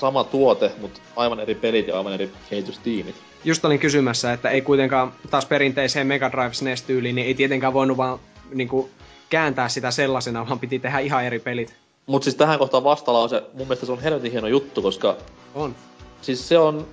sama 0.00 0.24
tuote, 0.24 0.72
mutta 0.80 1.00
aivan 1.16 1.40
eri 1.40 1.54
pelit 1.54 1.88
ja 1.88 1.96
aivan 1.96 2.12
eri 2.12 2.30
kehitystiimit. 2.50 3.14
Just 3.44 3.64
olin 3.64 3.78
kysymässä, 3.78 4.32
että 4.32 4.50
ei 4.50 4.60
kuitenkaan 4.60 5.12
taas 5.30 5.46
perinteiseen 5.46 6.06
Mega 6.06 6.32
Drive 6.32 6.52
SNES-tyyliin, 6.54 7.14
niin 7.14 7.26
ei 7.26 7.34
tietenkään 7.34 7.72
voinut 7.72 7.96
vaan 7.96 8.18
niinku, 8.54 8.90
kääntää 9.30 9.68
sitä 9.68 9.90
sellaisena, 9.90 10.46
vaan 10.46 10.58
piti 10.58 10.78
tehdä 10.78 10.98
ihan 10.98 11.24
eri 11.24 11.38
pelit. 11.38 11.74
Mut 12.06 12.22
siis 12.22 12.36
tähän 12.36 12.58
kohtaan 12.58 12.84
vastalause, 12.84 13.42
mun 13.54 13.66
mielestä 13.66 13.86
se 13.86 13.92
on 13.92 14.00
helvetin 14.00 14.32
hieno 14.32 14.46
juttu, 14.46 14.82
koska 14.82 15.16
On. 15.54 15.74
siis 16.22 16.48
se 16.48 16.58
on, 16.58 16.86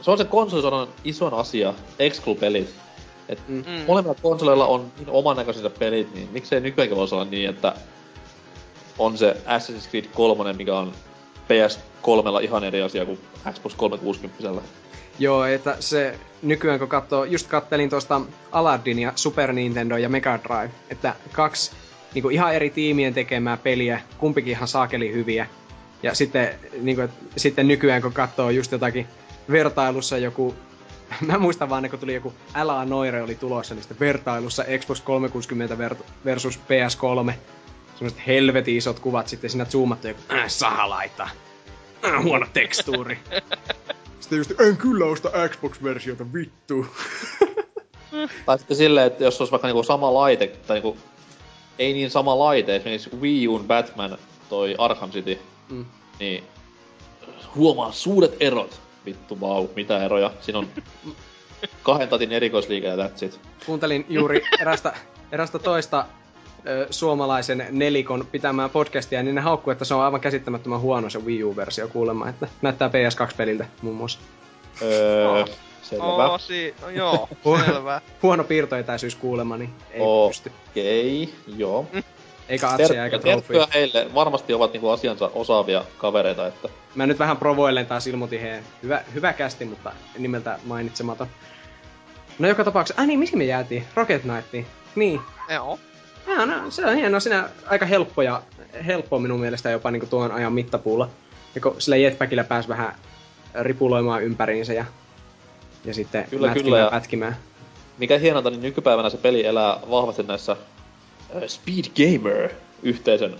se 0.00 0.10
on 0.10 0.18
se 0.18 0.24
konsolisodan 0.24 0.88
ison 1.04 1.34
asia, 1.34 1.74
Exclu-pelit. 1.98 2.68
Et 3.28 3.38
Mm. 3.48 3.56
Mm. 3.56 3.84
molemmilla 3.86 4.16
konsoleilla 4.22 4.66
on 4.66 4.92
niin 4.98 5.10
oman 5.10 5.36
näköiset 5.36 5.78
pelit, 5.78 6.14
niin 6.14 6.28
miksei 6.32 6.60
nykyäänkin 6.60 6.96
voisi 6.96 7.14
olla 7.14 7.24
niin, 7.24 7.50
että 7.50 7.74
on 8.98 9.18
se 9.18 9.36
Assassin's 9.46 9.90
Creed 9.90 10.04
3, 10.14 10.52
mikä 10.52 10.78
on 10.78 10.92
PS3 11.48 12.42
ihan 12.42 12.64
eri 12.64 12.82
asia 12.82 13.06
kuin 13.06 13.18
Xbox 13.52 13.74
360. 13.74 14.62
Joo, 15.18 15.44
että 15.44 15.76
se 15.80 16.18
nykyään 16.42 16.78
kun 16.78 16.88
katsoo, 16.88 17.24
just 17.24 17.48
kattelin 17.48 17.90
tuosta 17.90 18.20
Aladdin 18.52 18.98
ja 18.98 19.12
Super 19.16 19.52
Nintendo 19.52 19.96
ja 19.96 20.08
Mega 20.08 20.38
Drive, 20.44 20.70
että 20.90 21.14
kaksi 21.32 21.70
niinku 22.14 22.28
ihan 22.28 22.54
eri 22.54 22.70
tiimien 22.70 23.14
tekemää 23.14 23.56
peliä, 23.56 24.00
kumpikin 24.18 24.50
ihan 24.50 24.68
saakeli 24.68 25.12
hyviä. 25.12 25.46
Ja 26.02 26.14
sitten, 26.14 26.54
niinku, 26.80 27.02
et, 27.02 27.10
sitten 27.36 27.68
nykyään 27.68 28.02
kun 28.02 28.12
katsoo 28.12 28.50
just 28.50 28.72
jotakin 28.72 29.06
vertailussa 29.50 30.18
joku, 30.18 30.54
mä 31.26 31.38
muistan 31.38 31.68
vaan, 31.68 31.90
kun 31.90 31.98
tuli 31.98 32.14
joku 32.14 32.34
Älä 32.54 32.84
Noire 32.84 33.22
oli 33.22 33.34
tulossa, 33.34 33.74
niin 33.74 33.82
sitten 33.82 34.00
vertailussa 34.00 34.64
Xbox 34.78 35.00
360 35.00 35.74
ver- 35.74 36.04
versus 36.24 36.58
PS3, 36.58 37.32
semmoiset 37.98 38.26
helvetin 38.26 38.76
isot 38.76 38.98
kuvat 38.98 39.28
sitten 39.28 39.50
siinä 39.50 39.64
zoomattu 39.64 40.08
joku 40.08 40.20
äh, 40.32 40.44
sahalaita. 40.48 41.28
Äh, 42.04 42.22
huono 42.22 42.46
tekstuuri. 42.52 43.18
Sitten 44.20 44.38
just, 44.38 44.60
en 44.60 44.76
kyllä 44.76 45.04
osta 45.04 45.30
Xbox-versiota, 45.48 46.32
vittu. 46.32 46.86
Tai 48.46 48.58
sitten 48.58 48.76
silleen, 48.76 49.06
että 49.06 49.24
jos 49.24 49.40
olisi 49.40 49.50
vaikka 49.50 49.68
niinku 49.68 49.82
sama 49.82 50.14
laite, 50.14 50.46
tai 50.46 50.76
niinku, 50.76 50.96
ei 51.78 51.92
niin 51.92 52.10
sama 52.10 52.38
laite, 52.38 52.76
esimerkiksi 52.76 53.10
Wii 53.20 53.46
U'n 53.46 53.64
Batman, 53.66 54.18
toi 54.48 54.74
Arkham 54.78 55.10
City, 55.10 55.38
Mm. 55.68 55.84
niin 56.18 56.44
huomaa 57.56 57.92
suuret 57.92 58.36
erot. 58.40 58.80
Vittu 59.06 59.40
vau, 59.40 59.68
mitä 59.76 60.04
eroja. 60.04 60.30
Siinä 60.40 60.58
on 60.58 60.68
kahden 61.82 62.08
tatin 62.08 62.32
erikoisliike 62.32 62.86
ja 62.86 62.96
that's 62.96 63.24
it. 63.24 63.40
Kuuntelin 63.66 64.06
juuri 64.08 64.42
erästä, 64.60 64.92
erästä 65.32 65.58
toista 65.58 66.04
suomalaisen 66.90 67.66
nelikon 67.70 68.26
pitämään 68.32 68.70
podcastia, 68.70 69.22
niin 69.22 69.34
ne 69.34 69.40
haukkuu, 69.40 69.70
että 69.70 69.84
se 69.84 69.94
on 69.94 70.02
aivan 70.02 70.20
käsittämättömän 70.20 70.80
huono 70.80 71.10
se 71.10 71.18
Wii 71.18 71.44
U-versio 71.44 71.88
kuulemma, 71.88 72.28
että 72.28 72.48
näyttää 72.62 72.88
PS2-peliltä 72.88 73.66
muun 73.82 73.96
muassa. 73.96 74.18
Öö, 74.82 75.44
selvä. 75.82 76.04
Oo, 76.04 76.38
si- 76.38 76.74
no 76.82 76.88
joo, 76.90 77.28
selvä. 77.66 78.00
Huono 78.22 78.44
piirtoetäisyys 78.44 79.14
kuulemma, 79.14 79.56
niin 79.56 79.70
ei 79.90 80.00
Oo. 80.00 80.28
pysty. 80.28 80.52
Okei, 80.70 81.34
joo. 81.56 81.86
Eikä 82.48 82.68
atsia 82.68 83.04
eikä 83.04 83.18
Terkkuja 83.18 83.60
trofia. 83.66 83.80
heille. 83.80 84.14
Varmasti 84.14 84.54
ovat 84.54 84.72
niinku 84.72 84.88
asiansa 84.88 85.30
osaavia 85.34 85.84
kavereita, 85.98 86.46
että 86.46 86.68
Mä 86.94 87.06
nyt 87.06 87.18
vähän 87.18 87.36
provoilen 87.36 87.86
taas 87.86 88.06
ilmoitin 88.06 88.40
heidän. 88.40 88.62
Hyvä, 88.82 89.02
hyvä 89.14 89.32
kästi, 89.32 89.64
mutta 89.64 89.92
nimeltä 90.18 90.58
mainitsematon. 90.64 91.26
No 92.38 92.48
joka 92.48 92.64
tapauksessa, 92.64 93.00
ai 93.02 93.06
niin, 93.06 93.18
missä 93.18 93.36
me 93.36 93.44
jäätiin? 93.44 93.84
Rocket 93.94 94.22
Knightiin. 94.22 94.66
Niin, 94.94 95.20
Joo. 95.54 95.78
Joo, 96.28 96.46
no, 96.46 96.70
se 96.70 96.86
on 96.86 96.96
hienoa. 96.96 97.20
Siinä 97.20 97.48
aika 97.66 97.86
helppo 97.86 98.22
ja 98.22 98.42
helppo 98.86 99.18
minun 99.18 99.40
mielestä 99.40 99.70
jopa 99.70 99.90
niin 99.90 100.08
tuon 100.08 100.32
ajan 100.32 100.52
mittapuulla. 100.52 101.08
Ja 101.54 101.60
kun 101.60 101.74
sillä 101.78 101.96
jetpackillä 101.96 102.44
pääsi 102.44 102.68
vähän 102.68 102.94
ripuloimaan 103.60 104.22
ympäriinsä 104.22 104.72
ja, 104.72 104.84
ja 105.84 105.94
sitten 105.94 106.26
Kyllä, 106.30 106.46
mätkimään, 106.46 106.64
kyllä, 106.64 106.78
ja- 106.78 106.90
pätkimään. 106.90 107.36
mikä 107.98 108.18
hienonta, 108.18 108.50
niin 108.50 108.62
nykypäivänä 108.62 109.10
se 109.10 109.16
peli 109.16 109.46
elää 109.46 109.78
vahvasti 109.90 110.22
näissä 110.22 110.56
Speed 111.46 111.84
Gamer-yhteisön 111.96 113.36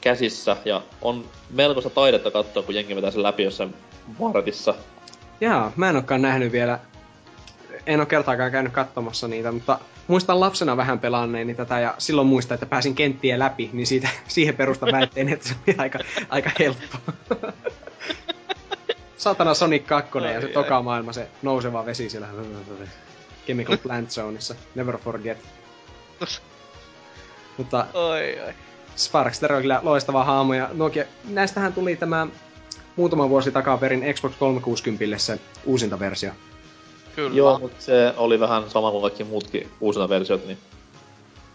käsissä, 0.00 0.56
ja 0.64 0.82
on 1.02 1.24
melkoista 1.50 1.90
taidetta 1.90 2.30
katsoa, 2.30 2.62
kun 2.62 2.74
jengi 2.74 2.96
vetää 2.96 3.10
sen 3.10 3.22
läpi 3.22 3.42
jossain 3.42 3.74
vartissa. 4.20 4.74
Jaa, 5.40 5.72
mä 5.76 5.88
en 5.90 5.96
olekaan 5.96 6.22
nähnyt 6.22 6.52
vielä. 6.52 6.78
En 7.90 8.00
ole 8.00 8.06
kertaakaan 8.06 8.52
käynyt 8.52 8.72
katsomassa 8.72 9.28
niitä, 9.28 9.52
mutta 9.52 9.78
muistan 10.08 10.40
lapsena 10.40 10.76
vähän 10.76 10.98
pelanneeni 10.98 11.54
tätä 11.54 11.80
ja 11.80 11.94
silloin 11.98 12.28
muistan, 12.28 12.54
että 12.54 12.66
pääsin 12.66 12.94
kenttiä 12.94 13.38
läpi, 13.38 13.70
niin 13.72 13.86
siitä, 13.86 14.08
siihen 14.28 14.56
perusta 14.56 14.86
väitteen, 14.92 15.28
että 15.28 15.48
se 15.48 15.54
oli 15.66 15.76
aika, 15.78 15.98
aika 16.28 16.50
helppo. 16.58 16.96
Satana 19.16 19.54
Sonic 19.54 19.86
2 19.86 20.18
ja 20.18 20.22
se 20.22 20.28
Ai, 20.28 20.44
ai. 20.44 20.52
toka 20.52 20.82
maailma, 20.82 21.12
se 21.12 21.28
nouseva 21.42 21.86
vesi 21.86 22.10
siellä 22.10 22.28
Chemical 23.46 23.76
Plant 23.76 24.10
Zoneissa. 24.10 24.54
Never 24.74 24.98
forget. 24.98 25.38
Mutta 27.56 27.86
Oi, 27.94 28.40
oi. 28.40 28.54
Sparkster 28.96 29.52
on 29.52 29.60
kyllä 29.60 29.80
loistava 29.82 30.24
haamu 30.24 30.52
ja 30.52 30.68
Nokia, 30.72 31.04
näistähän 31.28 31.72
tuli 31.72 31.96
tämä 31.96 32.26
muutama 32.96 33.28
vuosi 33.28 33.50
takaperin 33.50 34.14
Xbox 34.14 34.32
360 34.38 35.18
se 35.18 35.38
uusinta 35.64 36.00
versio. 36.00 36.32
Kyllä. 37.16 37.36
Joo, 37.36 37.58
mutta 37.58 37.82
se 37.82 38.14
oli 38.16 38.40
vähän 38.40 38.70
sama 38.70 38.90
kuin 38.90 39.02
kaikki 39.02 39.24
muutkin 39.24 39.70
uusina 39.80 40.08
versiot, 40.08 40.46
niin 40.46 40.58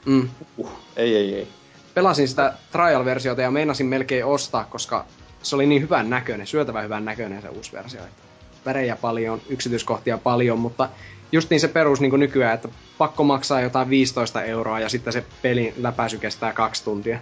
Mm. 0.06 0.30
uh, 0.58 0.70
ei, 0.96 1.16
ei, 1.16 1.36
ei. 1.36 1.48
Pelasin 1.94 2.28
sitä 2.28 2.54
trial-versiota 2.72 3.42
ja 3.42 3.52
meinasin 3.52 3.86
melkein 3.86 4.26
ostaa, 4.26 4.64
koska 4.64 5.06
se 5.44 5.56
oli 5.56 5.66
niin 5.66 5.82
hyvän 5.82 6.10
näköinen, 6.10 6.48
syötävän 6.48 6.84
hyvän 6.84 7.06
näköinen 7.06 7.42
se 7.42 7.50
uusi 7.50 7.72
versio. 7.72 8.02
Että 8.02 8.22
värejä 8.66 8.96
paljon, 8.96 9.42
yksityiskohtia 9.50 10.18
paljon, 10.18 10.60
mutta 10.60 10.90
justiin 11.32 11.60
se 11.62 11.68
perus 11.68 12.02
niin 12.02 12.10
kuin 12.10 12.20
nykyään, 12.20 12.54
että 12.56 12.70
pakko 12.98 13.24
maksaa 13.24 13.62
jotain 13.62 13.90
15 13.90 14.44
euroa 14.44 14.80
ja 14.80 14.90
sitten 14.90 15.14
se 15.14 15.24
pelin 15.42 15.74
läpäisy 15.78 16.18
kestää 16.18 16.54
kaksi 16.54 16.84
tuntia. 16.84 17.20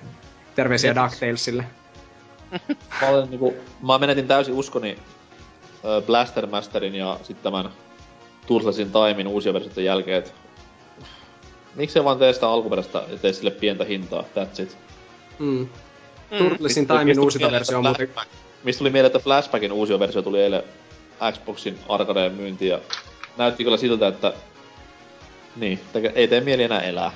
Terveisiä. 0.56 0.96
DuckTalesille. 0.96 1.66
Mä, 3.02 3.10
olen, 3.10 3.30
niinku, 3.30 3.54
mä 3.82 3.98
menetin 3.98 4.28
täysin 4.28 4.54
uskoni 4.54 4.98
Blaster 6.06 6.48
Masterin 6.48 6.96
ja 6.96 7.20
sitten 7.24 7.44
tämän 7.44 7.70
Turtlesin 8.48 8.91
Timein 8.91 9.28
uusia 9.28 9.53
versioiden 9.53 9.86
jälkeen, 9.86 10.18
et 10.18 10.34
Miksei 11.76 12.03
vaan 12.03 12.18
tee 12.20 12.34
sitä 12.34 12.49
alkuperäistä 12.49 13.03
ja 13.11 13.18
tee 13.18 13.34
sille 13.34 13.52
pientä 13.52 13.86
hintaa, 13.86 14.22
that's 14.22 14.61
it. 14.64 14.78
Mm. 15.40 15.68
Mm. 16.32 16.38
Turtlesin 16.38 16.88
tuli- 16.88 16.99
Timein 16.99 17.20
uusinta 17.20 17.45
mieleen, 17.45 17.60
versio 17.60 17.80
on 17.80 17.86
että 17.88 18.03
muuten... 18.03 18.26
Mistä 18.64 18.78
tuli 18.80 18.90
mieleen, 18.90 19.07
että 19.15 19.20
Flashbackin 19.20 19.72
uusi 19.72 19.99
versio 19.99 20.22
tuli 20.22 20.41
eilen 20.41 20.64
Xboxin 21.32 21.80
arcadeen 21.90 22.32
myyntiin 22.34 22.72
ja 22.72 22.80
näytti 23.38 23.64
kyllä 23.64 23.78
siltä, 23.78 24.07
että 24.07 24.34
niin, 25.56 25.80
teke- 25.94 26.11
ei 26.15 26.28
tee 26.28 26.41
mieli 26.41 26.64
enää 26.64 26.82
elää. 26.82 27.11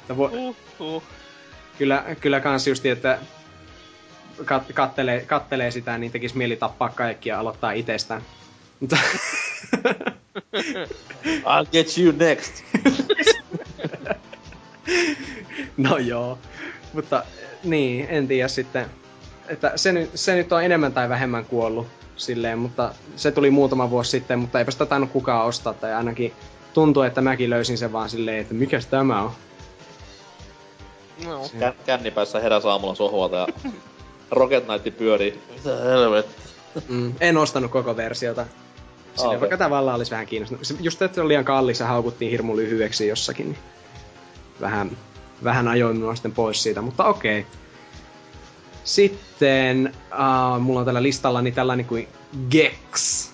Että 0.00 0.16
vo, 0.16 0.30
Uhuh. 0.78 1.02
kyllä, 1.78 2.04
kyllä 2.20 2.40
kans 2.40 2.66
justi, 2.66 2.88
että 2.88 3.18
kat, 4.44 4.62
kattelee, 4.74 5.20
kattelee 5.20 5.70
sitä, 5.70 5.98
niin 5.98 6.12
tekisi 6.12 6.36
mieli 6.36 6.56
tappaa 6.56 6.88
kaikki 6.88 7.28
ja 7.28 7.40
aloittaa 7.40 7.72
itsestään. 7.72 8.22
I'll 11.26 11.66
get 11.72 11.98
you 11.98 12.12
next. 12.18 12.62
no 15.76 15.98
joo. 15.98 16.38
Mutta 16.92 17.24
niin, 17.64 18.06
en 18.10 18.28
tiedä 18.28 18.48
sitten. 18.48 18.86
Että 19.48 19.72
se, 19.76 19.92
nyt, 19.92 20.10
se 20.14 20.34
nyt 20.34 20.52
on 20.52 20.64
enemmän 20.64 20.92
tai 20.92 21.08
vähemmän 21.08 21.44
kuollut 21.44 21.86
silleen, 22.16 22.58
mutta 22.58 22.94
se 23.16 23.30
tuli 23.30 23.50
muutama 23.50 23.90
vuosi 23.90 24.10
sitten, 24.10 24.38
mutta 24.38 24.58
eipä 24.58 24.70
sitä 24.70 24.86
tainnut 24.86 25.10
kukaan 25.10 25.46
ostaa, 25.46 25.74
tai 25.74 25.94
ainakin 25.94 26.32
tuntuu, 26.74 27.02
että 27.02 27.20
mäkin 27.20 27.50
löysin 27.50 27.78
sen 27.78 27.92
vaan 27.92 28.10
silleen, 28.10 28.38
että 28.38 28.54
mikäs 28.54 28.86
tämä 28.86 29.22
on. 29.22 29.30
No. 31.24 31.42
Kän, 31.58 31.72
kännipäissä 31.86 32.40
heräs 32.40 32.64
aamulla 32.64 32.94
sohvalta 32.94 33.36
ja 33.36 33.46
Rocket 34.30 34.64
Knight 34.64 34.98
pyörii. 34.98 35.40
Mitä 35.54 35.76
helvettiä? 35.76 36.42
Mm, 36.88 37.12
en 37.20 37.36
ostanut 37.36 37.70
koko 37.70 37.96
versiota. 37.96 38.42
Sille, 38.44 39.24
Ah, 39.24 39.26
okei. 39.26 39.40
vaikka 39.40 39.56
tavallaan 39.56 39.96
olisi 39.96 40.10
vähän 40.10 40.26
kiinnostunut. 40.26 40.64
Se, 40.66 40.74
just 40.80 41.02
että 41.02 41.14
se 41.14 41.20
oli 41.20 41.28
liian 41.28 41.44
kallis 41.44 41.80
ja 41.80 41.86
haukuttiin 41.86 42.30
hirmu 42.30 42.56
lyhyeksi 42.56 43.08
jossakin, 43.08 43.46
niin 43.46 43.58
vähän, 44.60 44.90
vähän 45.44 45.68
ajoin 45.68 45.96
minua 45.96 46.14
sitten 46.14 46.32
pois 46.32 46.62
siitä, 46.62 46.80
mutta 46.82 47.04
okei. 47.04 47.46
Sitten 48.84 49.94
uh, 50.12 50.60
mulla 50.60 50.80
on 50.80 50.86
tällä 50.86 51.02
listallani 51.02 51.52
tällainen 51.52 51.86
kuin 51.86 52.08
Gex, 52.50 53.28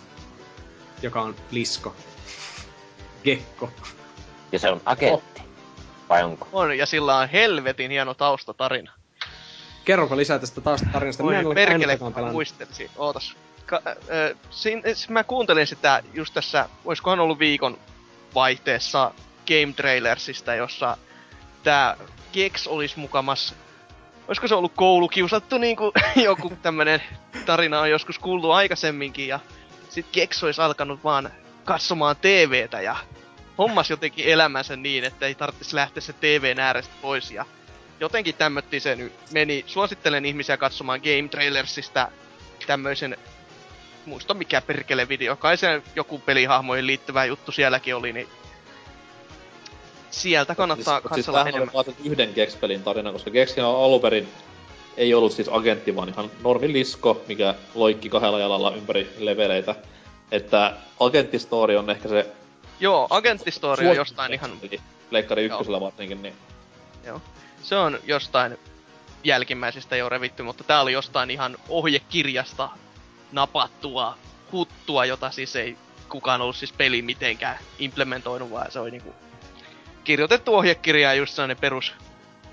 joka 1.03 1.23
on 1.23 1.35
lisko. 1.51 1.95
Gekko. 3.25 3.71
Ja 4.53 4.59
se 4.59 4.71
on 4.71 4.81
agentti. 4.85 5.43
Vai 6.09 6.25
onko? 6.25 6.49
On, 6.53 6.79
ja 6.79 6.87
sillä 6.87 7.19
on 7.19 7.29
helvetin 7.29 7.91
hieno 7.91 8.15
taustatarina. 8.15 8.93
Kerropa 9.85 10.17
lisää 10.17 10.39
tästä 10.39 10.61
taas 10.61 10.85
tarinasta. 10.93 11.23
Minä 11.23 11.41
en 11.41 11.55
perkele, 11.55 11.97
kun 11.97 12.15
pelannut. 12.15 12.33
muistelisin. 12.33 12.91
Ootas. 12.97 13.37
Ka- 13.67 13.83
äh, 13.87 14.39
sin, 14.51 14.83
mä 15.09 15.25
kuuntelin 15.25 15.67
sitä 15.67 16.03
just 16.13 16.35
tässä, 16.35 16.69
oiskohan 16.85 17.21
ollut 17.21 17.39
viikon 17.39 17.79
vaihteessa 18.35 19.15
Game 19.47 19.73
Trailersista, 19.77 20.55
jossa 20.55 20.97
tää 21.63 21.97
Gex 22.33 22.67
olisi 22.67 22.99
mukamas 22.99 23.55
Olisiko 24.29 24.49
se 24.49 24.55
ollut 24.55 24.73
koulukiusattu 24.77 25.59
niinku 25.59 25.93
joku 26.25 26.53
tämmönen 26.63 27.03
tarina 27.47 27.81
on 27.81 27.91
joskus 27.91 28.19
kuullut 28.19 28.51
aikaisemminkin 28.53 29.29
ja 29.29 29.41
sit 29.89 30.07
Gex 30.13 30.43
olisi 30.43 30.61
alkanut 30.61 31.05
vaan 31.05 31.31
katsomaan 31.65 32.17
TVtä 32.17 32.81
ja 32.81 32.97
hommas 33.59 33.91
jotenkin 33.91 34.29
elämänsä 34.29 34.77
niin, 34.77 35.05
että 35.05 35.27
ei 35.27 35.35
tarvitsisi 35.35 35.77
lähteä 35.77 36.01
se 36.01 36.13
TVn 36.13 36.61
äärestä 36.61 36.95
pois 37.03 37.31
ja 37.31 37.45
jotenkin 38.01 38.35
tämmötti 38.35 38.81
se 38.81 38.97
nyt 38.97 39.13
meni. 39.33 39.65
Suosittelen 39.67 40.25
ihmisiä 40.25 40.57
katsomaan 40.57 41.01
Game 41.01 41.29
Trailersista 41.29 42.09
tämmöisen, 42.67 43.17
muista 44.07 44.35
mikä 44.35 44.61
perkele 44.61 45.09
video, 45.09 45.37
kai 45.37 45.57
se 45.57 45.83
joku 45.97 46.19
pelihahmoihin 46.19 46.87
liittyvä 46.87 47.25
juttu 47.25 47.53
sielläkin 47.53 47.97
oli, 47.97 48.13
niin 48.13 48.29
sieltä 50.11 50.55
kannattaa 50.55 51.01
siis, 51.01 51.15
siis 51.15 51.27
katsella 51.27 51.43
oli 51.43 51.49
enemmän. 51.49 51.85
sen 51.85 51.95
yhden 52.05 52.31
Gex-pelin 52.35 52.83
tarina, 52.83 53.13
koska 53.13 53.31
Gexin 53.31 53.65
on 53.65 53.85
alun 53.85 54.01
perin 54.01 54.29
ei 54.97 55.15
ollut 55.15 55.33
siis 55.33 55.49
agentti, 55.49 55.97
vaan 55.97 56.09
ihan 56.09 56.31
normi 56.43 56.73
lisko, 56.73 57.23
mikä 57.29 57.55
loikki 57.75 58.09
kahdella 58.09 58.39
jalalla 58.39 58.75
ympäri 58.77 59.15
leveleitä. 59.19 59.75
Että 60.31 60.77
agenttistori 61.01 61.77
on 61.77 61.91
ehkä 61.91 62.09
se... 62.09 62.27
Joo, 62.81 63.07
Agenttistori 63.11 63.87
on 63.87 63.97
jostain 63.97 64.33
ihan, 64.33 64.51
Leikkari 65.11 65.45
Joo. 65.45 65.55
ykkösellä 65.55 65.81
varsinkin, 65.81 66.23
niin... 66.23 66.35
se 67.65 67.77
on 67.77 67.99
jostain 68.05 68.59
jälkimmäisestä 69.25 69.97
jo 69.97 70.09
revitty, 70.09 70.43
mutta 70.43 70.65
tää 70.65 70.81
oli 70.81 70.93
jostain 70.93 71.31
ihan 71.31 71.57
ohjekirjasta 71.69 72.69
napattua 73.33 74.19
huttua, 74.53 75.05
jota 75.05 75.31
siis 75.31 75.57
ei 75.57 75.77
kukaan 76.09 76.41
ollut 76.41 76.57
siis 76.57 76.73
peli 76.73 77.03
mitenkään 77.03 77.59
implementoinut, 77.79 78.51
vaan 78.51 78.71
se 78.71 78.79
oli 78.79 78.91
niinku 78.91 79.15
kirjoitettu 80.05 80.55
ohjekirja 80.55 81.09
ja 81.09 81.15
just 81.15 81.35
sellainen 81.35 81.57
perus 81.57 81.95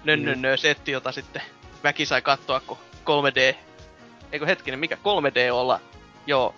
nönnönnö 0.03 0.57
setti, 0.57 0.91
jota 0.91 1.11
sitten 1.11 1.41
väki 1.83 2.05
sai 2.05 2.21
katsoa, 2.21 2.59
kun 2.59 2.77
3D, 3.05 3.55
eikö 4.31 4.45
hetkinen, 4.45 4.79
mikä 4.79 4.95
3D 4.95 5.51
olla, 5.51 5.79
joo, 6.27 6.55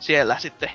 siellä 0.00 0.38
sitten 0.38 0.70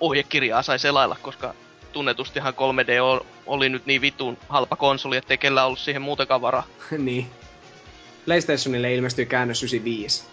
ohjekirjaa 0.00 0.62
sai 0.62 0.78
selailla, 0.78 1.16
koska 1.22 1.54
tunnetustihan 1.92 2.54
3D 2.54 3.02
o- 3.02 3.26
oli 3.46 3.68
nyt 3.68 3.86
niin 3.86 4.00
vitun 4.00 4.38
halpa 4.48 4.76
konsoli, 4.76 5.16
ettei 5.16 5.38
kellä 5.38 5.64
ollut 5.64 5.78
siihen 5.78 6.02
muutenkaan 6.02 6.40
varaa. 6.40 6.66
niin. 6.98 7.26
PlayStationille 8.24 8.94
ilmestyi 8.94 9.26
käännös 9.26 9.62
95. 9.62 10.24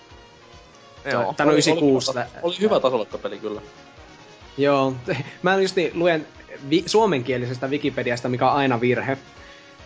Joo. 1.11 1.33
Tai 1.33 1.45
no 1.45 1.51
Oli- 1.51 1.55
96. 1.59 2.11
Oli, 2.11 2.19
oli, 2.19 2.27
oli 2.41 2.59
hyvä 2.59 2.79
tasolokka-peli 2.79 3.39
kyllä. 3.39 3.61
Joo, 4.57 4.95
mä 5.43 5.55
just 5.61 5.75
niin, 5.75 5.91
luen 5.93 6.27
vi- 6.69 6.83
suomenkielisestä 6.85 7.67
Wikipediasta, 7.67 8.29
mikä 8.29 8.49
on 8.51 8.57
aina 8.57 8.81
virhe. 8.81 9.17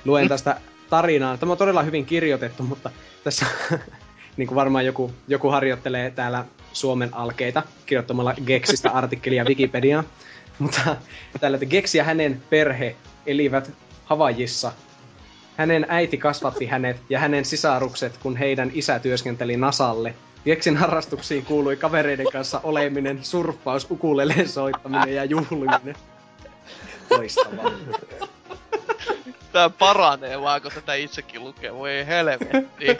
Luen 0.05 0.27
tästä 0.33 0.61
tarinaa. 0.89 1.37
Tämä 1.37 1.51
on 1.51 1.57
todella 1.57 1.83
hyvin 1.83 2.05
kirjoitettu, 2.05 2.63
mutta 2.63 2.89
tässä 3.23 3.45
niin 4.37 4.47
kuin 4.47 4.55
varmaan 4.55 4.85
joku, 4.85 5.11
joku 5.27 5.49
harjoittelee 5.49 6.11
täällä 6.11 6.45
Suomen 6.73 7.13
alkeita 7.13 7.63
kirjoittamalla 7.85 8.33
Gexistä 8.45 8.91
artikkelia 8.91 9.43
Wikipediaan. 9.45 10.03
Mutta 10.61 10.95
että 11.35 11.65
Gex 11.65 11.95
ja 11.95 12.03
hänen 12.03 12.43
perhe 12.49 12.95
elivät 13.25 13.71
Havajissa. 14.05 14.71
Hänen 15.57 15.85
äiti 15.89 16.17
kasvatti 16.17 16.65
hänet 16.65 16.97
ja 17.09 17.19
hänen 17.19 17.45
sisarukset, 17.45 18.17
kun 18.17 18.37
heidän 18.37 18.71
isä 18.73 18.99
työskenteli 18.99 19.57
Nasalle. 19.57 20.15
Geksin 20.45 20.77
harrastuksiin 20.77 21.45
kuului 21.45 21.77
kavereiden 21.77 22.31
kanssa 22.31 22.59
oleminen, 22.63 23.19
surffaus, 23.23 23.87
ukuleleen 23.89 24.49
soittaminen 24.49 25.15
ja 25.15 25.25
juhliminen. 25.25 25.95
Loistavaa. 27.09 27.71
Tää 29.51 29.69
paranee 29.69 30.41
vaan, 30.41 30.61
kun 30.61 30.71
tätä 30.75 30.93
itsekin 30.93 31.43
lukee. 31.43 31.73
Voi 31.73 32.07
helvetti. 32.07 32.97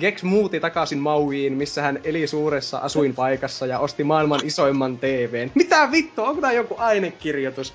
Gex 0.00 0.22
muutti 0.22 0.60
takaisin 0.60 0.98
Mauiin, 0.98 1.52
missä 1.52 1.82
hän 1.82 2.00
eli 2.04 2.26
suuressa 2.26 2.78
asuinpaikassa 2.78 3.66
ja 3.66 3.78
osti 3.78 4.04
maailman 4.04 4.40
isoimman 4.44 4.98
TVn. 4.98 5.50
Mitä 5.54 5.88
vittu, 5.92 6.22
onko 6.22 6.40
tää 6.40 6.52
joku 6.52 6.74
ainekirjoitus? 6.78 7.74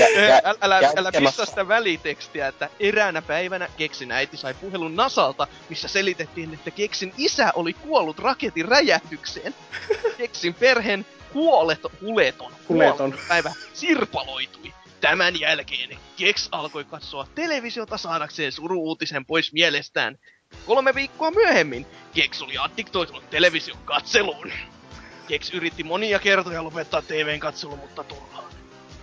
Älä, 0.00 0.54
älä, 0.60 0.92
älä 0.96 1.12
pistä 1.12 1.46
sitä 1.46 1.68
välitekstiä, 1.68 2.48
että 2.48 2.68
eräänä 2.80 3.22
päivänä 3.22 3.68
Keksin 3.76 4.12
äiti 4.12 4.36
sai 4.36 4.54
puhelun 4.54 4.96
Nasalta, 4.96 5.46
missä 5.68 5.88
selitettiin, 5.88 6.54
että 6.54 6.70
Keksin 6.70 7.12
isä 7.18 7.52
oli 7.54 7.72
kuollut 7.72 8.18
raketin 8.18 8.68
räjähdykseen. 8.68 9.54
Keksin 10.18 10.54
perheen 10.54 11.06
huoleton, 11.34 11.90
huleton, 12.00 12.52
Huleton. 12.68 13.14
päivä 13.28 13.52
sirpaloitui. 13.72 14.72
Tämän 15.00 15.40
jälkeen 15.40 15.98
Keks 16.16 16.48
alkoi 16.52 16.84
katsoa 16.84 17.26
televisiota 17.34 17.98
saadakseen 17.98 18.52
suru-uutisen 18.52 19.26
pois 19.26 19.52
mielestään. 19.52 20.18
Kolme 20.66 20.94
viikkoa 20.94 21.30
myöhemmin 21.30 21.86
Keks 22.14 22.42
oli 22.42 22.58
addiktoitunut 22.58 23.30
television 23.30 23.78
katseluun. 23.84 24.52
Keks 25.28 25.54
yritti 25.54 25.84
monia 25.84 26.18
kertoja 26.18 26.64
lopettaa 26.64 27.02
TVn 27.02 27.40
katselu, 27.40 27.76
mutta 27.76 28.04
turhaan. 28.04 28.50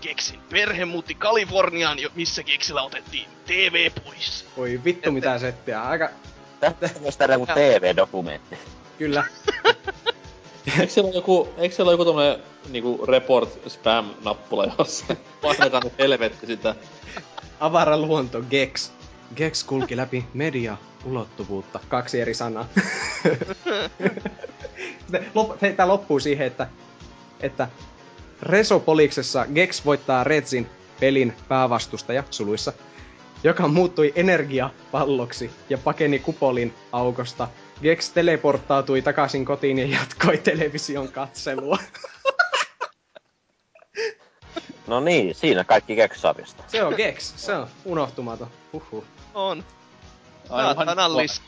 Keksin 0.01 0.39
perhe 0.49 0.85
muutti 0.85 1.15
Kaliforniaan, 1.15 1.97
missä 2.15 2.43
Keksillä 2.43 2.81
otettiin 2.81 3.29
TV 3.45 3.91
pois. 4.05 4.45
Oi 4.57 4.81
vittu 4.85 5.11
mitä 5.11 5.39
settiä, 5.39 5.83
aika... 5.83 6.09
Tästä 6.59 7.01
voisi 7.01 7.17
tehdä 7.17 7.33
joku 7.33 7.45
TV-dokumentti. 7.45 8.57
Kyllä. 8.97 9.23
Eikö 10.67 10.93
siellä 10.93 11.07
ole 11.07 11.15
joku, 11.15 11.49
eikö 11.57 11.75
siellä 11.75 11.89
ole 11.89 11.93
joku 11.93 12.05
tommonen 12.05 12.39
niinku 12.69 13.05
report 13.05 13.59
spam-nappula 13.67 14.71
jossain? 14.77 15.19
Painakaa 15.41 15.81
nyt 15.83 15.97
helvetti 15.99 16.47
sitä. 16.47 16.75
Avara 17.59 17.97
luonto, 17.97 18.41
Gex. 18.49 18.91
Gex 19.35 19.65
kulki 19.65 19.97
läpi 19.97 20.25
media 20.33 20.77
ulottuvuutta. 21.05 21.79
Kaksi 21.87 22.21
eri 22.21 22.33
sanaa. 22.33 22.65
Sitten 24.99 25.25
lop, 25.35 25.61
hei, 25.61 25.73
tää 25.73 25.87
loppuu 25.87 26.19
siihen, 26.19 26.47
että, 26.47 26.67
että 27.39 27.67
Resopoliksessa 28.41 29.45
Gex 29.53 29.85
voittaa 29.85 30.23
Redsin 30.23 30.69
pelin 30.99 31.33
päävastustaja 31.47 32.23
suluissa, 32.29 32.73
joka 33.43 33.67
muuttui 33.67 34.13
energiapalloksi 34.15 35.51
ja 35.69 35.77
pakeni 35.77 36.19
kupolin 36.19 36.73
aukosta. 36.91 37.47
Gex 37.81 38.09
teleporttautui 38.09 39.01
takaisin 39.01 39.45
kotiin 39.45 39.79
ja 39.79 39.85
jatkoi 39.99 40.37
television 40.37 41.07
katselua. 41.07 41.77
No 44.87 44.99
niin, 44.99 45.35
siinä 45.35 45.63
kaikki 45.63 45.95
keksarista. 45.95 46.63
Se 46.67 46.83
on 46.83 46.93
Gex, 46.97 47.33
se 47.35 47.55
on 47.55 47.67
unohtumaton. 47.85 48.47
Huhhuh. 48.73 49.03
On. 49.33 49.63
Aivan 50.49 51.17
lis. 51.17 51.41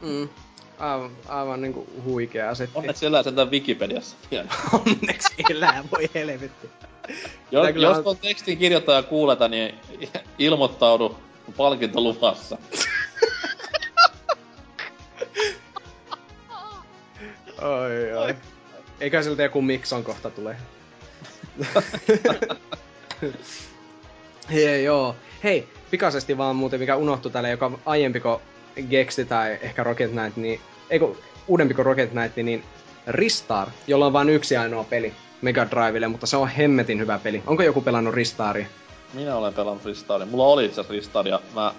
Mm. 0.00 0.28
aivan, 0.78 1.10
aivan 1.28 1.60
niinku 1.62 1.86
huikea 2.04 2.54
setti. 2.54 2.78
Onneksi 2.78 3.06
elää 3.06 3.22
sentään 3.22 3.50
Wikipediassa 3.50 4.16
vielä. 4.30 4.48
Onneksi 4.86 5.34
elää, 5.50 5.84
voi 5.92 6.10
helvetti. 6.14 6.70
jos, 7.50 7.66
kyllä 7.72 7.88
jos 7.88 7.96
on- 7.98 8.04
tuon 8.04 8.16
tekstin 8.16 8.58
kirjoittaja 8.58 9.02
kuuleta, 9.02 9.48
niin 9.48 9.74
ilmoittaudu 10.38 11.18
palkinto 11.56 12.00
Oi, 17.62 18.12
oi. 18.12 18.34
Eikä 19.00 19.22
siltä 19.22 19.42
joku 19.42 19.62
Mikson 19.62 20.04
kohta 20.04 20.30
tulee. 20.30 20.56
Hei, 24.52 24.84
joo. 24.84 25.16
Hei, 25.44 25.68
pikaisesti 25.90 26.38
vaan 26.38 26.56
muuten, 26.56 26.80
mikä 26.80 26.96
unohtui 26.96 27.30
tälle, 27.30 27.50
joka 27.50 27.66
on 27.66 27.78
aiempi 27.86 28.20
kuin 28.20 28.38
Gexti 28.90 29.24
tai 29.24 29.58
ehkä 29.62 29.84
Rocket 29.84 30.10
Knight, 30.10 30.36
niin, 30.36 30.60
ei 30.90 30.98
kun 30.98 31.16
uudempi 31.48 31.74
kuin 31.74 31.86
Rocket 31.86 32.10
Knight, 32.10 32.36
niin 32.36 32.64
Ristar, 33.06 33.68
jolla 33.86 34.06
on 34.06 34.12
vain 34.12 34.28
yksi 34.28 34.56
ainoa 34.56 34.84
peli 34.84 35.12
Mega 35.42 35.66
Drivelle, 35.70 36.08
mutta 36.08 36.26
se 36.26 36.36
on 36.36 36.48
hemmetin 36.48 36.98
hyvä 36.98 37.18
peli. 37.18 37.42
Onko 37.46 37.62
joku 37.62 37.80
pelannut 37.80 38.14
Ristaria? 38.14 38.66
Minä 39.14 39.36
olen 39.36 39.54
pelannut 39.54 39.84
Ristaria. 39.84 40.26
Mulla 40.26 40.44
oli 40.44 40.64
itse 40.64 40.80
asiassa 40.80 40.94
Ristar 40.94 41.28
ja 41.28 41.40
mä 41.54 41.74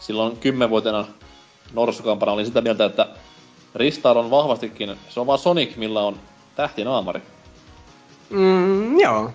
silloin 0.00 0.36
kymmenvuotena 0.36 1.06
Norsukampana 1.72 2.32
olin 2.32 2.46
sitä 2.46 2.60
mieltä, 2.60 2.84
että 2.84 3.06
Ristar 3.74 4.18
on 4.18 4.30
vahvastikin, 4.30 4.96
se 5.08 5.20
on 5.20 5.26
vaan 5.26 5.38
Sonic, 5.38 5.76
millä 5.76 6.00
on 6.00 6.16
tähtinaamari. 6.56 7.22
Mm, 8.30 9.00
joo. 9.00 9.30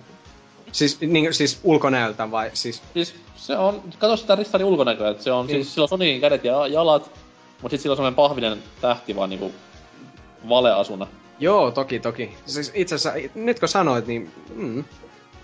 Siis, 0.72 1.00
niin, 1.00 1.34
siis 1.34 1.60
ulkonäöltä 1.64 2.30
vai 2.30 2.50
siis... 2.54 2.82
Siis 2.94 3.14
se 3.36 3.56
on, 3.56 3.82
kato 3.98 4.16
sitä 4.16 4.34
Ristarin 4.34 4.66
ulkonäköä, 4.66 5.10
että 5.10 5.22
se 5.22 5.32
on, 5.32 5.46
Niin. 5.46 5.56
siis 5.56 5.74
sillä 5.74 5.84
on 5.84 5.88
Sonicin 5.88 6.20
kädet 6.20 6.44
ja 6.44 6.66
jalat, 6.66 7.10
mut 7.62 7.70
sit 7.70 7.80
sillä 7.80 7.92
on 7.92 7.96
semmonen 7.96 8.14
pahvinen 8.14 8.62
tähti 8.80 9.16
vaan 9.16 9.30
niinku 9.30 9.52
valeasuna. 10.48 11.06
Joo, 11.38 11.70
toki, 11.70 12.00
toki. 12.00 12.36
Siis 12.46 12.72
itse 12.74 12.94
asiassa, 12.94 13.30
nyt 13.34 13.58
kun 13.58 13.68
sanoit, 13.68 14.06
niin 14.06 14.30
mm, 14.54 14.84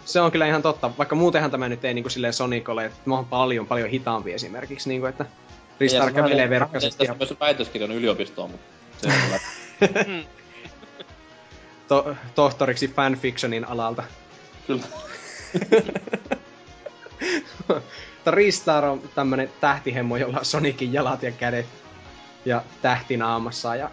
se 0.05 0.21
on 0.21 0.33
kyllä 0.33 0.47
ihan 0.47 0.63
totta. 0.63 0.91
Vaikka 0.99 1.15
muutenhan 1.17 1.51
tämä 1.51 1.69
nyt 1.69 1.85
ei 1.85 1.95
niin 1.95 2.03
kuin 2.03 2.13
silleen 2.13 2.33
Sonic 2.33 2.69
ole, 2.69 2.85
että 2.85 2.99
mä 3.05 3.15
oon 3.15 3.25
paljon, 3.27 3.67
paljon 3.67 3.91
hitaampi 3.91 4.33
esimerkiksi, 4.33 4.89
niin 4.89 5.01
kuin, 5.01 5.11
että 5.11 5.27
Ristar 5.81 6.13
kävelee 6.13 6.51
verkkaisesti 6.51 7.05
ja 7.05 7.11
Ja... 7.11 7.17
Myös 7.19 7.35
väitöskirjan 7.41 7.93
yliopistoon, 7.93 8.51
mutta 8.51 8.67
Mm. 9.09 10.25
to- 11.89 12.17
tohtoriksi 12.35 12.89
fanfictionin 12.89 13.65
alalta. 13.65 14.03
kyllä. 14.67 14.85
Ristar 18.27 18.85
on 18.85 19.03
tämmönen 19.15 19.51
tähtihemmo, 19.61 20.17
jolla 20.17 20.39
on 20.39 20.45
Sonicin 20.45 20.93
jalat 20.93 21.23
ja 21.23 21.33
kädet 21.33 21.67
ja 22.45 22.63
tähti 22.83 23.17
naamassa. 23.17 23.77
Ja 23.77 23.91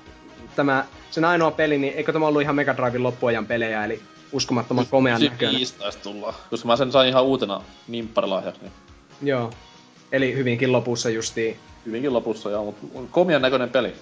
tämä, 0.55 0.85
sen 1.11 1.25
ainoa 1.25 1.51
peli, 1.51 1.77
niin 1.77 1.93
eikö 1.93 2.13
tämä 2.13 2.27
ollut 2.27 2.41
ihan 2.41 2.55
Mega 2.55 2.77
Driven 2.77 3.03
loppuajan 3.03 3.45
pelejä, 3.45 3.85
eli 3.85 4.01
uskomattoman 4.31 4.85
komean 4.85 5.21
näköinen. 5.21 5.55
95 5.55 5.73
taisi 5.79 5.99
tulla. 5.99 6.33
Koska 6.49 6.67
mä 6.67 6.75
sen 6.75 6.91
sain 6.91 7.09
ihan 7.09 7.23
uutena 7.23 7.61
nimpparilahjaksi, 7.87 8.61
niin 8.61 8.71
Joo. 9.21 9.51
Eli 10.11 10.35
hyvinkin 10.35 10.71
lopussa 10.71 11.09
justiin 11.09 11.59
hyvinkin 11.85 12.13
lopussa 12.13 12.49
joo, 12.49 12.63
mutta 12.63 13.11
komian 13.11 13.41
näköinen 13.41 13.69
peli. 13.69 13.93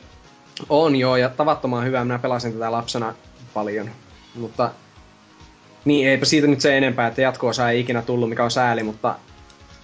On 0.69 0.95
joo, 0.95 1.15
ja 1.15 1.29
tavattoman 1.29 1.85
hyvä. 1.85 2.03
Minä 2.03 2.19
pelasin 2.19 2.53
tätä 2.53 2.71
lapsena 2.71 3.15
paljon. 3.53 3.89
Mutta 4.35 4.71
niin, 5.85 6.07
eipä 6.07 6.25
siitä 6.25 6.47
nyt 6.47 6.61
se 6.61 6.77
enempää, 6.77 7.07
että 7.07 7.21
jatko-osa 7.21 7.69
ei 7.69 7.79
ikinä 7.79 8.01
tullut, 8.01 8.29
mikä 8.29 8.43
on 8.43 8.51
sääli, 8.51 8.83
mutta... 8.83 9.15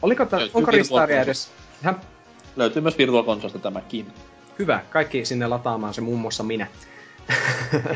Oliko 0.02 0.28
Löytyy 0.32 0.50
onko 0.54 0.72
Ristaria 0.72 1.22
edes... 1.22 1.52
Ihan 1.82 2.00
Löytyy 2.56 2.82
myös 2.82 2.98
Virtual 2.98 3.24
Consolesta 3.24 3.60
tämäkin. 3.60 4.08
hyvä, 4.60 4.80
kaikki 4.90 5.26
sinne 5.26 5.48
lataamaan 5.48 5.94
se 5.94 6.02
muun 6.02 6.20
muassa 6.20 6.44
minä. 6.44 6.68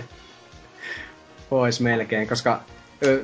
Pois 1.50 1.82
melkein, 1.82 2.28
koska 2.28 2.62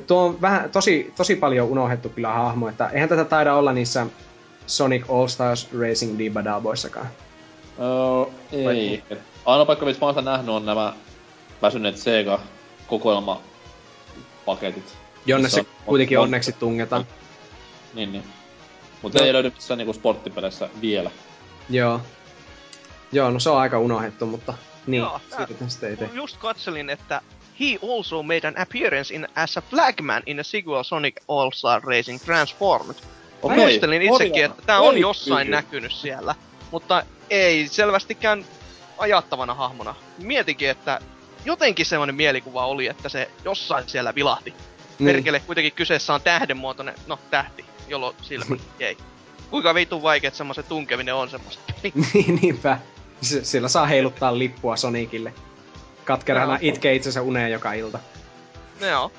tuo 0.06 0.22
on 0.22 0.40
vähän, 0.40 0.70
tosi, 0.70 1.12
tosi 1.16 1.36
paljon 1.36 1.68
unohdettu 1.68 2.08
kyllä 2.08 2.32
hahmo, 2.32 2.68
että 2.68 2.88
eihän 2.88 3.08
tätä 3.08 3.24
taida 3.24 3.54
olla 3.54 3.72
niissä 3.72 4.06
Sonic 4.66 5.04
All 5.10 5.26
Stars 5.26 5.68
Racing 5.80 6.18
Dibadaboissakaan. 6.18 7.06
Öö, 7.78 8.32
ei. 8.52 9.02
Et 9.10 9.18
Ainoa 9.46 9.66
paikka, 9.66 9.86
missä 9.86 10.00
mä 10.00 10.06
oon 10.06 10.14
sitä 10.14 10.30
nähnyt, 10.30 10.54
on 10.54 10.66
nämä 10.66 10.92
väsyneet 11.62 11.96
Sega 11.96 12.40
kokoelmapaketit. 12.86 14.96
Jonne 15.26 15.42
Missä 15.46 15.54
se 15.54 15.60
on- 15.60 15.66
kuitenkin 15.86 16.18
on- 16.18 16.24
onneksi 16.24 16.52
tungetaan. 16.52 17.06
Niin, 17.94 18.12
niin. 18.12 18.24
Mutta 19.02 19.18
No. 19.18 19.24
ei 19.26 19.32
löydy 19.32 19.50
missään 19.50 19.78
niinku 19.78 19.92
sporttipeleissä 19.92 20.68
vielä. 20.80 21.10
Joo. 21.70 22.00
Joo, 23.12 23.30
no 23.30 23.40
se 23.40 23.50
on 23.50 23.58
aika 23.58 23.78
unohdettu, 23.78 24.26
mutta 24.26 24.54
niin, 24.86 25.00
Joo, 25.00 25.20
tää- 25.30 25.46
siitä 25.46 25.68
sitten 25.68 25.90
ei 25.90 25.96
tee. 25.96 26.10
Just 26.12 26.36
katselin, 26.36 26.90
että 26.90 27.20
he 27.60 27.78
also 27.96 28.22
made 28.22 28.48
an 28.48 28.58
appearance 28.58 29.14
in 29.14 29.28
as 29.36 29.58
a 29.58 29.62
flagman 29.70 30.22
in 30.26 30.40
a 30.40 30.42
sequel 30.42 30.82
Sonic 30.82 31.16
All-Star 31.28 31.82
Racing 31.84 32.20
Transformed. 32.24 32.94
Okei, 33.42 33.58
Muistelin 33.58 34.02
itsekin, 34.02 34.44
että 34.44 34.62
tämä 34.66 34.80
on 34.80 34.98
jossain 34.98 35.46
kyllä. 35.46 35.56
näkynyt 35.56 35.92
siellä, 35.92 36.34
mutta 36.70 37.02
ei 37.30 37.68
selvästikään 37.68 38.44
ajattavana 38.98 39.54
hahmona. 39.54 39.94
Mietinkin, 40.18 40.70
että 40.70 41.00
jotenkin 41.44 41.86
semmoinen 41.86 42.14
mielikuva 42.14 42.66
oli, 42.66 42.86
että 42.86 43.08
se 43.08 43.30
jossain 43.44 43.88
siellä 43.88 44.14
vilahti. 44.14 44.54
Niin. 44.98 45.12
Perkele, 45.12 45.40
kuitenkin 45.40 45.72
kyseessä 45.72 46.14
on 46.14 46.20
tähdenmuotoinen, 46.20 46.94
no 47.06 47.18
tähti, 47.30 47.64
jolloin 47.88 48.16
silmä, 48.22 48.56
ei. 48.80 48.96
Kuinka 49.50 49.74
vitun 49.74 50.02
vaikeet 50.02 50.34
semmoisen 50.34 50.64
tunkeminen 50.64 51.14
on 51.14 51.30
semmoista. 51.30 51.62
Niin, 52.14 52.38
niinpä. 52.42 52.78
Se, 53.20 53.44
sillä 53.44 53.68
saa 53.68 53.86
heiluttaa 53.86 54.38
lippua 54.38 54.76
Sonicille. 54.76 55.34
Katkerana 56.04 56.52
Joo. 56.52 56.58
itkee 56.60 56.94
itsensä 56.94 57.22
uneen 57.22 57.52
joka 57.52 57.72
ilta. 57.72 57.98
Joo. 58.80 59.12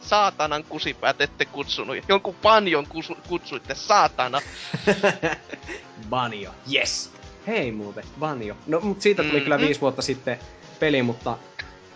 Saatanan 0.00 0.64
kusipäät 0.64 1.20
ette 1.20 1.44
kutsunut. 1.44 1.96
Jonkun 2.08 2.34
panjon 2.34 2.86
kusu, 2.86 3.16
kutsuitte, 3.28 3.74
saatana. 3.74 4.40
Banjo, 6.10 6.50
yes! 6.74 7.15
Hei 7.46 7.72
muuten, 7.72 8.04
Banjo. 8.20 8.54
No, 8.66 8.80
mut 8.80 9.00
siitä 9.00 9.22
tuli 9.22 9.38
Mm, 9.38 9.42
kyllä 9.42 9.58
viisi 9.58 9.80
vuotta 9.80 10.02
sitten 10.02 10.38
peli, 10.80 11.02
mutta... 11.02 11.38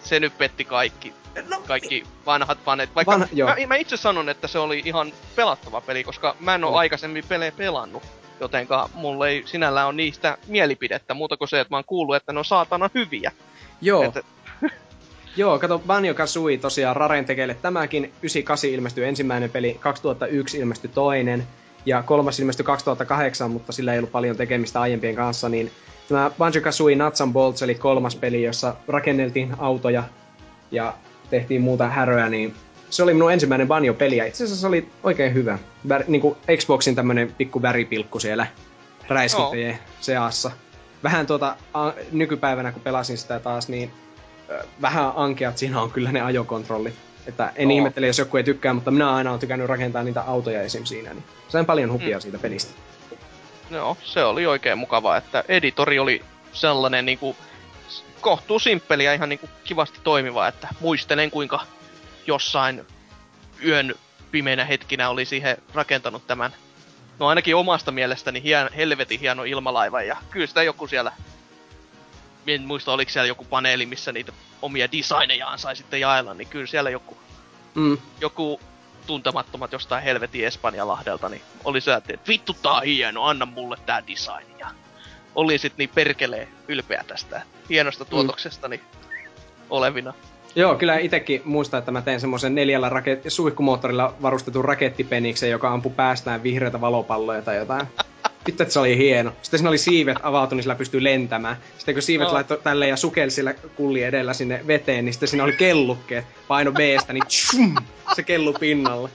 Se 0.02 0.20
nyt 0.20 0.38
petti 0.38 0.64
kaikki, 0.64 1.12
No, 1.48 1.62
kaikki 1.66 2.04
vanhat 2.26 2.58
fanet. 2.64 2.90
Vaikka 2.94 3.12
Vanha- 3.12 3.28
joo. 3.32 3.48
mä, 3.48 3.56
mä, 3.66 3.76
itse 3.76 3.96
sanon, 3.96 4.28
että 4.28 4.48
se 4.48 4.58
oli 4.58 4.82
ihan 4.84 5.12
pelattava 5.36 5.80
peli, 5.80 6.04
koska 6.04 6.36
mä 6.40 6.54
en 6.54 6.64
oo 6.64 6.70
Mm. 6.70 6.76
aikaisemmin 6.76 7.24
pelejä 7.28 7.52
pelannut. 7.52 8.02
Jotenka 8.40 8.90
mulla 8.94 9.28
ei 9.28 9.42
sinällään 9.46 9.86
ole 9.86 9.94
niistä 9.94 10.38
mielipidettä, 10.46 11.14
muuta 11.14 11.36
kuin 11.36 11.48
se, 11.48 11.60
että 11.60 11.72
mä 11.74 11.76
oon 11.76 11.84
kuullut, 11.84 12.16
että 12.16 12.32
ne 12.32 12.38
on 12.38 12.44
saatana 12.44 12.90
hyviä. 12.94 13.32
Joo, 13.80 14.02
Että, 14.04 14.22
Joo, 15.36 15.58
kato, 15.58 15.78
Banjo 15.78 16.14
Kazooie 16.14 16.58
tosiaan 16.58 16.96
Raren 16.96 17.24
tekeille 17.24 17.54
tämäkin. 17.54 18.04
98 18.04 18.70
ilmestyi 18.70 19.04
ensimmäinen 19.04 19.50
peli, 19.50 19.76
2001 19.80 20.58
ilmestyi 20.58 20.90
toinen, 20.94 21.46
ja 21.86 22.02
kolmas 22.02 22.40
ilmestyi 22.40 22.64
2008, 22.64 23.50
mutta 23.50 23.72
sillä 23.72 23.92
ei 23.92 23.98
ollut 23.98 24.12
paljon 24.12 24.36
tekemistä 24.36 24.80
aiempien 24.80 25.14
kanssa, 25.14 25.48
niin 25.48 25.70
tämä 26.08 26.30
Banjo 26.38 26.60
Kazooie 26.60 26.96
Nuts 26.96 27.20
and 27.20 27.32
Bolts, 27.32 27.62
eli 27.62 27.74
kolmas 27.74 28.16
peli, 28.16 28.42
jossa 28.42 28.74
rakenneltiin 28.88 29.54
autoja 29.58 30.04
ja 30.70 30.94
tehtiin 31.30 31.60
muuta 31.60 31.88
häröä, 31.88 32.28
niin 32.28 32.54
se 32.90 33.02
oli 33.02 33.14
minun 33.14 33.32
ensimmäinen 33.32 33.68
Banjo-peli, 33.68 34.16
ja 34.16 34.26
itse 34.26 34.44
asiassa 34.44 34.60
se 34.60 34.66
oli 34.66 34.88
oikein 35.02 35.34
hyvä. 35.34 35.58
Vär, 35.88 36.04
niin 36.08 36.20
kuin 36.20 36.36
Xboxin 36.56 36.94
tämmönen 36.94 37.34
pikku 37.38 37.62
väripilkku 37.62 38.20
siellä 38.20 38.46
räiskintöjen 39.08 39.78
seassa. 40.00 40.50
Vähän 41.02 41.26
tuota, 41.26 41.56
a, 41.74 41.92
nykypäivänä 42.12 42.72
kun 42.72 42.82
pelasin 42.82 43.18
sitä 43.18 43.40
taas, 43.40 43.68
niin 43.68 43.90
ö, 44.50 44.64
vähän 44.82 45.12
ankeat 45.16 45.58
siinä 45.58 45.80
on 45.80 45.90
kyllä 45.90 46.12
ne 46.12 46.20
ajokontrollit. 46.20 46.94
Että 47.30 47.52
en 47.56 47.70
Joo. 47.70 47.76
ihmettele, 47.76 48.06
jos 48.06 48.18
joku 48.18 48.36
ei 48.36 48.44
tykkää, 48.44 48.72
mutta 48.74 48.90
minä 48.90 49.14
aina 49.14 49.30
olen 49.30 49.40
tykännyt 49.40 49.68
rakentaa 49.68 50.02
niitä 50.02 50.22
autoja 50.22 50.62
esim. 50.62 50.84
siinä. 50.84 51.14
Niin 51.14 51.24
sain 51.48 51.66
paljon 51.66 51.92
hupia 51.92 52.16
Mm. 52.16 52.20
siitä 52.20 52.38
pelistä. 52.38 52.72
Joo, 53.70 53.96
se 54.04 54.24
oli 54.24 54.46
oikein 54.46 54.78
mukavaa, 54.78 55.16
että 55.16 55.44
editori 55.48 55.98
oli 55.98 56.22
sellainen 56.52 57.06
niinku 57.06 57.36
kohtuu 58.20 58.58
simppeli 58.58 59.04
ja 59.04 59.14
ihan 59.14 59.28
niinku 59.28 59.48
kivasti 59.64 59.98
toimiva, 60.04 60.48
että 60.48 60.68
muistelen 60.80 61.30
kuinka 61.30 61.60
jossain 62.26 62.86
yön 63.64 63.94
pimeinä 64.30 64.64
hetkinä 64.64 65.10
oli 65.10 65.24
siihen 65.24 65.56
rakentanut 65.74 66.26
tämän, 66.26 66.50
no 67.18 67.26
ainakin 67.26 67.56
omasta 67.56 67.92
mielestäni 67.92 68.42
hien, 68.42 68.70
helvetin 68.76 69.20
hieno 69.20 69.44
ilmalaiva 69.44 70.02
ja 70.02 70.16
kyllä 70.30 70.46
sitä 70.46 70.62
joku 70.62 70.86
siellä, 70.86 71.12
en 72.46 72.62
muista 72.62 72.92
oliko 72.92 73.10
siellä 73.10 73.28
joku 73.28 73.44
paneeli, 73.44 73.86
missä 73.86 74.12
niitä 74.12 74.32
omia 74.62 74.88
designejaan 74.92 75.58
sai 75.58 75.76
sitten 75.76 76.00
jaella, 76.00 76.34
niin 76.34 76.48
kyllä 76.48 76.66
siellä 76.66 76.90
joku 76.90 77.16
Mm. 77.74 77.98
joku 78.20 78.60
tuntemattomat 79.06 79.72
jostain 79.72 80.04
helvetin 80.04 80.46
Espanjalahdelta, 80.46 81.28
niin 81.28 81.42
oli 81.64 81.80
se, 81.80 81.94
että 81.94 82.12
vittu 82.28 82.56
tää 82.62 82.72
on 82.72 82.82
hieno, 82.84 83.24
anna 83.24 83.46
mulle 83.46 83.76
tää 83.86 84.02
design. 84.06 84.58
Ja 84.58 84.70
oli 85.34 85.58
sit 85.58 85.72
niin 85.76 85.90
perkelee 85.94 86.48
ylpeä 86.68 87.04
tästä 87.06 87.42
hienosta 87.68 88.04
tuotoksesta, 88.04 88.68
niin 88.68 88.80
olevina. 89.70 90.14
Joo, 90.54 90.74
kyllä 90.74 90.98
itekin 90.98 91.42
muistan, 91.44 91.78
että 91.78 91.90
mä 91.90 92.02
tein 92.02 92.20
semmoisen 92.20 92.54
neljällä 92.54 92.88
raket- 92.88 93.30
suihkumoottorilla 93.30 94.14
varustetun 94.22 94.64
rakettipeniksen, 94.64 95.50
joka 95.50 95.72
ampui 95.72 95.92
päästään 95.96 96.42
vihreitä 96.42 96.80
valopalloja 96.80 97.42
tai 97.42 97.56
jotain. 97.56 97.86
Vittu, 98.50 98.62
että 98.62 98.72
se 98.72 98.80
oli 98.80 98.96
hieno. 98.96 99.32
Sitten 99.42 99.58
siinä 99.58 99.68
oli 99.68 99.78
siivet 99.78 100.16
avautu, 100.22 100.54
niin 100.54 100.62
sillä 100.62 100.74
pystyy 100.74 101.04
lentämään. 101.04 101.56
Sitten 101.78 101.94
kun 101.94 102.02
siivet 102.02 102.26
No. 102.28 102.34
laittoi 102.34 102.58
tälle 102.62 102.88
ja 102.88 102.96
sukelsi 102.96 103.34
sillä 103.34 103.54
kulli 103.54 104.02
edellä 104.02 104.34
sinne 104.34 104.60
veteen, 104.66 105.04
niin 105.04 105.12
sitten 105.12 105.28
siinä 105.28 105.44
oli 105.44 105.52
kellukkeet. 105.52 106.24
Paino 106.48 106.72
B-stä, 106.72 107.12
niin 107.12 107.26
tshum, 107.26 107.74
se 108.14 108.22
kellu 108.22 108.52
pinnalle. 108.52 109.08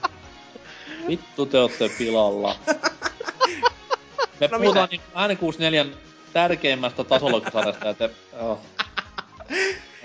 Vittu 1.08 1.46
te 1.46 1.58
ootte 1.58 1.90
pilalla. 1.98 2.56
Me 4.40 4.48
No 4.52 4.58
puhutaan 4.58 4.88
niin 4.90 5.00
N64 5.14 5.94
tärkeimmästä 6.32 7.04
tasolokisarjasta, 7.04 7.90
että... 7.90 8.10
Oh. 8.38 8.58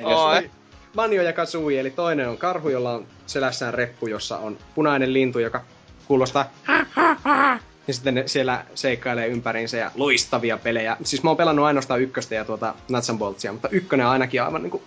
Oi. 0.04 0.50
Banjo 0.96 1.22
ja 1.22 1.34
Kazooie, 1.34 1.80
eli 1.80 1.92
toinen 1.92 2.30
on 2.30 2.38
karhu, 2.38 2.70
jolla 2.70 2.92
on 2.92 3.08
selässään 3.26 3.74
reppu, 3.74 4.08
jossa 4.08 4.38
on 4.38 4.58
punainen 4.76 5.14
lintu, 5.14 5.40
joka 5.40 5.62
kuulostaa 6.08 6.52
ja 7.88 7.94
sitten 7.94 8.16
ne 8.16 8.24
siellä 8.26 8.66
seikkailee 8.76 9.28
ympäriinsä 9.28 9.78
ja 9.78 9.92
loistavia 9.96 10.58
pelejä. 10.58 10.98
Siis 11.04 11.24
mä 11.24 11.30
oon 11.30 11.38
pelannut 11.38 11.66
ainoastaan 11.66 12.02
ykköstä 12.02 12.36
ja 12.36 12.46
tuota 12.46 12.76
Nuts 12.90 13.10
and 13.10 13.20
Boltsia, 13.20 13.52
mutta 13.52 13.70
ykkönen 13.70 14.06
on 14.06 14.12
ainakin 14.12 14.44
aivan 14.44 14.62
niinku 14.62 14.84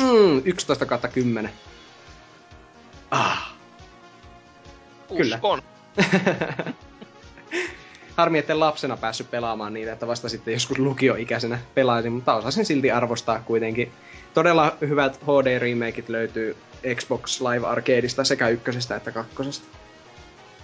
mm, 0.00 0.42
11 0.44 0.86
kautta 0.86 1.08
10. 1.08 1.50
Ah. 3.10 3.54
Kyllä. 5.16 5.36
Uskon. 5.36 5.62
Harmi, 8.16 8.38
etten 8.38 8.60
lapsena 8.60 8.96
päässyt 8.96 9.30
pelaamaan 9.30 9.74
niitä, 9.74 9.92
että 9.92 10.06
vasta 10.06 10.28
sitten 10.28 10.54
joskus 10.54 10.78
lukioikäisenä 10.78 11.58
pelaisin, 11.74 12.12
mutta 12.12 12.34
osasin 12.34 12.64
silti 12.64 12.90
arvostaa 12.90 13.40
kuitenkin. 13.40 13.92
Todella 14.34 14.76
hyvät 14.80 15.20
HD-remakeit 15.22 16.08
löytyy 16.08 16.56
Xbox 16.94 17.40
Live 17.40 17.66
Arcadeista 17.66 18.24
sekä 18.24 18.48
ykkösestä 18.48 18.96
että 18.96 19.12
kakkosesta. 19.12 19.77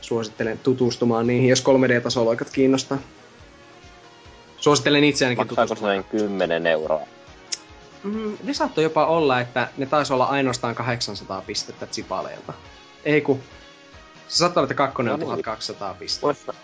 Suosittelen 0.05 0.59
tutustumaan 0.59 1.27
niihin, 1.27 1.49
jos 1.49 1.65
3D-tasoloikat 1.65 2.51
kiinnostaa. 2.53 2.99
Suosittelen 4.57 5.05
itseäänkin 5.05 5.47
Maksaako 5.47 5.67
tutustumaan. 5.67 6.05
se 6.11 6.17
noin 6.17 6.29
10 6.29 6.67
euroa? 6.67 7.01
Mm, 8.03 8.37
ne 8.45 8.55
saattoi 8.55 8.85
jopa 8.85 9.07
olla, 9.07 9.41
että 9.41 9.69
ne 9.77 9.87
taisi 9.87 10.13
olla 10.13 10.25
ainoastaan 10.25 10.75
800 10.75 11.43
pistettä 11.47 11.87
Zipaleelta. 11.87 12.53
Ei 13.05 13.21
ku. 13.21 13.41
Se 14.29 14.37
saattaa 14.37 14.61
olla, 14.61 14.67
että 14.67 14.75
kakkonen 14.75 15.15
on 15.15 15.21
No 15.21 15.27
niin. 15.27 15.45
1200 15.45 15.95
pistettä. 15.95 16.27
Vois, 16.27 16.57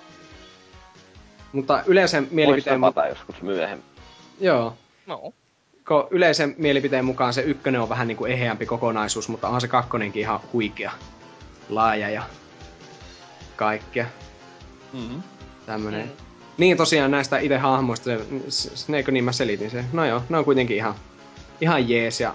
Mutta 1.52 1.82
yleisen 1.86 2.28
mielipiteen 2.30 2.80
napata 2.80 3.08
joskus 3.08 3.42
myöhemmin. 3.42 3.84
Joo. 4.40 4.76
No. 5.06 5.32
Ko 5.84 6.08
yleisen 6.10 6.54
mielipiteen 6.58 7.04
mukaan 7.04 7.32
se 7.32 7.40
ykkönen 7.42 7.80
on 7.80 7.88
vähän 7.88 8.08
niinku 8.08 8.24
eheämpi 8.24 8.66
kokonaisuus, 8.66 9.28
mutta 9.28 9.46
onhan 9.46 9.60
se 9.60 9.68
kakkonenkin 9.68 10.20
ihan 10.20 10.40
huikea. 10.52 10.92
Laaja 11.68 12.10
ja 12.10 12.22
kaikkea. 13.60 14.06
Mm-hmm. 14.92 15.22
Tämmönen. 15.66 16.06
Mm. 16.06 16.12
Niin 16.58 16.76
tosiaan 16.76 17.10
näistä 17.10 17.38
itse 17.38 17.58
hahmoista, 17.58 18.10
se, 18.48 18.96
eikö 18.96 19.12
niin 19.12 19.24
mä 19.24 19.32
selitin 19.32 19.70
se. 19.70 19.84
No 19.92 20.04
joo, 20.04 20.22
ne 20.28 20.38
on 20.38 20.44
kuitenkin 20.44 20.76
ihan, 20.76 20.94
ihan 21.60 21.88
jees 21.88 22.20
ja 22.20 22.34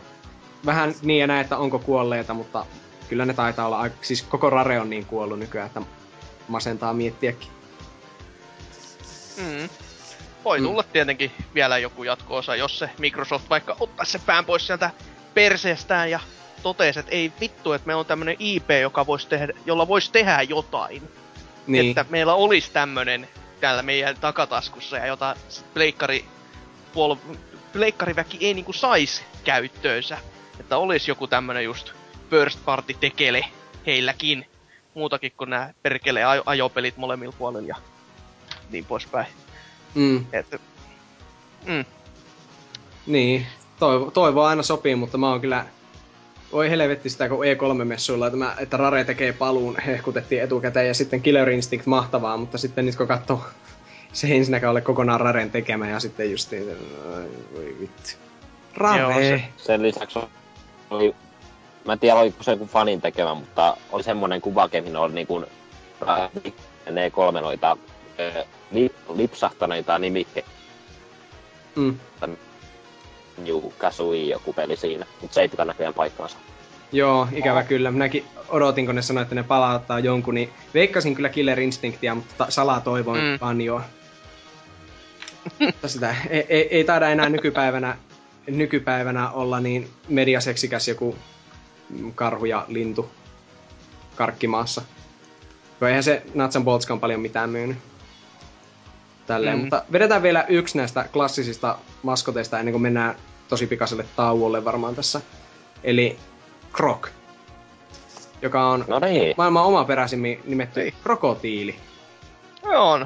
vähän 0.66 0.94
niin 1.02 1.20
ja 1.20 1.28
näin, 1.28 1.42
että 1.42 1.58
onko 1.58 1.80
kuolleita, 1.80 2.34
mutta 2.34 2.66
kyllä 3.10 3.26
ne 3.26 3.34
taitaa 3.34 3.66
olla 3.66 3.90
siis 4.02 4.24
koko 4.24 4.50
Rare 4.50 4.80
on 4.80 4.90
niin 4.90 5.06
kuollut 5.06 5.40
nykyään, 5.40 5.68
että 5.68 5.82
masentaa 6.48 6.94
miettiäkin. 6.94 7.50
Mm. 9.38 9.70
Voi 10.46 10.60
Mm. 10.60 10.66
tulla 10.66 10.84
tietenkin 10.84 11.32
vielä 11.56 11.78
joku 11.78 12.04
jatko-osa, 12.04 12.56
jos 12.56 12.80
se 12.80 12.90
Microsoft 12.98 13.50
vaikka 13.50 13.76
ottaisi 13.80 14.12
se 14.12 14.20
pään 14.26 14.46
pois 14.46 14.68
sieltä 14.68 14.92
perseestään 15.34 16.12
ja 16.12 16.20
totesi, 16.66 17.00
että 17.00 17.12
ei 17.12 17.32
vittu, 17.40 17.74
että 17.74 17.88
meillä 17.88 18.00
on 18.00 18.06
tämmönen 18.06 18.36
IP, 18.40 18.70
joka 18.82 19.06
vois 19.06 19.26
tehdä, 19.26 19.54
jolla 19.66 19.88
voisi 19.88 20.12
tehdä 20.12 20.42
jotain. 20.42 21.10
Niin, 21.68 21.90
Että 21.90 22.06
meillä 22.10 22.34
olisi 22.34 22.72
tämmönen 22.72 23.28
täällä 23.62 23.82
meidän 23.82 24.16
takataskussa 24.22 24.98
ja 24.98 25.06
jota 25.06 25.36
pleikkari, 25.74 26.26
puol, 26.94 27.16
pleikkariväki 27.74 28.38
ei 28.42 28.54
niinku 28.54 28.74
sais 28.74 29.24
käyttöönsä. 29.44 30.18
Että 30.60 30.78
olisi 30.78 31.12
joku 31.12 31.28
tämmönen 31.28 31.64
just 31.64 31.92
first 32.30 32.60
party 32.66 32.94
tekele 33.00 33.46
heilläkin. 33.86 34.46
Muutakin 34.94 35.32
kuin 35.38 35.50
nämä 35.50 35.74
perkele 35.84 36.24
ajo- 36.24 36.44
ajopelit 36.46 36.98
molemmilla 36.98 37.36
puolilla 37.38 37.68
ja 37.68 37.76
niin 38.70 38.86
poispäin. 38.86 39.28
mm, 39.96 40.26
Et, 40.34 40.62
mm, 41.66 41.86
niin. 43.06 43.48
Toivo, 43.80 44.12
toivo 44.12 44.44
aina 44.44 44.64
sopii, 44.64 44.96
mutta 44.96 45.18
mä 45.18 45.30
oon 45.30 45.42
kyllä 45.42 45.66
Voi 46.56 46.70
helvetti 46.70 47.10
sitä, 47.10 47.30
kun 47.30 47.46
E3-messuilla, 47.46 48.28
että, 48.28 48.38
mä, 48.38 48.56
että 48.60 48.78
Rare 48.78 49.04
tekee 49.04 49.34
paluun, 49.34 49.76
hehkutettiin 49.86 50.44
etukäteen, 50.44 50.88
ja 50.88 50.94
sitten 50.94 51.22
Killer 51.22 51.50
Instinct 51.50 51.86
mahtavaa, 51.86 52.38
mutta 52.38 52.58
sitten 52.58 52.86
nyt 52.86 52.96
kun 52.96 53.08
katsoo, 53.08 53.42
se 54.14 54.28
ei 54.28 54.38
ensinnäkään 54.38 54.72
ole 54.72 54.82
kokonaan 54.82 55.20
Raren 55.22 55.52
tekemä, 55.52 55.90
ja 55.90 56.00
sitten 56.00 56.32
justiin, 56.32 56.66
voi 57.56 57.76
vittu. 57.80 58.10
Rare! 58.76 59.02
Joo, 59.02 59.14
se- 59.14 59.44
Sen 59.58 59.82
lisäksi 59.82 60.20
oli, 60.90 61.16
mä 61.86 61.94
en 61.94 62.00
tiedä 62.00 62.16
oliko 62.16 62.44
se 62.44 62.52
joku 62.52 62.66
fanin 62.66 63.02
tekemä, 63.02 63.34
mutta 63.34 63.78
oli 63.92 64.04
semmonen 64.04 64.42
kuva, 64.42 64.70
mihin 64.74 64.96
oli 64.96 65.14
niinku 65.14 65.44
ne 66.92 67.10
kolme 67.10 67.42
noita 67.42 67.78
li, 68.72 68.92
lipsahtaneita 69.16 70.00
nimikkeitä. 70.00 70.50
Mm. 71.76 72.00
Juu, 73.46 73.74
Kasui 73.78 74.30
joku 74.30 74.54
peli 74.54 74.76
siinä, 74.76 75.06
mutta 75.22 75.34
se 75.36 75.42
ei 75.42 75.48
pitä 75.50 75.66
näköjään 75.66 75.94
paikkaansa. 75.94 76.38
Joo, 76.92 77.28
ikävä 77.32 77.64
kyllä. 77.64 77.92
Minäkin 77.92 78.26
odotin, 78.50 78.86
kun 78.86 78.96
ne 78.96 79.02
sanoi, 79.02 79.24
että 79.24 79.36
ne 79.36 79.44
palauttaa 79.44 80.00
jonkun, 80.00 80.34
niin 80.34 80.50
veikkasin 80.74 81.16
kyllä 81.16 81.30
Killer 81.30 81.60
Instinctia, 81.60 82.16
mutta 82.16 82.34
ta- 82.38 82.52
salaa 82.52 82.82
toivoin 82.82 83.22
Mm. 83.24 83.40
Banjoa. 83.40 83.82
Mutta 85.60 85.88
sitä 85.88 86.16
ei, 86.30 86.46
ei, 86.50 86.68
ei, 86.78 86.84
taida 86.84 87.10
enää 87.10 87.30
nykypäivänä, 87.30 87.98
nykypäivänä 88.48 89.30
olla 89.30 89.60
niin 89.60 89.90
mediaseksikäs 90.10 90.88
joku 90.88 91.16
karhu 92.16 92.46
ja 92.46 92.66
lintu 92.68 93.10
karkkimaassa. 94.16 94.82
Kun 95.80 95.88
eihän 95.88 96.04
se 96.04 96.22
Nuts 96.34 96.56
and 96.56 96.66
Boltskaan 96.66 97.00
paljon 97.00 97.20
mitään 97.20 97.50
myynyt. 97.50 97.78
Tälleen, 99.28 99.56
Mm. 99.58 99.62
mutta 99.62 99.84
vedetään 99.92 100.24
vielä 100.24 100.46
yksi 100.50 100.78
näistä 100.78 101.06
klassisista 101.14 101.78
maskoteista 102.04 102.60
ennen 102.60 102.72
kuin 102.74 102.82
mennään 102.82 103.16
tosi 103.48 103.68
pikaiselle 103.68 104.06
tauolle 104.16 104.66
varmaan 104.66 104.96
tässä. 104.96 105.22
Eli 105.84 106.18
Krok, 106.74 107.10
joka 108.42 108.68
on 108.70 108.86
No 108.88 109.00
niin, 109.00 109.34
maailman 109.38 109.64
oma 109.66 109.84
peräisimmin 109.86 110.42
nimetty 110.46 110.82
Ei. 110.82 110.94
krokotiili. 111.04 111.76
on, 112.64 113.06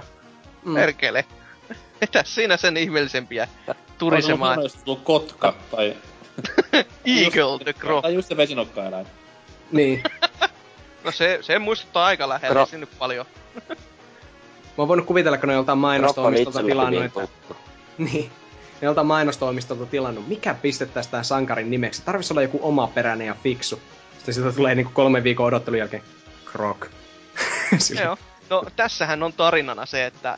Mm. 0.63 0.73
perkele. 0.73 1.25
Mitä 2.01 2.23
siinä 2.25 2.57
sen 2.57 2.77
ihmeellisempiä 2.77 3.47
Olisi 3.67 3.81
turisemaan. 3.97 4.59
ollut 4.59 4.79
tullut 4.85 5.03
kotka 5.03 5.53
tai... 5.71 5.95
Eagle 7.05 7.59
the 7.63 7.73
Croc. 7.73 8.01
Tai 8.01 8.13
just 8.13 8.27
se 8.29 8.37
vesinokkaeläin. 8.37 9.07
Niin. 9.71 10.03
No 11.03 11.11
se, 11.11 11.39
se 11.41 11.59
muistuttaa 11.59 12.05
aika 12.05 12.29
lähellä, 12.29 12.65
Kro- 12.73 12.77
nyt 12.77 12.89
paljon. 12.99 13.25
Mä 14.79 14.81
oon 14.81 14.87
voinut 14.87 15.05
kuvitella, 15.05 15.37
kun 15.37 15.47
ne 15.49 15.53
on 15.53 15.57
joltain 15.57 15.77
mainostoimistolta 15.77 16.63
tilannut, 16.63 17.03
hyvin 17.03 17.05
että... 17.05 17.27
Niin. 17.97 18.31
Ne 18.81 18.87
on 18.87 18.91
joltain 18.91 19.07
mainostoimistolta 19.07 19.85
tilannut, 19.85 20.27
mikä 20.27 20.53
pistettäisiin 20.53 21.11
tämän 21.11 21.25
sankarin 21.25 21.69
nimeksi. 21.69 22.01
Tarvitsisi 22.05 22.33
olla 22.33 22.41
joku 22.41 22.59
oma 22.61 22.87
peräinen 22.87 23.27
ja 23.27 23.35
fiksu. 23.43 23.81
Sitten 24.17 24.33
siitä 24.33 24.51
tulee 24.51 24.75
niinku 24.75 24.91
kolmen 24.93 25.23
viikon 25.23 25.45
odottelun 25.45 25.79
jälkeen 25.79 26.03
Krok. 26.45 26.87
Sillä- 27.77 28.01
Joo. 28.01 28.17
No 28.49 28.63
tässähän 28.75 29.23
on 29.23 29.33
tarinana 29.33 29.85
se, 29.85 30.05
että 30.05 30.37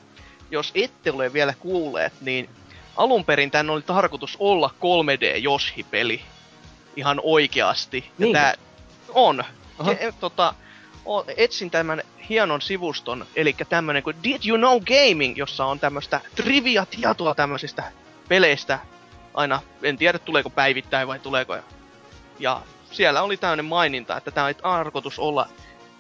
jos 0.51 0.71
ette 0.75 1.11
ole 1.11 1.33
vielä 1.33 1.53
kuulleet, 1.59 2.13
niin 2.21 2.49
alun 2.97 3.25
perin 3.25 3.51
tän 3.51 3.69
oli 3.69 3.81
tarkoitus 3.81 4.37
olla 4.39 4.69
3D-Joshi-peli. 4.79 6.21
Ihan 6.95 7.19
oikeasti. 7.23 7.97
Ja 7.97 8.11
Niinkö? 8.17 8.39
tää 8.39 8.53
on. 9.09 9.43
Aha. 9.79 9.91
Ja, 9.91 10.11
tota, 10.11 10.53
etsin 11.37 11.71
tämän 11.71 12.01
hienon 12.29 12.61
sivuston, 12.61 13.25
eli 13.35 13.55
tämmönen 13.69 14.03
kuin 14.03 14.15
Did 14.23 14.41
You 14.47 14.57
Know 14.57 14.81
Gaming, 14.81 15.37
jossa 15.37 15.65
on 15.65 15.79
tämmöistä 15.79 16.21
trivia-tietoa 16.35 17.35
tämmöisistä 17.35 17.83
peleistä. 18.29 18.79
Aina, 19.33 19.61
en 19.83 19.97
tiedä 19.97 20.19
tuleeko 20.19 20.49
päivittäin 20.49 21.07
vai 21.07 21.19
tuleeko. 21.19 21.57
Ja 22.39 22.61
siellä 22.91 23.21
oli 23.21 23.37
tämmöinen 23.37 23.65
maininta, 23.65 24.17
että 24.17 24.31
tämä 24.31 24.45
oli 24.45 24.53
tarkoitus 24.53 25.19
olla 25.19 25.47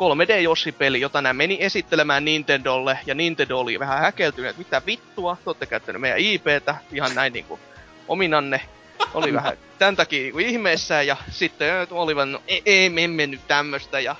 3D-Yoshi-peli, 0.01 1.01
jota 1.01 1.21
nämä 1.21 1.33
meni 1.33 1.57
esittelemään 1.59 2.25
Nintendolle, 2.25 2.99
ja 3.05 3.15
Nintendo 3.15 3.57
oli 3.57 3.79
vähän 3.79 3.99
häkeltynyt, 3.99 4.49
että 4.49 4.59
mitä 4.59 4.81
vittua, 4.85 5.35
te 5.35 5.41
olette 5.45 5.65
käyttänyt 5.65 6.01
meidän 6.01 6.19
IPtä, 6.19 6.75
ihan 6.91 7.15
näin 7.15 7.33
niinku 7.33 7.59
ominanne. 8.07 8.61
Oli 9.13 9.33
vähän 9.33 9.57
tämän 9.79 9.95
takia 9.95 10.21
niinku 10.21 10.39
ihmeessä, 10.39 11.01
ja 11.01 11.17
sitten 11.29 11.87
olivat, 11.91 12.29
no 12.29 12.41
ei, 12.47 12.61
ei 12.65 12.89
me 12.89 13.03
emme 13.03 13.27
nyt 13.27 13.47
tämmöstä, 13.47 13.99
ja 13.99 14.15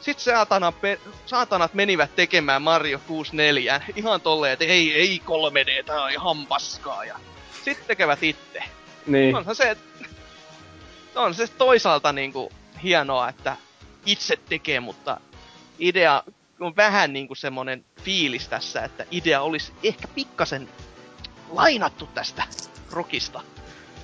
sitten 0.00 0.24
saatana, 0.24 0.72
pe- 0.72 1.00
saatanat 1.26 1.74
menivät 1.74 2.16
tekemään 2.16 2.62
Mario 2.62 3.00
64 3.06 3.80
ihan 3.96 4.20
tolleen, 4.20 4.52
että 4.52 4.64
ei, 4.64 4.94
ei 4.94 5.22
3D, 5.24 5.84
tää 5.84 6.02
on 6.02 6.10
ihan 6.10 6.46
paskaa, 6.46 7.04
ja 7.04 7.16
sitten 7.64 7.86
tekevät 7.86 8.22
itse. 8.22 8.62
niin. 9.06 9.36
Onhan 9.36 9.54
se, 9.54 9.76
on 11.14 11.34
se 11.34 11.46
toisaalta 11.46 12.12
niinku 12.12 12.52
hienoa, 12.82 13.28
että 13.28 13.56
itse 14.06 14.38
tekee, 14.48 14.80
mutta 14.80 15.20
idea 15.78 16.22
on 16.60 16.76
vähän 16.76 17.12
niinku 17.12 17.34
semmonen 17.34 17.84
fiilis 18.02 18.48
tässä, 18.48 18.84
että 18.84 19.04
idea 19.10 19.42
olisi 19.42 19.72
ehkä 19.82 20.08
pikkasen 20.08 20.68
lainattu 21.50 22.08
tästä 22.14 22.42
rokista. 22.90 23.40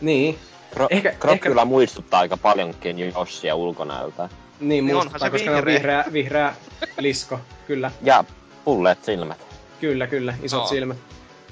Niin. 0.01 0.39
Kro- 0.74 0.86
Ehkä- 0.90 1.10
ehkä- 1.10 1.39
kyllä 1.39 1.64
muistuttaa 1.64 2.20
aika 2.20 2.36
paljonkin 2.36 2.98
Jossia 2.98 3.55
ulkonäöltä. 3.55 4.28
Niin, 4.61 4.69
Niin 4.69 4.85
muistuttaa, 4.85 5.16
onhan 5.16 5.20
se 5.20 5.31
koska 5.31 5.51
ne 5.51 5.57
on 5.57 5.65
vihreä. 5.65 6.05
vihreä, 6.12 6.12
vihreä 6.12 6.55
lisko. 6.99 7.41
Kyllä, 7.66 7.91
Ja 8.03 8.24
pulleet 8.65 9.05
silmät. 9.05 9.39
kyllä, 9.81 10.07
kyllä, 10.07 10.35
isot 10.43 10.59
Joo. 10.61 10.66
silmät. 10.69 10.97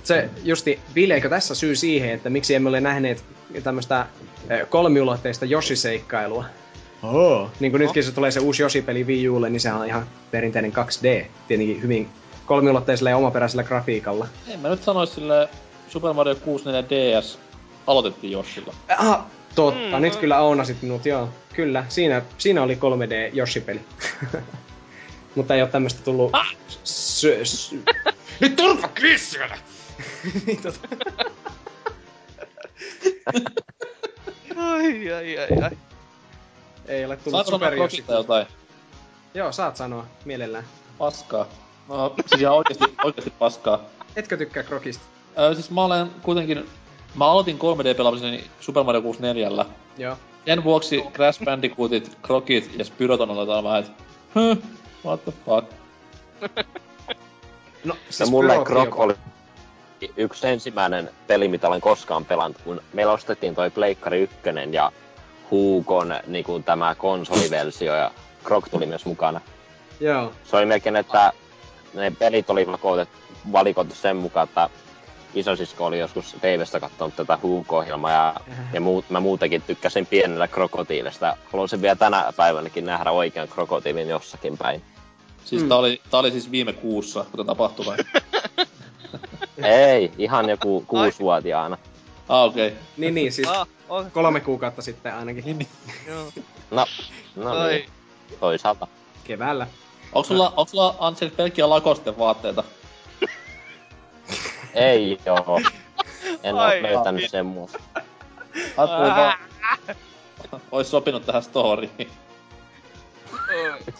Se 0.05 0.31
justi, 0.45 0.81
viileekö 0.95 1.29
tässä 1.29 1.55
syy 1.55 1.77
siihen, 1.77 2.11
että 2.11 2.31
miksi 2.31 2.55
emme 2.55 2.69
ole 2.69 2.81
nähneet 2.81 3.25
tämmöistä 3.63 4.07
eh, 4.51 4.69
kolmiulotteista 4.69 5.47
Yoshi-seikkailua? 5.47 6.45
Oh. 7.03 7.51
Niin 7.61 7.73
kuin 7.73 7.81
nytkin 7.81 8.05
se 8.05 8.13
tulee 8.13 8.31
se 8.31 8.41
uusi 8.41 8.63
Yoshi-peli 8.63 9.05
Wii 9.05 9.29
Ulle, 9.29 9.51
niin 9.51 9.61
sehän 9.61 9.81
on 9.81 9.87
ihan 9.87 10.07
perinteinen 10.31 10.73
2D. 10.73 11.27
Tietenkin 11.49 11.83
hyvin 11.83 12.09
kolmiulotteisella 12.47 13.11
ja 13.11 13.17
omaperäisellä 13.17 13.63
grafiikalla. 13.63 14.27
En 14.49 14.61
mä 14.61 14.69
nyt 14.69 14.83
sanois 14.83 15.15
sille 15.15 15.49
Super 15.89 16.13
Mario 16.13 16.35
64 16.35 17.19
DS 17.19 17.39
aloitettiin 17.87 18.33
Joshilla. 18.33 18.75
Ah, 18.99 19.21
totta, 19.55 19.97
Mm. 19.97 20.03
nyt 20.03 20.17
kyllä 20.17 20.37
aunasit 20.39 20.83
minut, 20.83 21.07
joo. 21.07 21.29
Kyllä, 21.55 21.85
siinä, 21.89 22.23
siinä 22.39 22.63
oli 22.63 22.75
3D 22.75 23.37
Yoshi-peli. 23.39 23.81
Mutta 25.35 25.55
ei 25.55 25.63
ole 25.63 25.71
tämmöstä 25.71 26.03
tullut... 26.05 26.33
Sö, 26.85 27.45
sö. 27.45 27.77
Nyt 28.41 28.57
turpa! 28.57 28.89
Niin, 30.47 30.63
tota. 30.63 30.79
Ai, 34.57 35.13
ai, 35.13 35.39
ai, 35.39 35.63
ai. 35.63 35.71
ei 36.89 37.05
ole 37.05 37.17
tullut 37.17 37.47
sanoa 37.47 37.59
Super 37.59 37.75
Yoshi. 37.75 38.05
Jotain 38.09 38.47
Joo, 39.35 39.53
saat 39.53 39.77
sanoa 39.77 40.07
mielellään. 40.25 40.65
paskaa? 40.99 41.47
No, 41.89 42.15
siis 42.27 42.41
ihan 42.43 42.55
oikeesti, 42.55 42.85
oikeesti 43.05 43.31
paskaa. 43.39 43.81
Etkö 44.17 44.37
tykkää 44.37 44.63
Krokista? 44.63 45.05
Öö, 45.39 45.55
siis 45.55 45.71
mä 45.71 45.85
olen 45.85 46.11
kuitenkin... 46.23 46.69
Mä 47.15 47.27
aloitin 47.27 47.59
3D-pelaamiseni 47.59 48.45
Super 48.61 48.85
Mario 48.85 49.03
64. 49.03 49.67
Joo. 49.99 50.17
Sen 50.47 50.65
vuoksi 50.65 51.05
Crash 51.13 51.45
Bandicootit, 51.45 52.19
Krokit 52.23 52.71
ja 52.79 52.85
Spyrot 52.85 53.21
on 53.21 53.31
otetaan 53.31 53.65
vähän, 53.65 53.81
et... 53.81 53.91
Huh, 54.35 54.59
what 55.05 55.25
the 55.25 55.33
fuck? 55.47 55.73
No, 57.85 57.97
Ja 58.21 58.27
mulle 58.27 58.53
Pyrokin 58.53 58.67
Krok 58.67 58.85
jopa. 58.85 59.03
oli 59.03 59.15
yksi 60.17 60.47
ensimmäinen 60.47 61.11
peli, 61.27 61.49
mitä 61.49 61.69
olen 61.69 61.81
koskaan 61.81 62.25
pelannut, 62.25 62.63
kun 62.65 62.81
meillä 62.93 63.13
ostettiin 63.13 63.55
toi 63.55 63.71
Pleikkari 63.71 64.21
1 64.21 64.37
ja 64.71 64.93
Huukon 65.51 66.15
niin 66.27 66.45
kuin 66.45 66.65
tämä 66.65 66.95
konsoliversio 66.95 67.95
ja 67.95 68.11
Krok 68.45 68.69
tuli 68.69 68.87
myös 68.87 69.05
mukana. 69.05 69.41
Joo. 70.01 70.33
Se 70.45 70.57
oli 70.57 70.67
melkein, 70.67 70.97
että 70.97 71.33
ne 71.95 72.11
pelit 72.19 72.51
oli 72.51 72.67
valikoitu 73.53 73.95
sen 73.95 74.17
mukaan, 74.17 74.49
että 74.49 74.71
isosisko 75.35 75.87
oli 75.87 75.99
joskus 75.99 76.37
TVstä 76.41 76.81
katsonut 76.81 77.17
tätä 77.17 77.39
Huuk-ohjelmaa 77.43 78.11
ja, 78.13 78.35
ja 78.73 78.81
muut, 78.81 79.11
mä 79.11 79.21
muutenkin 79.21 79.63
tykkäsin 79.63 80.07
pienellä 80.07 80.49
krokotiilista. 80.49 81.37
Haluaisin 81.53 81.83
vielä 81.83 81.97
tänä 81.97 82.33
päivänäkin 82.37 82.85
nähdä 82.85 83.11
oikean 83.11 83.49
krokotiilin 83.49 84.09
jossakin 84.09 84.59
päin. 84.59 84.83
Siis 85.45 85.63
Mm. 85.63 85.69
tää, 85.69 85.79
oli, 85.79 86.01
tää 86.11 86.21
oli 86.21 86.31
siis 86.31 86.51
viime 86.51 86.73
kuussa, 86.73 87.25
kuten 87.31 87.47
tapahtui 87.47 87.87
vai? 87.87 87.97
Ei, 89.63 90.13
ihan 90.19 90.49
joku 90.49 90.85
kuusivuotiaana. 90.87 91.79
ah, 92.29 92.45
okei. 92.45 92.67
Okay. 92.69 92.79
Niin, 92.97 93.15
niin, 93.15 93.33
siis 93.33 93.49
Ah, 93.49 93.67
on, 93.89 94.11
kolme 94.11 94.41
kuukautta 94.41 94.83
sitten 94.83 95.15
ainakin. 95.15 95.69
joo. 96.09 96.25
No, 96.71 96.87
no 97.37 97.67
niin, 97.69 97.87
toisaalta. 98.41 98.87
Keväällä. 99.25 99.67
Onko 100.13 100.29
sulla, 100.29 100.49
onko 100.57 100.67
sulla 100.71 100.97
Ansel 100.99 101.31
pelkkiä 101.31 101.71
lakosten 101.71 102.19
vaatteita? 102.19 102.65
Ei 104.75 105.19
joo. 105.27 105.61
En 106.43 106.55
Ai, 106.57 106.81
ole 106.81 106.93
löytänyt 106.93 107.31
sen 107.31 107.47
muuta. 107.47 107.79
Ois 110.73 110.91
sopinut 110.91 111.27
tähän 111.27 111.43
storyin. 111.43 111.91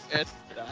Että. 0.09 0.65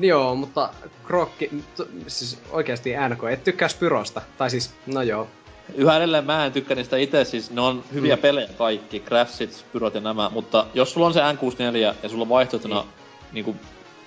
Joo, 0.00 0.34
mutta 0.34 0.70
Krokki, 1.04 1.48
t- 1.76 1.88
siis 2.06 2.38
oikeasti 2.50 2.92
NK, 3.08 3.24
et 3.32 3.44
tykkää 3.44 3.68
Spyrosta. 3.68 4.22
Tai 4.38 4.50
siis, 4.50 4.74
no 4.86 5.02
joo. 5.02 5.28
Yhä 5.74 5.96
edelleen 5.96 6.24
mä 6.24 6.46
en 6.46 6.52
tykkää 6.52 6.74
niistä 6.74 6.96
itse, 6.96 7.24
siis 7.24 7.50
ne 7.50 7.60
on 7.60 7.84
hyviä 7.92 8.16
Mm. 8.16 8.22
pelejä 8.22 8.48
kaikki, 8.58 9.00
Crashit, 9.00 9.52
Spyrot 9.52 9.94
ja 9.94 10.00
nämä, 10.00 10.30
mutta 10.30 10.66
jos 10.74 10.92
sulla 10.92 11.06
on 11.06 11.12
se 11.12 11.20
N64 11.20 11.76
ja 12.02 12.08
sulla 12.08 12.22
on 12.22 12.28
vaihtoehtona 12.28 12.84
niinku 13.32 13.56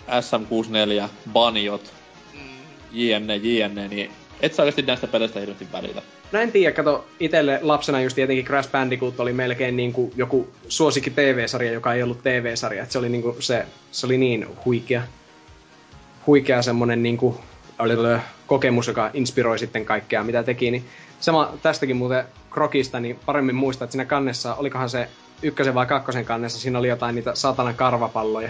SM64, 0.08 1.10
Banjot, 1.34 1.94
Mm. 2.34 2.40
JNE, 2.92 3.36
JNE, 3.36 3.88
niin 3.88 4.12
et 4.42 4.54
sä 4.54 4.62
oikeesti 4.62 4.82
näistä 4.82 5.08
peleistä 5.08 5.40
hirveästi 5.40 5.68
välitä. 5.72 6.02
No 6.32 6.40
en 6.40 6.52
tiedä, 6.52 6.76
kato, 6.76 7.06
itelle 7.20 7.60
lapsena 7.62 8.02
just 8.02 8.16
tietenkin 8.16 8.46
Crash 8.46 8.72
Bandicoot 8.72 9.20
oli 9.20 9.34
melkein 9.34 9.78
niinku 9.78 10.14
joku 10.16 10.50
suosikki 10.68 11.10
TV-sarja, 11.10 11.72
joka 11.72 11.94
ei 11.94 12.04
ollut 12.04 12.24
TV-sarja. 12.24 12.84
Et 12.84 12.92
se 12.92 13.00
oli 13.00 13.10
niinku 13.10 13.36
se, 13.40 13.66
se 13.92 14.06
oli 14.06 14.18
niin 14.18 14.48
huikea, 14.66 15.02
huikea 16.28 16.62
semmonen 16.62 17.04
niinku 17.04 17.42
oli 17.80 17.94
kokemus, 18.48 18.88
joka 18.88 19.10
inspiroi 19.14 19.60
sitten 19.60 19.86
kaikkea, 19.86 20.24
mitä 20.24 20.44
teki. 20.44 20.72
Niin 20.72 20.86
sama 21.20 21.54
tästäkin 21.62 21.96
muuten 21.96 22.26
Krokista, 22.50 23.00
niin 23.00 23.20
paremmin 23.26 23.56
muistaa, 23.56 23.86
että 23.86 23.92
siinä 23.92 24.06
kannessa, 24.06 24.56
olikohan 24.56 24.90
se 24.90 25.10
ykkösen 25.42 25.74
vai 25.74 25.86
kakkosen 25.86 26.26
kannessa, 26.26 26.60
siinä 26.60 26.80
oli 26.80 26.88
jotain 26.88 27.16
niitä 27.16 27.36
satanan 27.36 27.76
karvapalloja. 27.76 28.50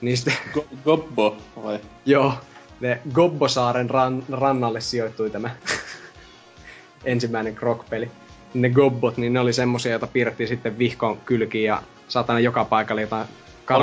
Niin 0.00 0.16
sitten, 0.16 0.34
Go- 0.52 0.66
Gobbo, 0.84 1.36
vai? 1.64 1.78
joo, 2.06 2.32
ne 2.80 3.00
Gobbosaaren 3.12 3.90
ran, 3.90 4.22
rannalle 4.32 4.80
sijoittui 4.80 5.30
tämä 5.30 5.50
ensimmäinen 7.04 7.54
Krok-peli. 7.56 8.10
Ne 8.54 8.68
Gobbot, 8.70 9.16
niin 9.16 9.32
ne 9.32 9.40
oli 9.40 9.52
semmosia, 9.52 9.90
joita 9.92 10.06
piirrettiin 10.06 10.48
sitten 10.48 10.78
vihkon 10.78 11.20
kylkiin 11.20 11.64
ja 11.64 11.82
satana 12.08 12.40
joka 12.40 12.64
paikalle 12.64 13.00
jotain 13.02 13.26
Oli 13.26 13.28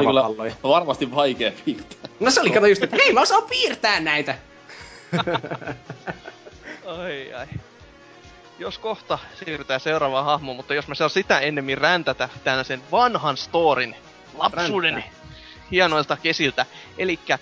kyllä 0.06 0.22
karvapalloja. 0.22 0.54
varmasti 0.64 1.16
vaikea 1.16 1.52
piirtää. 1.66 2.10
No 2.20 2.32
se 2.32 2.42
oli 2.42 2.50
kato 2.50 2.66
just, 2.68 2.84
että 2.84 2.98
hei 3.04 3.14
mä 3.14 3.22
osaan 3.22 3.44
piirtää 3.50 4.00
näitä! 4.00 4.36
Ai 6.88 7.34
ai. 7.34 7.48
Jos 8.60 8.78
kohta 8.78 9.20
siirrytään 9.46 9.80
seuraavaan 9.80 10.26
hahmoon, 10.26 10.58
mutta 10.58 10.74
jos 10.74 10.88
mä 10.88 10.96
saan 10.96 11.10
sitä 11.10 11.40
ennemmin 11.40 11.78
räntätä 11.78 12.30
tänä 12.44 12.64
sen 12.64 12.82
vanhan 12.92 13.38
storin 13.38 13.96
lapsuuden 14.38 14.94
Ränttää. 14.94 15.14
hienoilta 15.72 16.18
kesiltä. 16.18 16.66
Elikkä 16.98 17.40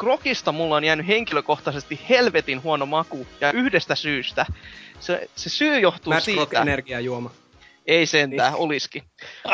Krokista 0.00 0.52
mulla 0.52 0.76
on 0.76 0.84
jäänyt 0.84 1.06
henkilökohtaisesti 1.06 2.00
helvetin 2.08 2.62
huono 2.62 2.86
maku 2.86 3.26
ja 3.40 3.52
yhdestä 3.52 3.94
syystä. 3.94 4.46
Se, 5.00 5.30
se 5.36 5.50
syy 5.50 5.80
johtuu 5.80 6.12
Krok 6.12 6.24
siitä... 6.24 6.62
energiajuoma. 6.62 7.30
Ei 7.86 8.06
sentään, 8.06 8.54
olisikin. 8.54 9.02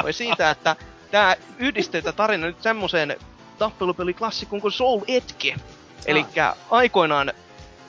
Vai 0.02 0.12
siitä, 0.12 0.50
että 0.50 0.76
tää 1.10 1.36
yhdistää 1.58 2.02
tää 2.02 2.12
tarina 2.12 2.46
nyt 2.46 2.62
semmoiseen 2.62 3.16
tappelupeliklassikkoon 3.58 4.62
kuin 4.62 4.72
Soul 4.72 5.00
Edge. 5.08 5.56
Elikkä 6.06 6.56
aikoinaan 6.70 7.32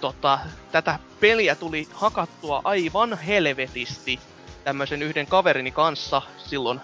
tota, 0.02 0.40
tätä 0.72 1.00
peliä 1.20 1.56
tuli 1.56 1.88
hakattua 1.94 2.62
aivan 2.64 3.18
helvetisti 3.18 4.20
tämmöisen 4.64 5.02
yhden 5.02 5.28
kaverini 5.28 5.72
kanssa 5.72 6.22
silloin 6.38 6.82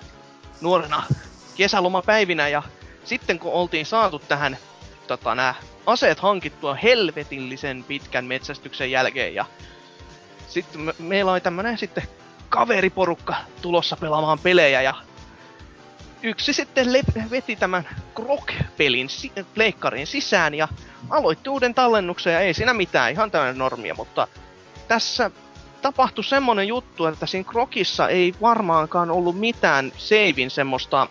nuorena 0.62 1.04
kesälomapäivinä 1.56 2.48
ja 2.48 2.64
sitten 3.06 3.40
kun 3.40 3.54
oltiin 3.54 3.86
saatu 3.86 4.20
tähän 4.20 4.58
tota, 5.08 5.36
nämä 5.36 5.56
aseet 5.86 6.20
hankittua 6.20 6.76
helvetillisen 6.76 7.84
pitkän 7.84 8.26
metsästyksen 8.26 8.92
jälkeen 8.92 9.36
ja 9.36 9.46
sitten 10.48 10.82
me, 10.82 10.94
meillä 11.00 11.32
oli 11.32 11.42
tämmönen 11.42 11.78
sitten 11.78 12.04
kaveriporukka 12.50 13.36
tulossa 13.62 13.98
pelaamaan 13.98 14.40
pelejä 14.40 14.82
ja 14.82 14.94
yksi 16.24 16.54
sitten 16.54 16.94
le- 16.94 17.30
veti 17.32 17.56
tämän 17.56 17.88
Krok-pelin 18.16 19.10
si- 19.10 19.32
pleikkarin 19.56 20.08
sisään 20.08 20.54
ja 20.54 20.68
aloitti 21.10 21.50
uuden 21.50 21.74
tallennuksen 21.74 22.34
ja 22.34 22.40
ei 22.40 22.54
siinä 22.54 22.74
mitään, 22.74 23.12
ihan 23.12 23.32
tämmöinen 23.32 23.58
normia, 23.58 23.96
mutta 23.96 24.28
tässä 24.88 25.32
tapahtui 25.82 26.24
semmonen 26.24 26.68
juttu, 26.68 27.06
että 27.06 27.26
siinä 27.26 27.50
Krokissa 27.50 28.10
ei 28.10 28.34
varmaankaan 28.42 29.12
ollut 29.12 29.40
mitään 29.40 29.92
seivin 29.98 30.52
semmoista 30.52 31.08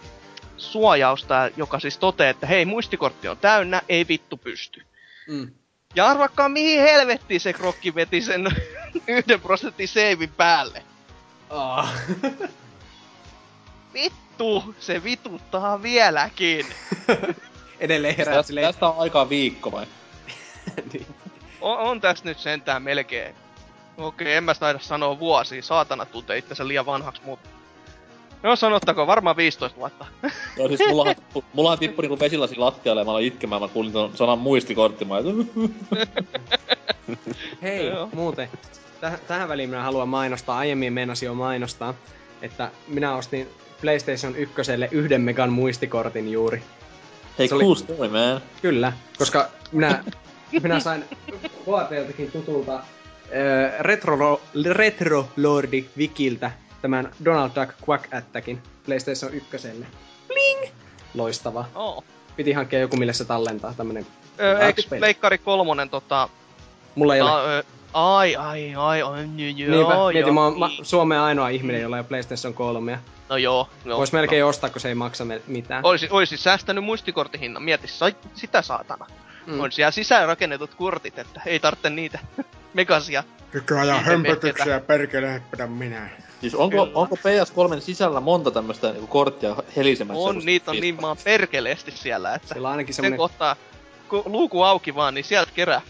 suojausta, 0.63 1.51
joka 1.57 1.81
siis 1.81 1.99
toteaa, 1.99 2.31
että 2.31 2.47
hei, 2.47 2.65
muistikortti 2.65 3.29
on 3.29 3.39
täynnä, 3.39 3.83
ei 3.89 4.09
vittu 4.09 4.37
pysty. 4.37 4.83
Mm. 5.29 5.51
Ja 5.95 6.07
arvakkaa 6.07 6.49
mihin 6.49 6.81
helvettiin 6.81 7.41
se 7.41 7.53
krokki 7.53 7.95
veti 7.95 8.21
sen 8.21 8.47
yhden 9.07 9.41
prosentin 9.41 9.89
seivin 9.89 10.33
päälle. 10.37 10.83
Ah. 11.51 11.93
Vittu, 13.95 14.75
se 14.79 15.05
vituttaa 15.05 15.83
vieläkin. 15.83 16.67
Edelleen 17.81 18.17
herää 18.17 18.35
Tästä, 18.35 18.47
silleen, 18.47 18.67
tästä 18.67 18.89
on 18.89 18.99
aikaa 18.99 19.29
viikko 19.29 19.73
vai? 19.73 19.87
niin. 20.93 21.07
On, 21.61 21.79
on 21.79 22.01
tässä 22.01 22.25
nyt 22.25 22.39
sentään 22.39 22.83
melkein. 22.83 23.35
Okei, 23.97 24.35
en 24.35 24.45
mä 24.45 24.55
taida 24.55 24.79
sanoa 24.79 25.19
vuosia. 25.19 25.63
Saatana 25.63 26.05
tuntee 26.05 26.39
itsensä 26.39 26.69
liian 26.69 26.87
vanhaksi, 26.87 27.23
mutta... 27.25 27.49
No 28.43 28.57
sanottako, 28.57 29.07
varmaan 29.07 29.37
15 29.37 29.79
vuotta. 29.79 30.07
Joo, 30.57 30.69
siis 30.69 30.81
mullahan, 30.89 31.15
mullahan 31.53 31.79
tippui 31.79 32.03
niinku 32.03 32.19
vesilasi 32.21 32.57
lattialle 32.57 33.01
ja 33.01 33.05
mä 33.05 33.11
aloin 33.11 33.27
itkemään, 33.27 33.63
mä 33.63 33.69
kuulin 33.69 33.93
ton 33.93 34.17
sanan 34.17 34.39
muistikortti, 34.39 35.05
mä 35.05 35.15
Hei, 37.63 37.87
Joo. 37.87 38.09
muuten. 38.15 38.49
Täh- 39.07 39.19
tähän 39.29 39.49
väliin 39.49 39.69
minä 39.69 39.83
haluan 39.83 40.09
mainostaa, 40.09 40.59
aiemmin 40.59 40.93
meinasin 40.93 41.27
jo 41.27 41.35
mainostaa, 41.35 41.95
että 42.43 42.71
minä 42.89 43.15
ostin 43.17 43.49
PlayStation 43.81 44.37
1 44.37 44.55
yhden 44.91 45.21
megan 45.21 45.53
muistikortin 45.53 46.33
juuri. 46.33 46.63
Hei, 47.39 47.49
Se 47.49 47.55
oli- 47.55 47.65
cool 47.65 47.75
story, 47.75 48.09
man. 48.09 48.41
Kyllä, 48.63 48.93
koska 49.19 49.49
minä, 49.73 50.05
minä 50.63 50.81
sain 50.81 51.05
KTLtakin 51.61 52.31
tutulta 52.33 52.81
Retro, 53.81 54.41
Retro 54.73 55.29
Lordi 55.37 55.85
Wikiltä 55.99 56.51
tämän 56.83 57.11
Donald 57.25 57.51
Duck 57.61 57.89
Quack 57.89 58.15
Attackin 58.15 58.63
PlayStation 58.87 59.33
1. 59.35 59.49
Bling! 60.27 60.73
Loistava. 61.15 61.65
Oh. 61.75 62.05
Piti 62.37 62.53
hankkia 62.53 62.79
joku, 62.81 62.97
mille 62.97 63.13
se 63.13 63.25
tallentaa, 63.25 63.75
tämmönen... 63.77 64.07
Ö, 64.41 64.55
Hyvä 64.55 64.67
eiks 64.67 64.87
peli. 64.87 64.99
Pleikkari 65.01 65.39
kolmonen 65.39 65.91
tota... 65.91 66.29
Mulla 66.95 67.15
ei 67.15 67.21
ole. 67.21 67.31
Ta, 67.31 67.45
ö, 67.45 67.63
ai, 67.93 68.37
ai, 68.37 68.75
ai, 68.75 68.75
ai, 68.77 68.99
joo, 68.99 69.17
Niinpä, 69.17 69.73
joo, 69.75 70.13
mietin, 70.13 70.35
mä 70.35 70.45
oon 70.45 70.59
ma- 70.59 70.69
niin. 70.69 70.85
Suomen 70.85 71.19
ainoa 71.19 71.49
ihminen, 71.49 71.83
jolla 71.83 71.97
ei 71.97 72.01
ole 72.01 72.09
PlayStation 72.09 72.55
3. 72.55 72.99
No 73.29 73.37
joo, 73.37 73.69
joo. 73.85 73.99
Vois 73.99 74.13
melkein 74.13 74.45
ostaa, 74.45 74.71
kun 74.71 74.81
se 74.81 74.89
ei 74.89 74.95
maksa 74.95 75.25
me- 75.25 75.43
mitään. 75.47 75.85
Oisin, 75.87 76.13
oisin 76.13 76.39
säästänyt 76.39 76.85
muistikorttihinnan, 76.85 77.63
mieti 77.63 77.89
sai, 77.89 78.17
sitä 78.35 78.63
saatana. 78.63 79.07
Mm. 79.47 79.61
On 79.61 79.73
siellä 79.73 79.91
sisään 79.91 80.29
rakennetut 80.29 80.75
kortit, 80.75 81.19
että 81.19 81.41
ei 81.47 81.61
tarvitse 81.61 81.91
niitä 81.91 82.19
megasia. 82.75 83.25
Nykyajan 83.55 83.97
Niitä 83.97 84.11
hömpötyksiä, 84.11 84.81
perkele, 84.81 85.43
minä. 85.69 86.11
Siis 86.43 86.55
onko, 86.55 86.87
Kyllä. 86.87 86.99
onko 86.99 87.17
PS3 87.17 87.81
sisällä 87.81 88.21
monta 88.21 88.51
tämmöstä 88.51 88.93
niinku 88.93 89.07
korttia 89.07 89.57
helisemässä? 89.77 90.23
On, 90.23 90.39
niitä 90.39 90.71
on 90.71 90.77
niin 90.77 91.01
maan 91.01 91.17
perkeleesti 91.25 91.91
siellä, 91.91 92.35
että 92.35 92.55
Sillä 92.55 92.69
on 92.69 92.73
ainakin 92.73 92.95
sen 92.95 93.03
semmonen... 93.03 93.19
kohtaa, 93.19 93.57
kun 94.09 94.23
luuku 94.27 94.63
auki 94.63 94.95
vaan, 94.95 95.15
niin 95.15 95.25
sieltä 95.25 95.51
kerää. 95.55 95.81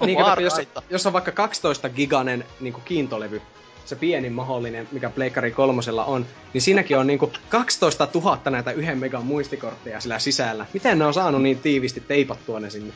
Niin, 0.00 0.18
kato, 0.18 0.40
jos, 0.40 0.54
jos 0.90 1.06
on 1.06 1.12
vaikka 1.12 1.32
12 1.32 1.88
giganen 1.88 2.44
niin 2.60 2.74
kiintolevy, 2.84 3.42
se 3.84 3.96
pienin 3.96 4.32
mahdollinen, 4.32 4.88
mikä 4.92 5.10
Pleikkari 5.10 5.50
kolmosella 5.50 6.04
on, 6.04 6.26
niin 6.54 6.62
siinäkin 6.62 6.98
on 6.98 7.06
niinku 7.06 7.32
12 7.48 8.08
000 8.14 8.40
näitä 8.50 8.72
yhden 8.72 8.98
megan 8.98 9.26
muistikortteja 9.26 10.00
sillä 10.00 10.18
sisällä. 10.18 10.66
Miten 10.72 10.98
ne 10.98 11.04
on 11.04 11.14
saanut 11.14 11.42
niin 11.42 11.58
tiivisti 11.58 12.00
teipattua 12.00 12.60
ne 12.60 12.70
sinne? 12.70 12.94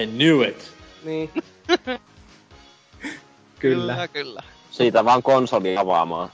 I 0.00 0.06
knew 0.06 0.48
it. 0.48 0.72
Niin. 1.04 1.30
Kyllä, 3.58 3.92
Kyllä, 3.92 4.08
kyllä. 4.08 4.42
Siitä 4.78 5.04
vaan 5.04 5.22
konsoli 5.22 5.76
avaamaan. 5.76 6.30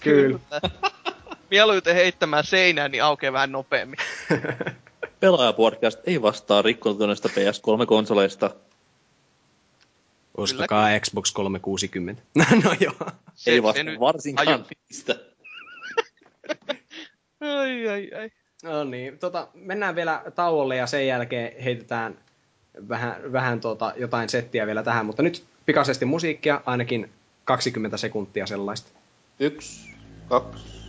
kyllä. 0.00 0.38
Mieluiten 1.50 1.94
heittämään 1.94 2.44
seinään, 2.44 2.90
niin 2.90 3.04
aukeaa 3.04 3.32
vähän 3.32 3.52
nopeammin. 3.52 3.98
Pelaajapodcast 5.20 6.00
ei 6.06 6.22
vastaa 6.22 6.62
rikkoontuneista 6.62 7.28
PS3-konsoleista. 7.28 8.50
Ostakaa 10.36 11.00
Xbox 11.00 11.32
360. 11.32 12.22
no 12.64 12.74
joo. 12.80 13.10
Se, 13.34 13.50
ei 13.50 13.56
se 13.56 13.62
vastaa 13.62 13.84
nyt 13.84 14.00
varsinkaan 14.00 14.48
aju- 14.48 14.64
niistä. 14.88 15.16
Ai, 17.40 17.88
ai, 17.88 18.10
ai. 18.18 18.30
No 18.62 18.84
niin, 18.84 19.18
tota, 19.18 19.48
mennään 19.54 19.94
vielä 19.94 20.22
tauolle 20.34 20.76
ja 20.76 20.86
sen 20.86 21.06
jälkeen 21.06 21.62
heitetään 21.62 22.18
vähän, 22.88 23.32
vähän 23.32 23.60
tota, 23.60 23.92
jotain 23.96 24.28
settiä 24.28 24.66
vielä 24.66 24.82
tähän, 24.82 25.06
mutta 25.06 25.22
nyt 25.22 25.44
pikaisesti 25.66 26.04
musiikkia, 26.04 26.60
ainakin 26.66 27.10
20 27.46 27.96
sekuntia 27.96 28.46
sellaista. 28.46 28.90
Yksi, 29.40 29.90
kaksi, 30.28 30.85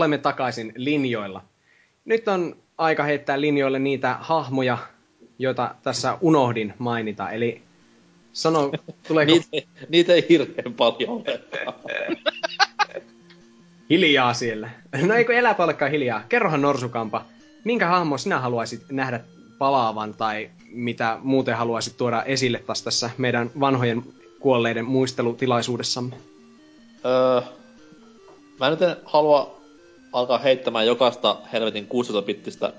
olemme 0.00 0.18
takaisin 0.18 0.72
linjoilla. 0.76 1.44
Nyt 2.04 2.28
on 2.28 2.56
aika 2.78 3.02
heittää 3.02 3.40
linjoille 3.40 3.78
niitä 3.78 4.16
hahmoja, 4.20 4.78
joita 5.38 5.74
tässä 5.82 6.18
unohdin 6.20 6.74
mainita. 6.78 7.30
Eli 7.30 7.62
sano, 8.32 8.70
tuleeko 9.08 9.32
Niitä, 9.32 9.68
niitä 9.88 10.12
ei 10.12 10.26
hirveän 10.28 10.74
paljon 10.74 11.10
ole. 11.10 11.40
hiljaa 13.90 14.34
siellä? 14.34 14.70
No 15.06 15.14
eikö 15.14 15.38
elää 15.38 15.54
olekaan 15.58 15.90
hiljaa? 15.90 16.22
Kerrohan 16.28 16.62
Norsukampa, 16.62 17.24
minkä 17.64 17.86
hahmo 17.86 18.18
sinä 18.18 18.38
haluaisit 18.38 18.84
nähdä 18.90 19.20
palaavan 19.58 20.14
tai 20.14 20.50
mitä 20.72 21.18
muuten 21.22 21.56
haluaisit 21.56 21.96
tuoda 21.96 22.22
esille 22.22 22.58
taas 22.58 22.82
tässä 22.82 23.10
meidän 23.18 23.50
vanhojen 23.60 24.02
kuolleiden 24.38 24.84
muistelutilaisuudessamme? 24.84 26.16
Öö, 27.04 27.40
mä 28.60 28.70
nyt 28.70 28.82
en 28.82 28.96
halua 29.04 29.59
alkaa 30.12 30.38
heittämään 30.38 30.86
jokaista 30.86 31.36
helvetin 31.52 31.86
16-bittistä 31.88 32.72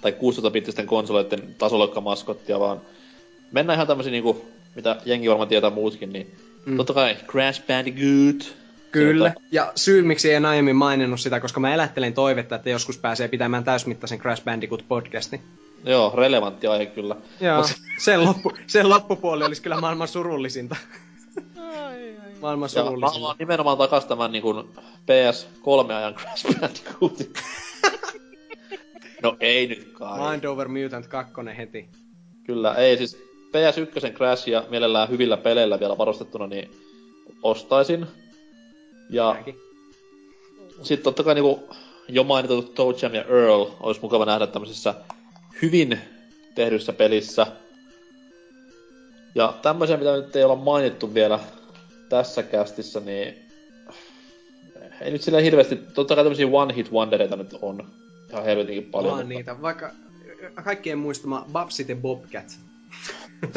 tai 0.00 0.12
16-bittisten 0.12 0.86
konsoleiden 0.86 1.54
tasolokka-maskottia, 1.58 2.60
vaan 2.60 2.80
mennään 3.52 3.76
ihan 3.76 3.86
tämmösiä 3.86 4.12
niinku, 4.12 4.46
mitä 4.74 4.96
jengi 5.04 5.28
varmaan 5.28 5.48
tietää 5.48 5.70
muutkin, 5.70 6.12
niin 6.12 6.34
mm. 6.66 6.76
totta 6.76 6.94
kai 6.94 7.16
Crash 7.26 7.66
Bandicoot. 7.66 8.62
Kyllä, 8.92 9.28
Sieltä. 9.28 9.46
ja 9.52 9.72
syy 9.76 10.02
miksi 10.02 10.32
en 10.32 10.46
aiemmin 10.46 10.76
maininnut 10.76 11.20
sitä, 11.20 11.40
koska 11.40 11.60
mä 11.60 11.74
elättelen 11.74 12.14
toivetta, 12.14 12.54
että 12.54 12.70
joskus 12.70 12.98
pääsee 12.98 13.28
pitämään 13.28 13.64
täysmittaisen 13.64 14.18
Crash 14.18 14.42
Bandicoot-podcastin. 14.42 15.40
Joo, 15.84 16.12
relevantti 16.16 16.66
aihe 16.66 16.86
kyllä. 16.86 17.16
Joo, 17.40 17.56
Mut... 17.56 17.72
sen, 17.98 18.24
loppu, 18.24 18.52
sen 18.66 18.88
loppupuoli 18.88 19.44
olisi 19.44 19.62
kyllä 19.62 19.80
maailman 19.80 20.08
surullisinta. 20.08 20.76
Maailman 22.42 22.68
surullisinta. 22.68 23.06
Ja 23.06 23.10
mä 23.10 23.12
haluan 23.12 23.36
nimenomaan 23.38 23.78
takas 23.78 24.04
tämän 24.04 24.32
niin 24.32 24.42
kuin 24.42 24.68
PS3-ajan 25.06 26.14
Crash 26.14 26.60
Bandicootin. 26.60 27.32
no 29.22 29.36
ei 29.40 29.66
nyt 29.66 29.92
kai. 29.92 30.30
Mind 30.30 30.44
Over 30.44 30.68
Mutant 30.68 31.06
2 31.06 31.32
heti. 31.56 31.88
Kyllä, 32.46 32.74
ei 32.74 32.96
siis 32.96 33.16
PS1 33.48 34.12
Crash 34.12 34.48
ja 34.48 34.64
mielellään 34.70 35.08
hyvillä 35.08 35.36
peleillä 35.36 35.80
vielä 35.80 35.98
varustettuna, 35.98 36.46
niin 36.46 36.70
ostaisin. 37.42 38.06
Ja 39.10 39.36
sitten 40.82 41.04
totta 41.04 41.24
kai 41.24 41.34
niinku 41.34 41.68
jo 42.08 42.24
mainittu 42.24 42.62
Toe 42.62 42.94
Jam 43.02 43.14
ja 43.14 43.22
Earl 43.22 43.66
olisi 43.80 44.00
mukava 44.00 44.24
nähdä 44.24 44.46
tämmöisessä 44.46 44.94
hyvin 45.62 45.98
tehdyssä 46.54 46.92
pelissä. 46.92 47.46
Ja 49.34 49.54
tämmöisiä, 49.62 49.96
mitä 49.96 50.16
nyt 50.16 50.36
ei 50.36 50.44
olla 50.44 50.56
mainittu 50.56 51.14
vielä 51.14 51.38
tässä 52.12 52.42
kästissä, 52.42 53.00
niin 53.00 53.34
ei 55.00 55.10
nyt 55.10 55.22
sillä 55.22 55.40
hirveästi, 55.40 55.76
totta 55.76 56.14
kai 56.14 56.24
tämmöisiä 56.24 56.46
one 56.52 56.74
hit 56.74 56.92
wondereita 56.92 57.36
nyt 57.36 57.58
on 57.62 57.86
ihan 58.30 58.44
helvetinkin 58.44 58.84
paljon. 58.84 59.18
On 59.18 59.28
niitä, 59.28 59.62
vaikka 59.62 59.90
kaikkien 60.64 60.98
muistama 60.98 61.46
Babsit 61.52 61.88
ja 61.88 61.96
Bobcat. 61.96 62.58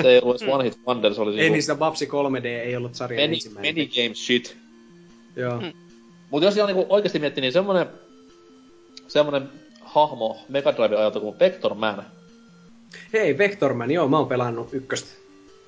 Se 0.02 0.10
ei 0.10 0.20
ollut 0.22 0.42
One 0.48 0.64
Hit 0.64 0.80
Wonder, 0.88 1.14
se 1.14 1.22
oli 1.22 1.32
Ei 1.32 1.38
niinku... 1.38 1.54
niistä 1.54 1.76
Babsi 1.76 2.06
3D 2.06 2.46
ei 2.46 2.76
ollut 2.76 2.96
sarjan 2.96 3.22
many, 3.22 3.34
ensimmäinen. 3.34 3.76
Many 3.76 3.88
game 3.88 4.16
shit. 4.16 4.58
Joo. 5.36 5.62
Mm. 5.62 5.74
Mut 6.30 6.44
jos 6.44 6.58
ihan 6.58 6.68
niinku 6.68 6.86
oikeesti 6.90 7.20
miettii, 7.20 7.42
niin 7.42 7.54
semmonen... 7.54 7.88
Semmonen 9.08 9.50
hahmo 9.82 10.38
Mega 10.50 10.76
Drive 10.76 10.98
ajalta 10.98 11.20
kuin 11.20 11.40
Vector 11.40 11.74
Man. 11.74 12.06
Hei, 13.14 13.38
Vector 13.38 13.74
Man, 13.74 13.92
joo, 13.92 14.08
mä 14.08 14.18
oon 14.18 14.28
pelannut 14.28 14.74
ykköstä. 14.74 15.25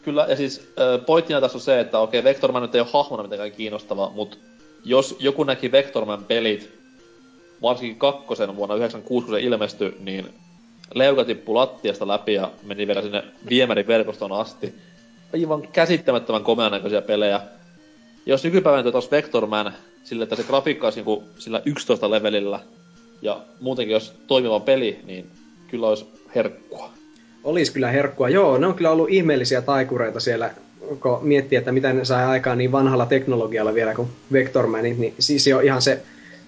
Kyllä, 0.07 0.25
ja 0.29 0.35
siis 0.35 0.73
pointtina 1.05 1.41
tässä 1.41 1.57
on 1.57 1.61
se, 1.61 1.79
että 1.79 1.99
okei, 1.99 2.23
Vector 2.23 2.51
Man 2.51 2.61
nyt 2.61 2.75
ei 2.75 2.81
ole 2.81 2.89
hahmona 2.93 3.23
mitenkään 3.23 3.51
kiinnostava, 3.51 4.11
mut 4.15 4.39
jos 4.85 5.15
joku 5.19 5.43
näki 5.43 5.71
Vector 5.71 6.05
Man 6.05 6.25
pelit, 6.25 6.79
varsinkin 7.61 7.99
kakkosen 7.99 8.55
vuonna 8.55 8.75
96, 8.75 9.25
kun 9.25 9.35
se 9.35 9.41
ilmestyi, 9.41 9.97
niin 9.99 10.29
leuka 10.93 11.25
tippui 11.25 11.55
lattiasta 11.55 12.07
läpi 12.07 12.33
ja 12.33 12.51
meni 12.63 12.87
vielä 12.87 13.01
sinne 13.01 13.23
viemäriverkostoon 13.49 14.31
asti. 14.31 14.75
Aivan 15.33 15.67
käsittämättömän 15.67 16.43
komean 16.43 16.71
näköisiä 16.71 17.01
pelejä. 17.01 17.41
Jos 18.25 18.43
nykypäivänä 18.43 18.91
tuossa 18.91 19.11
Vector 19.11 19.47
Man, 19.47 19.73
sillä 20.03 20.23
että 20.23 20.35
se 20.35 20.43
grafiikka 20.43 20.87
olisi 20.87 20.99
niinku 20.99 21.23
sillä 21.37 21.61
11 21.65 22.11
levelillä, 22.11 22.59
ja 23.21 23.39
muutenkin 23.59 23.93
jos 23.93 24.13
toimiva 24.27 24.59
peli, 24.59 24.99
niin 25.03 25.31
kyllä 25.67 25.87
olisi 25.87 26.05
herkkua. 26.35 26.96
Olisi 27.47 27.73
kyllä 27.73 27.91
herkkua, 27.91 28.29
joo. 28.29 28.57
Ne 28.57 28.67
on 28.67 28.73
kyllä 28.73 28.91
ollut 28.91 29.09
ihmeellisiä 29.09 29.61
taikureita 29.61 30.19
siellä, 30.19 30.51
kun 31.01 31.19
miettii, 31.21 31.57
että 31.57 31.71
mitä 31.71 31.93
ne 31.93 32.05
sai 32.05 32.25
aikaan 32.25 32.57
niin 32.57 32.71
vanhalla 32.71 33.05
teknologialla 33.05 33.73
vielä 33.73 33.93
kuin 33.95 34.07
Vector 34.31 34.67
Man, 34.67 34.83
niin 34.83 35.13
siis 35.19 35.47
jo 35.47 35.59
ihan 35.59 35.81
se 35.81 36.01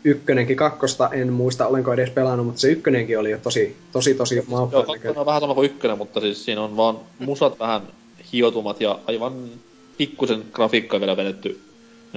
ykkönenkin, 0.03 0.58
kakkosta 0.58 1.10
en 1.10 1.34
muista 1.34 1.68
olenko 1.68 1.94
edes 1.94 2.10
pelannut, 2.10 2.45
mutta 2.45 2.61
se 2.61 2.72
ykkönenkin 2.72 3.19
oli 3.19 3.32
jo 3.32 3.38
tosi, 3.38 3.76
tosi, 3.92 4.14
tosi 4.14 4.44
maukkaan 4.48 4.82
Joo, 4.82 4.94
kakkonen 4.94 5.18
on 5.18 5.26
vähän 5.26 5.42
sama 5.42 5.53
kuin 5.53 5.66
ykkönen, 5.66 5.98
mutta 5.98 6.19
siis 6.19 6.45
siinä 6.45 6.61
on 6.61 6.78
vaan 6.78 7.00
musat 7.19 7.60
vähän 7.60 7.82
hiotumat 8.34 8.82
ja 8.82 9.00
aivan 9.08 9.34
pikkusen 9.98 10.44
grafiikkaa 10.53 11.00
vielä 11.00 11.18
vedetty 11.18 11.60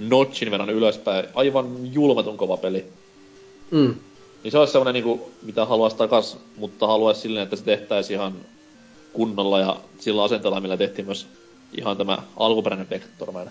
notchin 0.00 0.50
verran 0.50 0.70
ylöspäin. 0.70 1.24
Aivan 1.34 1.66
julmetun 1.92 2.36
kova 2.36 2.56
peli. 2.56 2.84
Mm. 3.70 3.94
Niin 4.42 4.52
se 4.52 4.58
olisi 4.58 4.72
semmonen 4.72 4.94
niinku, 4.94 5.30
mitä 5.42 5.64
haluaisi 5.64 5.96
takas, 5.96 6.38
mutta 6.56 6.86
haluaisi 6.86 7.20
silleen, 7.20 7.44
että 7.44 7.56
se 7.56 7.64
tehtäisiin 7.64 8.20
ihan 8.20 8.32
kunnolla 9.12 9.60
ja 9.60 9.76
sillä 9.98 10.24
asenteella, 10.24 10.60
millä 10.60 10.76
tehtiin 10.76 11.06
myös 11.06 11.26
ihan 11.78 11.96
tämä 11.96 12.18
alkuperäinen 12.36 12.90
Vector 12.90 13.32
Man. 13.32 13.50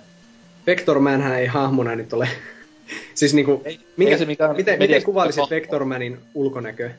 Vector 0.67 0.99
Manhän 0.99 1.39
ei 1.39 1.47
hahmona 1.47 1.95
nyt 1.95 2.13
ole 2.13 2.27
siis 3.13 3.33
niinku, 3.33 3.61
ei, 3.65 3.79
minkä, 3.97 4.11
ei 4.13 4.19
se 4.19 4.25
mikään 4.25 4.55
miten, 4.55 4.79
miten 4.79 5.03
kuvailisit 5.03 5.49
Vectormanin 5.49 6.19
ulkonäkö? 6.33 6.91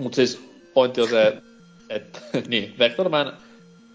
Mut 0.00 0.14
siis 0.14 0.40
pointti 0.74 1.00
on 1.00 1.08
se, 1.08 1.36
että 1.88 2.20
niin, 2.48 2.74
Vectorman 2.78 3.32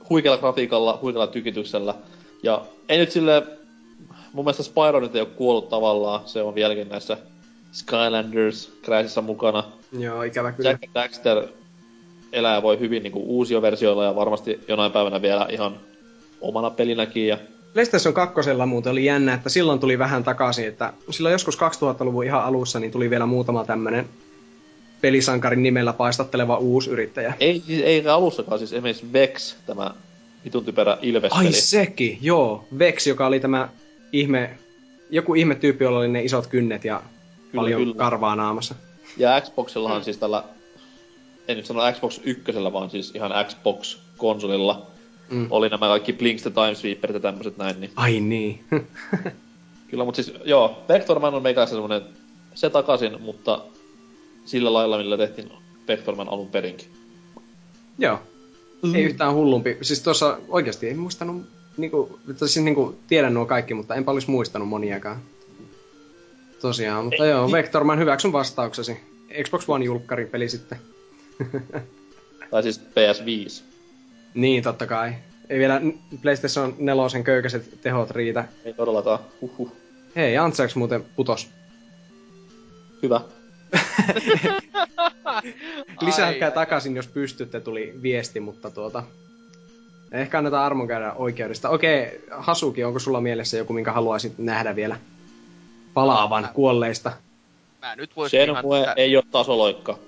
huikealla 0.10 0.38
grafiikalla, 0.38 1.00
huikealla 1.02 1.28
tykityksellä. 1.28 1.96
Ja 2.44 2.66
ei 2.90 2.98
nyt 2.98 3.12
sille, 3.12 3.44
mun 4.34 4.46
mielestä 4.46 4.64
Spyro 4.64 5.00
nyt 5.00 5.16
ei 5.16 5.22
ole 5.22 5.30
kuollut 5.30 5.70
tavallaan, 5.70 6.28
se 6.28 6.42
on 6.42 6.56
vieläkin 6.56 6.90
näissä 6.90 7.18
Skylanders 7.76 8.72
Crashissa 8.84 9.22
mukana. 9.22 9.64
Joo, 10.00 10.24
ikävä 10.24 10.52
kyllä. 10.52 10.70
Jack 10.70 10.84
Daxter 10.96 11.48
elää 12.34 12.62
voi 12.62 12.80
hyvin 12.80 13.04
niinku 13.04 13.24
uusia 13.26 13.62
versioilla 13.62 14.04
ja 14.04 14.16
varmasti 14.16 14.60
jonain 14.68 14.92
päivänä 14.92 15.22
vielä 15.22 15.48
ihan 15.50 15.76
omana 16.42 16.70
pelinäkin. 16.70 17.28
Ja 17.28 17.38
PlayStation 17.74 18.14
2 18.14 18.34
muuten 18.66 18.92
oli 18.92 19.06
jännä, 19.06 19.34
että 19.34 19.50
silloin 19.50 19.80
tuli 19.80 20.00
vähän 20.00 20.24
takaisin, 20.24 20.68
että 20.68 20.94
silloin 21.10 21.34
joskus 21.34 21.58
2000-luvun 21.58 22.24
ihan 22.26 22.44
alussa 22.44 22.80
niin 22.80 22.92
tuli 22.92 23.10
vielä 23.10 23.26
muutama 23.26 23.66
tämmönen 23.66 24.06
pelisankarin 25.02 25.64
nimellä 25.64 25.94
paistatteleva 25.94 26.58
uusi 26.58 26.90
yrittäjä. 26.90 27.34
Ei, 27.40 27.64
siis, 27.68 27.82
ei 27.82 28.08
alussakaan, 28.08 28.60
siis 28.60 28.74
esimerkiksi 28.74 29.14
Vex, 29.14 29.56
tämä 29.66 29.92
vitun 30.46 30.66
typerä 30.66 30.98
ilves 31.02 31.32
Ai 31.32 31.52
sekin, 31.52 32.18
joo. 32.22 32.66
Vex, 32.80 33.08
joka 33.08 33.28
oli 33.28 33.40
tämä 33.40 33.70
ihme, 34.12 34.50
joku 35.10 35.36
ihme 35.36 35.56
tyyppi, 35.56 35.84
jolla 35.84 36.00
oli 36.00 36.08
ne 36.08 36.24
isot 36.24 36.48
kynnet 36.48 36.86
ja 36.86 37.02
kyllä, 37.56 37.62
paljon 37.62 37.82
kyllä. 37.82 37.96
karvaa 37.96 38.36
naamassa. 38.36 38.76
Ja 39.18 39.42
Xboxillahan 39.42 39.98
mm. 39.98 40.04
siis 40.04 40.18
tällä, 40.18 40.44
en 41.48 41.58
nyt 41.58 41.66
sano 41.66 41.92
Xbox 41.94 42.20
ykkösellä, 42.24 42.74
vaan 42.74 42.90
siis 42.90 43.12
ihan 43.16 43.32
Xbox-konsolilla 43.48 44.86
mm. 45.30 45.48
oli 45.50 45.70
nämä 45.70 45.88
kaikki 45.88 46.14
Blinks 46.14 46.42
the 46.42 46.52
Time 46.52 46.76
Sweeperit 46.76 47.14
ja 47.14 47.20
tämmöset 47.20 47.58
näin. 47.58 47.82
Niin... 47.82 47.92
Ai 47.96 48.20
niin. 48.20 48.64
Kyllä, 49.90 50.06
mutta 50.06 50.24
siis 50.24 50.38
joo, 50.46 50.84
Vectorman 50.90 51.34
on 51.34 51.44
meikä 51.44 51.66
semmonen 51.66 52.02
se 52.56 52.70
takaisin, 52.70 53.22
mutta 53.22 53.62
sillä 54.46 54.74
lailla, 54.74 54.98
millä 54.98 55.18
tehtiin 55.18 55.52
Vectorman 55.88 56.30
alun 56.30 56.50
perinkin. 56.50 56.88
Joo. 57.98 58.20
Mm. 58.84 58.96
Ei 58.96 59.04
yhtään 59.04 59.34
hullumpi. 59.34 59.78
Siis 59.82 60.02
tuossa 60.02 60.38
oikeasti 60.48 60.88
ei 60.88 60.94
muistanut, 60.94 61.46
niinku, 61.78 62.20
siis 62.36 62.58
niinku, 62.58 62.96
tiedän 63.08 63.34
nuo 63.34 63.46
kaikki, 63.46 63.74
mutta 63.74 63.96
enpä 63.96 64.12
olisi 64.12 64.32
muistanut 64.32 64.68
moniakaan. 64.68 65.22
Tosiaan, 66.62 67.06
mutta 67.06 67.26
ei, 67.26 67.30
joo, 67.30 67.52
Vectorman 67.52 68.00
hyväksyn 68.00 68.32
vastauksesi. 68.32 69.00
Xbox 69.44 69.70
One 69.70 69.86
julkkari 69.86 70.26
peli 70.26 70.50
sitten. 70.50 70.78
tai 72.52 72.64
siis 72.64 72.80
PS5. 72.80 73.64
Niin, 74.34 74.64
totta 74.64 74.88
kai. 74.88 75.14
Ei 75.50 75.60
vielä 75.60 75.82
PlayStation 76.22 76.76
4 76.78 77.24
köykäiset 77.24 77.82
tehot 77.82 78.12
riitä. 78.12 78.46
Ei 78.66 78.74
todellakaan. 78.74 79.20
Huhhuh. 79.42 79.72
Hei, 80.16 80.38
Antseks 80.38 80.76
muuten 80.76 81.06
putos. 81.16 81.50
Hyvä. 83.04 83.22
Lisääkää 86.02 86.52
takaisin, 86.52 86.96
jos 86.96 87.08
pystytte, 87.08 87.60
tuli 87.60 87.94
viesti, 88.02 88.40
mutta 88.40 88.70
tuota... 88.70 89.04
Ehkä 90.12 90.38
annetaan 90.38 90.66
armon 90.66 90.88
käydä 90.88 91.14
oikeudesta. 91.14 91.70
Okei, 91.70 92.22
Hasuki, 92.32 92.84
onko 92.84 93.00
sulla 93.00 93.22
mielessä 93.22 93.58
joku, 93.58 93.74
minkä 93.74 93.92
haluaisit 93.92 94.38
nähdä 94.38 94.76
vielä 94.76 95.00
palaavan 95.96 96.50
kuolleista? 96.54 97.12
Mä 97.82 97.96
nyt 97.96 98.16
voisin 98.16 98.42
ihan... 98.42 98.64
Sitä... 98.64 98.94
ei 98.94 99.18
ole 99.18 99.24
tasoloikka. 99.32 100.00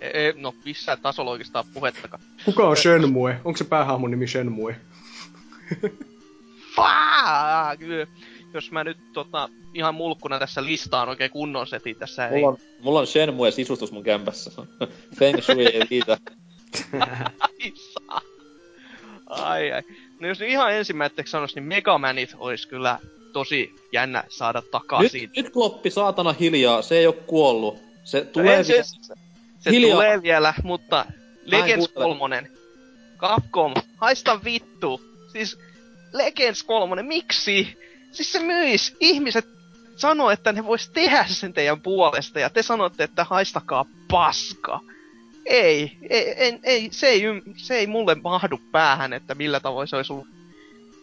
Ei, 0.00 0.32
no 0.36 0.54
missään 0.64 0.98
tasolla 1.02 1.30
oikeastaan 1.30 1.64
puhettakaan. 1.74 2.22
Kuka 2.44 2.68
on 2.68 2.76
Shenmue? 2.76 3.40
Onko 3.44 3.56
se 3.56 3.64
päähahmon 3.64 4.10
nimi 4.10 4.26
Shenmue? 4.26 4.76
Kyllä. 7.78 8.06
Jos 8.54 8.70
mä 8.70 8.84
nyt 8.84 8.98
tota, 9.12 9.48
ihan 9.74 9.94
mulkkuna 9.94 10.38
tässä 10.38 10.64
listaan 10.64 11.08
oikein 11.08 11.30
kunnon 11.30 11.66
setin 11.66 11.96
tässä. 11.96 12.28
Mulla 12.30 12.48
on, 12.48 12.56
ei... 12.60 12.82
mulla 12.82 13.00
on 13.00 13.06
Shenmue 13.06 13.50
sisustus 13.50 13.92
mun 13.92 14.04
kämpässä. 14.04 14.50
Feng 15.18 15.42
Shui 15.42 15.66
ei 15.66 15.82
riitä. 15.90 16.18
ai, 17.38 17.72
ai 19.28 19.72
ai. 19.72 19.82
No 20.20 20.28
jos 20.28 20.40
ihan 20.40 20.72
ensimmäiseksi 20.72 21.30
sanois, 21.30 21.54
niin 21.54 21.64
Megamanit 21.64 22.34
olisi 22.38 22.68
kyllä 22.68 22.98
tosi 23.32 23.74
jännä 23.92 24.24
saada 24.28 24.62
takaisin. 24.62 25.22
Nyt, 25.22 25.36
nyt 25.36 25.52
kloppi 25.52 25.90
saatana 25.90 26.32
hiljaa, 26.32 26.82
se 26.82 26.98
ei 26.98 27.06
oo 27.06 27.12
kuollut. 27.12 27.78
Se 28.04 28.24
tulee 28.24 28.58
no 28.58 28.64
se, 28.64 28.82
Se 29.58 29.70
Hiljaa. 29.70 29.94
tulee 29.94 30.22
vielä, 30.22 30.54
mutta 30.64 31.06
Legends 31.44 31.88
kuuntele. 31.88 32.18
3. 32.18 32.50
Capcom, 33.18 33.74
haista 33.96 34.44
vittu. 34.44 35.00
Siis 35.32 35.58
Legends 36.12 36.62
3, 36.62 37.02
miksi? 37.02 37.78
Siis 38.12 38.32
se 38.32 38.40
myis. 38.40 38.96
Ihmiset 39.00 39.46
sanoo, 39.96 40.30
että 40.30 40.52
ne 40.52 40.64
vois 40.64 40.88
tehdä 40.88 41.24
sen 41.28 41.52
teidän 41.52 41.80
puolesta 41.80 42.40
ja 42.40 42.50
te 42.50 42.62
sanotte, 42.62 43.04
että 43.04 43.24
haistakaa 43.24 43.84
paska. 44.10 44.80
Ei, 45.46 45.98
ei, 46.10 46.28
ei, 46.28 46.58
ei, 46.62 46.88
se, 46.92 47.06
ei 47.06 47.22
se 47.56 47.74
ei 47.74 47.86
mulle 47.86 48.14
mahdu 48.14 48.60
päähän, 48.72 49.12
että 49.12 49.34
millä 49.34 49.60
tavoin 49.60 49.88
se 49.88 49.96
olisi 49.96 50.12
ollut 50.12 50.28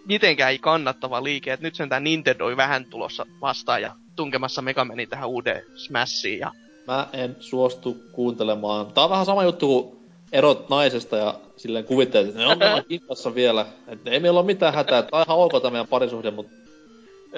mitenkään 0.08 0.52
ei 0.52 0.60
kannattava 0.60 1.24
liike. 1.24 1.53
Et 1.53 1.61
nyt 1.61 1.76
sentään 1.76 2.03
Nintendo 2.03 2.45
on 2.45 2.58
vähän 2.58 2.86
tulossa 2.86 3.26
vastaan 3.42 3.82
ja 3.82 3.95
tunkemassa 4.16 4.61
Megamani 4.61 5.08
tähän 5.08 5.30
uuteen 5.30 5.64
Smashiin. 5.76 6.40
Ja... 6.40 6.52
Mä 6.88 7.08
en 7.14 7.36
suostu 7.40 7.98
kuuntelemaan. 8.11 8.86
Tää 8.86 9.03
on 9.03 9.10
vähän 9.10 9.26
sama 9.26 9.44
juttu 9.44 9.68
kuin 9.68 9.98
erot 10.32 10.69
naisesta 10.69 11.18
ja 11.18 11.40
silleen 11.58 11.86
kuvittelet, 11.86 12.27
että 12.27 12.40
ne 12.40 12.48
on 12.48 12.84
kimpassa 12.90 13.36
vielä. 13.36 13.66
Että 13.88 14.11
ei 14.11 14.19
meillä 14.19 14.40
ole 14.40 14.45
mitään 14.45 14.74
hätää. 14.74 15.02
Tää 15.02 15.19
on 15.19 15.26
ihan 15.27 15.38
ok 15.38 15.61
tää 15.61 15.72
meidän 15.72 15.88
parisuhde, 15.88 16.32
mutta 16.32 16.53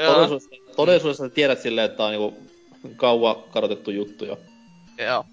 todellisuudessa, 0.05 0.49
todellisuudessa 0.75 1.29
tiedät 1.29 1.61
silleen, 1.61 1.85
että 1.85 1.97
tää 1.97 2.05
on 2.05 2.11
niinku 2.11 2.37
kauan 2.95 3.35
kadotettu 3.51 3.91
juttu 3.91 4.25
jo. 4.25 4.39
Joo. 4.97 5.25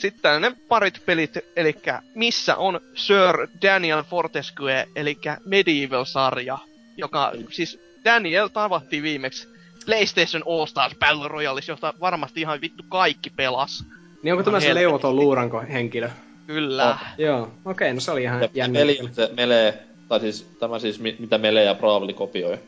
Sitten 0.00 0.42
ne 0.42 0.56
parit 0.68 1.02
pelit, 1.06 1.38
eli 1.56 1.74
missä 2.14 2.56
on 2.56 2.80
Sir 2.94 3.48
Daniel 3.62 4.02
Fortescue, 4.02 4.88
eli 4.96 5.18
Medieval-sarja, 5.44 6.58
joka 6.96 7.32
siis 7.50 7.78
Daniel 8.04 8.48
tavattiin 8.48 9.02
viimeksi 9.02 9.48
PlayStation 9.86 10.42
All 10.46 10.66
Stars 10.66 10.94
Battle 10.98 11.28
Royaleissa, 11.28 11.72
jota 11.72 11.94
varmasti 12.00 12.40
ihan 12.40 12.60
vittu 12.60 12.82
kaikki 12.88 13.30
pelas. 13.30 13.84
Niin 14.22 14.32
onko 14.32 14.44
tämä 14.44 14.60
se 14.60 14.74
leuvoton 14.74 15.16
luuranko 15.16 15.60
henkilö? 15.72 16.10
Kyllä. 16.46 16.90
Oh. 16.90 16.96
Joo, 17.18 17.42
okei, 17.42 17.52
okay, 17.64 17.92
no 17.92 18.00
se 18.00 18.10
oli 18.10 18.22
ihan 18.22 18.48
jännä. 18.54 18.78
peli 18.78 18.98
on 19.02 19.14
se 19.14 19.30
Melee, 19.36 19.82
tai 20.08 20.20
siis 20.20 20.42
tämä 20.60 20.78
siis 20.78 21.00
mi- 21.00 21.16
mitä 21.18 21.38
Melee 21.38 21.64
ja 21.64 21.74
Bravely 21.74 22.12
kopioi. 22.12 22.58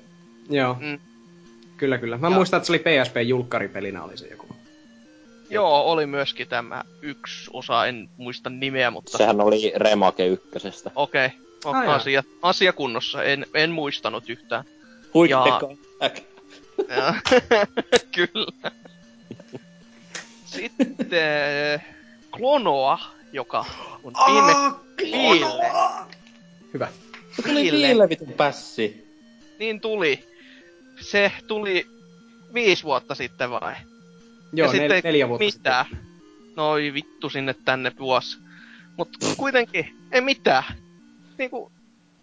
Joo, 0.50 0.76
Mm. 0.80 0.98
kyllä 1.76 1.98
kyllä. 1.98 2.18
Mä 2.18 2.26
Ja- 2.26 2.30
muistan, 2.30 2.58
että 2.58 2.66
se 2.66 2.72
oli 2.72 2.78
PSP-julkkaripelinä 2.78 4.02
oli 4.02 4.16
se 4.16 4.26
joku. 4.26 4.46
Joo, 5.52 5.82
oli 5.92 6.06
myöskin 6.06 6.48
tämä 6.48 6.84
yksi 7.02 7.50
osa, 7.52 7.86
en 7.86 8.08
muista 8.16 8.50
nimeä, 8.50 8.90
mutta 8.90 9.18
Sehän 9.18 9.40
oli 9.40 9.72
Remake 9.76 10.26
ykkösestä. 10.26 10.90
okei. 10.94 11.30
Okay. 11.64 11.84
Jaa. 11.84 11.94
asia, 11.94 12.22
asia 12.42 12.72
kunnossa, 12.72 13.22
en, 13.22 13.46
en 13.54 13.70
muistanut 13.70 14.30
yhtään. 14.30 14.64
Huikea 15.14 15.44
Ja-. 15.46 15.60
Ja- 16.96 17.14
Kyllä. 18.14 18.72
Sitten 20.44 20.96
Klonoa, 22.30 22.98
joka 23.32 23.64
on 24.04 24.12
viime... 24.26 24.52
Viille. 24.98 25.70
Hyvä. 26.74 26.88
Se 27.36 27.42
tuli. 27.42 27.72
Ville 27.72 28.08
vitun 28.08 28.32
pässi. 28.32 29.06
Niin 29.58 29.80
tuli. 29.80 30.28
Se 31.00 31.32
tuli 31.46 31.86
viisi 32.54 32.82
vuotta 32.84 33.14
sitten 33.14 33.50
vai? 33.50 33.74
Joo, 34.52 34.66
ja 34.66 34.72
nel- 34.72 34.80
sitten 34.82 35.00
neljä 35.04 35.28
vuotta 35.28 35.44
mitään. 35.44 35.86
Noi 36.56 36.92
vittu 36.94 37.30
sinne 37.30 37.54
tänne 37.64 37.92
vuosi. 37.98 38.38
Mut 38.96 39.08
kuitenkin, 39.36 39.96
ei 40.12 40.20
mitään. 40.20 40.64
Niinku, 41.38 41.72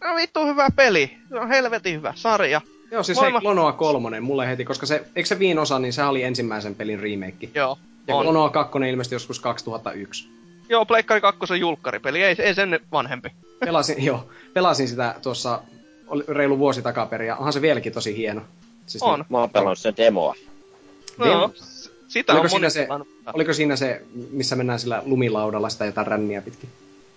no 0.04 0.16
vittu 0.16 0.46
hyvä 0.46 0.68
peli. 0.76 1.18
Se 1.30 1.36
on 1.40 1.48
helvetin 1.48 1.96
hyvä 1.96 2.14
sarja. 2.16 2.60
sitten. 2.66 2.80
Joo, 2.92 3.04
siis 3.04 3.18
Voima- 3.18 3.38
hei, 3.38 3.42
Klonoa 3.42 3.72
kolmonen 3.72 4.24
mulle 4.24 4.48
heti, 4.48 4.66
koska 4.66 4.86
se, 4.86 5.04
eikö 5.16 5.28
se 5.28 5.40
viin 5.40 5.60
osa, 5.60 5.80
niin 5.80 5.94
se 5.94 6.04
oli 6.04 6.24
ensimmäisen 6.24 6.76
pelin 6.76 7.00
remake. 7.00 7.50
Joo, 7.56 7.78
Ja 8.08 8.16
on. 8.16 8.24
Klonoa 8.24 8.50
kakkonen 8.50 8.90
ilmestyi 8.90 9.16
joskus 9.16 9.40
2001. 9.40 10.30
Joo, 10.70 10.86
Pleikkari 10.86 11.22
2 11.22 11.40
julkkaripeli, 11.60 12.24
ei, 12.24 12.36
ei 12.40 12.54
sen 12.56 12.80
vanhempi. 12.92 13.30
Pelasin, 13.60 14.04
joo, 14.10 14.30
pelasin 14.54 14.88
sitä 14.88 15.16
tuossa 15.22 15.62
oli 16.08 16.24
reilu 16.28 16.60
vuosi 16.60 16.82
takaperin, 16.82 17.28
ja 17.28 17.36
onhan 17.36 17.54
se 17.54 17.62
vieläkin 17.62 17.94
tosi 17.94 18.18
hieno. 18.18 18.42
Siis 18.88 19.04
On. 19.04 19.26
Mä 19.30 19.38
oon 19.38 19.50
pelannut 19.50 19.80
sen 19.80 19.94
demoa. 19.98 20.36
No, 21.18 21.26
Demo. 21.26 21.54
Sitä 22.10 22.34
Oliko 22.34 22.44
on 22.44 22.50
siinä 22.50 22.70
se-. 22.70 22.88
Oliko 23.34 23.54
siinä 23.54 23.76
se, 23.76 24.02
missä 24.32 24.56
mennään 24.56 24.80
sillä 24.80 25.02
lumilaudalla 25.06 25.70
sitä 25.70 25.86
jotain 25.86 26.08
ränniä 26.08 26.42
pitkin? 26.42 26.70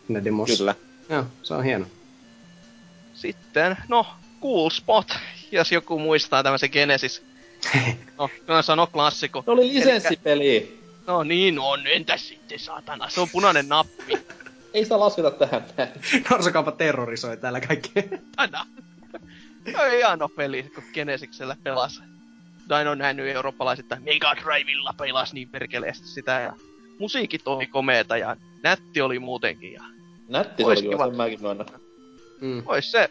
Siinä 0.06 0.24
demossa. 0.24 0.56
Kyllä. 0.56 0.74
Joo, 1.08 1.24
se 1.42 1.54
on 1.54 1.64
hieno. 1.64 1.86
Sitten, 3.14 3.76
no, 3.88 4.06
Cool 4.42 4.70
Spot, 4.70 5.18
jos 5.52 5.72
joku 5.72 5.98
muistaa 5.98 6.42
tämmösen 6.42 6.70
Genesis. 6.72 7.22
No, 8.18 8.30
kyllä 8.46 8.62
sano 8.62 8.86
klassikko. 8.86 9.42
Se 9.44 9.50
oli 9.50 9.68
lisenssipeli. 9.68 10.78
No 11.06 11.22
niin 11.22 11.58
on, 11.58 11.86
entäs 11.86 12.28
sitten 12.28 12.58
saatana, 12.58 13.08
se 13.08 13.20
on 13.20 13.28
punainen 13.32 13.68
nappi. 13.68 14.18
Ei 14.74 14.84
sitä 14.84 15.00
lasketa 15.00 15.30
tähän 15.30 15.64
näin. 15.76 15.90
Terrorisoi 16.78 17.36
täällä 17.36 17.60
kaikkea. 17.60 18.02
Tänä. 18.36 18.66
No 19.72 19.80
hieno 19.90 20.28
peli, 20.28 20.62
kun 20.62 20.84
Genesiksellä 20.92 21.56
pelasi. 21.62 22.00
Dain 22.68 22.88
on 22.88 22.98
nähnyt 22.98 23.26
eurooppalaisittain 23.28 24.02
Mega 24.02 24.34
Drivella 24.36 24.94
pelas 24.98 25.32
niin 25.32 25.48
perkeleesti 25.48 26.06
sitä 26.06 26.40
ja 26.40 26.52
musiikit 26.98 27.48
oli 27.48 27.66
komeeta 27.66 28.16
ja 28.16 28.36
nätti 28.62 29.00
oli 29.00 29.18
muutenkin 29.18 29.72
ja 29.72 29.82
Nätti 30.28 30.62
se 30.62 30.66
Ois 30.66 30.80
oli 30.80 30.88
kiva. 30.88 31.06
sen 31.06 31.16
mäkin 31.16 31.42
myönnän. 31.42 31.66
Mm. 32.40 32.62
ois 32.66 32.90
se 32.90 33.10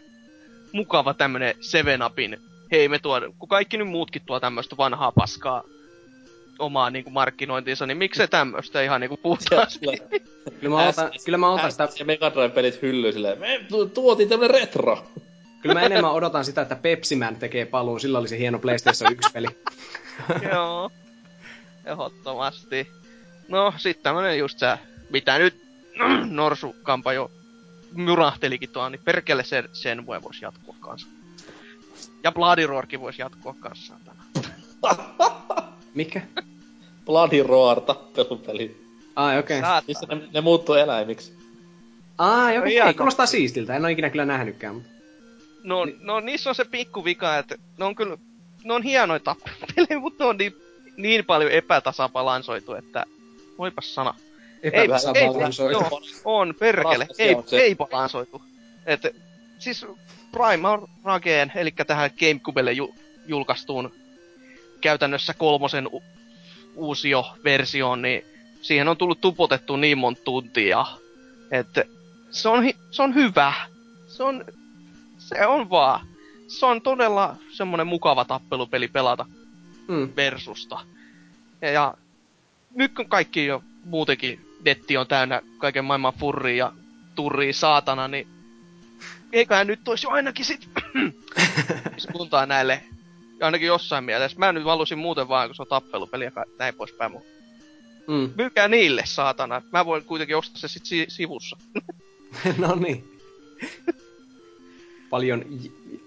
mukava 0.72 1.14
tämmönen 1.14 1.54
Seven 1.60 2.02
Upin. 2.02 2.38
Hei 2.72 2.88
me 2.88 2.98
tuo, 2.98 3.20
kun 3.38 3.48
kaikki 3.48 3.76
nyt 3.76 3.88
muutkin 3.88 4.22
tuo 4.26 4.40
tämmöstä 4.40 4.76
vanhaa 4.76 5.12
paskaa 5.12 5.62
omaa 6.58 6.90
niinku 6.90 7.10
markkinointiinsa, 7.10 7.86
niin 7.86 7.98
miksei 7.98 8.28
tämmöstä 8.28 8.82
ihan 8.82 9.00
niinku 9.00 9.16
puhtaasti. 9.16 9.86
Kyllä 10.60 10.76
mä 10.76 10.88
otan, 10.88 11.10
kyllä 11.24 11.38
mä 11.38 11.52
otan 11.52 11.70
sitä, 11.72 11.88
Ja 11.98 12.04
Mega 12.04 12.30
Drive 12.32 12.48
pelit 12.48 12.82
hyllyy 12.82 13.12
silleen, 13.12 13.38
me 13.38 13.60
tu- 13.68 13.86
tuotiin 13.88 14.28
tämmönen 14.28 14.54
retro. 14.60 15.06
Kyllä 15.62 15.74
mä 15.74 15.82
enemmän 15.86 16.12
odotan 16.12 16.44
sitä, 16.44 16.62
että 16.62 16.76
Pepsi 16.76 17.16
Man 17.16 17.36
tekee 17.36 17.66
paluun, 17.66 18.00
sillä 18.00 18.18
oli 18.18 18.28
se 18.28 18.38
hieno 18.38 18.58
PlayStation 18.58 19.12
1 19.12 19.30
peli. 19.32 19.46
Joo. 20.52 20.90
Ehdottomasti. 21.84 22.88
No, 23.48 23.74
sit 23.76 24.02
tämmönen 24.02 24.38
just 24.38 24.58
se, 24.58 24.78
mitä 25.10 25.38
nyt 25.38 25.62
Norsukampa 26.30 27.12
jo 27.12 27.30
myrahtelikin 27.92 28.70
tuolla, 28.70 28.90
niin 28.90 29.00
perkele 29.04 29.44
sen, 29.44 29.68
sen 29.72 30.06
voi 30.06 30.22
voisi 30.22 30.44
jatkua 30.44 30.74
kanssa. 30.80 31.06
Ja 32.22 32.32
Bloody 32.32 32.66
Roarkin 32.66 33.00
voisi 33.00 33.22
jatkua 33.22 33.54
kanssa. 33.60 33.94
saatana. 33.94 34.24
Mikä? 35.94 36.22
Bloody 37.04 37.42
Roar 37.42 37.80
tappelupeli. 37.80 38.82
Ai 39.16 39.38
okei. 39.38 39.58
Okay. 39.58 39.82
Missä 39.88 40.06
ne, 40.06 40.28
ne 40.34 40.40
muuttuu 40.40 40.74
eläimiksi. 40.74 41.32
Ai 42.18 42.58
okei, 42.58 42.80
okay. 42.80 42.94
kuulostaa 42.94 43.26
siistiltä, 43.26 43.76
en 43.76 43.82
ole 43.82 43.92
ikinä 43.92 44.10
kyllä 44.10 44.24
nähnytkään. 44.24 44.74
Mutta... 44.74 44.91
No, 45.62 45.86
no 46.00 46.20
niissä 46.20 46.50
on 46.50 46.54
se 46.54 46.64
pikku 46.64 47.04
vika, 47.04 47.38
että 47.38 47.56
ne 47.78 47.84
on 47.84 47.94
kyllä, 47.94 48.16
ne 48.64 48.72
on 48.74 48.82
hienoja 48.82 49.20
tappelupelejä, 49.20 50.00
mutta 50.00 50.24
ne 50.24 50.30
on 50.30 50.36
niin, 50.36 50.56
niin 50.96 51.24
paljon 51.24 51.50
epätasabalansoitu, 51.50 52.74
että 52.74 53.04
voipas 53.58 53.94
sana. 53.94 54.14
Epätasabalansoitu. 54.62 55.78
Joo, 55.80 56.00
on 56.24 56.54
perkele. 56.58 57.06
Ei, 57.18 57.36
ei 57.52 57.74
balansoitu. 57.74 58.42
Et, 58.86 59.00
siis 59.58 59.86
Primal 60.32 60.86
Rageen, 61.04 61.52
eli 61.54 61.70
tähän 61.86 62.10
Gamecubelle 62.20 62.72
ju- 62.72 62.94
julkaistuun 63.26 63.92
käytännössä 64.80 65.34
kolmosen 65.34 65.88
u- 65.92 66.02
uusio 66.74 67.24
versioon, 67.44 68.02
niin 68.02 68.24
siihen 68.62 68.88
on 68.88 68.96
tullut 68.96 69.20
tupotettu 69.20 69.76
niin 69.76 69.98
monta 69.98 70.22
tuntia, 70.24 70.86
että 71.50 71.84
se 72.30 72.48
on, 72.48 72.62
hi- 72.62 72.76
se 72.90 73.02
on 73.02 73.14
hyvä. 73.14 73.52
Se 74.06 74.22
on, 74.22 74.44
se 75.32 75.46
on 75.46 75.70
vaan. 75.70 76.06
Se 76.48 76.66
on 76.66 76.82
todella 76.82 77.36
semmonen 77.50 77.86
mukava 77.86 78.24
tappelupeli 78.24 78.88
pelata 78.88 79.26
Mm. 79.88 80.08
versusta. 80.16 80.80
Ja, 81.62 81.70
ja 81.70 81.94
nyt 82.74 82.94
kun 82.94 83.08
kaikki 83.08 83.46
jo 83.46 83.62
muutenkin 83.84 84.46
netti 84.64 84.96
on 84.96 85.06
täynnä 85.06 85.42
kaiken 85.58 85.84
maailman 85.84 86.12
furria 86.18 86.56
ja 86.56 86.72
turria 87.14 87.52
saatana, 87.52 88.08
niin 88.08 88.26
eiköhän 89.32 89.66
nyt 89.66 89.88
olisi 89.88 90.06
jo 90.06 90.10
ainakin 90.10 90.44
sit 90.44 90.68
suuntaa 92.12 92.46
näille, 92.46 92.82
ainakin 93.40 93.66
jossain 93.66 94.04
mielessä. 94.04 94.38
Mä 94.38 94.52
nyt 94.52 94.64
valusin 94.64 94.98
muuten 94.98 95.28
vaan, 95.28 95.48
kun 95.48 95.54
se 95.54 95.62
on 95.62 95.68
tappelupeli 95.68 96.24
ja 96.24 96.30
näin 96.58 96.74
poispäin. 96.74 97.12
Mun. 97.12 97.22
Mm. 98.08 98.30
Myykää 98.36 98.68
niille, 98.68 99.02
saatana. 99.06 99.62
Mä 99.72 99.86
voin 99.86 100.04
kuitenkin 100.04 100.36
ostaa 100.36 100.58
se 100.60 100.68
sit 100.68 100.86
si- 100.86 101.06
sivussa. 101.08 101.56
no 102.58 102.74
niin. 102.74 103.18
Paljon 105.12 105.44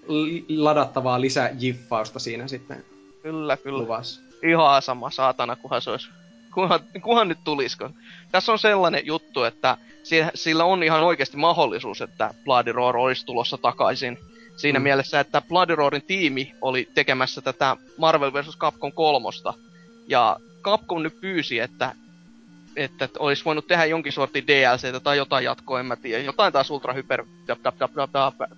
j- 0.09 0.57
ladattavaa 0.57 1.21
lisäjiffausta 1.21 2.19
siinä 2.19 2.47
sitten 2.47 2.85
Kyllä, 3.23 3.57
kyllä. 3.57 3.79
luvassa. 3.79 4.21
ihan 4.43 4.81
sama 4.81 5.11
saatana, 5.11 5.55
kunhan 5.55 5.81
se 5.81 5.89
olisi, 5.89 6.09
kunhan, 6.53 6.79
kunhan 7.01 7.27
nyt 7.27 7.37
tulisko. 7.43 7.89
Tässä 8.31 8.51
on 8.51 8.59
sellainen 8.59 9.05
juttu, 9.05 9.43
että 9.43 9.77
si- 10.03 10.25
sillä 10.35 10.63
on 10.63 10.83
ihan 10.83 11.03
oikeasti 11.03 11.37
mahdollisuus, 11.37 12.01
että 12.01 12.33
Bloody 12.43 12.71
Roar 12.71 12.97
olisi 12.97 13.25
tulossa 13.25 13.57
takaisin. 13.57 14.17
Siinä 14.57 14.79
mm. 14.79 14.83
mielessä, 14.83 15.19
että 15.19 15.41
Bloody 15.41 15.75
Roarin 15.75 16.01
tiimi 16.07 16.51
oli 16.61 16.89
tekemässä 16.93 17.41
tätä 17.41 17.77
Marvel 17.97 18.33
vs. 18.33 18.57
Capcom 18.57 18.91
kolmosta. 18.91 19.53
Ja 20.07 20.37
Capcom 20.61 21.03
nyt 21.03 21.21
pyysi, 21.21 21.59
että 21.59 21.95
että 22.75 23.09
olisi 23.19 23.45
voinut 23.45 23.67
tehdä 23.67 23.85
jonkin 23.85 24.11
sortin 24.11 24.47
DLCtä 24.47 24.99
tai 24.99 25.17
jotain 25.17 25.45
jatkoa, 25.45 25.79
en 25.79 25.85
mä 25.85 25.95
tiedä. 25.95 26.23
Jotain 26.23 26.53
taas 26.53 26.71
ultra 26.71 26.93
hyper 26.93 27.25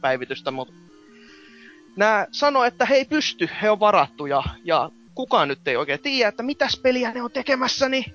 päivitystä, 0.02 0.52
mutta 0.52 0.74
nää 1.96 2.28
sanoo, 2.32 2.64
että 2.64 2.86
he 2.86 2.96
ei 2.96 3.06
pysty, 3.06 3.50
he 3.62 3.70
on 3.70 3.80
varattu 3.80 4.26
ja, 4.26 4.44
kukaan 5.16 5.48
nyt 5.48 5.68
ei 5.68 5.76
oikein 5.76 6.00
tiedä, 6.00 6.30
että 6.30 6.44
mitäs 6.44 6.80
peliä 6.84 7.12
ne 7.12 7.22
on 7.22 7.32
tekemässä, 7.32 7.90
niin 7.90 8.06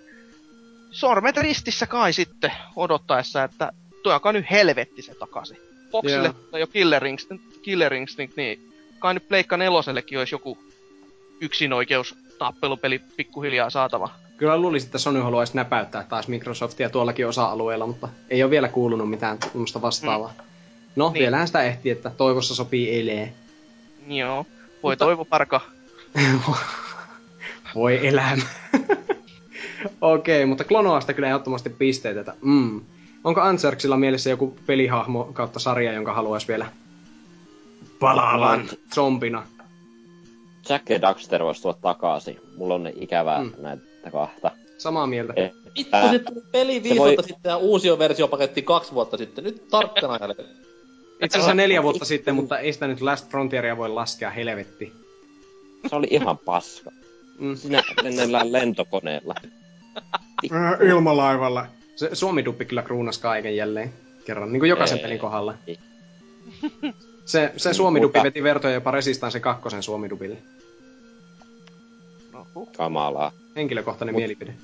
sormet 0.91 1.37
ristissä 1.37 1.87
kai 1.87 2.13
sitten 2.13 2.53
odottaessa, 2.77 3.45
että 3.45 3.73
tuokaa 4.03 4.33
nyt 4.33 4.51
helvetti 4.51 5.03
se 5.03 5.15
takaisin. 5.15 5.57
Foxille 5.91 6.35
yeah. 6.53 6.61
jo 6.61 6.67
Killer 6.67 7.07
Instinct, 7.07 7.45
Killer 7.63 7.95
Instinct, 7.95 8.37
niin 8.37 8.73
kai 8.99 9.15
nyt 9.15 9.29
Pleikka 9.29 9.57
nelosellekin 9.57 10.19
olisi 10.19 10.35
joku 10.35 10.59
yksinoikeus 11.41 12.15
tappelupeli 12.39 13.01
pikkuhiljaa 13.17 13.71
saatava. 13.71 14.11
Kyllä 14.43 14.59
luulisin, 14.59 14.87
että 14.87 14.99
Sony 14.99 15.21
haluaisi 15.21 15.57
näpäyttää 15.57 16.05
taas 16.09 16.29
Microsoftia 16.29 16.91
tuollakin 16.91 17.27
osa-alueella, 17.29 17.87
mutta 17.87 18.09
ei 18.31 18.43
ole 18.43 18.51
vielä 18.51 18.69
kuulunut 18.69 19.11
mitään 19.11 19.39
tämmöistä 19.39 19.83
vastaavaa. 19.83 20.33
No, 20.97 21.09
Niin. 21.11 21.21
vielähän 21.23 21.47
sitä 21.47 21.63
ehtii, 21.63 21.93
että 21.93 22.11
toivossa 22.11 22.55
sopii 22.55 23.01
elee. 23.01 23.33
Joo. 24.09 24.47
Voi 24.83 24.93
Mutta- 24.93 25.05
toivo 25.05 25.25
parka. 25.25 25.61
Voi 27.75 28.07
elämä. 28.09 28.43
Okei, 30.01 30.47
mutta 30.47 30.65
klonoasta 30.65 31.13
kyllä 31.15 31.29
ehdottomasti 31.29 31.71
pisteet, 31.71 32.17
että 32.17 32.35
mm. 32.41 32.81
Onko 33.25 33.41
Anserksilla 33.41 33.97
mielessä 33.97 34.31
joku 34.31 34.57
pelihahmo 34.67 35.25
kautta 35.33 35.59
sarja, 35.59 35.93
jonka 35.93 36.13
haluaisi 36.15 36.49
vielä 36.49 36.67
palaavan 38.01 38.69
zombina? 38.95 39.43
Jack 40.69 40.91
ja 40.91 41.01
Daxter 41.01 41.43
voisi 41.43 41.63
tulla 41.63 41.79
takaisin. 41.83 42.41
Mulla 42.57 42.75
on 42.75 42.89
ikävää 42.97 43.41
Mm. 43.41 43.53
mm. 43.59 43.92
Näitä 44.03 44.11
kahta. 44.11 44.51
Samaa 44.79 45.07
mieltä. 45.07 45.33
Eh, 45.37 45.53
Vittu, 45.79 45.97
ää, 45.97 46.11
se 46.13 46.19
tuli 46.19 46.43
peli 46.53 46.83
viisi 46.83 46.99
voi- 46.99 47.09
vuotta 47.09 47.23
sitten 47.23 47.51
ja 47.51 47.57
uusi 47.57 47.99
versiopaketti 47.99 48.63
kaksi 48.63 48.93
vuotta 48.95 49.17
sitten. 49.17 49.45
Nyt 49.45 49.69
tarkkana 49.69 50.19
jälkeen. 50.21 50.49
Itse 51.23 51.39
asiassa 51.39 51.55
neljä 51.55 51.83
vuotta 51.83 52.05
sitten, 52.05 52.35
mutta 52.35 52.59
ei 52.59 52.73
sitä 52.73 52.87
nyt 52.87 53.01
Last 53.01 53.31
Frontieria 53.31 53.77
voi 53.77 53.89
laskea 53.89 54.31
helvetti. 54.31 54.93
Se 55.91 55.97
oli 55.97 56.07
ihan 56.11 56.39
paska. 56.39 56.91
Mm. 57.39 57.57
Sinä 57.57 57.83
lennellään 58.03 58.53
lentokoneella. 58.53 59.35
Ilmalaivalla. 60.89 61.67
Se 61.97 62.11
Suomi-duppi 62.13 62.65
kyllä 62.65 62.83
kruunas 62.83 63.19
kaiken 63.19 63.57
jälleen 63.57 63.93
kerran, 64.25 64.53
niin 64.53 64.61
kuin 64.61 64.71
jokaisen 64.71 64.99
Ei. 64.99 65.03
pelin 65.05 65.19
kohdalla. 65.19 65.55
Ei. 65.67 65.79
Se, 67.25 67.53
se 67.57 67.75
Suomi-duppi 67.75 68.21
veti 68.23 68.43
vertoja 68.43 68.75
jopa 68.75 68.91
Resistance 68.91 69.41
kakkosen 69.41 69.83
Suomi-dupille. 69.83 70.37
No, 72.33 72.47
huh. 72.55 72.73
Kamalaa. 72.77 73.33
Henkilökohtainen 73.57 74.15
Mut- 74.15 74.19
mielipide. 74.19 74.55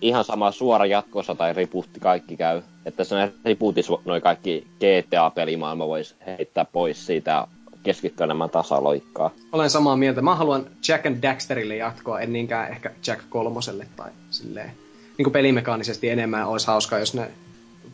Ihan 0.00 0.24
sama 0.24 0.50
suora 0.52 0.86
jatkossa 0.86 1.34
tai 1.34 1.52
riputti 1.52 2.00
kaikki 2.00 2.36
käy. 2.36 2.62
Että 2.86 3.00
jos 3.00 3.10
ne 3.10 3.32
riputis 3.44 3.86
noin 4.04 4.22
kaikki 4.22 4.66
GTA-pelimaailma 4.78 5.86
voisi 5.86 6.14
heittää 6.26 6.64
pois 6.64 7.06
siitä 7.06 7.46
keskittyä 7.82 8.24
enemmän 8.24 8.50
tasaloikkaa. 8.50 9.30
Olen 9.52 9.70
samaa 9.70 9.96
mieltä. 9.96 10.22
Mä 10.22 10.34
haluan 10.34 10.66
Jack 10.88 11.06
and 11.06 11.22
Daxterille 11.22 11.76
jatkoa, 11.76 12.20
en 12.20 12.32
niinkään 12.32 12.70
ehkä 12.70 12.90
Jack 13.06 13.22
kolmoselle 13.28 13.86
tai 13.96 14.10
silleen. 14.30 14.70
Niin 15.18 15.24
kuin 15.24 15.32
pelimekaanisesti 15.32 16.08
enemmän 16.08 16.48
olisi 16.48 16.66
hauskaa, 16.66 16.98
jos 16.98 17.14
ne 17.14 17.30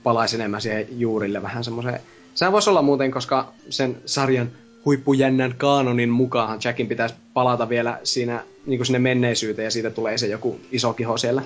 palaisi 0.03 0.37
enemmän 0.37 0.61
siihen 0.61 0.87
juurille 1.01 1.43
vähän 1.43 1.65
semmoiseen. 1.65 2.01
Sehän 2.35 2.53
voisi 2.53 2.71
olla 2.71 2.83
muuten, 2.83 3.11
koska 3.11 3.53
sen 3.71 3.97
sarjan 4.07 4.51
huippujännän 4.87 5.55
kaanonin 5.59 6.11
mukaan 6.11 6.59
Jackin 6.65 6.87
pitäisi 6.87 7.15
palata 7.35 7.69
vielä 7.69 8.01
siinä 8.05 8.45
niin 8.67 8.79
kuin 8.79 8.87
sinne 8.87 8.99
menneisyyteen 8.99 9.65
ja 9.65 9.71
siitä 9.71 9.91
tulee 9.91 10.19
se 10.19 10.27
joku 10.27 10.61
iso 10.73 10.93
kiho 10.93 11.17
siellä. 11.17 11.43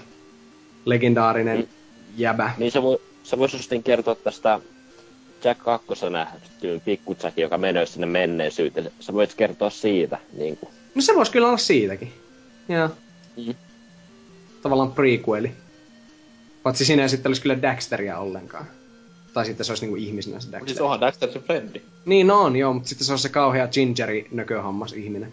Legendaarinen 0.85 1.69
jäbä. 2.17 2.53
Niin 2.59 2.73
se, 2.73 2.83
voi, 2.83 3.01
se 3.23 3.39
voisi 3.39 3.57
justiin 3.57 3.83
kertoa 3.83 4.15
tästä 4.15 4.61
Jack 5.45 5.63
2 5.65 5.87
nähtyyn 6.11 6.81
pikku 6.81 7.17
Jack, 7.23 7.39
joka 7.39 7.59
menee 7.59 7.87
sinne 7.87 8.07
menneisyyteen. 8.07 8.93
Sä 9.01 9.13
voit 9.13 9.35
kertoa 9.35 9.71
siitä. 9.71 10.19
Niin 10.33 10.57
kuin. 10.57 10.73
No 10.95 11.03
se 11.03 11.15
voisi 11.15 11.33
kyllä 11.33 11.47
olla 11.47 11.57
siitäkin. 11.57 12.13
Joo. 12.69 12.89
Mm. 13.37 13.55
Tavallaan 14.63 14.93
prequeli. 14.93 15.53
Paitsi 16.63 16.85
siinä 16.85 17.03
ei 17.03 17.09
sitten 17.09 17.31
olisi 17.31 17.43
kyllä 17.43 17.63
Daxteria 17.63 18.19
ollenkaan. 18.19 18.67
Tai 19.33 19.47
sitten 19.47 19.67
se 19.67 19.73
olisi 19.73 19.85
niinku 19.85 19.97
ihmisenä 19.97 20.41
se 20.41 20.47
Mut 20.47 20.53
Daxter. 20.53 20.69
siis 20.69 20.81
onhan 20.81 21.01
Daxter 21.01 21.33
se 21.33 21.39
frendi. 21.39 21.83
Niin 22.07 22.27
no 22.27 22.41
on, 22.43 22.57
joo, 22.57 22.73
mutta 22.73 22.89
sitten 22.89 23.07
se 23.07 23.13
on 23.13 23.19
se 23.19 23.29
kauhea 23.29 23.69
gingeri 23.69 24.29
nököhammas 24.31 24.93
ihminen. 24.93 25.33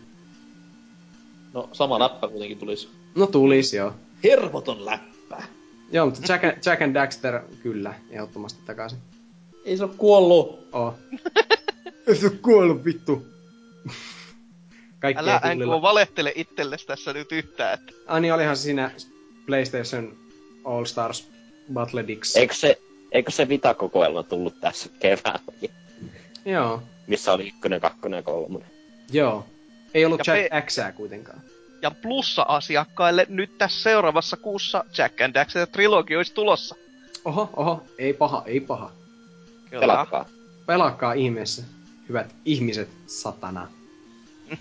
No 1.54 1.70
sama 1.72 2.00
läppä 2.00 2.28
kuitenkin 2.28 2.58
tulisi. 2.58 2.90
No 3.16 3.28
tulis, 3.28 3.74
joo. 3.74 3.94
Hervoton 4.24 4.86
läppä. 4.86 5.44
Joo, 5.92 6.06
mutta 6.06 6.34
Jack, 6.34 6.44
and- 6.44 6.58
Jack 6.66 6.82
and 6.82 6.94
Daxter 6.96 7.42
kyllä, 7.64 7.94
ehdottomasti 8.10 8.60
takaisin. 8.66 9.00
Ei 9.66 9.78
se 9.78 9.84
oo 9.84 9.94
kuollut. 9.98 10.68
Oo. 10.74 10.94
Ei 12.08 12.16
se 12.22 12.26
oo 12.28 12.34
kuollut, 12.42 12.86
vittu. 12.86 13.26
Kaikki 15.00 15.24
Älä. 15.24 15.42
NK 15.56 15.82
valehtele 15.82 16.32
itsellesi 16.36 16.88
tässä 16.88 17.14
nyt 17.14 17.32
yhtään, 17.32 17.74
että 17.74 17.94
Ai 18.08 18.22
niin, 18.22 18.34
olihan 18.34 18.58
siinä 18.58 18.92
PlayStation 19.46 20.18
All 20.66 20.86
Stars 20.86 21.28
Battle 21.74 22.08
Dix. 22.08 22.36
Eikö 22.36 22.54
se, 22.54 22.82
eikö 23.12 23.32
se 23.32 23.50
Vita-kokoelma 23.50 24.24
tullut 24.24 24.60
tässä 24.62 24.90
keväälläkin? 25.00 25.70
Joo, 26.46 26.84
Missä 27.08 27.34
oli 27.34 27.48
ykkönen, 27.48 27.82
kakkonen 27.82 28.18
ja 28.18 28.24
kolmonen. 28.24 28.68
joo. 29.12 29.46
Ei 29.94 30.06
ollut 30.06 30.28
Ja 30.28 30.36
Jack 30.36 30.50
pe- 30.52 30.62
Xää 30.62 30.92
kuitenkaan. 30.92 31.42
ja 31.82 31.92
plussa-asiakkaille 31.92 33.26
nyt 33.30 33.58
tässä 33.58 33.84
seuraavassa 33.84 34.38
kuussa 34.38 34.84
Jack 34.98 35.22
and 35.22 35.34
Daxter 35.34 35.68
trilogi 35.68 36.16
olisi 36.16 36.34
tulossa. 36.34 36.76
Oho, 37.26 37.50
oho, 37.56 37.84
ei 37.98 38.14
paha, 38.14 38.44
ei 38.46 38.60
paha. 38.60 38.92
Kyllä. 39.70 39.80
Pelatkaa. 39.82 40.26
Pelaakaa 40.66 41.14
ihmeessä, 41.14 41.64
hyvät 42.10 42.36
ihmiset, 42.46 42.90
satana. 43.08 43.68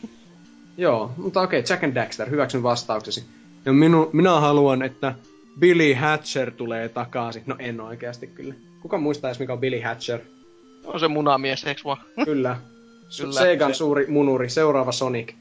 Joo, 0.77 1.11
mutta 1.17 1.41
okei, 1.41 1.65
Jack 1.69 1.85
and 1.85 1.95
Daxter, 1.95 2.31
hyväksyn 2.31 2.63
vastauksesi. 2.63 3.25
Ja 3.65 3.73
minu, 3.73 4.11
minä 4.13 4.41
haluan, 4.41 4.83
että 4.83 5.15
Billy 5.61 5.93
Hatcher 5.95 6.51
tulee 6.51 6.89
takaisin. 6.89 7.43
No 7.47 7.57
en 7.59 7.81
oikeasti 7.81 8.27
kyllä. 8.27 8.55
Kuka 8.83 8.99
muistaa 8.99 9.29
edes, 9.31 9.39
mikä 9.39 9.53
on 9.53 9.59
Billy 9.61 9.81
Hatcher? 9.81 10.21
On 10.85 11.01
se 11.01 11.09
munamies, 11.09 11.65
eiks 11.65 11.85
vaan? 11.85 11.99
Kyllä. 12.25 12.57
Kyllä. 13.21 13.33
Segan 13.41 13.75
Se- 13.75 13.79
suuri 13.79 14.07
munuri, 14.07 14.49
seuraava 14.51 14.93
Sonic. 14.93 15.33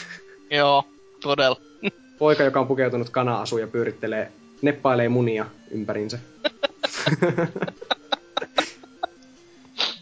Joo, 0.50 0.84
todella. 1.22 1.60
Poika, 2.18 2.42
joka 2.42 2.60
on 2.60 2.66
pukeutunut 2.66 3.10
kana-asuun 3.10 3.60
ja 3.60 3.66
pyörittelee, 3.66 4.32
neppailee 4.62 5.08
munia 5.08 5.46
ympärinsä. 5.70 6.18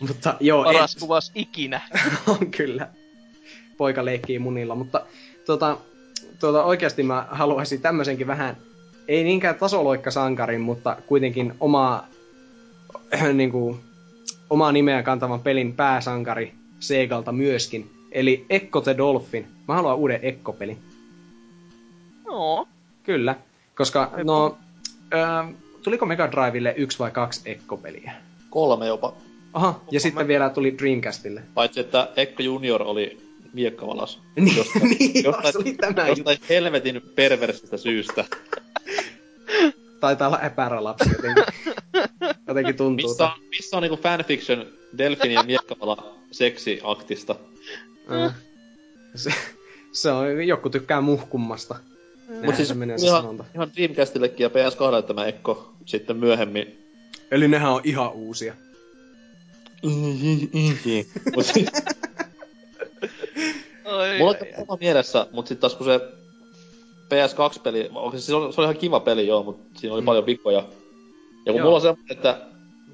mutta 0.00 0.34
joo, 0.40 0.64
Paras 0.64 0.94
en- 0.94 1.00
kuvas 1.00 1.32
ikinä. 1.34 1.80
on 2.26 2.50
kyllä. 2.50 2.88
Poika 3.76 4.04
leikkii 4.04 4.38
munilla, 4.38 4.74
mutta 4.74 5.06
tota, 5.46 5.76
tota, 6.38 6.64
oikeasti 6.64 7.02
mä 7.02 7.26
haluaisin 7.30 7.80
tämmöisenkin 7.80 8.26
vähän, 8.26 8.56
ei 9.10 9.24
niinkään 9.24 9.54
tasoloikkasankarin, 9.54 10.60
mutta 10.60 10.96
kuitenkin 11.06 11.52
omaa, 11.60 12.06
niin 13.32 13.50
kuin, 13.50 13.80
omaa 14.50 14.72
nimeä 14.72 15.02
kantavan 15.02 15.40
pelin 15.40 15.72
pääsankari 15.72 16.52
Segalta 16.80 17.32
myöskin. 17.32 17.90
Eli 18.12 18.46
Echo 18.50 18.80
the 18.80 18.96
Dolphin. 18.96 19.46
Mä 19.68 19.74
haluan 19.74 19.96
uuden 19.96 20.20
Ekko-pelin. 20.22 20.78
Joo. 22.26 22.68
Kyllä, 23.02 23.36
koska 23.76 24.10
no, 24.24 24.58
ö, 25.14 25.52
tuliko 25.82 26.06
Mega 26.06 26.30
Drivelle 26.30 26.74
yksi 26.76 26.98
vai 26.98 27.10
kaksi 27.10 27.40
Ekko-peliä? 27.44 28.12
Kolme 28.50 28.86
jopa. 28.86 29.12
Aha, 29.52 29.80
ja 29.90 30.00
sitten 30.00 30.28
vielä 30.28 30.50
tuli 30.50 30.78
Dreamcastille. 30.78 31.42
Paitsi 31.54 31.80
että 31.80 32.08
Ekko 32.16 32.42
Junior 32.42 32.82
oli 32.82 33.29
miekkavalas. 33.52 34.18
Niin, 34.36 34.56
Jostain, 34.56 34.88
niin 34.88 35.24
jostain, 35.24 35.52
se 35.52 35.58
oli 35.58 35.72
tämä 35.74 36.08
juttu. 36.08 36.20
jostain 36.20 36.38
helvetin 36.48 37.02
perversistä 37.14 37.76
syystä. 37.76 38.24
Taitaa 40.00 40.28
olla 40.28 40.40
epärälapsi 40.40 41.10
jotenkin. 41.10 41.44
jotenkin 42.48 42.76
tuntuu. 42.76 43.08
Missä 43.08 43.24
on, 43.24 43.30
missä 43.50 43.76
on 43.76 43.82
niinku 43.82 43.96
fanfiction 43.96 44.66
Delfinin 44.98 45.34
ja 45.34 45.42
miekkavala 45.42 46.14
seksiaktista? 46.30 47.36
Mm. 48.08 48.30
Se, 49.14 49.30
se 49.92 50.10
on, 50.10 50.46
joku 50.46 50.70
tykkää 50.70 51.00
muhkummasta. 51.00 51.76
Näin 52.28 52.44
Mut 52.44 52.56
siis 52.56 52.68
se 52.68 52.74
menee 52.74 52.98
se 52.98 53.06
ihan, 53.06 53.20
sanonta. 53.22 53.44
ihan 53.54 53.70
Dreamcastillekin 53.76 54.44
ja 54.44 54.48
PS2 54.48 55.06
tämä 55.06 55.26
Ekko 55.26 55.72
sitten 55.86 56.16
myöhemmin. 56.16 56.78
Eli 57.30 57.48
nehän 57.48 57.72
on 57.72 57.80
ihan 57.84 58.12
uusia. 58.12 58.54
Mut 61.36 61.46
siis, 61.46 61.68
Oi, 63.90 64.18
mulla 64.18 64.30
on 64.30 64.36
sama 64.66 64.78
mielessä, 64.80 65.26
mut 65.32 65.46
sit 65.46 65.60
taas 65.60 65.74
kun 65.74 65.86
se 65.86 66.00
PS2-peli, 67.08 67.90
onko 67.94 68.18
se, 68.18 68.20
se, 68.20 68.34
oli, 68.34 68.52
se 68.52 68.60
oli 68.60 68.66
ihan 68.66 68.76
kiva 68.76 69.00
peli 69.00 69.26
joo, 69.26 69.42
mut 69.42 69.60
siinä 69.76 69.94
oli 69.94 70.02
Mm. 70.02 70.06
paljon 70.06 70.26
vikkoja. 70.26 70.58
Ja 71.46 71.52
kun 71.52 71.54
Joo. 71.54 71.64
mulla 71.64 71.76
on 71.76 71.82
semmoinen, 71.82 72.16
että 72.16 72.40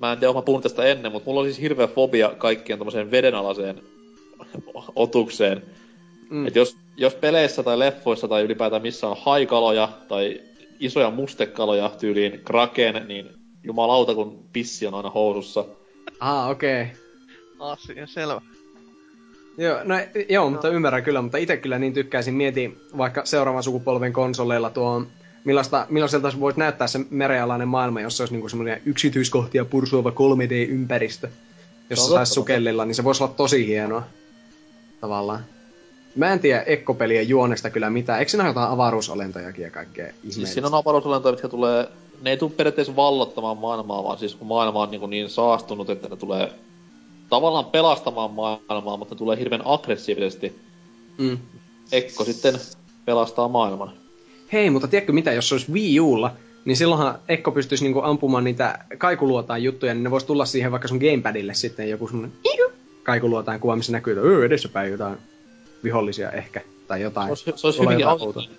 mä 0.00 0.12
en 0.12 0.18
tiedä, 0.18 0.30
onko 0.30 0.40
mä 0.40 0.44
puhunut 0.44 0.62
tästä 0.62 0.84
ennen, 0.84 1.12
mutta 1.12 1.26
mulla 1.30 1.40
on 1.40 1.46
siis 1.46 1.60
hirveä 1.60 1.86
fobia 1.86 2.28
kaikkien 2.38 2.78
tommoseen 2.78 3.10
vedenalaiseen 3.10 3.82
otukseen. 4.94 5.62
Mm. 6.30 6.46
Et 6.46 6.56
jos, 6.56 6.76
jos 6.96 7.14
peleissä 7.14 7.62
tai 7.62 7.78
leffoissa 7.78 8.28
tai 8.28 8.42
ylipäätään 8.42 8.82
missä 8.82 9.08
on 9.08 9.16
haikaloja 9.20 9.88
tai 10.08 10.40
isoja 10.80 11.10
mustekaloja 11.10 11.90
tyyliin 12.00 12.40
kraken, 12.44 13.04
niin 13.08 13.30
jumalauta 13.64 14.14
kun 14.14 14.44
pissi 14.52 14.86
on 14.86 14.94
aina 14.94 15.10
housussa. 15.10 15.64
Ah, 16.20 16.50
okei. 16.50 16.82
Okay. 16.82 16.94
Asia 17.58 18.06
selvä. 18.06 18.40
Joo, 19.58 19.78
no, 19.84 19.94
joo, 20.28 20.50
mutta 20.50 20.68
ymmärrän 20.68 21.02
kyllä, 21.02 21.22
mutta 21.22 21.38
itse 21.38 21.56
kyllä 21.56 21.78
niin 21.78 21.92
tykkäisin. 21.92 22.34
Mieti 22.34 22.78
vaikka 22.98 23.24
seuraavan 23.24 23.62
sukupolven 23.62 24.12
konsoleilla 24.12 24.70
tuo, 24.70 25.02
millaista, 25.44 25.86
millaiselta 25.88 26.30
se 26.30 26.40
voisi 26.40 26.58
näyttää 26.58 26.86
se 26.86 27.00
merealainen 27.10 27.68
maailma, 27.68 28.00
jossa 28.00 28.22
olisi 28.22 28.34
niinku 28.34 28.48
semmoinen 28.48 28.82
yksityiskohtia 28.86 29.64
pursuava 29.64 30.10
3D-ympäristö, 30.10 31.28
jossa 31.90 32.08
saisi 32.14 32.32
sukellilla, 32.32 32.84
niin 32.84 32.94
se 32.94 33.04
voisi 33.04 33.22
olla 33.22 33.34
tosi 33.36 33.66
hienoa. 33.66 34.02
Tavallaan. 35.00 35.40
Mä 36.16 36.32
en 36.32 36.40
tiedä 36.40 36.62
ekkopelien 36.62 37.28
juonesta 37.28 37.70
kyllä 37.70 37.90
mitään. 37.90 38.18
Eikö 38.18 38.30
siinä 38.30 38.46
jotain 38.46 38.70
avaruusolentojakin 38.70 39.64
ja 39.64 39.70
kaikkea? 39.70 40.12
Siis 40.28 40.52
siinä 40.52 40.66
on 40.66 40.74
avaruusolentoja, 40.74 41.32
mitkä 41.32 41.48
tulee... 41.48 41.88
Ne 42.22 42.30
ei 42.30 42.36
tule 42.36 42.50
periaatteessa 42.50 42.96
vallottamaan 42.96 43.58
maailmaa, 43.58 44.04
vaan 44.04 44.18
siis 44.18 44.34
kun 44.34 44.48
maailma 44.48 44.82
on 44.82 44.90
niin, 44.90 45.10
niin 45.10 45.30
saastunut, 45.30 45.90
että 45.90 46.08
ne 46.08 46.16
tulee 46.16 46.52
tavallaan 47.28 47.64
pelastamaan 47.64 48.30
maailmaa, 48.30 48.96
mutta 48.96 49.14
tulee 49.14 49.38
hirveän 49.38 49.62
aggressiivisesti. 49.64 50.58
Mm. 51.18 51.38
Ekko 51.92 52.24
sitten 52.24 52.54
pelastaa 53.04 53.48
maailman. 53.48 53.92
Hei, 54.52 54.70
mutta 54.70 54.88
tiedätkö 54.88 55.12
mitä, 55.12 55.32
jos 55.32 55.48
se 55.48 55.54
olisi 55.54 55.72
Wii 55.72 56.00
Ulla, 56.00 56.32
niin 56.64 56.76
silloinhan 56.76 57.18
Ekko 57.28 57.52
pystyisi 57.52 57.84
niinku 57.84 58.00
ampumaan 58.02 58.44
niitä 58.44 58.78
kaikuluotaan 58.98 59.62
juttuja, 59.62 59.94
niin 59.94 60.04
ne 60.04 60.10
voisi 60.10 60.26
tulla 60.26 60.44
siihen 60.44 60.72
vaikka 60.72 60.88
sun 60.88 60.98
gamepadille 60.98 61.54
sitten 61.54 61.90
joku 61.90 62.06
semmonen 62.08 62.32
kaikuluotaan 63.02 63.60
kuva, 63.60 63.76
missä 63.76 63.92
näkyy, 63.92 64.12
että 64.12 64.28
öö, 64.28 64.46
edessäpäin 64.46 64.90
jotain 64.90 65.18
vihollisia 65.84 66.30
ehkä, 66.30 66.60
tai 66.88 67.02
jotain. 67.02 67.26
Se 67.26 67.30
olisi, 67.30 67.60
se 67.60 67.66
olisi 67.66 67.80
hyvinkin 67.80 68.06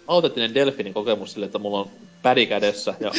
autenttinen 0.07 0.53
delfinin 0.53 0.93
kokemus 0.93 1.33
sille, 1.33 1.45
että 1.45 1.59
mulla 1.59 1.79
on 1.79 1.87
pädi 2.27 2.45
kädessä 2.45 2.93
ja 2.99 3.11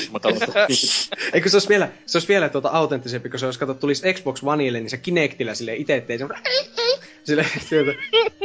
Eikö 1.33 1.49
se 1.49 1.57
olisi 1.57 1.69
vielä, 1.69 1.89
se 2.07 2.19
olisi 2.19 2.29
vielä 2.29 2.49
tuota 2.49 2.69
autenttisempi, 2.69 3.31
kun 3.31 3.39
se 3.39 3.47
olisi, 3.47 3.59
kato, 3.59 3.75
tulisi 3.75 4.13
Xbox 4.13 4.43
Oneille, 4.43 4.81
niin 4.81 4.91
se 4.91 4.97
Kinectillä 4.97 5.55
sille 5.55 5.77
itse 5.77 5.97
ettei 5.97 6.19
se 6.19 6.27
sille, 7.25 7.47
sieltä, 7.61 7.93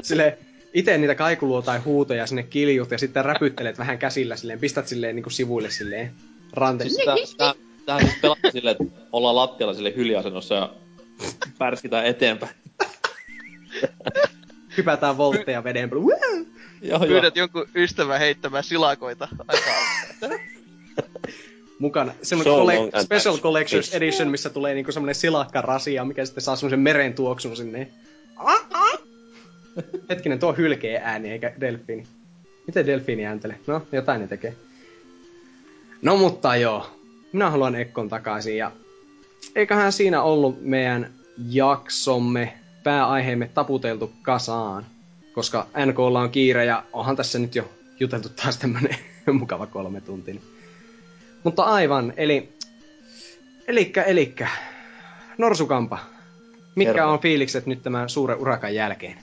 sille 0.01 0.37
itse 0.73 0.97
niitä 0.97 1.15
kaikuluotain 1.15 1.83
huutoja 1.85 2.27
sinne 2.27 2.43
kiljut 2.43 2.91
ja 2.91 2.97
sitten 2.97 3.25
räpyttelet 3.25 3.77
vähän 3.77 3.97
käsillä 3.97 4.35
silleen, 4.35 4.59
pistät 4.59 4.87
silleen 4.87 5.15
niin 5.15 5.23
kuin 5.23 5.33
sivuille 5.33 5.71
silleen 5.71 6.11
ranteen. 6.53 6.89
siis 6.89 7.05
tää, 7.05 7.15
tää, 7.37 7.53
tää 7.85 7.99
siis 7.99 8.21
pelaa 8.21 8.37
silleen, 8.51 8.75
että 8.81 8.99
ollaan 9.11 9.35
lattialla 9.35 9.73
sille 9.73 9.93
hyljäasennossa 9.95 10.55
ja 10.55 10.73
pärskitään 11.57 12.05
eteenpäin. 12.05 12.55
Hypätään 14.77 15.17
voltteja 15.17 15.63
veden! 15.63 15.89
Joo. 16.81 16.99
Pyydät 16.99 17.35
jonkun 17.35 17.65
ystävän 17.75 18.19
heittämään 18.19 18.63
silakoita 18.63 19.27
aikaa. 19.47 19.73
Mukana. 21.79 22.13
Semmoinen 22.21 22.53
So 22.53 22.97
and 22.97 23.03
Special 23.03 23.37
Collections. 23.37 23.93
Edition, 23.93 24.27
missä 24.27 24.49
tulee 24.49 24.73
niinku 24.73 24.91
semmoinen 24.91 25.15
silakkarasia, 25.15 26.05
mikä 26.05 26.25
sitten 26.25 26.43
saa 26.43 26.55
semmoisen 26.55 26.79
meren 26.79 27.13
tuoksun 27.13 27.55
sinne. 27.55 27.87
Hetkinen, 30.09 30.39
tuo 30.39 30.53
hylkee 30.53 31.01
ääni 31.03 31.31
eikä 31.31 31.53
delfiini. 31.59 32.07
Miten 32.67 32.85
delfiini 32.85 33.25
ääntelee? 33.25 33.59
No, 33.67 33.87
jotain 33.91 34.21
ne 34.21 34.27
tekee. 34.27 34.55
No 36.01 36.17
mutta 36.17 36.55
joo. 36.55 36.89
Minä 37.33 37.49
haluan 37.49 37.75
Ekkon 37.75 38.09
takaisin 38.09 38.57
ja 38.57 38.71
eiköhän 39.55 39.91
siinä 39.91 40.21
ollut 40.21 40.61
meidän 40.61 41.13
jaksomme, 41.49 42.53
pääaiheemme 42.83 43.49
taputeltu 43.53 44.13
kasaan. 44.21 44.85
Koska 45.33 45.67
NKlla 45.85 46.19
on 46.19 46.29
kiire 46.29 46.65
ja 46.65 46.83
onhan 46.93 47.15
tässä 47.15 47.39
nyt 47.39 47.55
jo 47.55 47.69
juteltu 47.99 48.29
taas 48.29 48.57
tämmönen 48.57 48.95
mukava 49.39 49.67
kolme 49.67 50.01
tuntia. 50.01 50.35
Mutta 51.43 51.63
aivan, 51.63 52.13
eli... 52.17 52.53
Elikkä, 53.67 54.03
elikkä. 54.03 54.47
Norsukampa. 55.37 55.99
Mitkä 56.75 56.93
Kerro. 56.93 57.11
on 57.11 57.19
fiilikset 57.19 57.65
nyt 57.65 57.83
tämän 57.83 58.09
suuren 58.09 58.37
urakan 58.37 58.75
jälkeen? 58.75 59.17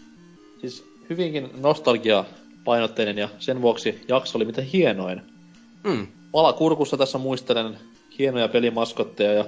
Siis 0.60 0.84
hyvinkin 1.10 1.50
nostalgia 1.60 2.24
painotteinen 2.64 3.18
ja 3.18 3.28
sen 3.38 3.62
vuoksi 3.62 4.04
jakso 4.08 4.38
oli 4.38 4.44
mitä 4.44 4.62
hienoin. 4.62 5.22
Mm. 5.84 6.06
Pala 6.32 6.52
kurkussa 6.52 6.96
tässä 6.96 7.18
muistelen 7.18 7.78
hienoja 8.18 8.48
pelimaskotteja 8.48 9.32
ja 9.32 9.44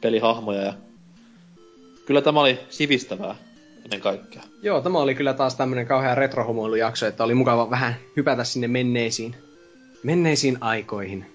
pelihahmoja 0.00 0.62
ja 0.62 0.74
kyllä 2.06 2.22
tämä 2.22 2.40
oli 2.40 2.58
sivistävää 2.70 3.36
ennen 3.84 4.00
kaikkea. 4.00 4.42
Joo, 4.62 4.80
tämä 4.80 4.98
oli 4.98 5.14
kyllä 5.14 5.34
taas 5.34 5.54
tämmönen 5.54 5.86
kauhean 5.86 6.16
retrohomoilujakso, 6.16 7.06
että 7.06 7.24
oli 7.24 7.34
mukava 7.34 7.70
vähän 7.70 7.94
hypätä 8.16 8.44
sinne 8.44 8.68
menneisiin. 8.68 9.34
Menneisiin 10.02 10.58
aikoihin. 10.60 11.26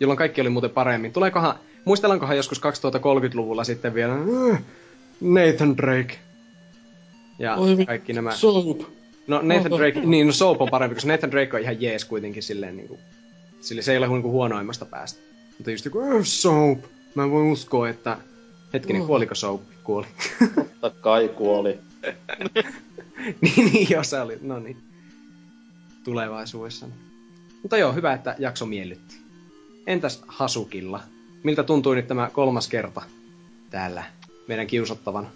Jolloin 0.00 0.18
kaikki 0.18 0.40
oli 0.40 0.48
muuten 0.48 0.70
paremmin. 0.70 1.12
Tuleekohan, 1.12 1.54
muistellaankohan 1.84 2.36
joskus 2.36 2.60
2030-luvulla 2.60 3.64
sitten 3.64 3.94
vielä 3.94 4.14
"Äh, 4.52 4.62
Nathan 5.20 5.76
Drake. 5.76 6.18
Ja 7.38 7.54
Oi 7.54 7.86
kaikki 7.86 8.12
nämä... 8.12 8.30
Soap! 8.34 8.78
No 9.26 9.40
Nathan 9.42 9.78
Drake, 9.78 10.00
niin 10.00 10.26
no 10.26 10.32
Soap 10.32 10.62
on 10.62 10.68
parempi, 10.70 10.94
koska 10.94 11.10
Nathan 11.10 11.30
Drake 11.30 11.56
on 11.56 11.62
ihan 11.62 11.82
jees 11.82 12.04
kuitenkin 12.04 12.42
silleen 12.42 12.76
niinku... 12.76 12.98
Sille 13.60 13.82
se 13.82 13.92
ei 13.92 13.98
ole 13.98 14.08
niinku 14.08 14.30
huonoimmasta 14.30 14.84
päästä. 14.86 15.20
Mutta 15.58 15.70
just 15.70 15.84
joku, 15.84 16.00
"Äh, 16.00 16.08
Soap! 16.22 16.78
Mä 17.14 17.22
en 17.24 17.30
voi 17.30 17.52
uskoa, 17.52 17.88
että... 17.88 18.18
Hetkinen, 18.72 19.06
kuoliko 19.06 19.34
Soap? 19.34 19.60
Kuoli. 19.84 20.06
Totta 20.80 21.00
kai 21.00 21.28
kuoli. 21.28 21.78
niin, 23.40 23.72
niin, 23.72 23.90
joo, 23.90 24.04
se 24.04 24.20
oli, 24.20 24.38
no 24.40 24.58
niin. 24.58 24.76
Tulevaisuudessa. 26.04 26.86
Mutta 27.62 27.76
joo, 27.76 27.92
hyvä, 27.92 28.12
että 28.12 28.36
jakso 28.38 28.66
miellytti. 28.66 29.14
Entäs 29.86 30.22
Hasukilla? 30.26 31.00
Miltä 31.42 31.62
tuntui 31.62 31.96
nyt 31.96 32.08
tämä 32.08 32.30
kolmas 32.32 32.68
kerta 32.68 33.02
täällä 33.70 34.04
meidän 34.46 34.66
kiusottavan? 34.66 35.28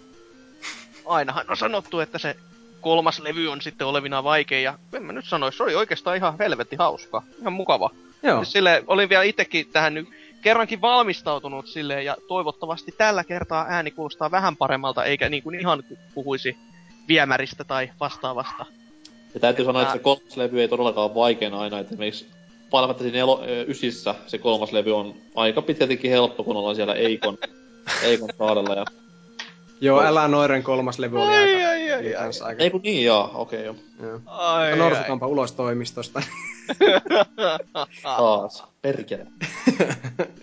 Ainahan 1.05 1.45
on 1.49 1.57
sanottu, 1.57 1.99
että 1.99 2.17
se 2.17 2.35
kolmas 2.81 3.19
levy 3.19 3.47
on 3.47 3.61
sitten 3.61 3.87
olevina 3.87 4.23
vaikea, 4.23 4.59
ja 4.59 4.79
en 4.93 5.03
mä 5.03 5.13
nyt 5.13 5.25
sanoisi, 5.25 5.57
se 5.57 5.63
oli 5.63 5.75
oikeastaan 5.75 6.17
ihan 6.17 6.35
helvetti 6.39 6.75
hauska. 6.75 7.23
Ihan 7.41 7.53
mukava. 7.53 7.89
Joo, 8.23 8.45
Sille 8.45 8.83
olin 8.87 9.09
vielä 9.09 9.23
itsekin 9.23 9.67
tähän 9.67 9.93
nyt 9.93 10.09
kerrankin 10.41 10.81
valmistautunut 10.81 11.67
silleen, 11.67 12.05
ja 12.05 12.17
toivottavasti 12.27 12.93
tällä 12.97 13.23
kertaa 13.23 13.65
ääni 13.69 13.91
kuulostaa 13.91 14.31
vähän 14.31 14.57
paremmalta, 14.57 15.03
eikä 15.03 15.29
niin 15.29 15.43
kuin 15.43 15.59
ihan 15.59 15.83
puhuisi 16.13 16.57
viemäristä 17.07 17.63
tai 17.63 17.91
vastaavasta. 17.99 18.65
Ja 19.33 19.39
täytyy 19.39 19.65
sanoa, 19.65 19.81
että 19.81 19.93
se 19.93 19.99
kolmas 19.99 20.37
levy 20.37 20.61
ei 20.61 20.67
todellakaan 20.67 21.05
ole 21.05 21.15
vaikein 21.15 21.53
aina, 21.53 21.79
että 21.79 21.89
esimerkiksi 21.89 22.27
Final 22.71 22.87
Fantasy 22.87 23.11
ysissä 23.67 24.15
se 24.27 24.37
kolmas 24.37 24.71
levy 24.71 24.95
on 24.95 25.15
aika 25.35 25.61
pitkältikin 25.61 26.11
helppo, 26.11 26.43
kun 26.43 26.57
ollaan 26.57 26.75
siellä 26.75 26.93
Eikon, 26.93 27.37
Eikon 28.03 28.29
saarella. 28.37 28.73
Ja... 28.75 28.85
joo, 29.81 30.01
älä 30.01 30.27
noiren 30.27 30.63
kolmas 30.63 30.99
levy 30.99 31.21
oli 31.21 31.35
Ai, 31.35 31.55
aika... 31.55 31.69
ai, 31.69 31.93
ai, 31.93 32.15
ai. 32.15 32.29
aika 32.43 32.63
Ei 32.63 32.69
kun 32.69 32.81
niin, 32.81 33.05
joo, 33.05 33.31
okei 33.33 33.69
okay, 33.69 33.83
joo. 34.01 34.09
joo. 34.09 34.21
Ai, 34.25 34.71
ai, 34.71 35.29
ulos 35.29 35.51
toimistosta. 35.51 36.21
Taas, 38.03 38.63
perkele. 38.81 39.27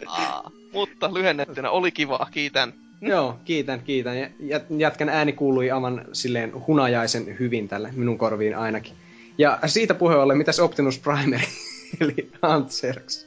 Aa, 0.07 0.51
mutta 0.73 1.15
lyhennettynä 1.15 1.71
oli 1.71 1.93
kiva, 1.93 2.27
kiitän. 2.31 2.73
joo, 3.01 3.39
kiitän, 3.45 3.81
kiitän. 3.81 4.19
Ja 4.41 4.61
jätkän 4.79 5.09
ääni 5.09 5.33
kuului 5.33 5.71
aivan 5.71 6.05
silleen 6.13 6.67
hunajaisen 6.67 7.39
hyvin 7.39 7.69
tälle 7.69 7.91
minun 7.93 8.19
korviin 8.19 8.57
ainakin. 8.57 8.95
Ja 9.39 9.59
siitä 9.67 9.95
puheen 9.95 10.21
ollen, 10.21 10.39
mitäs 10.39 10.61
Optimus 10.61 10.99
Primary, 10.99 11.43
eli 12.01 12.31
Antserx? 12.43 13.27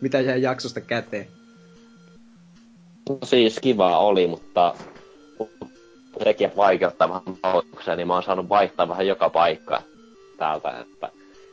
Mitä 0.00 0.20
jäi 0.20 0.42
jaksosta 0.42 0.80
käteen? 0.80 1.26
No 3.08 3.18
siis 3.24 3.58
kiva 3.58 3.98
oli, 3.98 4.26
mutta 4.26 4.74
sekin 6.24 6.52
vaikeuttaa 6.56 7.08
vähän 7.08 7.22
nauhoituksia, 7.42 7.96
niin 7.96 8.06
mä 8.06 8.14
oon 8.14 8.22
saanut 8.22 8.48
vaihtaa 8.48 8.88
vähän 8.88 9.06
joka 9.06 9.30
paikka 9.30 9.82
täältä. 10.38 10.78
Että 10.80 11.08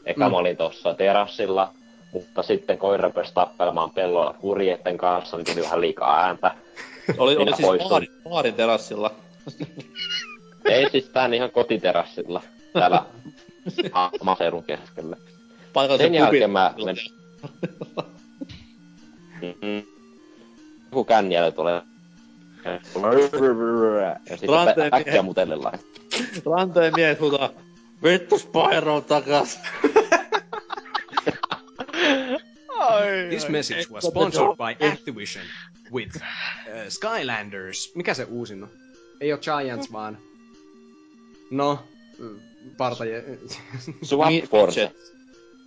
eka 0.06 0.26
Mm. 0.28 0.32
mä 0.32 0.38
olin 0.38 0.58
tuossa 0.58 0.94
terassilla, 0.94 1.74
mutta 2.14 2.44
sitten 2.44 2.78
koira 2.78 3.08
rupesi 3.08 3.34
tappelemaan 3.34 3.92
pelloilla 3.92 4.34
kurjeiden 4.40 4.98
kanssa, 4.98 5.38
niin 5.38 5.46
tuli 5.46 5.64
vähän 5.64 5.82
liikaa 5.82 6.20
ääntä. 6.26 6.56
Oli, 7.18 7.36
oli 7.38 7.46
siis 7.56 7.62
poistun. 7.68 7.90
baarin, 7.90 8.10
baarin 8.30 8.54
terassilla. 8.54 9.12
Ei 10.66 10.90
siis 10.90 11.10
tää 11.10 11.26
ihan 11.34 11.52
kotiterassilla, 11.52 12.42
täällä 12.74 13.04
ma- 13.94 14.12
maaseudun 14.24 14.64
keskellä. 14.64 15.18
Paikallisen 15.74 16.06
Sen 16.08 16.14
jälkeen 16.14 16.50
mä 16.52 16.74
menin... 16.86 17.04
Mm-mm. 19.42 19.84
Joku 20.86 21.04
känniällä 21.04 21.52
tulee. 21.52 21.82
Ja 22.66 22.80
sitten 24.38 24.50
Ranteen 24.50 24.94
äkkiä. 24.94 25.24
Ranteen 26.46 26.94
miehet 26.96 27.20
huutaa, 27.20 27.50
vittu 28.04 28.40
Spyro 28.40 29.02
takas. 29.02 29.60
Ai, 32.80 33.28
This 33.30 33.50
message 33.50 33.86
was 33.92 34.04
sponsored 34.04 34.58
by 34.58 34.86
Activision 34.86 35.46
with 35.94 36.16
uh, 36.16 36.22
Skylanders. 36.90 37.92
Mikä 37.96 38.14
se 38.14 38.24
uusin 38.24 38.64
on? 38.64 38.70
Ei 39.22 39.34
oo 39.34 39.40
Giants 39.40 39.92
vaan. 39.92 40.18
No, 41.52 41.80
partaje... 42.78 43.24
Swap 44.04 44.30
Force. 44.50 44.92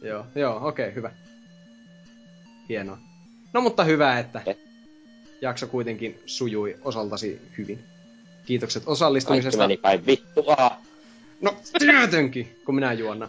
joo, 0.03 0.27
joo, 0.35 0.69
okei, 0.69 0.85
okay, 0.85 0.95
hyvä. 0.95 1.11
hienoa. 2.69 2.99
No 3.53 3.61
mutta 3.61 3.85
hyvä, 3.85 4.19
että 4.19 4.43
Eh. 4.47 4.57
Jakso 5.41 5.67
kuitenkin 5.67 6.19
sujui 6.27 6.77
osaltasi 6.83 7.41
hyvin. 7.59 7.85
Kiitokset 8.47 8.83
Kaikki 8.83 8.93
osallistumisesta. 8.93 9.63
meni 9.63 9.77
päin 9.77 10.07
vittua. 10.07 10.71
No 11.41 11.55
tietenkin, 11.79 12.57
kun 12.65 12.75
minä 12.75 12.93
juonna. 12.93 13.29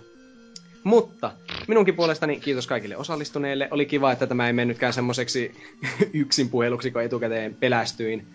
Mutta 0.83 1.31
minunkin 1.67 1.95
puolestani 1.95 2.40
kiitos 2.40 2.67
kaikille 2.67 2.98
osallistuneille. 2.98 3.67
Oli 3.72 3.85
kiva, 3.85 4.11
että 4.11 4.27
tämä 4.27 4.48
ei 4.48 4.53
mennytkään 4.53 4.93
semmoiseksi 4.93 5.56
yksin 6.14 6.49
puheluksi, 6.49 6.91
kun 6.91 7.01
etukäteen 7.01 7.56
pelästyin. 7.56 8.27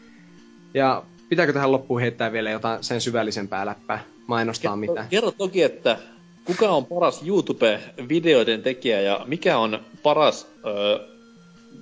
Ja 0.74 1.02
pitääkö 1.28 1.52
tähän 1.52 1.72
loppuun 1.72 2.00
heittää 2.00 2.32
vielä 2.32 2.50
jotain 2.50 2.84
sen 2.84 3.00
syvällisempää 3.00 3.66
läppää? 3.66 4.04
Mainostaa 4.26 4.76
mitään. 4.76 5.08
Kerro 5.08 5.30
toki, 5.30 5.62
että 5.62 5.98
kuka 6.44 6.68
on 6.68 6.86
paras 6.86 7.22
YouTube-videoiden 7.22 8.62
tekijä 8.62 9.00
ja 9.00 9.24
mikä 9.28 9.58
on 9.58 9.80
paras 10.02 10.46
öö, 10.66 11.08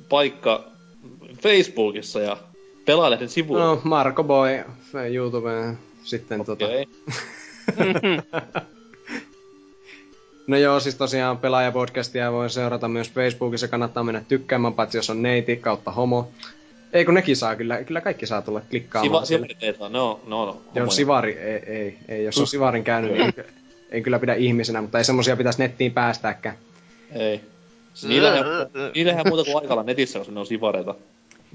paikka 0.08 0.73
Facebookissa 1.44 2.20
ja 2.20 2.36
pelaalehden 2.84 3.28
sivuilla? 3.28 3.64
No, 3.64 3.80
Marko 3.84 4.24
Boy, 4.24 4.64
YouTube, 5.12 5.76
sitten 6.02 6.44
tota... 6.44 6.64
Okei. 6.64 6.86
No 10.46 10.56
joo, 10.56 10.80
siis 10.80 10.94
tosiaan 10.94 11.38
pelaajapodcastia 11.38 12.32
voi 12.32 12.50
seurata 12.50 12.88
myös 12.88 13.10
Facebookissa, 13.10 13.68
kannattaa 13.68 14.04
mennä 14.04 14.22
tykkäämään, 14.28 14.74
paitsi 14.74 14.98
jos 14.98 15.10
on 15.10 15.22
neiti 15.22 15.56
kautta 15.56 15.90
homo. 15.90 16.28
Ei 16.92 17.04
kun 17.04 17.14
nekin 17.14 17.36
saa 17.36 17.56
kyllä, 17.56 17.84
kyllä 17.84 18.00
kaikki 18.00 18.26
saa 18.26 18.42
tulla 18.42 18.60
klikkaamaan. 18.70 19.26
Siva, 19.26 19.46
saa, 19.78 19.88
no, 19.88 20.20
no, 20.26 20.46
no. 20.46 20.60
Joo, 20.74 20.90
sivari, 20.90 21.32
ei, 21.38 21.62
ei, 21.66 21.98
ei, 22.08 22.24
jos 22.24 22.38
on 22.38 22.46
sivarin 22.46 22.84
käynyt, 22.84 23.12
niin 23.12 23.22
ei, 23.22 23.44
ei 23.90 24.02
kyllä 24.02 24.18
pidä 24.18 24.34
ihmisenä, 24.34 24.82
mutta 24.82 24.98
ei 24.98 25.04
semmosia 25.04 25.36
pitäisi 25.36 25.58
nettiin 25.58 25.92
päästääkään. 25.92 26.56
Ei. 27.12 27.40
Niillähän, 28.08 28.44
niillähän 28.94 29.24
muuta 29.28 29.44
kuin 29.44 29.56
aikalla 29.56 29.82
netissä, 29.82 30.18
koska 30.18 30.34
ne 30.34 30.40
on 30.40 30.46
sivareita. 30.46 30.94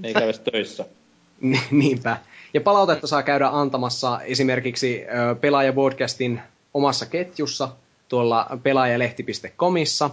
Ne 0.00 0.08
ei 0.08 0.14
käy 0.14 0.24
edes 0.24 0.38
töissä. 0.40 0.84
Ni- 1.40 1.62
Niinpä. 1.70 2.16
Ja 2.54 2.60
palautetta 2.60 3.06
saa 3.06 3.22
käydä 3.22 3.48
antamassa 3.52 4.20
esimerkiksi 4.22 5.04
ö, 5.04 5.34
Pelaaja-podcastin 5.34 6.38
omassa 6.74 7.06
ketjussa 7.06 7.68
tuolla 8.08 8.46
pelaajalehti.comissa. 8.62 10.10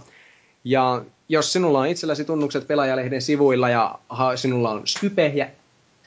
Ja 0.64 1.02
jos 1.28 1.52
sinulla 1.52 1.78
on 1.80 1.86
itselläsi 1.86 2.24
tunnukset 2.24 2.66
Pelaajalehden 2.66 3.22
sivuilla 3.22 3.68
ja 3.68 3.98
sinulla 4.36 4.70
on 4.70 4.86
Skype 4.86 5.26
ja 5.34 5.46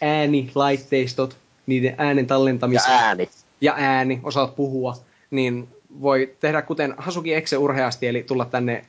äänilaitteistot, 0.02 1.38
niiden 1.68 1.96
äänen 1.98 2.24
Ja 2.24 2.28
tallentamiseen 2.28 2.94
ääni. 3.00 3.30
ja 3.62 3.74
ääni, 3.78 4.20
osaat 4.24 4.56
puhua, 4.56 4.98
niin 5.32 5.68
voi 6.02 6.36
tehdä 6.40 6.62
kuten 6.62 6.94
Hasuki 6.98 7.34
Exe 7.34 7.58
urheasti, 7.58 8.08
eli 8.08 8.24
tulla 8.24 8.46
tänne 8.46 8.86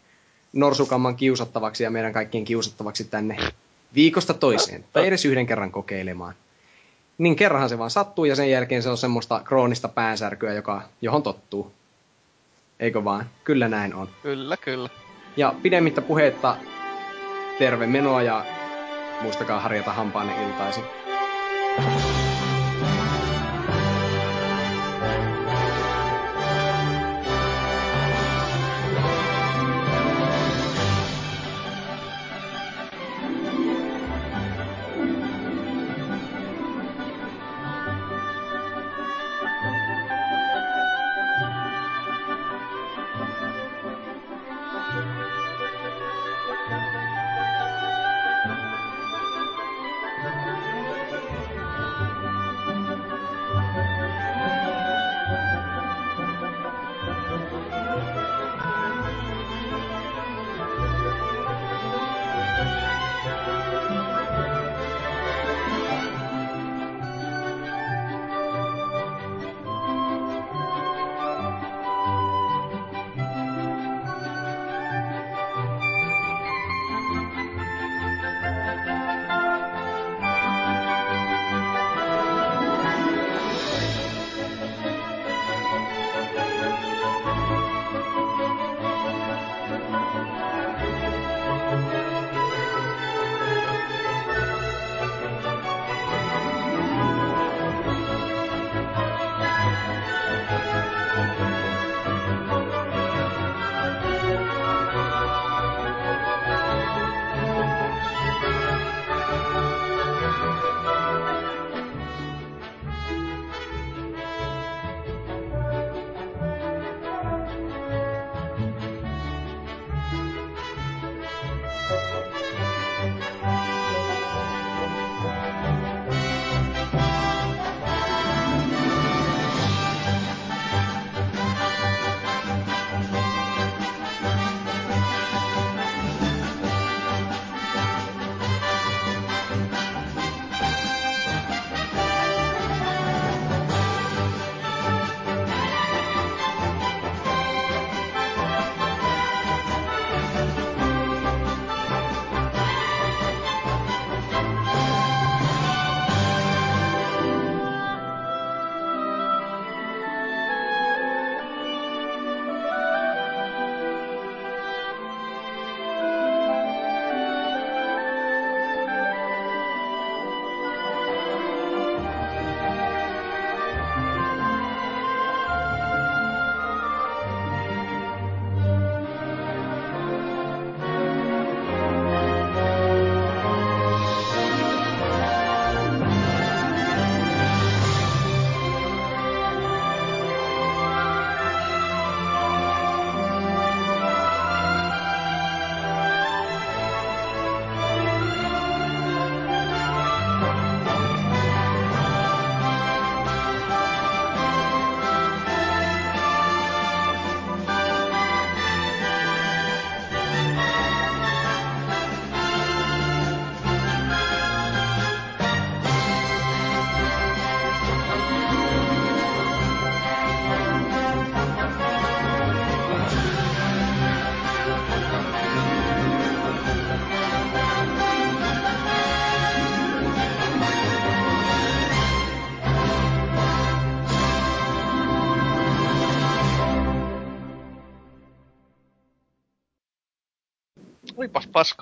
Norsukamman 0.52 1.16
kiusattavaksi 1.16 1.84
ja 1.84 1.90
meidän 1.90 2.12
kaikkien 2.12 2.44
kiusattavaksi 2.44 3.04
tänne 3.04 3.36
viikosta 3.94 4.34
toiseen, 4.34 4.84
tai 4.92 5.06
edes 5.06 5.24
yhden 5.24 5.46
kerran 5.46 5.72
kokeilemaan. 5.72 6.34
Niin 7.18 7.36
kerranhan 7.36 7.68
se 7.68 7.78
vaan 7.78 7.90
sattuu, 7.90 8.24
ja 8.24 8.36
sen 8.36 8.50
jälkeen 8.50 8.82
se 8.82 8.90
on 8.90 8.98
semmoista 8.98 9.40
kroonista 9.44 9.88
päänsärkyä, 9.88 10.52
joka, 10.52 10.82
johon 11.02 11.22
tottuu. 11.22 11.72
Eikö 12.80 13.04
vaan? 13.04 13.30
Kyllä 13.44 13.68
näin 13.68 13.94
on. 13.94 14.08
Kyllä, 14.22 14.56
kyllä. 14.56 14.88
Ja 15.36 15.54
pidemmittä 15.62 16.02
puheetta, 16.02 16.56
terve 17.58 17.86
menoa 17.86 18.22
ja 18.22 18.44
muistakaa 19.20 19.60
harjata 19.60 19.92
hampaanne 19.92 20.44
iltaisin. 20.44 20.84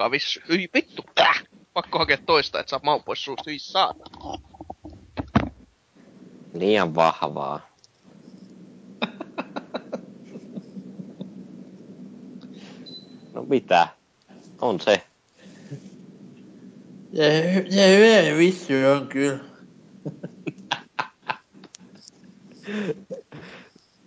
paskaa 0.01 0.11
vissu. 0.11 0.41
Yi 0.49 0.69
vittu, 0.75 1.03
äh! 1.21 1.43
Pakko 1.73 1.99
hakea 1.99 2.19
toista, 2.27 2.61
et 2.61 2.69
saa 2.69 2.81
maun 2.83 3.03
pois 3.03 3.25
suusta. 3.25 3.51
Yi 3.51 3.59
saata. 3.59 4.11
Liian 6.55 6.95
vahvaa. 6.95 7.61
no 13.35 13.43
mitä? 13.43 13.89
On 14.61 14.81
se. 14.81 15.03
Ja 17.13 17.25
se 17.71 17.97
hyvä 17.97 18.39
vissu 18.39 18.73
on 18.97 19.09
kyllä. 19.09 19.39